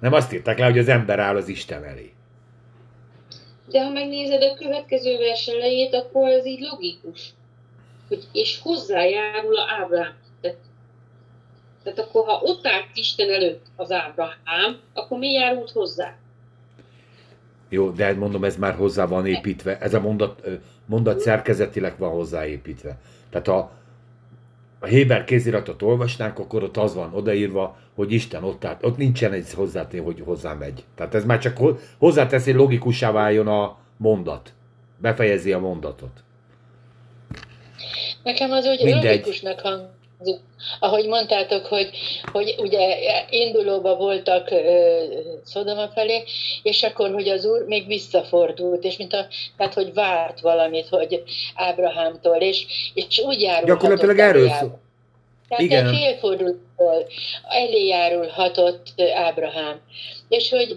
Nem 0.01 0.13
azt 0.13 0.33
írták 0.33 0.59
le, 0.59 0.65
hogy 0.65 0.79
az 0.79 0.89
ember 0.89 1.19
áll 1.19 1.37
az 1.37 1.49
Isten 1.49 1.85
elé. 1.85 2.13
De 3.67 3.85
ha 3.85 3.91
megnézed 3.91 4.43
a 4.43 4.55
következő 4.55 5.19
vers 5.19 5.47
elejét, 5.47 5.95
akkor 5.95 6.29
ez 6.29 6.47
így 6.47 6.61
logikus. 6.61 7.33
Hogy, 8.09 8.25
és 8.33 8.61
hozzájárul 8.63 9.57
a 9.57 9.67
Ábrám. 9.81 10.15
Tehát, 10.41 10.57
tehát 11.83 11.99
akkor, 11.99 12.25
ha 12.25 12.41
ott 12.43 12.67
állt 12.67 12.87
Isten 12.95 13.33
előtt 13.33 13.67
az 13.77 13.91
Ábrahám, 13.91 14.81
akkor 14.93 15.19
mi 15.19 15.33
járult 15.33 15.71
hozzá? 15.71 16.17
Jó, 17.73 17.91
de 17.91 18.15
mondom, 18.15 18.45
ez 18.45 18.57
már 18.57 18.75
hozzá 18.75 19.07
van 19.07 19.27
építve, 19.27 19.79
ez 19.79 19.95
a 19.95 20.01
mondat, 20.01 20.49
mondat 20.87 21.21
szerkezetileg 21.21 21.95
van 21.99 22.11
hozzáépítve. 22.11 22.99
Tehát 23.31 23.47
ha 23.47 23.71
a 24.79 24.87
Héber 24.87 25.25
kéziratot 25.25 25.83
olvasnánk, 25.83 26.39
akkor 26.39 26.63
ott 26.63 26.77
az 26.77 26.95
van 26.95 27.15
odaírva, 27.15 27.77
hogy 27.95 28.13
Isten 28.13 28.45
ott 28.45 28.65
állt. 28.65 28.85
Ott 28.85 28.97
nincsen 28.97 29.33
egy 29.33 29.53
hozzátenni, 29.53 30.03
hogy 30.03 30.23
hozzá 30.25 30.53
megy. 30.53 30.85
Tehát 30.95 31.15
ez 31.15 31.25
már 31.25 31.39
csak 31.39 31.57
ho- 31.57 31.81
hozzáteszi, 31.99 32.51
hogy 32.51 32.61
logikussá 32.61 33.11
váljon 33.11 33.47
a 33.49 33.77
mondat. 33.97 34.53
Befejezi 34.99 35.53
a 35.53 35.59
mondatot. 35.59 36.23
Nekem 38.23 38.51
az 38.51 38.65
úgy 38.67 38.85
Mindegy. 38.85 39.05
logikusnak 39.05 39.61
hangzik, 39.61 39.89
ahogy 40.79 41.07
mondtátok, 41.07 41.67
hogy, 41.67 41.91
hogy 42.33 42.55
ugye 42.59 42.97
indulóba 43.31 43.97
voltak 43.97 44.51
ö, 44.51 45.03
Szodoma 45.45 45.89
felé, 45.89 46.23
és 46.63 46.83
akkor, 46.83 47.13
hogy 47.13 47.29
az 47.29 47.45
úr 47.45 47.65
még 47.67 47.87
visszafordult, 47.87 48.85
és 48.85 48.97
mint 48.97 49.13
a, 49.13 49.27
tehát, 49.57 49.75
hogy 49.75 49.95
várt 49.95 50.41
valamit, 50.41 50.89
hogy 50.89 51.23
Ábrahámtól, 51.55 52.37
és, 52.37 52.67
és 52.95 53.19
úgy 53.19 53.41
járulhatott 53.41 53.67
Gyakorlatilag 53.67 54.19
erről 54.19 54.49
szól. 54.49 54.81
Tehát 55.49 55.65
Igen. 55.65 55.95
félfordultól 55.95 57.07
elé 57.49 57.87
járulhatott 57.87 58.87
Ábrahám. 59.15 59.81
És 60.29 60.51
hogy 60.51 60.77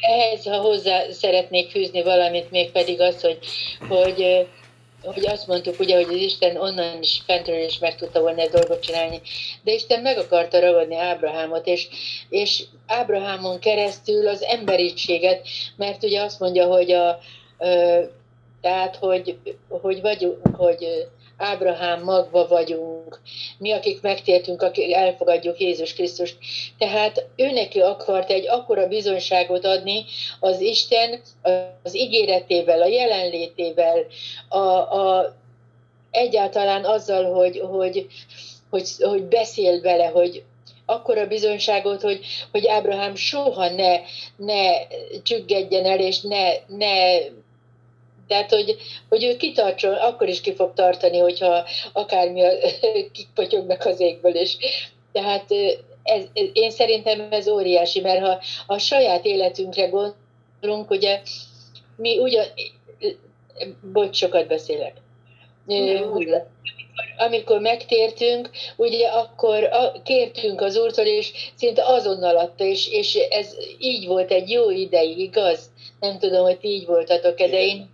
ehhez, 0.00 0.44
ha 0.44 0.56
hozzá 0.56 1.10
szeretnék 1.10 1.70
fűzni 1.70 2.02
valamit, 2.02 2.50
még 2.50 2.70
pedig 2.70 3.00
az, 3.00 3.20
hogy, 3.20 3.38
hogy, 3.88 4.46
hogy 5.14 5.26
azt 5.26 5.46
mondtuk 5.46 5.80
ugye, 5.80 5.94
hogy 5.94 6.14
az 6.14 6.20
Isten 6.20 6.56
onnan 6.56 7.02
is 7.02 7.22
fentről 7.26 7.64
is 7.64 7.78
meg 7.78 7.96
tudta 7.96 8.20
volna 8.20 8.40
ezt 8.40 8.50
dolgot 8.50 8.80
csinálni, 8.80 9.20
de 9.62 9.72
Isten 9.72 10.02
meg 10.02 10.18
akarta 10.18 10.60
ragadni 10.60 10.96
Ábrahámot, 10.96 11.66
és, 11.66 11.88
és 12.28 12.62
Ábrahámon 12.86 13.58
keresztül 13.58 14.28
az 14.28 14.42
emberiséget, 14.42 15.46
mert 15.76 16.04
ugye 16.04 16.22
azt 16.22 16.40
mondja, 16.40 16.66
hogy 16.66 16.92
a, 16.92 17.18
ö, 17.58 18.02
tehát, 18.60 18.96
hogy, 18.96 19.38
hogy 19.68 20.00
vagyunk, 20.00 20.38
hogy 20.56 21.06
Ábrahám 21.36 22.02
magva 22.02 22.46
vagyunk, 22.46 23.20
mi, 23.58 23.72
akik 23.72 24.00
megtértünk, 24.00 24.62
akik 24.62 24.94
elfogadjuk 24.94 25.60
Jézus 25.60 25.94
Krisztust. 25.94 26.36
Tehát 26.78 27.26
ő 27.36 27.50
neki 27.50 27.80
akart 27.80 28.30
egy 28.30 28.48
akkora 28.48 28.86
bizonyságot 28.88 29.64
adni 29.64 30.04
az 30.40 30.60
Isten 30.60 31.20
az 31.82 31.96
ígéretével, 31.96 32.82
a 32.82 32.86
jelenlétével, 32.86 34.06
a, 34.48 34.58
a, 34.58 35.34
egyáltalán 36.10 36.84
azzal, 36.84 37.32
hogy, 37.34 37.58
hogy, 37.58 38.06
hogy, 38.70 38.88
hogy 38.98 39.22
beszél 39.22 39.80
vele, 39.80 40.06
hogy 40.06 40.44
akkora 40.86 41.26
bizonyságot, 41.26 42.00
hogy, 42.00 42.26
hogy 42.50 42.66
Ábrahám 42.66 43.14
soha 43.14 43.68
ne, 43.68 44.00
ne 44.36 44.72
csüggedjen 45.22 45.84
el, 45.84 46.00
és 46.00 46.20
ne, 46.20 46.52
ne 46.66 47.18
tehát, 48.28 48.50
hogy, 48.50 48.76
hogy 49.08 49.24
ő 49.24 49.36
kitartson, 49.36 49.94
akkor 49.94 50.28
is 50.28 50.40
ki 50.40 50.54
fog 50.54 50.72
tartani, 50.74 51.18
hogyha 51.18 51.64
akármi 51.92 52.42
a, 52.42 52.50
kipotyognak 53.12 53.84
az 53.84 54.00
égből 54.00 54.34
is. 54.34 54.56
Tehát 55.12 55.50
ez, 56.02 56.24
én 56.52 56.70
szerintem 56.70 57.26
ez 57.30 57.48
óriási, 57.48 58.00
mert 58.00 58.20
ha 58.20 58.38
a 58.66 58.78
saját 58.78 59.24
életünkre 59.24 59.86
gondolunk, 59.86 60.90
ugye 60.90 61.20
mi 61.96 62.18
ugyan, 62.18 62.44
bocs, 63.92 64.16
sokat 64.16 64.46
beszélek. 64.46 64.94
Amikor, 65.66 66.46
amikor 67.16 67.60
megtértünk, 67.60 68.50
ugye 68.76 69.06
akkor 69.08 69.64
a, 69.64 70.02
kértünk 70.02 70.60
az 70.60 70.76
úrtól, 70.76 71.04
és 71.04 71.32
szinte 71.54 71.84
azonnal 71.84 72.36
adta, 72.36 72.64
és, 72.64 72.88
és 72.88 73.14
ez 73.14 73.54
így 73.78 74.06
volt 74.06 74.30
egy 74.30 74.50
jó 74.50 74.70
ideig, 74.70 75.18
igaz? 75.18 75.70
Nem 76.00 76.18
tudom, 76.18 76.44
hogy 76.44 76.58
ti 76.58 76.68
így 76.68 76.86
voltatok-e, 76.86 77.48
de 77.48 77.62
én... 77.62 77.90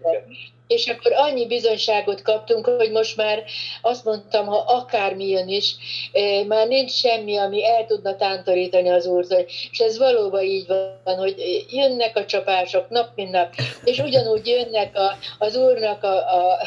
és 0.73 0.87
akkor 0.87 1.13
annyi 1.13 1.47
bizonyságot 1.47 2.23
kaptunk, 2.23 2.67
hogy 2.67 2.91
most 2.91 3.17
már 3.17 3.43
azt 3.83 4.05
mondtam, 4.05 4.47
ha 4.47 4.57
akármi 4.57 5.29
jön 5.29 5.49
is, 5.49 5.75
eh, 6.13 6.45
már 6.45 6.67
nincs 6.67 6.91
semmi, 6.91 7.37
ami 7.37 7.67
el 7.67 7.87
tudna 7.87 8.17
tántorítani 8.17 8.89
az 8.89 9.07
úrtól. 9.07 9.45
És 9.71 9.79
ez 9.79 9.99
valóban 9.99 10.43
így 10.43 10.67
van, 10.67 11.17
hogy 11.17 11.65
jönnek 11.71 12.17
a 12.17 12.25
csapások 12.25 12.89
nap 12.89 13.09
mint 13.15 13.31
nap, 13.31 13.55
és 13.85 13.99
ugyanúgy 13.99 14.47
jönnek 14.47 14.97
a, 14.97 15.17
az 15.39 15.57
úrnak 15.57 16.03
a, 16.03 16.17
a, 16.17 16.59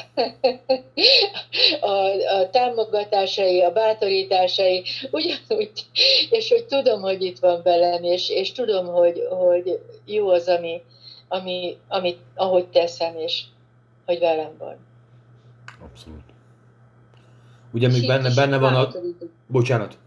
a, 1.80 2.10
a 2.40 2.50
támogatásai, 2.50 3.62
a 3.62 3.72
bátorításai, 3.72 4.84
ugyanúgy, 5.12 5.72
és 6.30 6.50
hogy 6.50 6.66
tudom, 6.66 7.02
hogy 7.02 7.24
itt 7.24 7.40
van 7.40 7.62
velem, 7.64 8.04
és, 8.04 8.30
és 8.30 8.52
tudom, 8.52 8.86
hogy, 8.86 9.22
hogy 9.30 9.80
jó 10.06 10.30
az, 10.30 10.48
ami, 10.48 10.82
ami, 11.28 11.78
amit, 11.88 12.20
ahogy 12.36 12.66
teszem, 12.66 13.18
és 13.18 13.42
hogy 14.06 14.20
velem 14.20 14.52
van. 14.58 14.76
Abszolút. 15.84 16.24
Ugye 17.72 17.88
még 17.88 18.08
benne, 18.08 18.34
benne 18.34 18.58
van 18.58 18.76
a... 18.76 18.92
Bocsánat. 19.48 19.98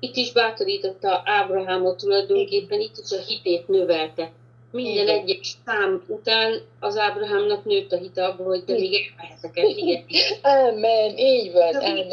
Itt 0.00 0.16
is 0.16 0.32
bátorította 0.32 1.22
Ábrahámot 1.24 1.96
tulajdonképpen, 1.96 2.80
itt 2.80 2.96
is 3.04 3.18
a 3.18 3.22
hitét 3.26 3.68
növelte. 3.68 4.32
Minden 4.70 5.06
Igen. 5.06 5.18
egyes 5.18 5.56
szám 5.64 6.02
után 6.06 6.60
az 6.80 6.96
Ábrahámnak 6.96 7.64
nőtt 7.64 7.92
a 7.92 7.96
hite 7.96 8.24
abba, 8.24 8.44
hogy 8.44 8.64
de 8.64 8.72
még 8.72 8.94
elmehetek 8.94 9.58
el 9.58 9.66
higetni. 9.66 10.18
Amen, 10.68 11.18
így 11.18 11.52
van. 11.52 11.74
Amen. 11.74 12.12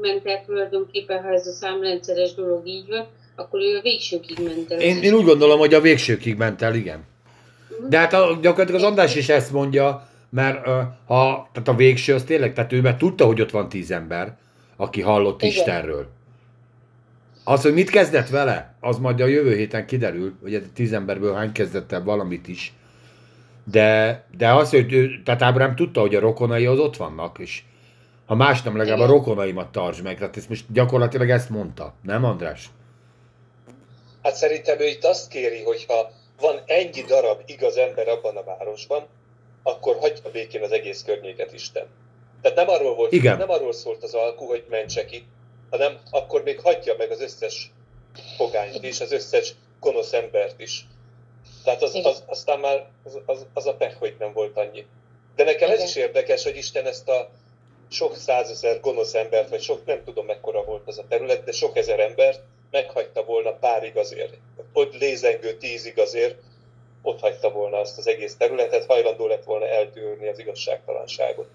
Ment 0.00 0.26
el 0.26 0.44
tulajdonképpen, 0.46 1.22
ha 1.22 1.28
ez 1.28 1.46
a 1.46 1.52
számrendszeres 1.52 2.34
dolog 2.34 2.66
így 2.66 2.88
van, 2.88 3.06
akkor 3.34 3.60
ő 3.60 3.76
a 3.76 3.80
végsőkig 3.80 4.38
ment 4.38 4.72
el. 4.72 4.80
Én, 4.80 5.02
én 5.02 5.14
úgy 5.14 5.24
gondolom, 5.24 5.58
hogy 5.58 5.74
a 5.74 5.80
végsőkig 5.80 6.36
ment 6.36 6.62
el, 6.62 6.74
igen. 6.74 7.04
De 7.88 7.98
hát 7.98 8.12
a, 8.12 8.38
gyakorlatilag 8.42 8.80
az 8.80 8.86
András 8.86 9.14
is 9.14 9.28
ezt 9.28 9.52
mondja, 9.52 10.08
mert 10.30 10.66
uh, 10.66 10.72
ha, 11.06 11.48
tehát 11.52 11.68
a 11.68 11.74
végső 11.74 12.14
az 12.14 12.22
tényleg, 12.22 12.52
tehát 12.52 12.72
ő 12.72 12.80
mert 12.80 12.98
tudta, 12.98 13.26
hogy 13.26 13.40
ott 13.40 13.50
van 13.50 13.68
tíz 13.68 13.90
ember, 13.90 14.36
aki 14.76 15.00
hallott 15.00 15.42
Igen. 15.42 15.54
Istenről. 15.54 16.06
Az, 17.44 17.62
hogy 17.62 17.72
mit 17.72 17.90
kezdett 17.90 18.28
vele, 18.28 18.74
az 18.80 18.98
majd 18.98 19.20
a 19.20 19.26
jövő 19.26 19.56
héten 19.56 19.86
kiderül, 19.86 20.34
hogy 20.42 20.54
ez 20.54 20.62
tíz 20.74 20.92
emberből 20.92 21.34
hány 21.34 21.52
kezdett 21.52 21.92
el 21.92 22.02
valamit 22.02 22.48
is. 22.48 22.72
De, 23.64 24.24
de 24.36 24.52
az, 24.52 24.70
hogy 24.70 24.92
ő, 24.92 25.22
tehát 25.24 25.42
Ábrám 25.42 25.74
tudta, 25.74 26.00
hogy 26.00 26.14
a 26.14 26.20
rokonai 26.20 26.66
az 26.66 26.78
ott 26.78 26.96
vannak, 26.96 27.38
és 27.38 27.62
ha 28.26 28.34
más 28.34 28.62
nem, 28.62 28.76
legalább 28.76 28.98
a 28.98 29.04
Igen. 29.04 29.16
rokonaimat 29.16 29.72
tartsd 29.72 30.02
meg. 30.02 30.18
Tehát 30.18 30.36
ezt 30.36 30.48
most 30.48 30.64
gyakorlatilag 30.72 31.30
ezt 31.30 31.50
mondta, 31.50 31.94
nem 32.02 32.24
András? 32.24 32.70
Hát 34.22 34.34
szerintem 34.34 34.80
ő 34.80 34.86
itt 34.86 35.04
azt 35.04 35.28
kéri, 35.28 35.62
hogy 35.62 35.84
ha 35.88 36.10
van 36.40 36.62
ennyi 36.66 37.02
darab 37.02 37.42
igaz 37.46 37.76
ember 37.76 38.08
abban 38.08 38.36
a 38.36 38.44
városban, 38.44 39.06
akkor 39.62 39.96
hagyja 39.96 40.30
békén 40.30 40.62
az 40.62 40.72
egész 40.72 41.02
környéket 41.02 41.52
Isten. 41.52 41.86
Tehát 42.42 42.56
nem 42.56 42.68
arról, 42.68 42.94
volt, 42.94 43.12
Igen. 43.12 43.36
nem 43.36 43.50
arról 43.50 43.72
szólt 43.72 44.02
az 44.02 44.14
alku, 44.14 44.44
hogy 44.44 44.64
mentse 44.68 45.04
ki, 45.04 45.26
hanem 45.70 45.98
akkor 46.10 46.42
még 46.42 46.60
hagyja 46.60 46.94
meg 46.98 47.10
az 47.10 47.20
összes 47.20 47.70
pogányt 48.36 48.82
is, 48.82 49.00
az 49.00 49.12
összes 49.12 49.54
gonosz 49.80 50.12
embert 50.12 50.60
is. 50.60 50.86
Tehát 51.64 51.82
az, 51.82 51.94
Igen. 51.94 52.10
az, 52.10 52.22
aztán 52.26 52.58
már 52.58 52.88
az, 53.04 53.18
az, 53.26 53.46
az 53.52 53.66
a 53.66 53.74
pech, 53.74 53.96
hogy 53.98 54.16
nem 54.18 54.32
volt 54.32 54.56
annyi. 54.56 54.86
De 55.36 55.44
nekem 55.44 55.68
ez 55.68 55.74
Igen. 55.74 55.86
is 55.86 55.96
érdekes, 55.96 56.42
hogy 56.42 56.56
Isten 56.56 56.86
ezt 56.86 57.08
a 57.08 57.30
sok 57.90 58.16
százezer 58.16 58.80
gonosz 58.80 59.14
embert, 59.14 59.48
vagy 59.48 59.62
sok, 59.62 59.86
nem 59.86 60.04
tudom 60.04 60.26
mekkora 60.26 60.64
volt 60.64 60.86
az 60.86 60.98
a 60.98 61.04
terület, 61.08 61.44
de 61.44 61.52
sok 61.52 61.76
ezer 61.76 62.00
embert 62.00 62.40
meghagyta 62.76 63.24
volna 63.24 63.52
pár 63.52 63.84
igazért. 63.84 64.34
Ott 64.72 64.98
lézengő 64.98 65.56
tíz 65.56 65.86
igazért, 65.86 66.38
ott 67.02 67.20
hagyta 67.20 67.50
volna 67.50 67.78
azt 67.78 67.98
az 67.98 68.06
egész 68.06 68.36
területet, 68.36 68.86
hajlandó 68.86 69.26
lett 69.26 69.44
volna 69.44 69.66
eltűrni 69.66 70.28
az 70.28 70.38
igazságtalanságot. 70.38 71.48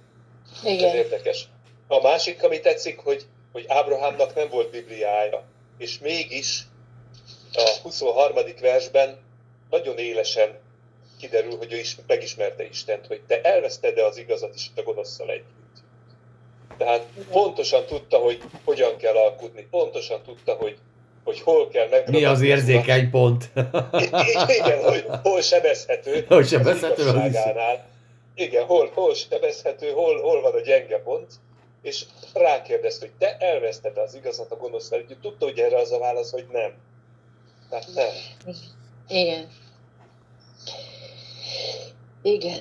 Ez 0.64 0.72
Igen. 0.72 0.96
érdekes. 0.96 1.48
A 1.88 2.02
másik, 2.02 2.44
ami 2.44 2.60
tetszik, 2.60 3.00
hogy, 3.00 3.26
hogy 3.52 3.66
Ábrahámnak 3.68 4.36
nem 4.36 4.50
volt 4.50 4.72
Bibliája, 4.72 5.44
és 5.78 6.00
mégis 6.00 6.62
a 7.54 7.70
23. 7.82 8.36
versben 8.62 9.20
nagyon 9.70 9.98
élesen 9.98 10.60
kiderül, 11.20 11.58
hogy 11.58 11.74
ő 11.74 11.78
is 11.78 11.98
megismerte 12.08 12.64
Istent, 12.64 13.08
hogy 13.08 13.22
te 13.28 13.42
elveszted-e 13.42 14.06
az 14.06 14.18
igazat 14.18 14.56
is 14.56 14.72
a 14.76 14.82
gonoszszal 14.82 15.30
együtt. 15.30 15.84
Tehát 16.78 17.08
pontosan 17.32 17.86
tudta, 17.86 18.18
hogy 18.18 18.42
hogyan 18.64 18.98
kell 18.98 19.16
alkudni, 19.16 19.68
pontosan 19.70 20.22
tudta, 20.24 20.54
hogy, 20.54 20.78
hogy 21.24 21.42
hol 21.42 21.68
kell 21.68 21.88
megragadni. 21.90 22.20
Mi 22.20 22.26
az 22.26 22.42
érzékeny 22.42 23.10
pont? 23.10 23.50
Igen, 24.50 24.84
hogy 24.84 25.06
hol 25.24 25.42
sebezhető. 25.42 26.26
Hol 26.28 26.44
sebezhető, 26.44 27.08
az 27.08 27.16
az. 27.16 27.36
Igen, 28.36 28.66
hol, 28.66 28.92
hol 28.94 29.14
sebezhető, 29.14 29.90
hol, 29.90 30.22
hol 30.22 30.42
van 30.42 30.54
a 30.54 30.60
gyenge 30.60 30.98
pont. 30.98 31.32
És 31.82 32.06
rákérdezte, 32.34 33.06
hogy 33.06 33.16
te 33.18 33.38
elveszted 33.46 33.98
az 33.98 34.16
igazat 34.16 34.52
a 34.52 34.56
gonoszszal 34.56 35.00
együtt. 35.00 35.22
Tudta, 35.22 35.46
hogy 35.46 35.60
erre 35.60 35.78
az 35.78 35.92
a 35.92 36.00
válasz, 36.00 36.32
hogy 36.32 36.46
nem. 36.52 36.72
Tehát 37.70 37.88
nem. 37.96 38.14
Igen. 39.08 39.48
Igen. 42.22 42.60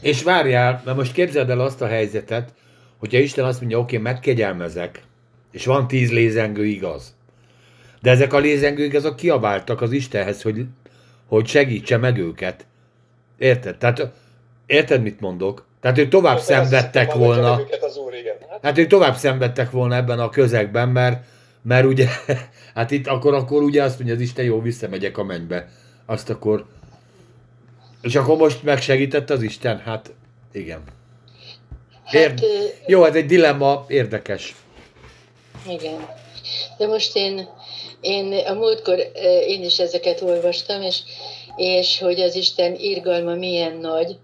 És 0.00 0.22
várjál, 0.22 0.82
mert 0.84 0.96
most 0.96 1.12
képzeld 1.12 1.50
el 1.50 1.60
azt 1.60 1.80
a 1.80 1.86
helyzetet, 1.86 2.52
hogyha 2.98 3.18
Isten 3.18 3.44
azt 3.44 3.60
mondja, 3.60 3.78
oké, 3.78 3.96
megkegyelmezek, 3.96 5.02
és 5.50 5.66
van 5.66 5.88
tíz 5.88 6.10
lézengő 6.10 6.66
igaz. 6.66 7.14
De 8.02 8.10
ezek 8.10 8.32
a 8.32 8.38
lézengők, 8.38 8.94
azok 8.94 9.16
kiabáltak 9.16 9.80
az 9.80 9.92
Istenhez, 9.92 10.42
hogy, 10.42 10.64
hogy 11.26 11.46
segítse 11.46 11.96
meg 11.96 12.18
őket. 12.18 12.66
Érted? 13.38 13.76
Tehát, 13.76 14.10
érted, 14.66 15.02
mit 15.02 15.20
mondok? 15.20 15.66
Tehát 15.80 15.98
ők 15.98 16.08
tovább 16.08 16.34
Persze, 16.34 16.54
szenvedtek 16.54 17.12
volna. 17.12 17.52
az 17.80 17.96
úr, 17.96 18.14
igen. 18.14 18.34
Hát, 18.50 18.58
Hát 18.62 18.78
ők 18.78 18.86
tovább 18.88 19.16
szenvedtek 19.16 19.70
volna 19.70 19.94
ebben 19.96 20.18
a 20.20 20.28
közegben, 20.28 20.88
mert, 20.88 21.24
mert 21.62 21.86
ugye, 21.86 22.08
hát 22.74 22.90
itt 22.90 23.06
akkor, 23.06 23.34
akkor 23.34 23.62
ugye 23.62 23.82
azt 23.82 23.96
mondja 23.98 24.14
az 24.14 24.20
Isten, 24.20 24.44
jó, 24.44 24.60
visszamegyek 24.60 25.18
a 25.18 25.24
mennybe. 25.24 25.68
Azt 26.06 26.30
akkor, 26.30 26.64
és 28.02 28.14
akkor 28.16 28.36
most 28.36 28.62
megsegített 28.62 29.30
az 29.30 29.42
Isten? 29.42 29.78
Hát 29.78 30.12
igen. 30.52 30.80
Érd- 32.10 32.40
Hát, 32.40 32.48
Jó, 32.86 33.04
ez 33.04 33.14
egy 33.14 33.26
dilemma, 33.26 33.84
érdekes. 33.88 34.54
Igen. 35.68 36.06
De 36.78 36.86
most 36.86 37.16
én, 37.16 37.48
én 38.00 38.32
a 38.46 38.54
múltkor 38.54 39.10
én 39.46 39.64
is 39.64 39.78
ezeket 39.78 40.20
olvastam, 40.20 40.82
és, 40.82 40.98
és 41.56 41.98
hogy 41.98 42.20
az 42.20 42.34
Isten 42.34 42.74
irgalma 42.74 43.34
milyen 43.34 43.76
nagy, 43.76 44.16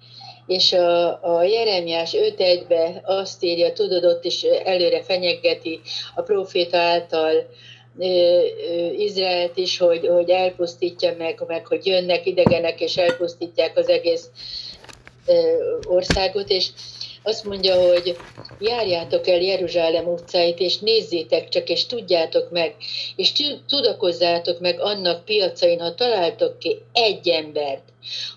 és 0.47 0.73
a, 0.73 1.23
a 1.37 1.43
Jeremiás 1.43 2.13
5.1-be 2.13 3.01
azt 3.05 3.43
írja, 3.45 3.73
tudod, 3.73 4.05
ott 4.05 4.25
is 4.25 4.43
előre 4.43 5.03
fenyegeti 5.03 5.81
a 6.15 6.23
proféta 6.23 6.77
által 6.79 7.47
Izraelt 8.97 9.57
is, 9.57 9.79
hogy, 9.79 10.07
hogy 10.07 10.31
elpusztítja 10.31 11.15
meg, 11.19 11.43
meg, 11.47 11.67
hogy 11.67 11.87
jönnek 11.87 12.27
idegenek, 12.27 12.81
és 12.81 12.97
elpusztítják 12.97 13.77
az 13.77 13.89
egész 13.89 14.31
országot, 15.85 16.49
és 16.51 16.69
azt 17.27 17.45
mondja, 17.45 17.75
hogy 17.75 18.17
járjátok 18.61 19.27
el 19.29 19.41
Jeruzsálem 19.41 20.07
utcáit, 20.07 20.59
és 20.59 20.79
nézzétek 20.79 21.49
csak, 21.49 21.69
és 21.69 21.87
tudjátok 21.87 22.51
meg, 22.51 22.75
és 23.17 23.33
tu- 23.33 23.63
tudakozzátok 23.67 24.61
meg 24.61 24.81
annak 24.81 25.25
piacain, 25.25 25.81
ha 25.81 25.95
találtok 25.95 26.59
ki 26.59 26.79
egy 26.93 27.29
embert, 27.29 27.83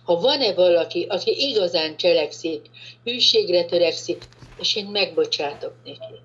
ha 0.03 0.19
van-e 0.19 0.53
valaki, 0.53 1.05
aki 1.09 1.49
igazán 1.49 1.97
cselekszik, 1.97 2.65
hűségre 3.03 3.65
törekszik, 3.65 4.23
és 4.59 4.75
én 4.75 4.85
megbocsátok 4.85 5.73
neki. 5.85 6.21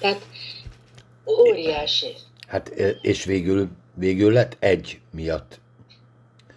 Tehát 0.00 0.22
óriási. 1.26 2.14
Hát 2.46 2.68
és 3.02 3.24
végül, 3.24 3.68
végül 3.94 4.32
lett 4.32 4.56
egy 4.58 5.00
miatt 5.10 5.60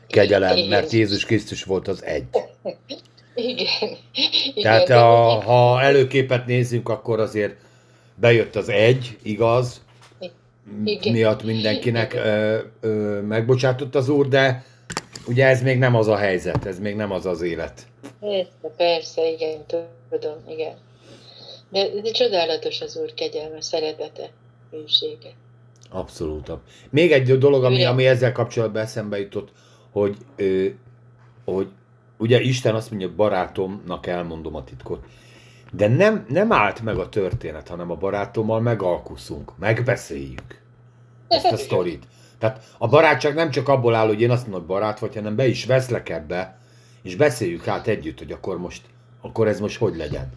kegyelem, 0.08 0.60
mert 0.60 0.92
Jézus 0.92 1.26
Krisztus 1.26 1.64
volt 1.64 1.88
az 1.88 2.04
egy. 2.04 2.26
Igen. 3.50 3.98
Igen, 4.56 4.62
Tehát 4.64 4.88
de 4.88 4.98
a, 4.98 5.24
mondjuk- 5.24 5.44
ha 5.44 5.82
előképet 5.82 6.46
nézzünk, 6.46 6.90
akkor 6.90 7.20
azért 7.20 7.56
bejött 8.16 8.56
az 8.56 8.70
egy, 8.70 9.18
igaz, 9.24 9.82
Igen. 10.86 11.14
miatt 11.14 11.44
mindenkinek 11.44 12.14
ö, 12.14 12.58
ö, 12.82 13.22
megbocsátott 13.22 13.96
az 13.96 14.10
úr, 14.10 14.28
de 14.28 14.66
ugye 15.28 15.46
ez 15.48 15.62
még 15.62 15.78
nem 15.78 15.96
az 15.96 16.08
a 16.08 16.16
helyzet, 16.18 16.66
ez 16.66 16.80
még 16.80 16.96
nem 16.96 17.12
az 17.12 17.26
az 17.26 17.42
élet. 17.42 17.88
Persze, 18.20 18.50
persze, 18.78 19.30
igen, 19.32 19.66
tudom, 20.10 20.36
igen. 20.48 20.74
De, 21.70 21.88
de 22.04 22.12
csodálatos 22.12 22.82
az 22.82 22.98
Úr 22.98 23.14
kegyelme, 23.14 23.62
szeretete, 23.62 24.30
hűsége. 24.72 25.30
Abszolút. 25.90 26.52
Még 26.90 27.12
egy 27.12 27.38
dolog, 27.38 27.64
ami, 27.64 27.76
Igen. 27.76 27.92
ami 27.92 28.06
ezzel 28.06 28.32
kapcsolatban 28.32 28.82
eszembe 28.82 29.20
jutott, 29.20 29.50
hogy, 29.92 30.16
ö, 30.36 30.66
hogy 31.46 31.68
ugye 32.22 32.42
Isten 32.42 32.76
azt 32.76 32.90
mondja, 32.90 33.16
barátomnak 33.16 34.08
elmondom 34.08 34.56
a 34.56 34.64
titkot, 34.64 35.06
de 35.72 35.88
nem, 35.88 36.26
nem 36.30 36.52
állt 36.52 36.82
meg 36.82 36.98
a 36.98 37.10
történet, 37.10 37.68
hanem 37.68 37.92
a 37.92 37.96
barátommal 37.96 38.62
megalkuszunk, 38.62 39.58
megbeszéljük 39.58 40.62
ezt 41.28 41.52
a 41.52 41.58
sztorit. 41.58 42.08
Tehát 42.38 42.64
a 42.78 42.88
barátság 42.88 43.34
nem 43.34 43.50
csak 43.50 43.68
abból 43.68 43.96
áll, 43.96 44.08
hogy 44.08 44.22
én 44.22 44.32
azt 44.32 44.42
mondom, 44.42 44.60
hogy 44.60 44.70
barát 44.70 45.00
vagy, 45.00 45.16
hanem 45.16 45.36
be 45.36 45.48
is 45.48 45.66
veszlek 45.66 46.10
ebbe, 46.10 46.58
és 47.02 47.16
beszéljük 47.16 47.68
át 47.68 47.88
együtt, 47.88 48.18
hogy 48.18 48.32
akkor 48.32 48.58
most, 48.58 48.82
akkor 49.22 49.48
ez 49.48 49.60
most 49.60 49.78
hogy 49.78 49.96
legyen. 49.96 50.32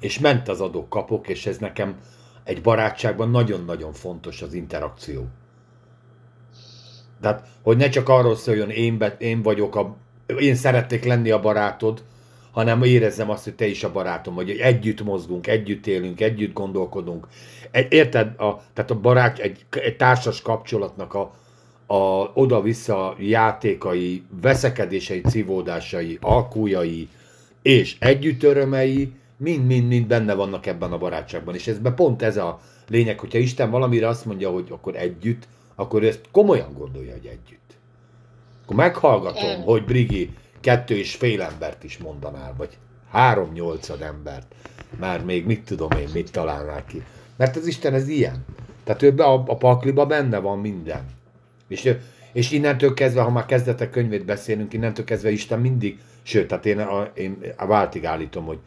És 0.00 0.18
ment 0.18 0.48
az 0.48 0.60
adok-kapok, 0.60 1.28
és 1.28 1.46
ez 1.46 1.58
nekem 1.58 1.96
egy 2.44 2.60
barátságban 2.60 3.30
nagyon-nagyon 3.30 3.92
fontos 3.92 4.42
az 4.42 4.52
interakció. 4.52 5.26
Tehát, 7.20 7.46
hogy 7.62 7.76
ne 7.76 7.88
csak 7.88 8.08
arról 8.08 8.36
szóljon, 8.36 8.70
én, 8.70 8.98
be, 8.98 9.16
én 9.18 9.42
vagyok 9.42 9.76
a, 9.76 9.96
én 10.38 10.54
szeretnék 10.54 11.04
lenni 11.04 11.30
a 11.30 11.40
barátod, 11.40 12.02
hanem 12.50 12.82
érezzem 12.82 13.30
azt, 13.30 13.44
hogy 13.44 13.54
te 13.54 13.66
is 13.66 13.84
a 13.84 13.92
barátom 13.92 14.34
vagy, 14.34 14.48
hogy 14.48 14.58
együtt 14.58 15.02
mozgunk, 15.02 15.46
együtt 15.46 15.86
élünk, 15.86 16.20
együtt 16.20 16.52
gondolkodunk. 16.52 17.26
Érted? 17.88 18.40
A, 18.40 18.62
tehát 18.72 18.90
a 18.90 19.00
barát, 19.00 19.38
egy, 19.38 19.64
egy 19.70 19.96
társas 19.96 20.42
kapcsolatnak 20.42 21.14
a, 21.14 21.34
a 21.86 22.30
oda-vissza 22.34 23.16
játékai, 23.18 24.22
veszekedései, 24.42 25.20
civódásai, 25.20 26.18
alkújai 26.20 27.08
és 27.62 27.96
együtt 27.98 28.42
örömei 28.42 29.12
mind-mind-mind 29.36 30.06
benne 30.06 30.34
vannak 30.34 30.66
ebben 30.66 30.92
a 30.92 30.98
barátságban. 30.98 31.54
És 31.54 31.66
ezben 31.66 31.94
pont 31.94 32.22
ez 32.22 32.36
a 32.36 32.60
lényeg, 32.88 33.18
hogyha 33.18 33.38
Isten 33.38 33.70
valamire 33.70 34.08
azt 34.08 34.24
mondja, 34.24 34.50
hogy 34.50 34.66
akkor 34.70 34.96
együtt, 34.96 35.48
akkor 35.74 36.04
ezt 36.04 36.20
komolyan 36.30 36.72
gondolja, 36.78 37.12
hogy 37.12 37.26
együtt. 37.26 37.78
Akkor 38.70 38.84
meghallgatom, 38.84 39.50
El. 39.50 39.62
hogy 39.62 39.84
Brigi 39.84 40.30
kettő 40.60 40.96
és 40.96 41.14
fél 41.14 41.42
embert 41.42 41.84
is 41.84 41.98
mondanál, 41.98 42.54
vagy 42.56 42.78
három 43.10 43.52
nyolcad 43.52 44.02
embert. 44.02 44.54
Már 44.98 45.24
még 45.24 45.46
mit 45.46 45.64
tudom 45.64 45.90
én, 45.90 46.08
mit 46.14 46.32
találnál 46.32 46.84
ki. 46.84 47.02
Mert 47.36 47.56
az 47.56 47.66
Isten 47.66 47.94
ez 47.94 48.08
ilyen. 48.08 48.44
Tehát 48.84 49.02
ő 49.02 49.14
a, 49.16 49.32
a 49.32 49.56
pakliba 49.56 50.06
benne 50.06 50.38
van 50.38 50.58
minden. 50.58 51.04
És, 51.68 51.94
és 52.32 52.50
innentől 52.50 52.94
kezdve, 52.94 53.22
ha 53.22 53.30
már 53.30 53.46
kezdetek 53.46 53.90
könyvét 53.90 54.24
beszélünk, 54.24 54.72
innentől 54.72 55.04
kezdve 55.04 55.30
Isten 55.30 55.60
mindig, 55.60 55.98
sőt, 56.22 56.48
tehát 56.48 56.66
én 56.66 56.78
a, 56.78 57.10
én 57.14 57.38
a 57.56 57.66
váltig 57.66 58.06
állítom, 58.06 58.44
hogy, 58.44 58.58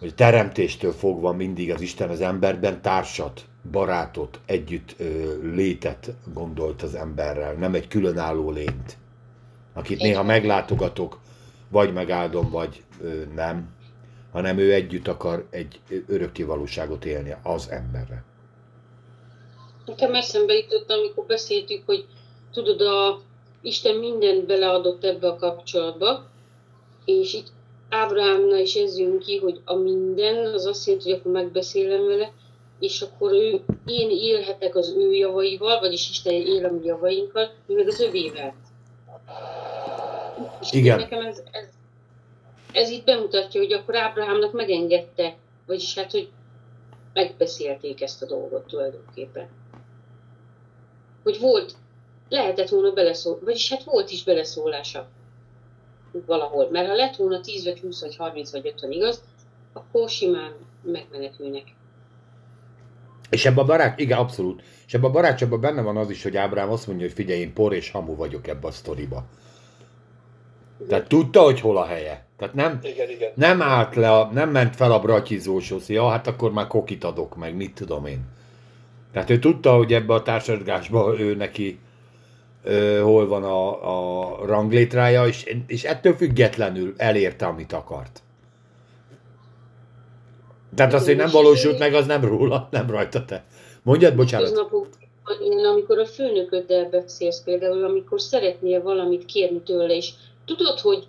hogy 0.00 0.14
teremtéstől 0.14 0.92
fogva 0.92 1.32
mindig 1.32 1.72
az 1.72 1.80
Isten 1.80 2.08
az 2.08 2.20
emberben 2.20 2.82
társat, 2.82 3.44
barátot, 3.70 4.40
együtt 4.46 4.96
létet 5.42 6.12
gondolt 6.34 6.82
az 6.82 6.94
emberrel, 6.94 7.54
nem 7.54 7.74
egy 7.74 7.88
különálló 7.88 8.50
lényt, 8.50 8.96
akit 9.74 10.00
néha 10.00 10.22
meglátogatok, 10.22 11.18
vagy 11.68 11.92
megáldom, 11.92 12.50
vagy 12.50 12.82
nem, 13.34 13.68
hanem 14.32 14.58
ő 14.58 14.72
együtt 14.72 15.08
akar 15.08 15.46
egy 15.50 15.80
örökké 16.06 16.42
valóságot 16.42 17.04
élni 17.04 17.34
az 17.42 17.70
emberre. 17.70 18.24
Nekem 19.86 20.14
eszembe 20.14 20.54
jutott, 20.54 20.90
amikor 20.90 21.24
beszéltük, 21.26 21.82
hogy 21.86 22.06
tudod, 22.52 22.80
a 22.80 23.20
Isten 23.62 23.96
mindent 23.96 24.46
beleadott 24.46 25.04
ebbe 25.04 25.28
a 25.28 25.36
kapcsolatba, 25.36 26.26
és 27.04 27.34
itt 27.34 27.46
Ábrahámnál 27.90 28.60
is 28.60 28.74
ez 28.74 28.98
jön 28.98 29.18
ki, 29.18 29.36
hogy 29.36 29.60
a 29.64 29.74
minden, 29.74 30.54
az 30.54 30.66
azt 30.66 30.86
jelenti, 30.86 31.10
hogy 31.10 31.18
akkor 31.18 31.32
megbeszélem 31.32 32.06
vele, 32.06 32.32
és 32.78 33.02
akkor 33.02 33.32
ő, 33.32 33.64
én 33.86 34.10
élhetek 34.10 34.74
az 34.74 34.94
ő 34.96 35.12
javaival, 35.14 35.80
vagyis 35.80 36.10
Isten 36.10 36.32
él 36.32 36.64
a 36.64 36.70
mi 36.70 36.84
javainkkal, 36.84 37.50
mi 37.66 37.74
meg 37.74 37.86
az 37.86 38.00
övével. 38.00 38.54
És 40.60 40.72
Igen. 40.72 40.98
Nekem 40.98 41.26
ez, 41.26 41.42
ez, 41.50 41.68
ez 42.72 42.90
itt 42.90 43.04
bemutatja, 43.04 43.60
hogy 43.60 43.72
akkor 43.72 43.96
Ábrahámnak 43.96 44.52
megengedte, 44.52 45.36
vagyis 45.66 45.94
hát, 45.94 46.10
hogy 46.10 46.28
megbeszélték 47.12 48.02
ezt 48.02 48.22
a 48.22 48.26
dolgot 48.26 48.66
tulajdonképpen. 48.66 49.48
Hogy 51.22 51.38
volt, 51.40 51.74
lehetett 52.28 52.68
volna 52.68 52.92
beleszól, 52.92 53.38
vagyis 53.44 53.70
hát 53.70 53.84
volt 53.84 54.10
is 54.10 54.24
beleszólása 54.24 55.08
valahol. 56.26 56.68
Mert 56.70 56.88
ha 56.88 56.94
lett 56.94 57.16
volna 57.16 57.40
10 57.40 57.64
vagy 57.64 57.80
20 57.80 58.00
vagy 58.00 58.16
30 58.16 58.50
vagy 58.50 58.66
50 58.66 58.92
igaz, 58.92 59.22
akkor 59.72 60.08
simán 60.08 60.52
megmenekülnek. 60.82 61.76
És 63.30 63.46
ebben 63.46 63.64
a 63.64 63.66
barát, 63.66 63.98
igen, 63.98 64.18
abszolút. 64.18 64.62
És 64.86 64.94
ebben 64.94 65.10
a 65.10 65.12
barátságban 65.12 65.60
benne 65.60 65.82
van 65.82 65.96
az 65.96 66.10
is, 66.10 66.22
hogy 66.22 66.36
Ábrám 66.36 66.70
azt 66.70 66.86
mondja, 66.86 67.06
hogy 67.06 67.14
figyelj, 67.14 67.40
én 67.40 67.52
por 67.52 67.74
és 67.74 67.90
hamu 67.90 68.16
vagyok 68.16 68.46
ebbe 68.46 68.66
a 68.66 68.70
sztoriba. 68.70 69.24
Tehát 70.88 71.08
tudta, 71.08 71.40
hogy 71.40 71.60
hol 71.60 71.76
a 71.76 71.84
helye. 71.84 72.26
Tehát 72.38 72.54
nem, 72.54 72.78
Igen, 72.82 73.10
igen. 73.10 73.30
nem 73.34 73.62
állt 73.62 73.94
le, 73.94 74.12
a, 74.12 74.30
nem 74.32 74.50
ment 74.50 74.76
fel 74.76 74.92
a 74.92 75.00
bratyizóshoz, 75.00 75.88
ja, 75.88 76.08
hát 76.08 76.26
akkor 76.26 76.52
már 76.52 76.66
kokit 76.66 77.04
adok 77.04 77.36
meg, 77.36 77.54
mit 77.54 77.74
tudom 77.74 78.06
én. 78.06 78.20
Tehát 79.12 79.30
ő 79.30 79.38
tudta, 79.38 79.76
hogy 79.76 79.92
ebbe 79.92 80.14
a 80.14 80.22
társadalmasban 80.22 81.20
ő 81.20 81.34
neki 81.34 81.78
ö, 82.62 83.00
hol 83.02 83.28
van 83.28 83.44
a, 83.44 83.68
a 84.32 84.46
ranglétrája, 84.46 85.26
és, 85.26 85.56
és 85.66 85.84
ettől 85.84 86.14
függetlenül 86.16 86.94
elérte, 86.96 87.46
amit 87.46 87.72
akart. 87.72 88.22
Tehát 90.74 90.92
az, 90.92 91.04
hogy 91.04 91.16
nem 91.16 91.30
valósult 91.30 91.78
meg, 91.78 91.94
az 91.94 92.06
nem 92.06 92.24
róla, 92.24 92.68
nem 92.70 92.90
rajta 92.90 93.24
te. 93.24 93.44
Mondjad, 93.82 94.14
bocsánat. 94.14 94.70
Ilyen, 95.40 95.64
amikor 95.64 95.98
a 95.98 96.06
főnököddel 96.06 96.88
beszélsz 96.88 97.42
például, 97.42 97.84
amikor 97.84 98.20
szeretnél 98.20 98.82
valamit 98.82 99.24
kérni 99.24 99.60
tőle, 99.60 99.96
és 99.96 100.10
tudod, 100.44 100.78
hogy 100.78 101.06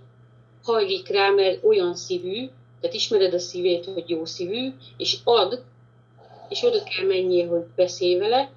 hajlik 0.63 1.07
rá, 1.07 1.29
mert 1.29 1.63
olyan 1.63 1.95
szívű, 1.95 2.49
tehát 2.81 2.95
ismered 2.95 3.33
a 3.33 3.39
szívét, 3.39 3.85
hogy 3.85 4.09
jó 4.09 4.25
szívű, 4.25 4.73
és 4.97 5.17
ad, 5.23 5.63
és 6.49 6.63
oda 6.63 6.83
kell 6.83 7.05
menjél, 7.05 7.47
hogy 7.47 7.63
beszélj 7.75 8.17
vele, 8.17 8.51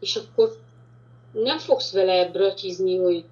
és 0.00 0.16
akkor 0.16 0.56
nem 1.32 1.58
fogsz 1.58 1.92
vele 1.92 2.28
bratizni, 2.28 2.96
hogy 2.96 3.24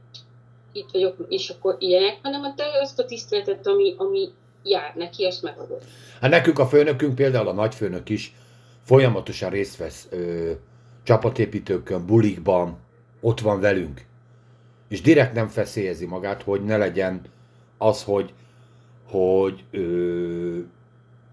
itt 0.72 0.88
vagyok, 0.92 1.16
és 1.28 1.50
akkor 1.50 1.76
ilyenek, 1.78 2.18
hanem 2.22 2.54
te 2.54 2.64
azt 2.80 2.98
a 2.98 3.04
tiszteletet, 3.04 3.66
ami, 3.66 3.94
ami 3.96 4.28
jár 4.62 4.94
neki, 4.96 5.24
azt 5.24 5.42
megadod. 5.42 5.82
Hát 6.20 6.30
nekünk 6.30 6.58
a 6.58 6.66
főnökünk, 6.66 7.14
például 7.14 7.48
a 7.48 7.52
nagyfőnök 7.52 8.08
is 8.08 8.34
folyamatosan 8.84 9.50
részt 9.50 9.76
vesz 9.76 10.06
ö, 10.10 10.50
csapatépítőkön, 11.02 12.06
bulikban, 12.06 12.78
ott 13.20 13.40
van 13.40 13.60
velünk. 13.60 14.04
És 14.88 15.00
direkt 15.00 15.34
nem 15.34 15.48
feszélyezi 15.48 16.06
magát, 16.06 16.42
hogy 16.42 16.64
ne 16.64 16.76
legyen 16.76 17.20
az, 17.78 18.02
hogy, 18.02 18.32
hogy 19.10 19.64
ö, 19.70 20.58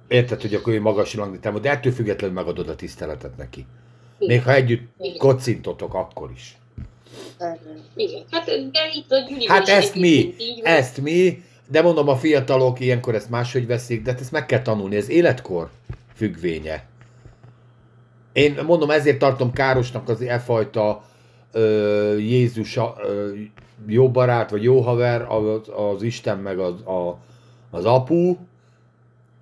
érted, 0.07 0.41
hogy 0.41 0.53
akkor 0.53 0.73
ő 0.73 0.81
magas 0.81 1.13
ranglétában, 1.13 1.61
de 1.61 1.69
ettől 1.69 1.93
függetlenül 1.93 2.35
megadod 2.35 2.69
a 2.69 2.75
tiszteletet 2.75 3.37
neki. 3.37 3.65
Még 4.19 4.43
ha 4.43 4.53
együtt 4.53 5.17
kocintotok, 5.17 5.93
akkor 5.93 6.31
is. 6.35 6.57
Igen, 7.95 8.23
hát 8.31 8.45
de 8.45 8.91
itt 8.93 9.11
a 9.11 9.51
Hát 9.53 9.67
ezt 9.67 9.95
mi, 9.95 10.35
így 10.37 10.61
ezt 10.63 11.01
mi, 11.01 11.43
de 11.71 11.81
mondom 11.81 12.07
a 12.07 12.15
fiatalok 12.15 12.79
ilyenkor 12.79 13.15
ezt 13.15 13.29
máshogy 13.29 13.67
veszik, 13.67 14.01
de 14.01 14.15
ezt 14.19 14.31
meg 14.31 14.45
kell 14.45 14.61
tanulni, 14.61 14.95
ez 14.95 15.09
életkor 15.09 15.69
függvénye. 16.15 16.85
Én 18.33 18.59
mondom, 18.65 18.89
ezért 18.89 19.19
tartom 19.19 19.51
károsnak 19.51 20.09
az 20.09 20.21
e 20.21 20.39
fajta 20.39 21.03
ö, 21.51 22.17
Jézus 22.17 22.77
ö, 22.77 23.31
jó 23.87 24.11
barát, 24.11 24.49
vagy 24.49 24.63
jó 24.63 24.81
haver, 24.81 25.25
az, 25.29 25.71
az 25.93 26.01
Isten 26.01 26.37
meg 26.37 26.59
az, 26.59 26.81
a, 26.81 27.17
az 27.69 27.85
apu, 27.85 28.37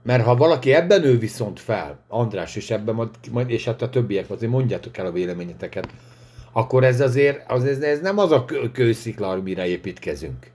mert 0.03 0.23
ha 0.23 0.35
valaki 0.35 0.73
ebben 0.73 1.03
ő 1.03 1.17
viszont 1.17 1.59
fel, 1.59 1.99
András, 2.07 2.55
és 2.55 2.71
ebben 2.71 2.95
majd, 2.95 3.09
majd 3.31 3.49
és 3.49 3.65
hát 3.65 3.81
a 3.81 3.89
többiek, 3.89 4.29
azért 4.29 4.51
mondjátok 4.51 4.97
el 4.97 5.05
a 5.05 5.11
véleményeteket, 5.11 5.87
akkor 6.51 6.83
ez 6.83 7.01
azért, 7.01 7.51
az, 7.51 7.65
ez, 7.65 7.79
ez 7.79 7.99
nem 7.99 8.17
az 8.17 8.31
a 8.31 8.45
kő- 8.45 8.71
kőszikla, 8.71 9.29
amire 9.29 9.67
építkezünk. 9.67 10.51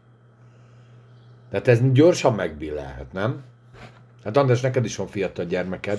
Tehát 1.52 1.68
ez 1.68 1.78
gyorsan 1.92 2.34
megbillelhet, 2.34 3.12
nem? 3.12 3.44
Hát 4.24 4.36
András, 4.36 4.60
neked 4.60 4.84
is 4.84 4.96
van 4.96 5.06
fiatal 5.06 5.44
gyermeked. 5.44 5.98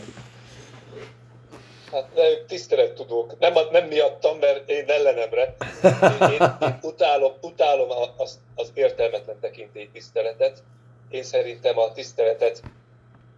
Hát 1.91 2.15
ne, 2.15 2.29
ők 2.29 2.45
tisztelettudók. 2.45 3.39
Nem, 3.39 3.53
nem 3.71 3.87
miattam, 3.87 4.37
mert 4.37 4.69
én 4.69 4.83
ellenemre. 4.87 5.55
Én, 5.83 6.29
én, 6.29 6.41
én 6.61 6.79
utálom, 6.81 7.31
utálom 7.41 7.89
az, 8.17 8.39
az 8.55 8.71
értelmetlen 8.73 9.39
tekintély 9.39 9.89
tiszteletet. 9.93 10.63
Én 11.09 11.23
szerintem 11.23 11.77
a 11.77 11.91
tiszteletet 11.91 12.61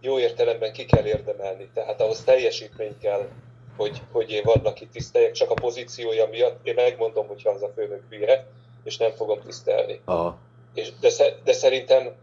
jó 0.00 0.18
értelemben 0.18 0.72
ki 0.72 0.84
kell 0.84 1.04
érdemelni. 1.04 1.68
Tehát 1.74 2.00
ahhoz 2.00 2.24
teljesítmény 2.24 2.98
kell, 2.98 3.28
hogy, 3.76 4.02
hogy 4.12 4.30
én 4.30 4.42
valaki 4.44 4.86
tiszteljek, 4.86 5.32
csak 5.32 5.50
a 5.50 5.54
pozíciója 5.54 6.26
miatt. 6.26 6.66
Én 6.66 6.74
megmondom, 6.74 7.26
hogyha 7.26 7.50
az 7.50 7.62
a 7.62 7.72
főnök 7.74 8.02
hülye, 8.10 8.46
és 8.84 8.96
nem 8.96 9.10
fogom 9.10 9.40
tisztelni. 9.40 10.00
Aha. 10.04 10.38
És 10.76 10.92
de, 11.00 11.10
de 11.44 11.52
szerintem 11.52 12.14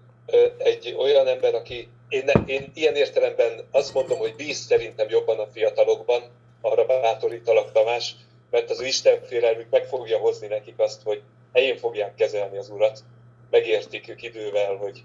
egy 0.57 0.95
olyan 0.97 1.27
ember, 1.27 1.55
aki 1.55 1.89
én, 2.09 2.31
én 2.45 2.71
ilyen 2.73 2.95
értelemben 2.95 3.67
azt 3.71 3.93
mondom, 3.93 4.17
hogy 4.17 4.35
bíz 4.35 4.57
szerintem 4.57 5.09
jobban 5.09 5.39
a 5.39 5.47
fiatalokban, 5.47 6.21
arra 6.61 6.85
bátorítalak 6.85 7.71
Tamás, 7.71 8.15
mert 8.49 8.69
az 8.69 8.81
ő 8.81 8.85
istenfélelmük 8.85 9.69
meg 9.69 9.85
fogja 9.85 10.17
hozni 10.17 10.47
nekik 10.47 10.79
azt, 10.79 11.01
hogy 11.03 11.21
helyén 11.53 11.77
fogják 11.77 12.15
kezelni 12.15 12.57
az 12.57 12.69
urat, 12.69 12.99
megértik 13.49 14.09
ők 14.09 14.21
idővel, 14.21 14.75
hogy, 14.75 15.03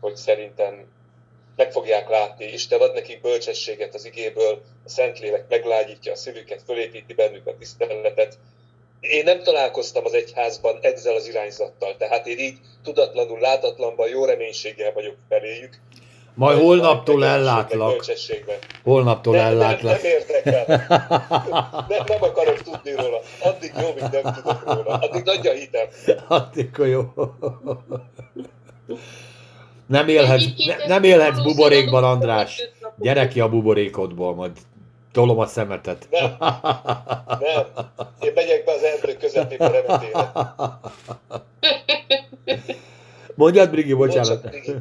hogy 0.00 0.16
szerintem 0.16 0.86
meg 1.56 1.72
fogják 1.72 2.08
látni. 2.08 2.44
Isten 2.44 2.80
ad 2.80 2.94
nekik 2.94 3.20
bölcsességet 3.20 3.94
az 3.94 4.04
igéből, 4.04 4.62
a 4.84 4.88
Szentlélek 4.88 5.48
meglágyítja 5.48 6.12
a 6.12 6.16
szívüket, 6.16 6.62
fölépíti 6.62 7.14
bennük 7.14 7.46
a 7.46 7.56
tiszteletet, 7.56 8.38
én 9.02 9.24
nem 9.24 9.42
találkoztam 9.42 10.04
az 10.04 10.12
egyházban 10.12 10.78
ezzel 10.80 11.14
az 11.14 11.28
irányzattal, 11.28 11.96
tehát 11.96 12.26
én 12.26 12.38
így 12.38 12.58
tudatlanul, 12.82 13.38
látatlanban 13.40 14.08
jó 14.08 14.24
reménységgel 14.24 14.92
vagyok 14.92 15.14
feléjük. 15.28 15.80
Majd 16.34 16.58
holnaptól 16.58 17.24
ellátlak. 17.24 18.04
Holnaptól 18.82 19.34
Nem, 19.34 19.44
nem, 19.44 19.52
ellátlak. 19.52 20.02
nem 20.02 20.10
érdekel. 20.10 20.64
Nem, 21.88 22.04
nem 22.06 22.22
akarok 22.22 22.62
tudni 22.62 22.90
róla. 22.90 23.20
Addig 23.42 23.72
jó, 23.80 23.92
míg 23.94 24.22
nem 24.22 24.34
tudok 24.34 24.62
róla. 24.64 24.98
Addig 24.98 25.22
nagy 25.24 25.46
a 25.46 25.52
hitem. 25.52 25.86
Akkor 26.28 26.86
jó. 26.86 27.12
Nem 29.86 30.08
élhetsz, 30.08 30.44
ne, 30.66 30.86
nem 30.86 31.04
élhetsz 31.04 31.42
buborékban, 31.42 32.04
András. 32.04 32.62
Gyere 32.98 33.28
ki 33.28 33.40
a 33.40 33.48
buborékodból, 33.48 34.34
majd 34.34 34.52
tolom 35.12 35.38
a 35.38 35.46
szemetet. 35.46 36.08
Nem. 36.10 36.36
Nem. 37.40 37.66
Én 38.20 38.32
megyek 38.34 38.64
be 38.64 38.72
az 38.72 38.82
erdő 38.82 39.16
közepébe 39.16 39.68
remetére. 39.68 40.32
Mondjad, 43.34 43.70
Brigi, 43.70 43.92
bocsánat. 43.92 44.42
Bocsánat, 44.42 44.64
Brigi. 44.64 44.78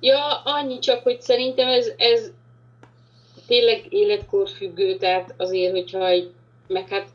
Ja, 0.00 0.42
annyi 0.44 0.78
csak, 0.78 1.02
hogy 1.02 1.20
szerintem 1.20 1.68
ez, 1.68 1.86
ez 1.96 2.30
tényleg 3.46 3.86
életkor 3.88 4.48
függő, 4.48 4.96
tehát 4.96 5.34
azért, 5.36 5.72
hogyha 5.72 6.06
egy, 6.06 6.30
meg 6.66 6.88
hát 6.88 7.06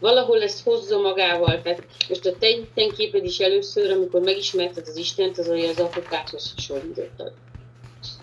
valahol 0.00 0.42
ezt 0.42 0.64
hozza 0.64 0.98
magával, 0.98 1.62
tehát 1.62 1.84
most 2.08 2.26
a 2.26 2.32
te 2.38 2.48
Isten 2.74 3.24
is 3.24 3.38
először, 3.38 3.90
amikor 3.90 4.20
megismerted 4.20 4.86
az 4.86 4.96
Istent, 4.96 5.38
az 5.38 5.48
olyan 5.48 5.68
az 5.68 5.80
apukádhoz 5.80 6.52
hasonlítottad. 6.56 7.32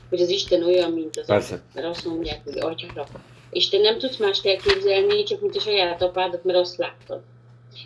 Hogy 0.10 0.22
az 0.22 0.30
Isten 0.30 0.64
olyan, 0.64 0.92
mint 0.92 1.18
az 1.18 1.26
Persze. 1.26 1.54
apuk, 1.54 1.74
mert 1.74 1.88
azt 1.88 2.06
mondják, 2.06 2.44
hogy 2.44 2.60
atya. 2.60 3.08
És 3.50 3.70
te 3.70 3.78
nem 3.78 3.98
tudsz 3.98 4.18
mást 4.18 4.46
elképzelni, 4.46 5.24
csak 5.24 5.42
mint 5.42 5.56
a 5.56 5.60
saját 5.60 6.02
apádat, 6.02 6.44
mert 6.44 6.58
azt 6.58 6.78
láttad. 6.78 7.22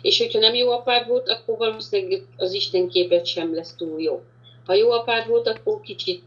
És 0.02 0.18
hogyha 0.18 0.38
nem 0.38 0.54
jó 0.54 0.70
apád 0.70 1.08
volt, 1.08 1.28
akkor 1.28 1.56
valószínűleg 1.56 2.22
az 2.36 2.52
Isten 2.52 2.88
képet 2.88 3.26
sem 3.26 3.54
lesz 3.54 3.74
túl 3.76 4.00
jó. 4.00 4.22
Ha 4.66 4.74
jó 4.74 4.90
apád 4.90 5.28
volt, 5.28 5.48
akkor 5.48 5.80
kicsit 5.80 6.22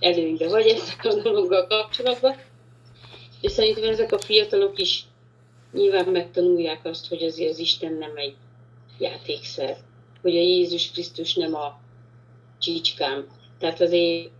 előnybe 0.00 0.48
vagy 0.48 0.66
ezzel 0.66 1.18
a 1.18 1.22
dologgal 1.22 1.66
kapcsolatban. 1.66 2.36
És 3.40 3.52
szerintem 3.52 3.84
ezek 3.84 4.12
a 4.12 4.18
fiatalok 4.18 4.78
is 4.78 5.04
nyilván 5.72 6.08
megtanulják 6.08 6.84
azt, 6.84 7.08
hogy 7.08 7.22
azért 7.22 7.50
az 7.50 7.58
Isten 7.58 7.92
nem 7.92 8.12
egy 8.14 8.34
játékszer. 8.98 9.76
Hogy 10.22 10.36
a 10.36 10.40
Jézus 10.40 10.90
Krisztus 10.90 11.34
nem 11.34 11.54
a 11.54 11.80
csicskám. 12.58 13.26
Tehát 13.58 13.80
azért 13.80 14.30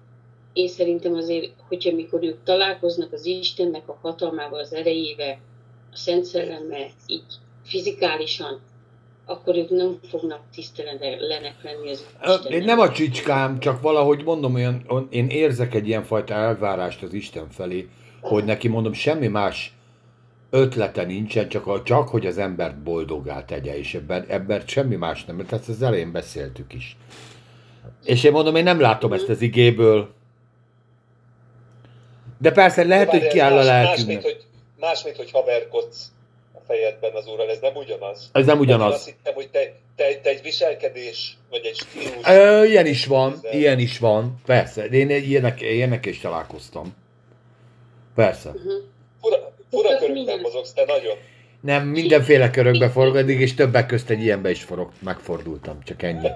én 0.52 0.68
szerintem 0.68 1.14
azért, 1.14 1.50
hogyha 1.68 1.92
mikor 1.92 2.22
ők 2.22 2.42
találkoznak 2.44 3.12
az 3.12 3.26
Istennek 3.26 3.88
a 3.88 3.98
hatalmával, 4.02 4.60
az 4.60 4.72
erejével, 4.72 5.38
a 5.92 5.96
Szent 5.96 6.24
Szellemmel, 6.24 6.86
így 7.06 7.24
fizikálisan, 7.64 8.60
akkor 9.26 9.56
ők 9.56 9.70
nem 9.70 9.98
fognak 10.08 10.40
tisztelenek 10.54 11.20
lenni 11.60 11.90
az 11.90 12.04
Istennek. 12.22 12.60
Én 12.60 12.64
nem 12.64 12.78
a 12.78 12.90
csicskám, 12.90 13.58
csak 13.58 13.80
valahogy 13.80 14.24
mondom, 14.24 14.54
olyan, 14.54 15.06
én 15.10 15.28
érzek 15.28 15.74
egy 15.74 15.86
ilyen 15.88 16.04
fajta 16.04 16.34
elvárást 16.34 17.02
az 17.02 17.12
Isten 17.12 17.50
felé, 17.50 17.88
hogy 18.20 18.44
neki 18.44 18.68
mondom, 18.68 18.92
semmi 18.92 19.26
más 19.26 19.72
ötlete 20.50 21.04
nincsen, 21.04 21.48
csak, 21.48 21.66
a, 21.66 21.82
csak 21.82 22.08
hogy 22.08 22.26
az 22.26 22.38
embert 22.38 22.82
boldoggá 22.82 23.44
tegye, 23.44 23.78
és 23.78 23.94
ebben, 23.94 24.24
ebben 24.28 24.62
semmi 24.66 24.96
más 24.96 25.24
nem, 25.24 25.36
mert 25.36 25.52
ezt 25.52 25.68
az 25.68 25.82
elején 25.82 26.12
beszéltük 26.12 26.74
is. 26.74 26.96
És 28.04 28.24
én 28.24 28.32
mondom, 28.32 28.56
én 28.56 28.62
nem 28.62 28.80
látom 28.80 29.12
ezt 29.12 29.28
az 29.28 29.40
igéből. 29.40 30.08
De 32.38 32.50
persze 32.52 32.84
lehet, 32.84 33.10
hogy 33.10 33.20
Várj, 33.20 33.36
kell 33.38 33.52
a 33.52 33.54
más, 33.54 33.66
más, 33.66 33.74
mint 33.74 33.88
lelkünknek. 34.06 34.22
hogy, 34.22 34.44
más, 34.80 35.02
mint 35.02 35.16
hogy 35.16 35.30
haverkodsz 35.30 36.12
a 36.54 36.58
fejedben 36.66 37.12
az 37.14 37.26
úrral, 37.26 37.50
ez 37.50 37.58
nem 37.60 37.74
ugyanaz. 37.76 38.30
Ez 38.32 38.46
nem 38.46 38.54
Én 38.56 38.62
ugyanaz. 38.62 38.92
azt 38.94 39.04
hittem, 39.04 39.34
hogy 39.34 39.48
te, 39.48 39.72
te, 39.96 40.04
te 40.22 40.30
egy 40.30 40.42
viselkedés, 40.42 41.36
vagy 41.50 41.64
egy 41.64 41.76
stílus. 41.76 42.26
Ö, 42.26 42.64
ilyen 42.64 42.86
is 42.86 43.06
van, 43.06 43.40
ilyen 43.52 43.78
is 43.78 43.98
van, 43.98 44.40
persze. 44.46 44.84
Én 44.84 45.10
ilyenek, 45.10 45.60
ilyenek 45.60 46.06
is 46.06 46.18
találkoztam. 46.20 46.94
Persze. 48.14 48.48
Uh-huh. 48.48 48.72
Fura, 49.20 49.52
fura 49.70 50.12
minden. 50.12 50.40
mozogsz, 50.40 50.72
te 50.72 50.84
nagyon. 50.86 51.16
Nem, 51.60 51.86
mindenféle 51.86 52.50
körökbe 52.50 52.90
forog 52.90 53.16
eddig, 53.16 53.40
és 53.40 53.54
többek 53.54 53.86
közt 53.86 54.10
egy 54.10 54.22
ilyenbe 54.22 54.50
is 54.50 54.62
forog, 54.62 54.90
megfordultam, 54.98 55.82
csak 55.82 56.02
ennyi. 56.02 56.28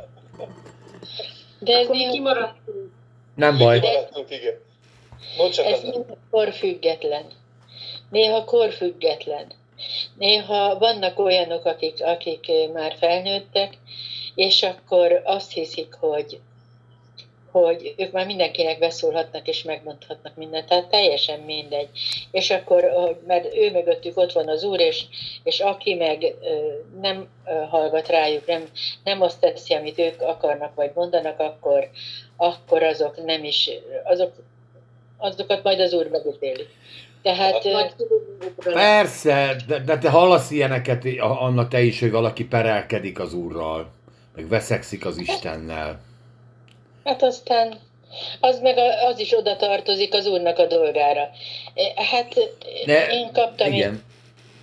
De 1.59 1.73
ez 1.79 1.89
néha, 1.89 2.13
kimaradtunk. 2.13 2.91
Nem 3.35 3.59
baj. 3.59 3.79
Maradtunk, 3.79 4.31
igen. 4.31 4.55
Csak 5.53 5.67
ez 5.67 5.81
néha 5.83 6.05
korfüggetlen. 6.31 7.25
Néha 8.11 8.45
korfüggetlen. 8.45 9.47
Néha 10.19 10.79
vannak 10.79 11.19
olyanok, 11.19 11.65
akik, 11.65 12.03
akik 12.05 12.49
eh, 12.49 12.69
már 12.73 12.97
felnőttek, 12.99 13.79
és 14.35 14.63
akkor 14.63 15.21
azt 15.25 15.53
hiszik, 15.53 15.95
hogy, 15.95 16.41
hogy 17.51 17.95
ők 17.97 18.13
már 18.13 18.27
mindenkinek 18.27 18.79
beszólhatnak 18.79 19.49
és 19.49 19.63
megmondhatnak 19.63 20.37
mindent, 20.37 20.67
tehát 20.69 20.89
teljesen 20.89 21.41
mindegy. 21.41 21.89
És 22.31 22.51
akkor, 22.51 22.91
hogy- 22.91 23.17
mert 23.27 23.55
ő 23.55 23.71
mögöttük 23.71 24.17
ott 24.17 24.33
van 24.33 24.49
az 24.49 24.65
Úr, 24.65 24.81
és, 24.81 25.05
és 25.43 25.61
aki 25.61 25.95
meg 25.95 26.35
ö, 26.43 26.73
nem 27.01 27.29
hallgat 27.71 28.09
rájuk, 28.09 28.47
nem, 28.47 28.65
nem 29.05 29.23
azt 29.23 29.41
teszi, 29.41 29.75
amit 29.75 29.99
ők 29.99 30.21
akarnak 30.21 30.75
vagy 30.75 30.91
mondanak, 30.95 31.39
akkor, 31.41 31.91
akkor 32.37 32.83
azok 32.83 33.25
nem 33.25 33.45
is, 33.45 33.71
azok, 34.05 34.33
azokat 35.23 35.63
majd 35.63 35.81
az 35.81 35.93
Úr 35.93 36.09
megítéli. 36.09 36.67
Tehát 37.23 37.65
ö, 37.65 37.73
Majd 37.73 37.95
Persze, 38.73 39.57
de, 39.67 39.79
de 39.79 39.99
te 39.99 40.11
hallasz 40.11 40.51
ilyeneket, 40.51 41.05
Anna, 41.19 41.69
te 41.69 41.81
is, 41.83 42.01
hogy 42.01 42.11
valaki 42.11 42.45
perelkedik 42.45 43.19
az 43.19 43.35
úrral, 43.35 43.91
meg 44.35 44.49
veszekszik 44.49 45.07
az 45.07 45.19
Istennel. 45.19 46.01
Hát 47.05 47.23
aztán 47.23 47.79
az 48.41 48.61
meg 48.61 48.77
a, 48.79 49.07
az 49.07 49.19
is 49.19 49.37
oda 49.37 49.57
tartozik 49.57 50.15
az 50.15 50.27
úrnak 50.27 50.59
a 50.59 50.67
dolgára. 50.67 51.31
Hát 52.11 52.35
De- 52.87 53.07
én 53.07 53.33
kaptam 53.33 53.73
Igen. 53.73 54.05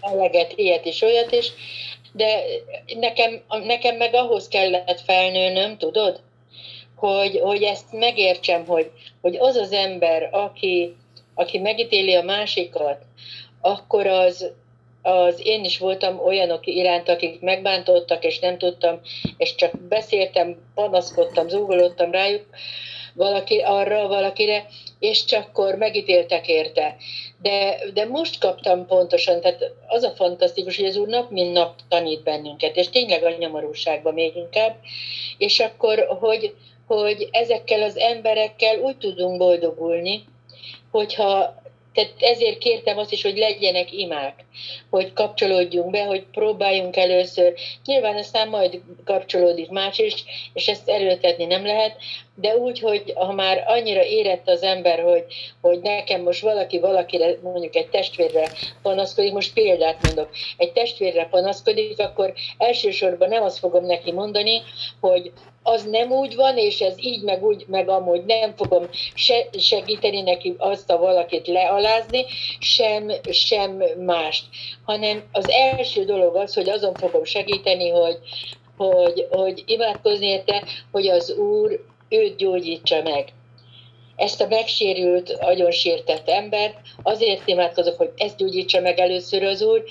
eleget, 0.02 0.54
ilyet 0.56 0.86
is, 0.86 1.02
olyat 1.02 1.32
is, 1.32 1.52
de 2.12 2.42
nekem, 3.00 3.42
nekem 3.50 3.96
meg 3.96 4.14
ahhoz 4.14 4.48
kellett 4.48 5.02
felnőnöm, 5.02 5.78
tudod, 5.78 6.22
hogy, 7.00 7.40
hogy 7.40 7.64
ezt 7.64 7.92
megértsem, 7.92 8.66
hogy, 8.66 8.92
hogy 9.22 9.36
az 9.36 9.56
az 9.56 9.72
ember, 9.72 10.30
aki, 10.32 10.96
aki 11.34 11.58
megítéli 11.58 12.16
a 12.16 12.22
másikat, 12.22 12.98
akkor 13.62 14.08
az, 14.08 14.52
az 15.02 15.42
én 15.44 15.64
is 15.64 15.78
voltam 15.78 16.20
olyanok 16.20 16.68
iránt, 16.68 17.10
akik 17.10 17.42
megbántottak, 17.42 18.24
és 18.24 18.40
nem 18.40 18.58
tudtam, 18.58 19.00
és 19.38 19.56
csak 19.56 19.72
beszéltem, 19.88 20.56
panaszkodtam, 20.76 21.48
zúgolódtam 21.48 22.12
rájuk, 22.12 22.46
valaki 23.14 23.60
arra, 23.60 24.08
valakire, 24.08 24.66
és 25.00 25.26
csak 25.26 25.48
akkor 25.48 25.76
megítéltek 25.76 26.48
érte. 26.48 26.96
De, 27.42 27.80
de 27.94 28.06
most 28.06 28.40
kaptam 28.40 28.86
pontosan, 28.86 29.42
tehát 29.42 29.72
az 29.88 30.04
a 30.04 30.12
fantasztikus, 30.12 30.78
hogy 30.78 30.86
az 30.86 30.96
Úr 30.96 31.08
nap 31.08 31.30
mint 31.30 31.54
nap 31.54 31.76
tanít 31.90 32.24
bennünket, 32.24 32.76
és 32.76 32.90
tényleg 32.90 33.24
a 33.24 33.36
nyomorúságban 33.38 34.14
még 34.14 34.36
inkább, 34.36 34.76
és 35.38 35.60
akkor, 35.60 36.06
hogy, 36.20 36.56
hogy 36.98 37.28
ezekkel 37.32 37.82
az 37.82 37.98
emberekkel 37.98 38.80
úgy 38.80 38.98
tudunk 38.98 39.38
boldogulni, 39.38 40.24
hogyha 40.92 41.60
tehát 41.94 42.14
ezért 42.20 42.58
kértem 42.58 42.98
azt 42.98 43.12
is, 43.12 43.22
hogy 43.22 43.38
legyenek 43.38 43.94
imák, 43.94 44.46
hogy 44.90 45.14
kapcsolódjunk 45.14 45.92
be, 45.92 46.04
hogy 46.04 46.26
próbáljunk 46.32 46.98
először. 46.98 47.54
Nyilván 47.86 48.16
aztán 48.16 48.50
majd 48.50 48.82
kapcsolódik 49.06 49.70
más 49.70 49.98
is, 49.98 50.24
és 50.54 50.68
ezt 50.68 50.90
erőltetni 50.90 51.46
nem 51.46 51.66
lehet, 51.66 51.96
de 52.36 52.56
úgy, 52.56 52.80
hogy 52.80 53.14
ha 53.16 53.34
már 53.34 53.64
annyira 53.68 54.04
érett 54.04 54.48
az 54.48 54.64
ember, 54.64 55.00
hogy, 55.00 55.26
hogy 55.62 55.80
nekem 55.80 56.22
most 56.22 56.42
valaki 56.42 56.80
valakire, 56.80 57.38
mondjuk 57.44 57.76
egy 57.76 57.90
testvérre 57.90 58.52
panaszkodik, 58.82 59.34
most 59.34 59.54
példát 59.54 60.06
mondok, 60.06 60.30
egy 60.58 60.72
testvérre 60.72 61.28
panaszkodik, 61.28 62.00
akkor 62.00 62.34
elsősorban 62.58 63.30
nem 63.30 63.44
azt 63.44 63.60
fogom 63.60 63.86
neki 63.86 64.12
mondani, 64.12 64.62
hogy 65.00 65.32
az 65.64 65.84
nem 65.84 66.12
úgy 66.12 66.36
van, 66.36 66.58
és 66.58 66.82
ez 66.82 66.94
így, 67.00 67.22
meg 67.22 67.44
úgy, 67.44 67.66
meg 67.68 67.90
amúgy 67.90 68.26
nem 68.26 68.56
fogom 68.56 68.90
se 69.14 69.46
segíteni 69.58 70.22
neki 70.22 70.56
azt 70.58 70.90
a 70.90 70.98
valakit 70.98 71.48
lealázni, 71.48 72.26
sem, 72.60 73.12
sem 73.32 73.84
mást, 74.06 74.46
hanem 74.86 75.24
az 75.32 75.50
első 75.50 76.04
dolog 76.04 76.36
az, 76.36 76.54
hogy 76.54 76.70
azon 76.70 76.94
fogom 76.94 77.24
segíteni, 77.24 77.90
hogy, 77.90 78.18
hogy, 78.78 79.28
hogy 79.30 79.64
imádkozni 79.66 80.26
érte, 80.26 80.64
hogy 80.92 81.08
az 81.08 81.32
Úr 81.32 81.80
őt 82.10 82.38
gyógyítsa 82.38 83.02
meg. 83.02 83.34
Ezt 84.16 84.42
a 84.42 84.48
megsérült, 84.48 85.30
agyon 85.30 85.72
sértett 85.72 86.30
embert 86.30 86.78
azért 87.04 87.48
imádkozok, 87.48 87.98
hogy 87.98 88.12
ezt 88.18 88.38
gyógyítsa 88.38 88.82
meg 88.82 89.00
először 89.00 89.44
az 89.44 89.62
Úr, 89.62 89.84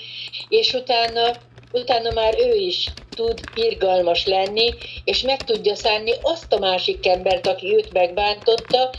és 0.49 0.73
utána, 0.73 1.31
utána 1.71 2.11
már 2.11 2.35
ő 2.39 2.53
is 2.55 2.87
tud 3.09 3.39
irgalmas 3.55 4.25
lenni, 4.25 4.73
és 5.03 5.21
meg 5.21 5.43
tudja 5.43 5.75
szánni 5.75 6.13
azt 6.21 6.53
a 6.53 6.59
másik 6.59 7.07
embert, 7.07 7.47
aki 7.47 7.75
őt 7.75 7.93
megbántotta, 7.93 8.89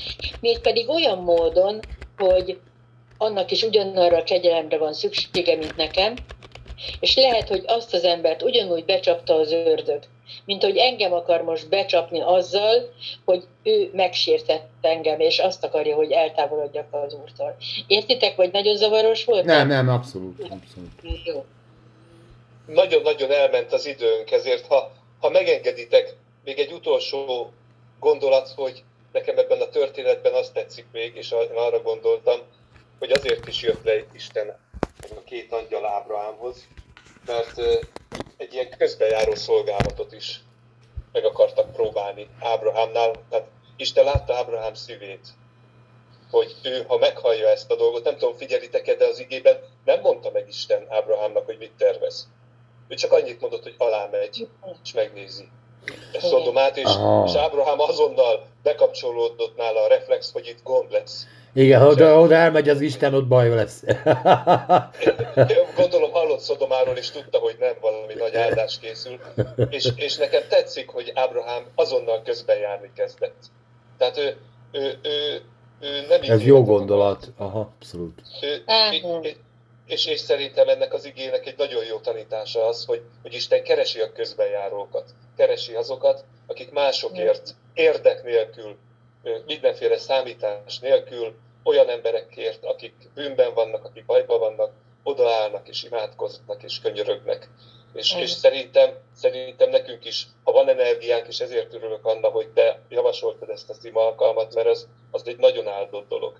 mégpedig 0.40 0.88
olyan 0.88 1.18
módon, 1.18 1.80
hogy 2.16 2.58
annak 3.18 3.50
is 3.50 3.62
ugyanarra 3.62 4.16
a 4.16 4.22
kegyelemre 4.22 4.78
van 4.78 4.92
szüksége, 4.92 5.56
mint 5.56 5.76
nekem, 5.76 6.14
És 7.00 7.16
lehet, 7.16 7.48
hogy 7.48 7.62
azt 7.66 7.94
az 7.94 8.04
embert 8.04 8.42
ugyanúgy 8.42 8.84
becsapta 8.84 9.34
az 9.34 9.52
ördög, 9.52 10.02
mint 10.44 10.62
hogy 10.62 10.76
engem 10.76 11.12
akar 11.12 11.42
most 11.42 11.68
becsapni 11.68 12.20
azzal, 12.20 12.94
hogy 13.24 13.44
ő 13.62 13.90
megsértett 13.92 14.68
engem, 14.80 15.20
és 15.20 15.38
azt 15.38 15.64
akarja, 15.64 15.96
hogy 15.96 16.10
eltávolodjak 16.10 16.86
az 16.90 17.14
úrtól. 17.14 17.56
Értitek, 17.86 18.36
vagy 18.36 18.52
nagyon 18.52 18.76
zavaros 18.76 19.24
volt? 19.24 19.44
Nem, 19.44 19.68
nem, 19.68 19.88
abszolút. 19.88 20.40
abszolút. 20.40 21.24
Jó. 21.24 21.44
Nagyon-nagyon 22.72 23.30
elment 23.30 23.72
az 23.72 23.86
időnk, 23.86 24.30
ezért 24.30 24.66
ha, 24.66 24.92
ha 25.20 25.28
megengeditek, 25.28 26.14
még 26.44 26.58
egy 26.58 26.72
utolsó 26.72 27.52
gondolat, 27.98 28.48
hogy 28.48 28.82
nekem 29.12 29.38
ebben 29.38 29.60
a 29.60 29.68
történetben 29.68 30.32
azt 30.32 30.52
tetszik 30.52 30.86
még, 30.92 31.16
és 31.16 31.32
arra 31.54 31.82
gondoltam, 31.82 32.40
hogy 32.98 33.10
azért 33.12 33.48
is 33.48 33.62
jött 33.62 33.84
le 33.84 34.04
Isten 34.12 34.48
a 35.16 35.24
két 35.24 35.52
angyal 35.52 35.86
Ábrahámhoz, 35.86 36.68
mert 37.26 37.58
egy 38.36 38.52
ilyen 38.52 38.70
közbejáró 38.78 39.34
szolgálatot 39.34 40.12
is 40.12 40.40
meg 41.12 41.24
akartak 41.24 41.72
próbálni 41.72 42.28
Ábrahámnál. 42.40 43.12
Tehát 43.30 43.48
Isten 43.76 44.04
látta 44.04 44.34
Ábrahám 44.34 44.74
szívét, 44.74 45.26
hogy 46.30 46.54
ő, 46.62 46.84
ha 46.86 46.98
meghallja 46.98 47.48
ezt 47.48 47.70
a 47.70 47.76
dolgot, 47.76 48.04
nem 48.04 48.16
tudom, 48.16 48.36
figyelitek-e, 48.36 48.94
de 48.94 49.04
az 49.04 49.18
igében 49.18 49.60
nem 49.84 50.00
mondta 50.00 50.30
meg 50.30 50.48
Isten 50.48 50.86
Ábrahámnak, 50.88 51.44
hogy 51.44 51.58
mit 51.58 51.72
tervez. 51.78 52.28
Ő 52.90 52.94
csak 52.94 53.12
annyit 53.12 53.40
mondott, 53.40 53.62
hogy 53.62 53.74
alá 53.78 54.08
megy, 54.10 54.48
és 54.84 54.92
megnézi. 54.92 55.48
Ezt 56.12 56.26
Szodomát, 56.26 56.76
és, 56.76 56.84
Aha. 56.84 57.24
és 57.26 57.34
Ábrahám 57.34 57.80
azonnal 57.80 58.46
bekapcsolódott 58.62 59.56
nála 59.56 59.82
a 59.84 59.88
reflex, 59.88 60.32
hogy 60.32 60.46
itt 60.46 60.62
gond 60.62 60.90
lesz. 60.90 61.26
Igen, 61.52 61.80
ha 61.80 61.86
oda, 61.86 62.20
oda 62.20 62.34
elmegy 62.34 62.68
az 62.68 62.80
Isten, 62.80 63.14
ott 63.14 63.26
baj 63.26 63.48
lesz. 63.48 63.82
Én 65.36 65.66
Gondolom 65.76 66.10
hallott 66.12 66.40
Szodomáról, 66.40 66.96
és 66.96 67.10
tudta, 67.10 67.38
hogy 67.38 67.56
nem 67.58 67.74
valami 67.80 68.14
nagy 68.14 68.36
áldás 68.36 68.78
készül. 68.78 69.18
És, 69.70 69.88
és 69.96 70.16
nekem 70.16 70.42
tetszik, 70.48 70.88
hogy 70.88 71.12
Ábrahám 71.14 71.66
azonnal 71.74 72.22
közben 72.22 72.58
járni 72.58 72.90
kezdett. 72.96 73.36
Tehát 73.98 74.18
ő, 74.18 74.36
ő, 74.72 74.98
ő, 75.02 75.42
ő 75.80 76.06
nem 76.08 76.20
Ez 76.22 76.44
jó 76.44 76.64
gondolat. 76.64 77.28
Aha, 77.36 77.72
abszolút. 77.78 78.22
Ő, 78.42 78.62
Á, 78.66 78.92
és, 78.92 79.00
nem. 79.00 79.22
És, 79.90 80.06
és 80.06 80.20
szerintem 80.20 80.68
ennek 80.68 80.92
az 80.92 81.04
igének 81.04 81.46
egy 81.46 81.58
nagyon 81.58 81.84
jó 81.84 81.98
tanítása 81.98 82.66
az, 82.66 82.84
hogy, 82.84 83.02
hogy 83.22 83.34
Isten 83.34 83.62
keresi 83.62 84.00
a 84.00 84.12
közbenjárókat. 84.12 85.14
Keresi 85.36 85.74
azokat, 85.74 86.24
akik 86.46 86.70
másokért, 86.70 87.54
érdek 87.74 88.24
nélkül, 88.24 88.76
mindenféle 89.46 89.98
számítás 89.98 90.78
nélkül, 90.78 91.34
olyan 91.64 91.88
emberekért, 91.88 92.64
akik 92.64 92.94
bűnben 93.14 93.54
vannak, 93.54 93.84
akik 93.84 94.04
bajban 94.06 94.38
vannak, 94.38 94.72
odaállnak 95.02 95.68
és 95.68 95.82
imádkoznak 95.82 96.62
és 96.62 96.80
könyörögnek. 96.80 97.48
És, 97.92 98.14
és 98.14 98.30
szerintem, 98.30 98.90
szerintem 99.16 99.70
nekünk 99.70 100.04
is, 100.04 100.26
ha 100.44 100.52
van 100.52 100.68
energiánk, 100.68 101.26
és 101.28 101.40
ezért 101.40 101.74
örülök 101.74 102.04
annak, 102.06 102.32
hogy 102.32 102.48
te 102.48 102.80
javasoltad 102.88 103.48
ezt 103.48 103.70
az 103.70 103.84
ima 103.84 104.00
alkalmat, 104.06 104.54
mert 104.54 104.66
az, 104.66 104.88
az 105.10 105.22
egy 105.24 105.36
nagyon 105.38 105.68
áldott 105.68 106.08
dolog. 106.08 106.38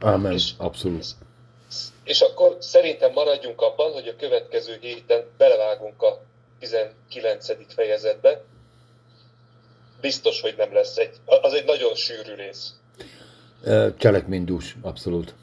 Amen. 0.00 0.32
És- 0.32 0.52
Abszolút. 0.58 1.04
És 2.06 2.20
akkor 2.20 2.56
szerintem 2.60 3.12
maradjunk 3.12 3.60
abban, 3.60 3.92
hogy 3.92 4.08
a 4.08 4.16
következő 4.16 4.78
héten 4.80 5.24
belevágunk 5.38 6.02
a 6.02 6.20
19. 6.58 7.74
fejezetbe. 7.74 8.42
Biztos, 10.00 10.40
hogy 10.40 10.54
nem 10.56 10.72
lesz 10.72 10.96
egy, 10.96 11.14
az 11.24 11.52
egy 11.52 11.64
nagyon 11.64 11.94
sűrű 11.94 12.34
rész. 12.34 12.72
Cselekménydús, 13.98 14.76
abszolút. 14.82 15.34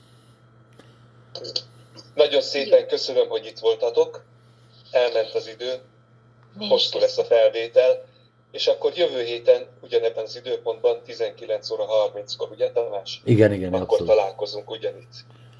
Nagyon 2.13 2.41
szépen 2.41 2.87
köszönöm, 2.87 3.27
hogy 3.27 3.45
itt 3.45 3.59
voltatok. 3.59 4.23
Elment 4.91 5.33
az 5.33 5.47
idő, 5.47 5.73
hosszú 6.57 6.99
lesz 6.99 7.17
a 7.17 7.23
felvétel, 7.23 8.05
és 8.51 8.67
akkor 8.67 8.91
jövő 8.97 9.23
héten 9.23 9.67
ugyanebben 9.81 10.23
az 10.23 10.35
időpontban 10.35 11.01
19 11.05 11.69
óra 11.69 11.85
30-kor, 12.13 12.49
ugye 12.51 12.71
Tamás? 12.71 13.21
Igen, 13.25 13.53
igen, 13.53 13.73
Akkor 13.73 13.81
abszolút. 13.81 14.07
találkozunk 14.07 14.69
ugyanitt. 14.69 15.13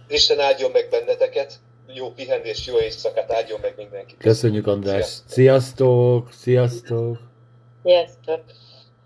Isten 0.07 0.39
áldjon 0.39 0.71
meg 0.71 0.87
benneteket, 0.89 1.59
jó 1.87 2.11
pihenés, 2.11 2.67
jó 2.67 2.79
éjszakát 2.79 3.31
áldjon 3.31 3.59
meg 3.61 3.73
mindenkit. 3.77 4.17
Köszönjük, 4.17 4.67
András. 4.67 5.05
Sziasztok. 5.27 6.31
Sziasztok! 6.31 6.31
Sziasztok! 6.31 7.17
Sziasztok! 7.83 8.43